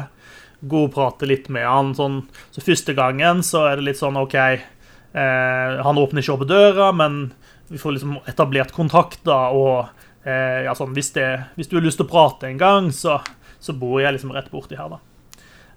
[0.64, 1.92] gå og prate litt med han.
[1.94, 2.22] Sånn,
[2.54, 6.92] så første gangen så er det litt sånn OK eh, Han åpner ikke opp døra,
[6.96, 7.34] men
[7.68, 9.88] vi får liksom etablert kontakt, da, og
[10.24, 11.28] eh, ja, sånn, hvis, det,
[11.58, 13.18] hvis, du har lyst til å prate en gang, så,
[13.60, 15.02] så bor jeg liksom rett borti her, da.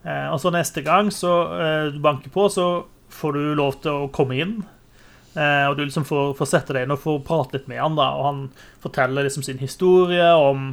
[0.06, 2.70] Eh, og så neste gang så eh, du banker på, så
[3.12, 4.60] får du lov til å komme inn.
[5.36, 8.00] Eh, og du liksom får, får sette deg inn og får prate litt med han,
[8.00, 8.42] da, og han
[8.82, 10.72] forteller liksom sin historie om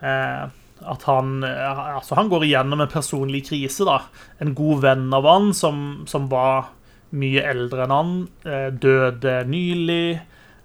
[0.00, 0.48] eh,
[0.80, 3.84] at han, altså han går igjennom en personlig krise.
[3.84, 4.00] da.
[4.40, 6.70] En god venn av han som, som var
[7.16, 8.12] mye eldre enn han,
[8.46, 10.20] eh, døde nylig.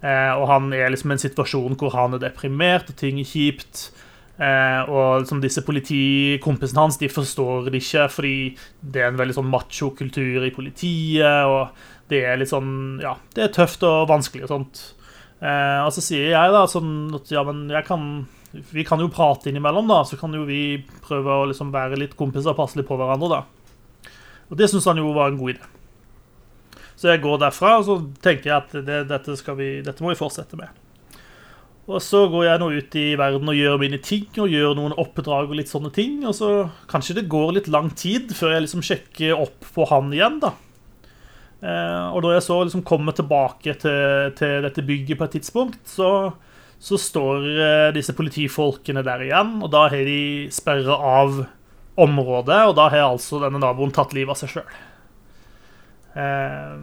[0.06, 3.30] Eh, og han er liksom i en situasjon hvor han er deprimert, og ting er
[3.30, 3.90] kjipt.
[4.36, 8.38] Eh, og liksom disse politikompisene hans de forstår det ikke, fordi
[8.82, 11.46] det er en veldig sånn macho-kultur i politiet.
[11.48, 11.70] og
[12.12, 14.82] det er litt sånn Ja, det er tøft og vanskelig og sånt.
[15.42, 18.26] og så sier jeg da sånn at ja, men jeg kan
[18.72, 22.16] vi kan jo prate innimellom, da, så kan jo vi prøve å liksom være litt
[22.16, 23.42] kompiser og passe litt på hverandre.
[23.42, 24.12] da.
[24.50, 25.72] Og Det syns han jo var en god idé.
[26.96, 30.20] Så jeg går derfra og så tenker jeg at det, dette, vi, dette, må vi
[30.20, 30.70] fortsette med.
[31.86, 34.96] Og så går jeg nå ut i verden og gjør mine ting og gjør noen
[34.98, 36.24] oppdrag og litt sånne ting.
[36.26, 36.52] Og så
[36.90, 40.56] kanskje det går litt lang tid før jeg liksom sjekker opp på han igjen, da.
[41.64, 45.82] Eh, og da jeg så liksom kommer tilbake til, til dette bygget på et tidspunkt,
[45.90, 46.10] så
[46.86, 51.40] så står eh, disse politifolkene der igjen, og da har de sperra av
[51.98, 54.76] området, og da har altså denne naboen tatt livet av seg sjøl.
[56.20, 56.76] Eh,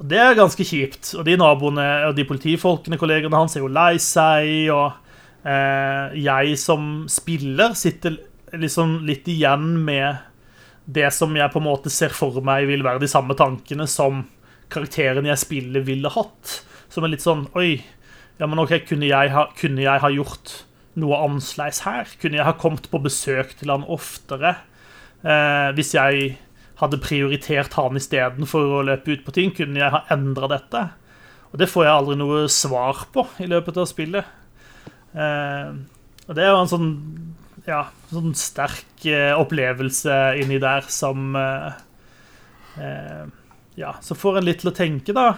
[0.00, 1.12] og det er ganske kjipt.
[1.20, 4.98] Og de naboene og de politifolkene, kollegene hans, er jo lei seg, og
[6.18, 8.14] jeg som spiller sitter
[8.54, 10.31] liksom litt igjen med
[10.84, 14.24] det som jeg på en måte ser for meg vil være de samme tankene som
[14.72, 16.60] karakteren jeg spiller, ville hatt.
[16.92, 17.76] Som er litt sånn Oi,
[18.40, 20.62] ja, men ok, kunne jeg ha, kunne jeg ha gjort
[21.00, 22.08] noe annerledes her?
[22.20, 24.56] Kunne jeg ha kommet på besøk til han oftere?
[25.22, 26.34] Eh, hvis jeg
[26.80, 30.86] hadde prioritert han istedenfor å løpe ut på ting, kunne jeg ha endra dette?
[31.52, 34.38] Og det får jeg aldri noe svar på i løpet av spillet.
[35.12, 35.70] Eh,
[36.26, 36.90] og det er jo en sånn
[37.68, 41.78] ja, sånn sterk eh, opplevelse inni der som eh,
[42.82, 43.22] eh,
[43.78, 45.30] ja, så får en litt til å tenke, da.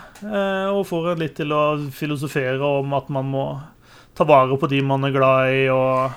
[0.74, 3.44] Og får en litt til å filosofere om at man må
[4.18, 6.10] ta vare på de man er glad i, og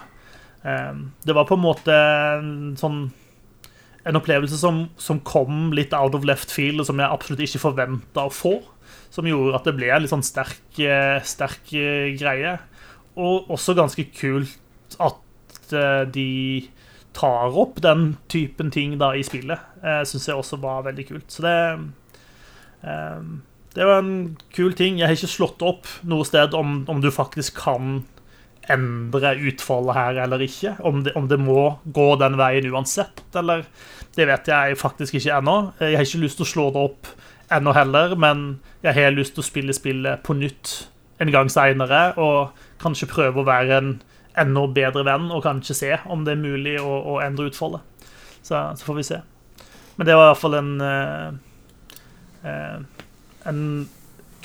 [0.65, 3.03] eh, Det var på en måte en sånn
[4.07, 7.59] En opplevelse som, som, kom litt out of left field, og som jeg absolutt ikke
[7.59, 8.53] forventa å få.
[9.11, 10.77] Som gjorde at det ble en litt sånn sterk,
[11.27, 11.73] sterk
[12.15, 12.53] greie.
[13.19, 14.55] Og også ganske kult
[15.03, 15.19] at
[15.71, 16.29] de
[17.17, 19.59] tar opp den typen ting da i spillet.
[19.81, 21.31] Eh, Syns jeg også var veldig kult.
[21.33, 21.57] Så det
[22.83, 23.41] Ehm,
[23.73, 24.99] det var en kul ting.
[24.99, 28.01] Jeg har ikke slått opp noe sted om, om du faktisk kan
[28.67, 30.75] endre utfallet her eller ikke.
[30.83, 33.65] Om det, om det må gå den veien uansett, eller
[34.17, 35.73] Det vet jeg faktisk ikke ennå.
[35.77, 37.09] Jeg har ikke lyst til å slå det opp
[37.53, 40.87] ennå heller, men jeg har lyst til å spille spillet på nytt
[41.21, 42.49] en gang seinere, og
[42.81, 43.91] kanskje prøve å være en
[44.39, 47.81] enda bedre venn, og kanskje se om det er mulig å, å endre utfallet.
[48.41, 49.19] Så, så, får vi se.
[49.97, 51.29] Men det var i hvert fall en uh,
[53.47, 53.61] en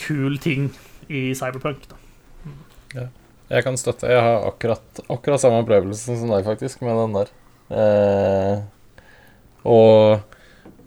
[0.00, 0.70] kul ting
[1.12, 1.84] i Cyberpunk.
[1.90, 3.06] da.
[3.52, 4.08] Jeg kan støtte.
[4.08, 7.32] Jeg har akkurat, akkurat samme opplevelse som deg, faktisk, med den der.
[7.72, 8.54] Uh,
[9.68, 10.22] og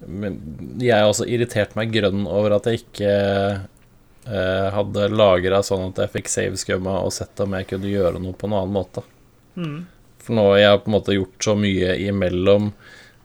[0.06, 0.36] men
[0.78, 3.12] jeg har også irritert meg grønn over at jeg ikke
[4.26, 8.36] eh, hadde lagra sånn at jeg fikk saveskumma og sett om jeg kunne gjøre noe
[8.36, 9.04] på en annen måte.
[9.56, 9.78] Mm.
[10.22, 12.72] For nå har jeg på en måte gjort så mye imellom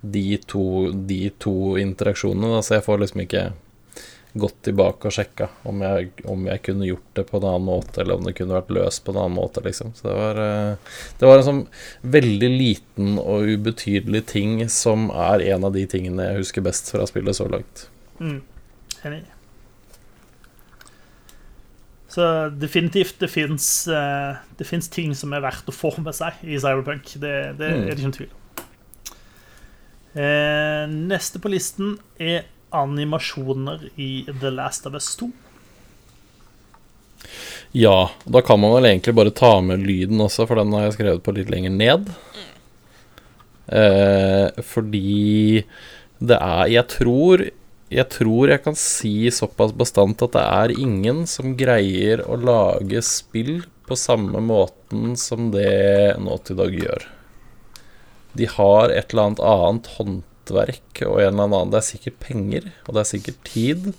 [0.01, 3.43] de to, de to interaksjonene, da, så jeg får liksom ikke
[4.33, 8.01] gått tilbake og sjekka om jeg, om jeg kunne gjort det på en annen måte,
[8.01, 9.91] eller om det kunne vært løst på en annen måte, liksom.
[9.97, 11.61] Så det var, eh, det var en sånn
[12.15, 17.05] veldig liten og ubetydelig ting som er en av de tingene jeg husker best fra
[17.09, 17.87] spillet så langt.
[18.21, 18.39] Mm.
[19.03, 19.23] Enig.
[22.11, 22.25] Så
[22.59, 26.57] definitivt det fins eh, Det fins ting som er verdt å få med seg i
[26.59, 27.13] Cyberpunk.
[27.21, 27.83] Det, det Mm.
[27.85, 28.39] er det ikke noen tvil om.
[30.21, 32.43] Eh, neste på listen er
[32.75, 35.29] animasjoner i The Last of Us 2.
[37.71, 40.97] Ja, da kan man vel egentlig bare ta med lyden også, for den har jeg
[40.97, 42.09] skrevet på litt lenger ned.
[43.71, 45.63] Eh, fordi
[46.19, 47.45] det er Jeg tror
[47.91, 53.01] Jeg tror jeg kan si såpass bastant at det er ingen som greier å lage
[53.03, 57.03] spill på samme måten som det Naughty Dog gjør.
[58.39, 62.69] De har et eller annet annet håndverk og en eller annen Det er sikkert penger,
[62.85, 63.91] og det er sikkert tid.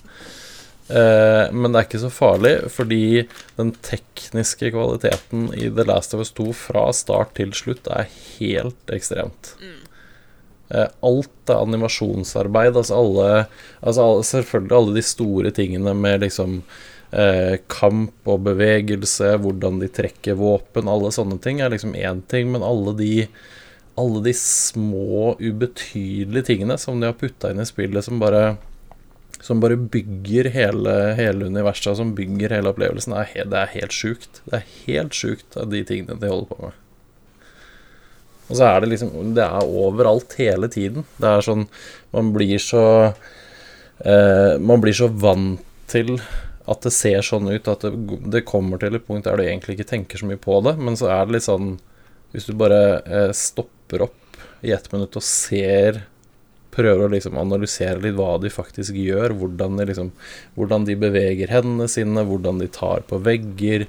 [0.89, 3.27] Eh, men det er ikke så farlig, fordi
[3.61, 8.97] den tekniske kvaliteten i The Last of Us 2 fra start til slutt er helt
[8.97, 9.55] ekstremt.
[9.61, 9.82] Eh,
[10.81, 12.77] alt av animasjonsarbeid.
[12.77, 13.29] Altså alle,
[13.81, 16.61] altså alle Selvfølgelig alle de store tingene med liksom
[17.13, 22.53] eh, kamp og bevegelse, hvordan de trekker våpen, alle sånne ting er liksom én ting,
[22.55, 23.13] men alle de
[24.01, 28.55] alle de små, ubetydelige tingene som de har putta inn i spillet, som bare
[29.43, 33.17] som bare bygger hele, hele universet, som bygger hele opplevelsen.
[33.51, 34.39] Det er, helt sjukt.
[34.47, 36.82] Det er helt sjukt de tingene de holder på med.
[38.53, 41.07] Og så er det liksom Det er overalt hele tiden.
[41.17, 41.67] Det er sånn
[42.13, 42.85] Man blir så
[44.05, 46.17] eh, Man blir så vant til
[46.71, 47.91] at det ser sånn ut at det,
[48.33, 50.95] det kommer til et punkt der du egentlig ikke tenker så mye på det, men
[50.97, 51.75] så er det litt sånn
[52.33, 56.05] Hvis du bare eh, stopper opp i ett minutt og ser
[56.73, 60.13] prøver å liksom analysere litt hva de faktisk gjør, hvordan de, liksom,
[60.57, 63.85] hvordan de beveger hendene sine, hvordan de tar på vegger.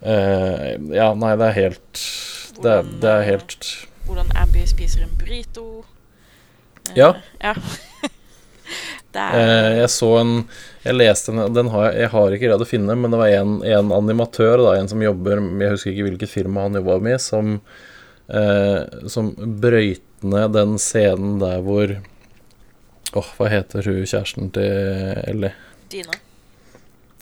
[0.00, 2.04] Eh, ja, nei, det er helt
[2.62, 3.68] Det, er- det er helt
[4.06, 5.84] Hvordan Abby spiser en burrito.
[6.90, 7.12] Eh, Ja.
[7.40, 7.54] ja.
[9.14, 10.32] eh, Jeg så en
[10.84, 13.58] Jeg leste en den har jeg, har ikke greid å finne, men det var en,
[13.66, 17.58] en animatør, da, en som jobber Jeg husker ikke hvilket firma han jobba med, som,
[18.28, 21.96] eh, som brøyt ned den scenen der hvor
[23.16, 25.50] Åh, hva heter hun kjæresten til Ellie?
[25.90, 26.12] Dina.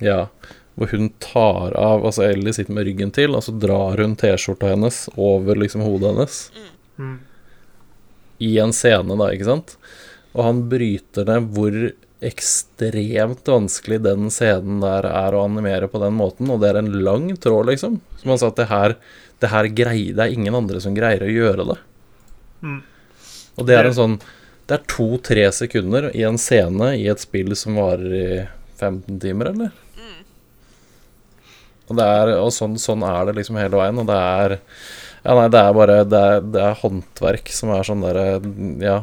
[0.05, 0.27] Ja,
[0.79, 4.73] hvor hun tar av Altså Ellie sitter med ryggen til, og så drar hun T-skjorta
[4.73, 6.37] hennes over liksom hodet hennes.
[6.99, 7.17] Mm.
[8.47, 9.75] I en scene, da, ikke sant?
[10.37, 11.79] Og han bryter ned hvor
[12.21, 16.93] ekstremt vanskelig den scenen der er å animere på den måten, og det er en
[17.05, 17.99] lang tråd, liksom.
[18.23, 18.95] Som han sa at det her,
[19.39, 21.79] det her greier Det er ingen andre som greier å gjøre det.
[22.63, 22.81] Mm.
[23.59, 24.17] Og det er en sånn
[24.67, 28.29] Det er to-tre sekunder i en scene i et spill som varer i
[28.79, 29.71] 15 timer, eller?
[31.89, 34.59] Og, det er, og sånn, sånn er det liksom hele veien, og det er
[35.25, 38.27] Ja, nei, det er bare Det er, det er håndverk som er sånn derre
[38.85, 38.99] Ja.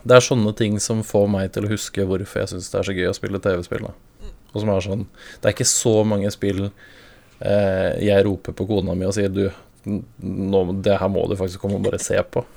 [0.00, 2.88] Det er sånne ting som får meg til å huske hvorfor jeg syns det er
[2.88, 3.84] så gøy å spille TV-spill.
[3.90, 3.92] da.
[4.54, 5.06] Og som er sånn
[5.38, 9.44] Det er ikke så mange spill eh, jeg roper på kona mi og sier du,
[9.84, 12.44] nå, det her må du faktisk komme og bare se på.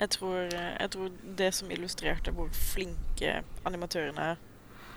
[0.00, 4.38] Jeg tror, jeg tror det som illustrerte hvor flinke animatørene er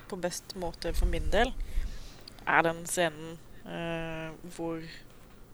[0.07, 1.51] på best måte for min del,
[2.47, 4.81] er den scenen eh, hvor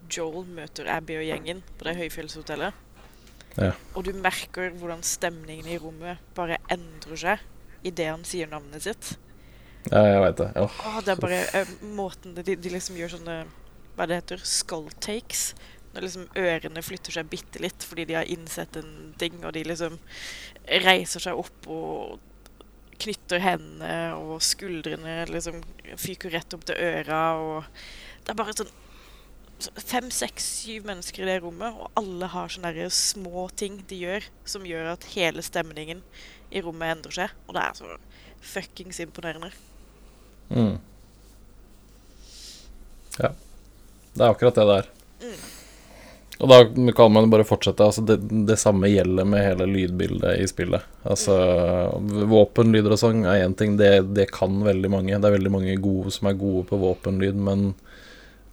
[0.10, 2.86] Joel møter Abby og gjengen på det høyfjellshotellet.
[3.60, 3.72] Ja.
[3.98, 9.16] Og du merker hvordan stemningen i rommet bare endrer seg idet han sier navnet sitt.
[9.90, 10.50] Ja, jeg veit det.
[10.60, 10.80] Oh.
[10.86, 13.38] Åh, det er bare uh, måten de, de liksom gjør sånne
[13.96, 14.42] Hva det heter?
[14.48, 15.54] Skull takes.
[15.94, 19.64] Når liksom ørene flytter seg bitte litt fordi de har innsett en ting, og de
[19.66, 19.98] liksom
[20.86, 22.20] reiser seg opp og
[23.00, 25.62] knytter hendene, og skuldrene liksom
[26.00, 27.70] fyker rett opp til øra, og
[28.26, 28.72] det er bare sånn
[29.60, 34.28] fem, seks, syv mennesker i det rommet, og alle har sånne små ting de gjør
[34.48, 36.04] som gjør at hele stemningen
[36.50, 37.34] i rommet endrer seg.
[37.48, 37.98] Og det er så
[38.40, 39.52] fuckings imponerende.
[40.50, 40.78] Mm.
[43.20, 43.34] Ja.
[44.16, 44.92] Det er akkurat det det er.
[45.26, 45.59] Mm.
[46.40, 46.60] Og da
[46.96, 47.84] kan man bare fortsette.
[47.84, 50.86] Altså det, det samme gjelder med hele lydbildet i spillet.
[51.04, 51.36] Altså
[52.32, 55.18] Våpenlyder og sånn er én ting, det, det kan veldig mange.
[55.20, 57.74] Det er veldig mange gode som er gode på våpenlyd, men,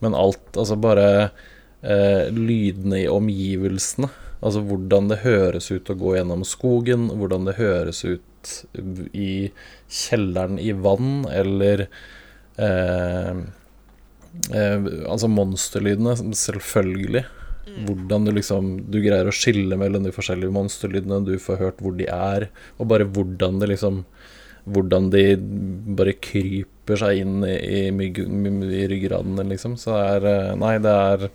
[0.03, 4.11] men alt Altså bare eh, lydene i omgivelsene.
[4.43, 8.51] Altså hvordan det høres ut å gå gjennom skogen, hvordan det høres ut
[9.15, 9.53] i
[9.87, 11.87] kjelleren i vann, eller
[12.59, 13.33] eh,
[14.51, 17.25] eh, Altså monsterlydene, selvfølgelig.
[17.85, 21.93] Hvordan du liksom Du greier å skille mellom de forskjellige monsterlydene, du får hørt hvor
[21.99, 22.49] de er,
[22.79, 24.05] og bare hvordan det liksom
[24.67, 25.25] Hvordan de
[25.99, 29.77] bare kryper seg inn i, i, mygg- i ryggraden, liksom.
[29.79, 31.29] Så det er eh, Nei, det er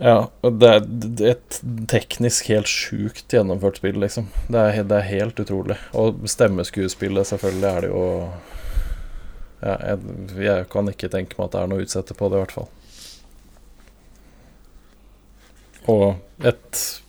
[0.00, 0.86] Ja, det er
[1.30, 1.58] et
[1.92, 4.26] teknisk helt sjukt gjennomført spill, liksom.
[4.48, 5.76] Det er, det er helt utrolig.
[5.94, 8.06] Og stemmeskuespillet, selvfølgelig, er det jo
[9.64, 12.40] ja, jeg, jeg kan ikke tenke meg at det er noe å utsette på det,
[12.40, 12.66] i hvert fall.
[15.88, 17.00] Og et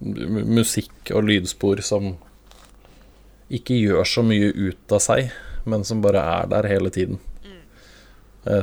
[0.00, 2.16] musikk- og lydspor som
[3.50, 5.30] ikke gjør så mye ut av seg,
[5.68, 7.18] men som bare er der hele tiden.
[7.44, 7.62] Mm.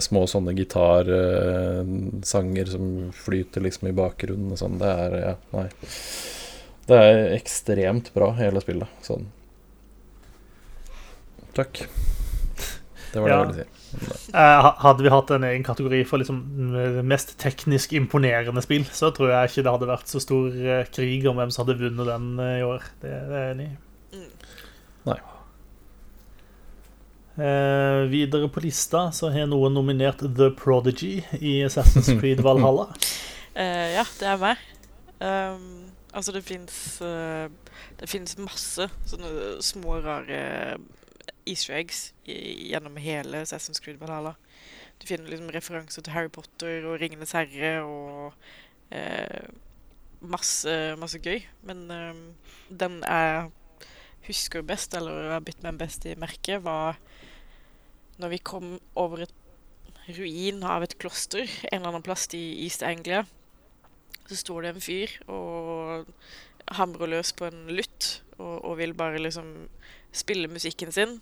[0.01, 4.77] små sånne gitarsanger som flyter liksom i bakgrunnen og sånn.
[4.79, 5.69] Det er Ja, nei.
[6.87, 8.87] Det er ekstremt bra, hele spillet.
[9.01, 9.25] Sånn.
[11.55, 11.87] Takk.
[13.13, 13.43] Det var det Ja.
[13.43, 13.69] jeg ville si.
[13.95, 18.83] Eh, ha- hadde vi hatt en egen kategori for liksom mm, mest teknisk imponerende spill,
[18.91, 21.77] så tror jeg ikke det hadde vært så stor eh, krig om hvem som hadde
[21.79, 22.83] vunnet den eh, i år.
[23.03, 23.77] Det, det er jeg enig i.
[24.15, 24.51] Mm.
[25.11, 25.17] Nei.
[27.35, 32.89] Eh, videre på lista så har noen nominert The Prodigy i Assassin's Creed Valhalla.
[33.55, 34.63] Eh, ja, det er meg.
[35.23, 39.29] Um, altså, det fins Det fins masse sånne
[39.63, 40.75] små, rare
[41.49, 42.35] easter eggs i,
[42.71, 44.35] gjennom hele Assassin's Creed Valhalla.
[45.01, 48.33] Du finner liksom referanser til Harry Potter og Ringenes herre og
[48.95, 49.49] eh,
[50.25, 51.43] masse, masse gøy.
[51.67, 52.21] Men eh,
[52.69, 53.49] den jeg
[54.29, 56.97] husker best, eller har bitt meg best i merket, var
[58.21, 59.35] når vi kom over et
[60.15, 63.25] ruin av et kloster en eller annen plass i East Anglia.
[64.25, 66.07] Så står det en fyr og
[66.73, 69.67] hamrer løs på en lutt og, og vil bare liksom
[70.15, 71.19] spille musikken sin.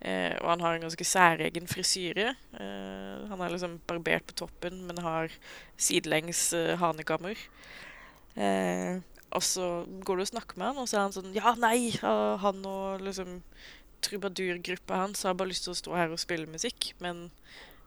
[0.00, 2.32] Eh, og han har en ganske særegen frisyre.
[2.56, 5.32] Eh, han er liksom barbert på toppen, men har
[5.76, 7.36] sidelengs eh, hanekammer.
[8.40, 9.66] Eh, og så
[10.06, 13.04] går du og snakker med han, og så er han sånn Ja, nei, han og
[13.04, 13.42] liksom
[14.00, 17.26] trubadurgruppa hans har bare lyst til å stå her og spille musikk, men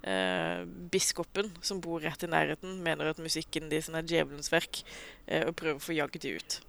[0.05, 0.61] eh,
[0.93, 4.83] biskopen, som bor rett i nærheten, mener at musikken deres er djevelens verk,
[5.25, 6.59] eh, og prøver å få jagd de ut.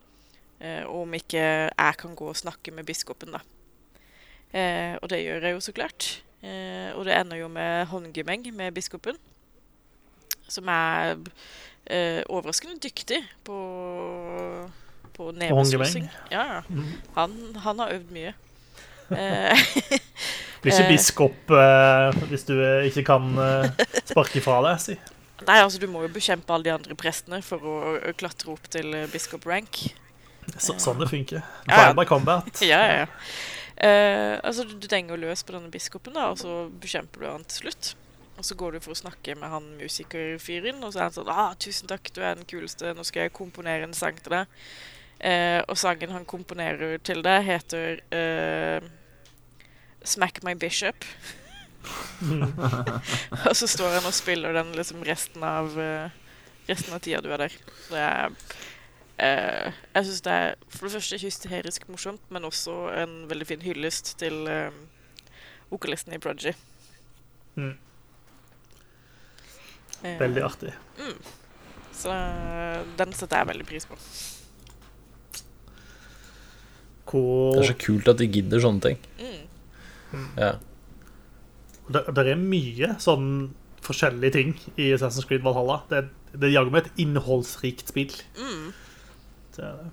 [0.64, 3.42] Og om ikke jeg kan gå og snakke med biskopen, da.
[4.54, 6.08] Eh, og det gjør jeg jo så klart.
[6.44, 9.16] Eh, og det ender jo med håndgemeng med biskopen,
[10.46, 11.16] som er
[11.88, 13.56] eh, overraskende dyktig på,
[15.16, 16.06] på neveslåssing.
[16.30, 16.60] Ja, ja.
[16.68, 16.92] Mhm.
[17.16, 18.34] Han, han har øvd mye.
[19.14, 19.52] Eh,
[20.64, 20.88] Blir ikke Eh.
[20.88, 22.54] biskop eh, hvis du
[22.88, 23.26] ikke kan
[24.08, 24.94] sparke fra deg, si.
[25.48, 28.64] Nei, altså du må jo bekjempe alle de andre prestene for å, å klatre opp
[28.72, 29.82] til biskop rank.
[30.56, 31.44] Så, sånn det funker.
[31.68, 31.92] Ja, ja.
[31.98, 32.48] By combat.
[32.64, 33.06] Ja, ja, ja.
[33.76, 37.64] Eh, altså du, denger løs på denne biskopen, da, og så bekjemper du han til
[37.64, 37.94] slutt.
[38.34, 41.30] Og så går du for å snakke med han musikerfyren, og så er han sånn
[41.30, 42.94] ah, 'Tusen takk, du er den kuleste.
[42.94, 44.58] Nå skal jeg komponere en sang til deg.'
[45.24, 48.82] Eh, og sangen han komponerer til deg, heter eh,
[50.04, 51.06] 'Smack My Bishop'.
[53.48, 56.08] og så står han og spiller den liksom resten av uh,
[56.64, 57.56] Resten av tida du er der.
[57.90, 58.30] Det er
[59.18, 63.62] eh, Jeg syns det er for det første hysterisk morsomt, men også en veldig fin
[63.64, 64.70] hyllest til eh,
[65.70, 66.54] vokalisten i Prodigy.
[67.56, 67.74] Mm.
[70.04, 70.72] Eh, Veldig artig.
[71.94, 73.98] Så eh, den setter jeg veldig pris på.
[77.08, 77.54] Cool.
[77.54, 79.02] Det er så kult at de gidder sånne ting.
[80.14, 80.28] Mm.
[80.38, 80.52] Ja.
[81.90, 83.28] det, det er mye sånn
[83.84, 85.82] forskjellige ting i Assassin's Creed Valhalla.
[85.90, 88.14] Det, det er jaggu meg et innholdsrikt spill.
[88.38, 88.70] Mm.
[89.54, 89.90] Det er det.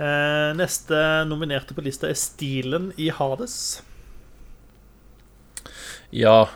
[0.00, 0.98] Eh, neste
[1.28, 3.56] nominerte på lista er stilen i Hades.
[6.14, 6.48] Ja.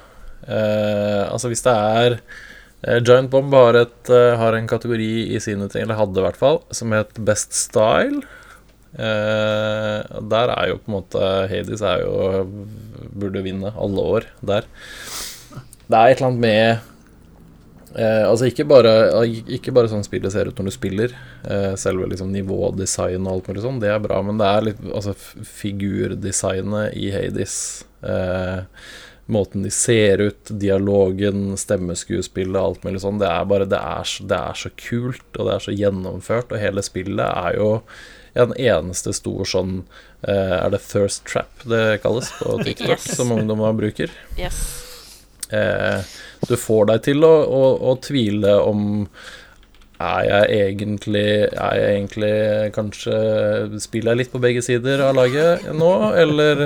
[0.46, 5.42] Eh, altså, hvis det er eh, Giant Bomb har, et, eh, har en kategori i
[5.42, 8.22] sine ting, eller hadde i hvert fall, som het Best Style.
[8.94, 10.00] Eh,
[10.30, 12.44] der er jo på en måte Hades er jo
[13.14, 14.68] burde vinne alle år der.
[15.84, 16.93] Det er et eller annet med
[17.98, 18.92] eh, Altså ikke bare,
[19.58, 21.14] ikke bare sånn spillet ser ut når du spiller,
[21.48, 24.84] eh, selve liksom nivådesign og alt mulig sånn, det er bra, men det er litt
[24.94, 25.14] Altså
[25.94, 27.56] figurdesignet i Hades
[28.02, 28.62] eh,
[29.26, 33.16] Måten de ser ut, dialogen, stemmeskuespillet, alt mulig sånn.
[33.22, 36.52] Det er bare det er, så, det er så kult, og det er så gjennomført,
[36.52, 37.70] og hele spillet er jo
[38.36, 39.78] en eneste stor sånn
[40.28, 43.16] eh, Er det thirst trap det kalles på TikTok, Yes.
[43.16, 44.12] som ungdommer bruker?
[44.36, 44.60] Yes.
[45.52, 46.00] Eh,
[46.48, 48.84] du får deg til å, å, å tvile om
[50.02, 52.32] er jeg egentlig Er jeg egentlig
[52.74, 53.18] kanskje
[53.82, 56.64] Spiller jeg litt på begge sider av laget nå, eller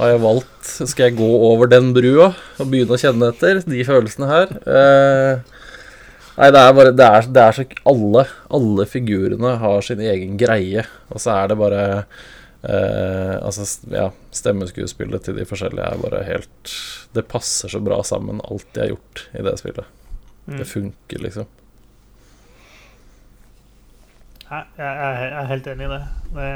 [0.00, 3.86] har jeg valgt Skal jeg gå over den brua og begynne å kjenne etter de
[3.86, 4.56] følelsene her?
[4.66, 5.62] Eh,
[6.40, 8.26] nei, det er bare Det er, det er så alle,
[8.58, 11.82] alle figurene har sin egen greie, og så er det bare
[12.62, 16.74] Eh, altså, ja, stemmeskuespillet til de forskjellige er bare helt
[17.10, 19.90] Det passer så bra sammen, alt de har gjort i det spillet.
[20.46, 20.58] Mm.
[20.58, 21.50] Det funker, liksom.
[24.52, 26.02] Jeg, jeg, jeg er helt enig i det.
[26.36, 26.50] det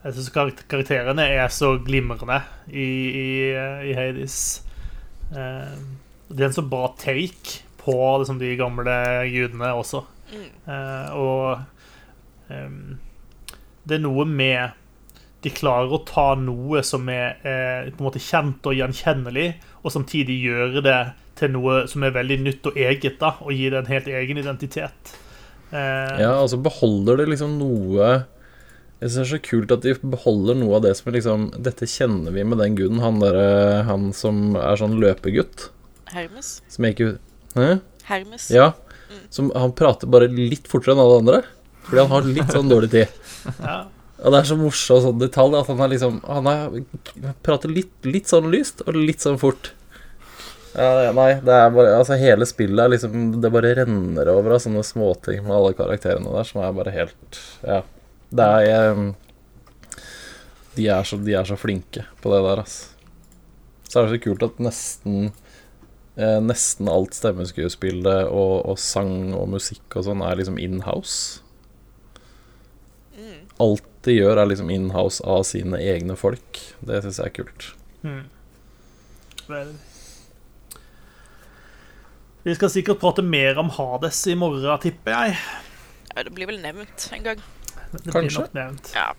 [0.00, 2.38] jeg syns karakterene er så glimrende
[2.72, 2.88] i,
[3.20, 3.30] i,
[3.90, 4.38] i Hades.
[5.28, 5.74] Eh,
[6.30, 8.96] det er en så bra take på liksom, de gamle
[9.28, 10.06] gudene også.
[10.30, 10.48] Mm.
[10.72, 12.96] Eh, og ehm,
[13.88, 14.76] det er noe med
[15.40, 19.94] De klarer å ta noe som er eh, på en måte kjent og gjenkjennelig, og
[19.94, 20.98] samtidig gjøre det
[21.40, 24.40] til noe som er veldig nytt og eget, da, og gi det en helt egen
[24.42, 25.14] identitet.
[25.72, 28.10] Eh, Ja, altså beholder det liksom noe
[29.00, 31.44] Jeg synes det er så kult at de beholder noe av det som er liksom
[31.62, 35.70] Dette kjenner vi med den guden, han derre Han som er sånn løpegutt.
[36.10, 36.58] Hermes.
[36.68, 37.12] Som jeg ikke
[37.54, 37.68] Hæ?
[38.10, 38.50] Hermes.
[38.52, 38.72] Ja.
[39.30, 41.40] Som han prater bare litt fortere enn alle andre.
[41.86, 43.18] Fordi han har litt sånn dårlig tid.
[43.64, 43.80] ja.
[44.20, 46.80] Og det er så morsom sånn detalj at han liksom Han er,
[47.44, 49.72] prater litt, litt sånn lyst og litt sånn fort.
[50.74, 54.62] Ja, nei, det er bare Altså, hele spillet er liksom Det bare renner over av
[54.62, 57.80] sånne småting med alle karakterene der som er bare helt Ja.
[58.30, 59.08] Det er jeg,
[60.76, 62.92] de, er så, de er så flinke på det der, altså.
[63.90, 65.32] Så er det så kult at nesten
[66.14, 71.49] eh, Nesten alt stemmeskuespillet og, og sang og musikk og sånn er liksom in-house Mm.
[73.60, 76.60] Alt de gjør, er liksom in-house av sine egne folk.
[76.86, 77.70] Det syns jeg er kult.
[78.02, 78.22] Mm.
[79.50, 79.72] Vel.
[82.46, 85.40] Vi skal sikkert prate mer om Hades i morgen, tipper jeg.
[86.14, 87.42] Ja, det blir vel nevnt en gang.
[87.90, 88.46] Det blir Kanskje.
[88.46, 88.92] nok nevnt.
[88.96, 89.10] Ja.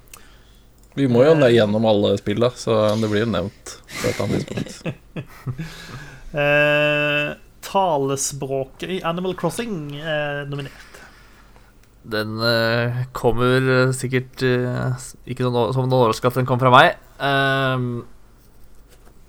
[0.98, 4.56] Vi må jo ned gjennom alle spilla, så det blir jo nevnt på et annet
[4.56, 4.98] tidspunkt.
[6.32, 7.34] Eh,
[7.68, 10.91] talespråket i Animal Crossing er nominert.
[12.02, 14.98] Den uh, kommer eh, sikkert uh,
[15.30, 17.04] ikke noen, som noen overraskelse at den kommer fra meg.
[17.22, 17.92] Ehm,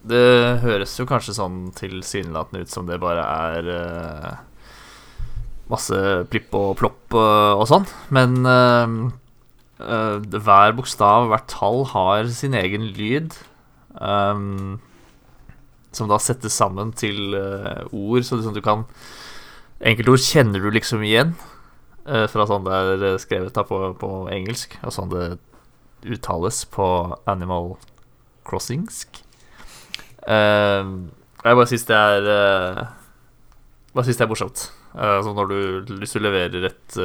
[0.08, 4.30] det høres jo kanskje sånn tilsynelatende ut som det bare er uh,
[5.70, 5.98] masse
[6.32, 8.96] plipp og plopp og sånn, men ehm,
[9.80, 13.36] eh, hver bokstav, hvert tall, har sin egen lyd.
[13.92, 14.80] Um,
[15.92, 18.86] som da settes sammen til ord, så liksom du kan
[19.84, 21.34] Enkeltord kjenner du liksom igjen.
[22.02, 25.26] Eh, fra sånn det er eh, skrevet på, på engelsk, og sånn det
[26.02, 26.86] uttales på
[27.30, 27.76] Animal
[28.48, 29.22] Crossingsk.
[30.22, 31.10] Uh,
[31.42, 32.76] jeg bare syns det er uh,
[33.90, 34.62] Bare syns det er morsomt.
[34.94, 36.98] Uh, altså når du, hvis du leverer et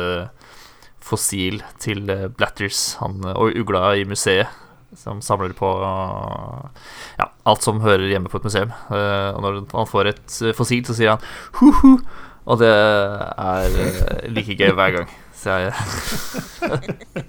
[1.08, 4.50] fossil til Blatters, han og ugla i museet,
[4.98, 8.74] som samler på ja, alt som hører hjemme på et museum.
[8.90, 11.26] Og når han får et fossil, så sier han
[11.60, 12.00] hu-hu.
[12.48, 15.10] Og det er eh, like gøy hver gang.
[15.36, 15.74] Så jeg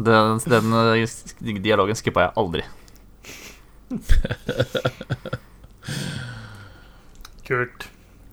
[0.00, 2.62] Den, den eh, dialogen skippa jeg aldri.
[7.48, 7.88] Kult.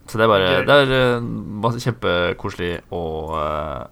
[0.08, 1.26] Så det er bare Det er eh,
[1.64, 3.82] masse- kjempekoselig og uh,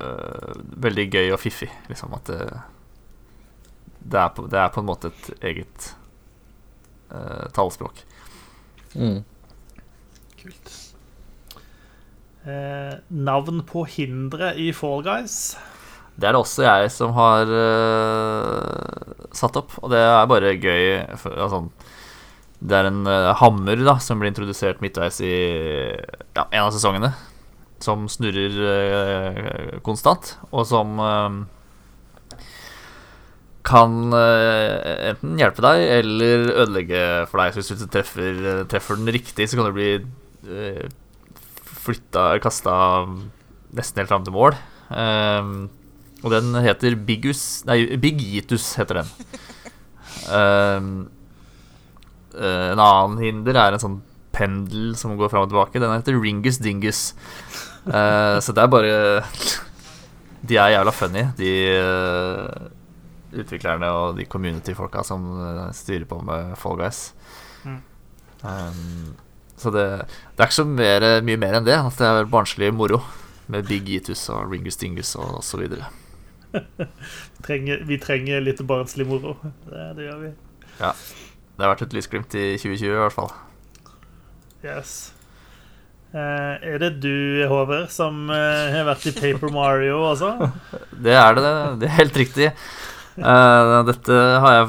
[0.00, 2.14] uh, veldig gøy og fiffig, liksom.
[2.18, 2.40] At det,
[4.00, 5.92] det, er, på, det er på en måte et eget
[7.12, 8.02] uh, talespråk.
[8.96, 9.20] Mm.
[10.42, 10.74] Kult.
[12.46, 15.56] Eh, navn på hindre i Fall Guys.
[16.14, 20.84] Det er det også jeg som har eh, satt opp, og det er bare gøy.
[21.18, 21.64] For, altså,
[22.62, 27.10] det er en uh, hammer da som blir introdusert midtveis i ja, en av sesongene.
[27.82, 30.94] Som snurrer uh, konstant, og som
[33.66, 37.58] kan enten hjelpe deg eller ødelegge for deg.
[37.58, 40.86] Så hvis du treffer, treffer den riktig, så kan du bli uh,
[41.86, 42.76] flytta, kasta
[43.76, 44.56] nesten helt fram til mål.
[44.90, 45.68] Um,
[46.22, 49.12] og den heter Bigus Nei, Bigitus heter den.
[52.36, 54.00] Eh, en annen hinder er en sånn
[54.34, 55.80] pendel som går fram og tilbake.
[55.80, 57.02] Den heter Ringus Dingus.
[57.86, 58.94] Uh, så det er bare
[60.42, 62.66] De er jævla funny, de uh,
[63.38, 65.28] utviklerne og de community-folka som
[65.76, 67.00] styrer på med Fall Guys.
[68.42, 69.14] Um,
[69.56, 71.76] så det, det er ikke så mer, mye mer enn det.
[71.78, 73.00] At det er barnslig moro
[73.52, 75.88] med Big Itus og Ringus Dingus og så videre.
[77.46, 79.36] Trenger, vi trenger litt barnslig moro.
[79.68, 80.32] Det, det gjør vi.
[80.76, 83.30] Det har vært et lysglimt i 2020 i hvert fall.
[84.66, 84.96] Yes.
[86.16, 90.32] Eh, er det du, Håvard, som eh, har vært i Paper Mario også?
[91.04, 91.54] Det er det.
[91.82, 92.52] Det er helt riktig.
[93.16, 94.66] Eh, dette har jeg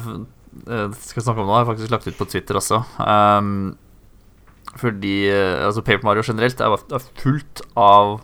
[0.67, 2.81] uh, skal snakke om nå, har jeg faktisk lagt ut på Twitter også.
[2.99, 3.75] Um,
[4.79, 6.77] fordi eh, altså Paper Mario generelt er,
[7.21, 8.19] fullt av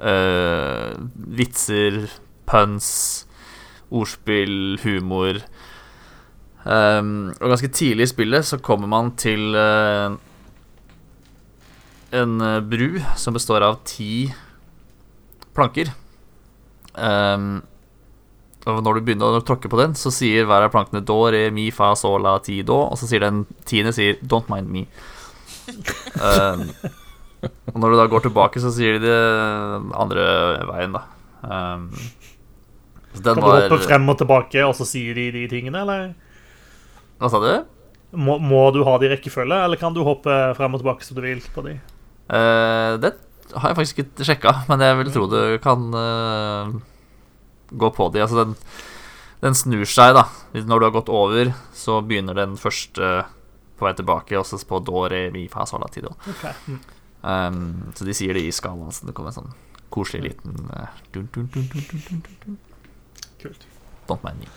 [0.00, 0.92] uh,
[1.38, 2.04] vitser,
[2.50, 2.88] puns,
[3.94, 5.42] ordspill, humor.
[6.64, 10.16] Um, og ganske tidlig i spillet så kommer man til uh,
[12.14, 12.38] en
[12.70, 14.32] bru som består av ti
[15.54, 15.92] planker.
[16.94, 17.62] Um,
[18.64, 21.48] og når du begynner å tråkke på den, så sier hver av plankene do, re,
[21.52, 22.78] mi, fa, sol, la, ti, do.
[22.86, 24.86] Og så sier den tiende sier don't mind me.
[26.14, 26.68] Um,
[27.72, 29.18] og når du da går tilbake, så sier de det
[29.96, 30.26] andre
[30.70, 31.02] veien, da.
[31.44, 31.88] Um,
[33.14, 36.14] så den Kan du hoppe frem og tilbake, og så sier de de tingene, eller?
[37.20, 37.50] Hva sa du?
[38.14, 41.18] Må, må du ha de i rekkefølge, eller kan du hoppe frem og tilbake som
[41.18, 41.76] du vil på de?
[42.30, 43.14] Uh, det
[43.54, 46.74] har jeg faktisk ikke sjekka, men jeg vil tro du kan uh,
[47.70, 48.22] gå på de.
[48.24, 48.56] Altså, den,
[49.44, 50.26] den snur seg, da.
[50.54, 53.24] Når du har gått over, så begynner den første
[53.84, 56.14] Psycho er tilbake, og så på Dore Mifa sånne tider.
[56.28, 56.52] Okay.
[56.68, 56.80] Mm.
[57.24, 59.54] Um, så de sier det i skalaen, så det kommer en sånn
[59.90, 62.58] koselig liten uh, dun, dun, dun,
[63.40, 63.66] Kult.
[64.08, 64.48] Don't mind me.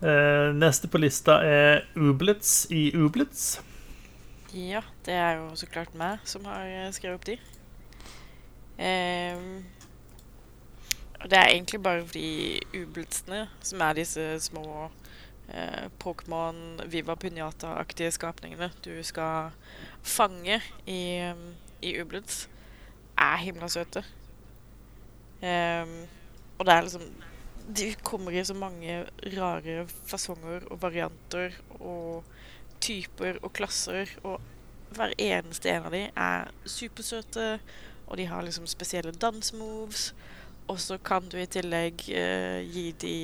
[0.00, 3.60] uh, neste på lista er Ublitz i Ublitz.
[4.52, 7.38] Ja, det er jo så klart meg som har eh, skrevet opp de.
[8.76, 9.62] Um,
[11.30, 14.64] det er egentlig bare fordi ublitsene, som er disse små
[15.48, 19.52] eh, Pokémon Viva Punjata-aktige skapningene du skal
[20.02, 21.52] fange i, um,
[21.82, 22.46] i Ublitz,
[23.18, 24.04] er himla søte.
[25.42, 25.94] Um,
[26.58, 27.06] og det er liksom
[27.76, 29.04] De kommer i så mange
[29.36, 32.24] rare fasonger og varianter og
[32.82, 34.40] typer og klasser, og
[34.90, 37.60] hver eneste en av de er supersøte,
[38.06, 40.10] og de har liksom spesielle dansemoves.
[40.72, 43.16] Og så kan du i tillegg eh, gi de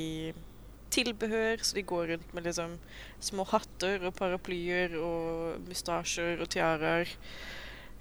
[0.93, 2.75] tilbehør, så de går rundt med liksom
[3.21, 7.09] små hatter og paraplyer og mustasjer og tiaraer.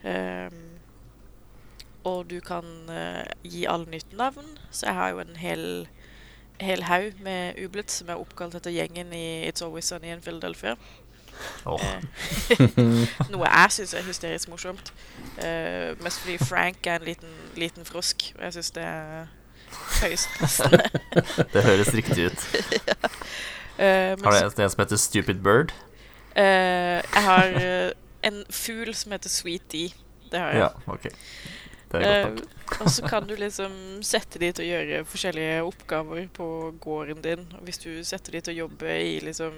[0.07, 0.65] Ehm,
[2.07, 5.65] og du kan eh, gi alle nytt navn, så jeg har jo en hel
[6.59, 10.73] hel haug med ublitz som er oppkalt etter gjengen i It's Always Sunny in Philadelphia.
[11.69, 12.01] Eh,
[13.31, 14.93] noe jeg syns er hysterisk morsomt.
[15.37, 19.27] Uh, mest fordi Frank er en liten, liten frosk, og jeg syns det er
[20.01, 20.29] høyst
[21.53, 22.47] det høres riktig ut.
[22.89, 22.97] ja.
[24.13, 25.73] uh, Har du en som heter Stupid Bird?
[26.37, 27.91] Uh, jeg har uh,
[28.27, 29.87] en fugl som heter Sweet D.
[30.31, 30.59] Det har jeg.
[30.65, 31.11] Ja, okay.
[31.91, 32.79] Det er godt nok.
[32.83, 33.73] Og så kan du liksom
[34.03, 36.47] sette de til å gjøre forskjellige oppgaver på
[36.83, 37.45] gården din.
[37.55, 39.55] Og hvis du setter de til å jobbe i liksom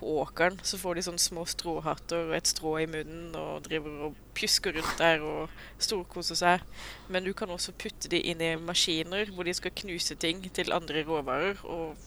[0.00, 4.06] på åkeren, så får de sånne små stråhatter og et strå i munnen og driver
[4.08, 6.64] og pjusker rundt der og storkoser seg.
[7.12, 10.72] Men du kan også putte de inn i maskiner hvor de skal knuse ting til
[10.74, 11.60] andre råvarer.
[11.68, 11.98] Og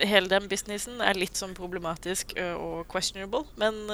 [0.00, 3.84] hele den businessen er litt sånn problematisk og questionable, men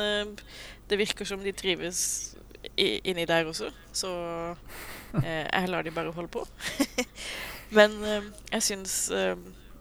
[0.89, 2.05] det virker som de trives
[2.79, 4.11] inni der også, så
[5.25, 6.47] jeg lar de bare holde på.
[7.77, 7.93] Men
[8.51, 8.95] jeg syns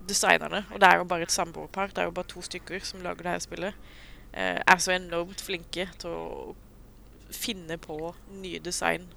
[0.10, 3.04] designerne, og det er jo bare et samboerpar, det er jo bare to stykker som
[3.06, 3.88] lager det her spillet,
[4.34, 6.56] eh, er så enormt flinke til å
[7.30, 9.08] finne på nye design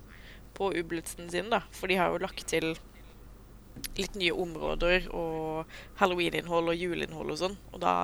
[0.54, 1.62] på ublitsen sin, da.
[1.72, 2.74] For de har jo lagt til
[3.96, 7.94] litt nye områder og halloween-innhold og juleinnhold og sånn, og da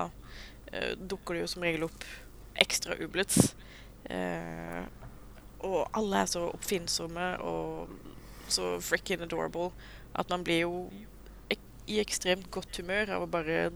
[0.72, 2.06] eh, dukker det jo som regel opp
[2.58, 3.52] ekstra ublits.
[4.08, 4.82] Eh,
[5.66, 7.92] og alle er så oppfinnsomme og
[8.48, 9.72] så frikken adorable
[10.18, 10.74] at man blir jo
[11.88, 13.70] i ekstremt godt humør av å bare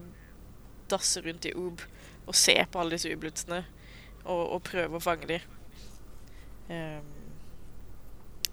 [0.93, 1.83] dasse rundt i Oob
[2.29, 3.63] og se på alle disse ublutsene
[4.23, 5.47] og, og prøve å fange dem.
[6.69, 7.09] Um,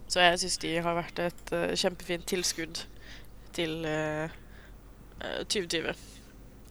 [0.09, 2.81] så jeg syns de har vært et uh, kjempefint tilskudd
[3.53, 4.29] til eh,
[5.21, 6.01] eh, 2020,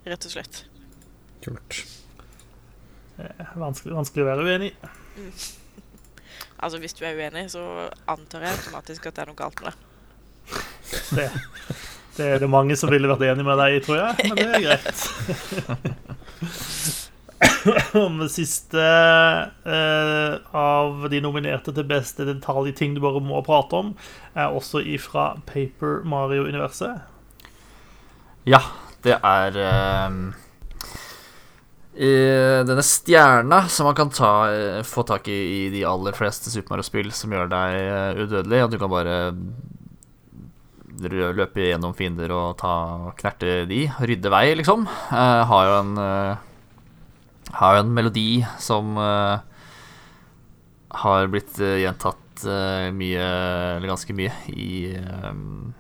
[0.08, 0.60] rett og slett.
[1.44, 1.78] Kult.
[3.18, 4.74] Eh, Vanskelig, vanskelig å være uenig
[5.18, 5.32] Mm.
[6.62, 7.60] Altså, hvis du er uenig, så
[8.10, 10.60] antar jeg automatisk at det er noe galt med deg.
[11.14, 11.26] Det,
[12.18, 14.48] det er det mange som ville vært enig med deg i, tror jeg, men det
[14.48, 14.98] er greit.
[17.98, 23.92] Om det siste eh, av de nominerte til beste detaljting du bare må prate om,
[24.34, 26.98] er også ifra Paper Mario-universet.
[28.48, 28.62] Ja,
[29.06, 30.08] det er eh,
[32.66, 36.74] denne stjerna som man kan ta, eh, få tak i i de aller fleste Super
[36.74, 39.18] Mario-spill som gjør deg eh, udødelig, og du kan bare
[41.06, 44.86] løpe gjennom fiender og ta knerte de, rydde vei, liksom.
[45.12, 46.38] Uh, har jo en uh,
[47.58, 49.40] Har jo en melodi som uh,
[50.98, 52.16] har blitt gjentatt
[52.94, 53.22] mye,
[53.76, 55.72] eller ganske mye, i um,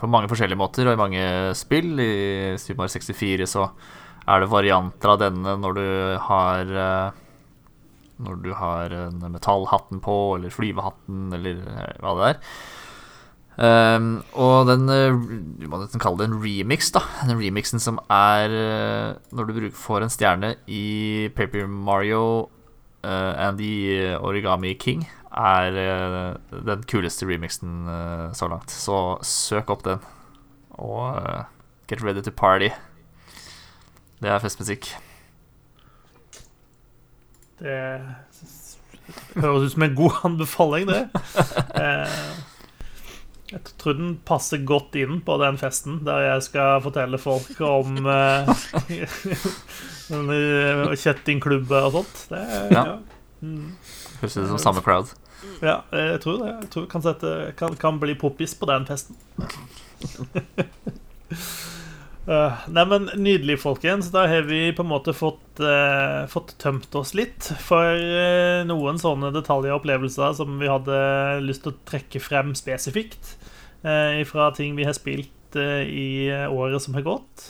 [0.00, 1.24] på mange forskjellige måter og i mange
[1.58, 2.00] spill.
[2.00, 3.66] I Super Mario 64 så
[4.24, 5.84] er det varianter av denne når du
[6.24, 6.72] har
[8.24, 11.60] Når du har en metallhatten på, eller flyvehatten, eller
[12.00, 12.40] hva det er.
[13.60, 14.86] Ehm, og den
[15.60, 17.02] Du må nesten kalle det en remix, da.
[17.28, 22.48] Den remixen som er eh, når du får en stjerne i Paper Mario
[23.04, 28.70] uh, and the Origami King, er uh, den kuleste remixen uh, så langt.
[28.70, 29.98] Så søk opp den,
[30.70, 31.20] og
[31.88, 32.68] get ready to party.
[34.20, 34.90] Det er festmusikk.
[37.60, 38.00] Det
[39.36, 41.08] høres ut som en god anbefaling, det.
[43.50, 47.60] Eh, Jeg tror den passer godt inn på den festen der jeg skal fortelle folk
[47.66, 48.46] om uh,
[50.10, 52.22] denne kjettingklubber og sånt.
[52.30, 52.84] Det, Ja.
[52.84, 52.98] ja.
[53.42, 53.72] Mm.
[54.20, 55.08] Høres ut som samme crowd.
[55.64, 56.50] Ja, jeg tror det.
[56.60, 59.16] Jeg tror kan, sette, kan, kan bli poppis på den festen.
[62.28, 64.10] Uh, nei, men Nydelig, folkens.
[64.12, 69.00] Da har vi på en måte fått, uh, fått tømt oss litt for uh, noen
[69.00, 70.98] sånne detaljer og opplevelser som vi hadde
[71.46, 73.36] lyst til å trekke frem spesifikt
[73.80, 77.44] fra ting vi har spilt i året som har gått.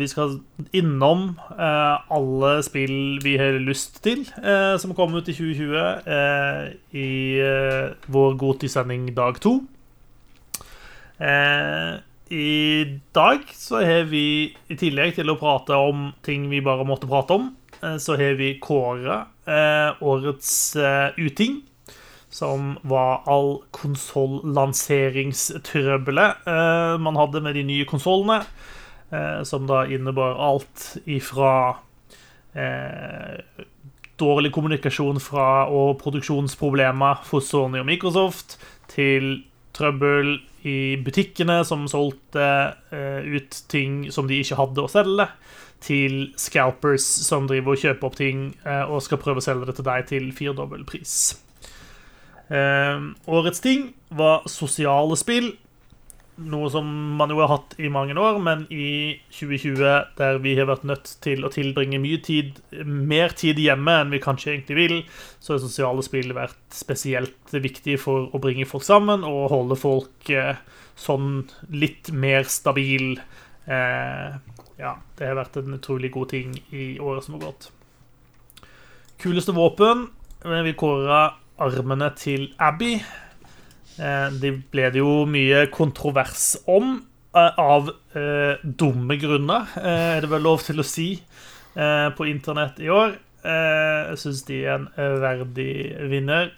[0.00, 0.38] Vi skal
[0.72, 4.24] innom alle spill vi har lyst til,
[4.80, 5.76] som kom ut i 2020,
[6.16, 7.10] eh, i
[8.16, 9.58] vår Goti-sending dag to.
[11.20, 12.00] Eh,
[12.32, 17.04] I dag så har vi, i tillegg til å prate om ting vi bare måtte
[17.10, 17.50] prate om,
[17.82, 21.62] eh, så har vi kåra eh, årets eh, uting.
[22.32, 28.48] Som var all konsollanseringstrøbbelet eh, man hadde med de nye konsollene.
[29.12, 31.76] Eh, som da innebar alt ifra
[32.56, 33.44] eh,
[34.16, 38.56] dårlig kommunikasjon fra og produksjonsproblemer for Sony og Microsoft,
[38.88, 39.44] til
[39.76, 42.46] trøbbel i butikkene som solgte
[42.94, 45.28] eh, ut ting som de ikke hadde å selge,
[45.82, 49.74] til scalpers som driver og kjøper opp ting eh, og skal prøve å selge det
[49.80, 51.16] til deg til firdobbel pris.
[52.52, 55.52] Eh, årets ting var sosiale spill.
[56.50, 56.86] Noe som
[57.18, 59.82] man jo har hatt i mange år, men i 2020,
[60.18, 64.22] der vi har vært nødt til å tilbringe mye tid, mer tid hjemme enn vi
[64.22, 64.96] kanskje egentlig vil,
[65.42, 70.32] så har sosiale spill vært spesielt viktig for å bringe folk sammen og holde folk
[70.32, 70.58] eh,
[70.98, 73.14] sånn litt mer stabil.
[73.66, 74.40] Eh,
[74.82, 77.70] ja, det har vært en utrolig god ting i året som har gått.
[79.22, 80.08] Kuleste våpen
[80.42, 81.28] Vi kåra
[81.62, 82.96] armene til Abby.
[83.98, 87.02] Eh, Det ble det jo mye kontrovers om,
[87.34, 91.22] eh, av eh, dumme grunner, eh, er det vel lov til å si,
[91.76, 93.18] eh, på internett i år.
[93.42, 94.86] Jeg syns de er en
[95.18, 96.52] verdig vinner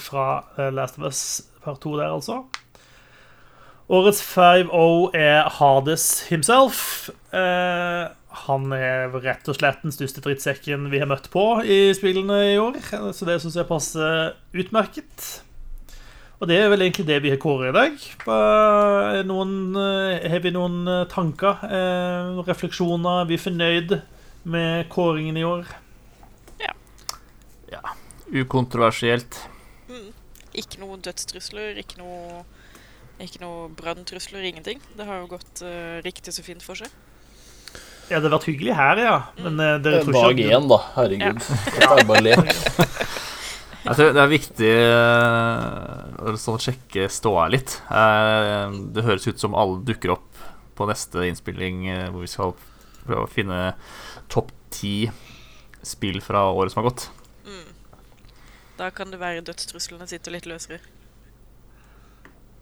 [0.00, 2.38] fra Last of Us part 2 der, altså.
[3.90, 7.10] Årets 5-0 er Hades himself.
[8.46, 12.56] Han er rett og slett den største drittsekken vi har møtt på i spillene i
[12.56, 12.80] år,
[13.12, 15.42] så det syns jeg passer utmerket.
[16.36, 17.94] Og det er vel egentlig det vi har kåret i dag.
[19.24, 23.22] Noen, eh, har vi noen eh, tanker, eh, refleksjoner?
[23.22, 23.96] Er vi fornøyd
[24.44, 25.64] med kåringen i år?
[27.72, 27.80] Ja
[28.26, 29.38] Ukontroversielt.
[30.56, 32.40] Ikke noe dødstrusler, ikke noe,
[33.22, 34.80] ikke noe branntrusler, ingenting.
[34.96, 36.92] Det har jo gått eh, riktig så fint for seg.
[38.08, 39.16] Ja, det har vært hyggelig her, ja.
[39.42, 40.80] Men eh, dere tror ikke Dag én, da.
[40.96, 41.40] Herregud.
[41.76, 42.52] Dette er bare lek.
[43.86, 47.78] Jeg tror det er viktig eh, å sjekke ståa litt.
[47.90, 50.42] Eh, Det høres ut som alle dukker opp
[50.76, 52.56] på neste innspilling eh, hvor vi skal
[53.06, 53.60] prøve å finne
[54.32, 55.06] topp ti
[55.86, 57.06] spill fra året som har gått.
[58.76, 60.82] Da kan det være dødstruslene sitter litt løsere.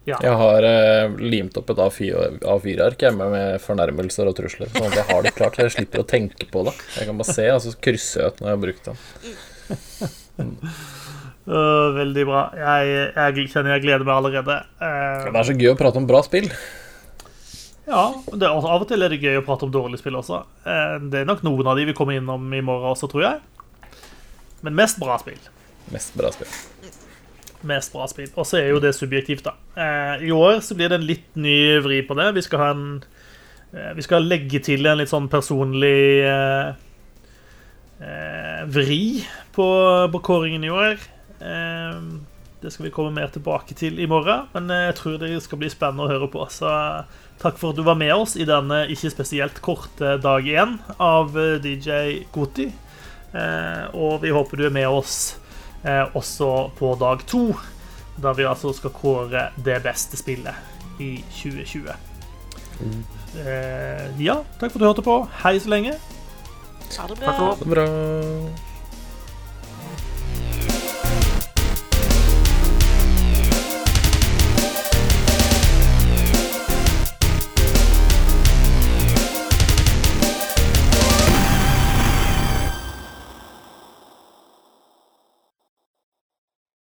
[0.05, 0.19] Ja.
[0.21, 4.69] Jeg har eh, limt opp et A4-ark hjemme med fornærmelser og trusler.
[4.69, 6.75] Sånn at jeg har det klart, så jeg slipper å tenke på det.
[6.99, 8.95] Jeg kan bare se, og så krysser jeg ut når jeg har brukt den.
[11.45, 12.41] Øh, veldig bra.
[12.57, 14.57] Jeg, jeg kjenner jeg gleder meg allerede.
[14.81, 16.49] Uh, Det er så gøy å prate om bra spill.
[17.85, 20.41] ja, det Av og til er det gøy å prate om dårlige spill også.
[20.65, 23.93] Uh, det er nok noen av de vi kommer innom i morgen også, tror jeg.
[24.65, 25.37] Men mest bra spill.
[25.93, 26.49] Mest bra spill.
[27.65, 28.33] Mest bra spill.
[28.33, 29.53] Og så er jo det subjektivt, da.
[30.21, 32.31] I år så blir det en litt ny vri på det.
[32.33, 32.87] Vi skal ha en
[33.95, 35.97] Vi skal legge til en litt sånn personlig
[38.71, 39.01] vri
[39.53, 39.65] på,
[40.13, 41.01] på kåringen i år.
[41.45, 42.01] Eh,
[42.65, 45.59] det skal vi komme mer tilbake til i morgen, men eh, jeg tror det skal
[45.61, 46.45] bli spennende å høre på.
[46.49, 50.47] Så eh, takk for at du var med oss i denne ikke spesielt korte dag
[50.49, 52.71] én av eh, DJ Goti.
[53.35, 55.37] Eh, og vi håper du er med oss
[55.83, 57.49] eh, også på dag to,
[58.17, 61.91] da vi altså skal kåre det beste spillet i 2020.
[63.45, 65.19] Eh, ja, takk for at du hørte på.
[65.43, 65.99] Hei så lenge.
[66.95, 67.57] Ha det Takk for bra.
[67.59, 68.64] Det bra.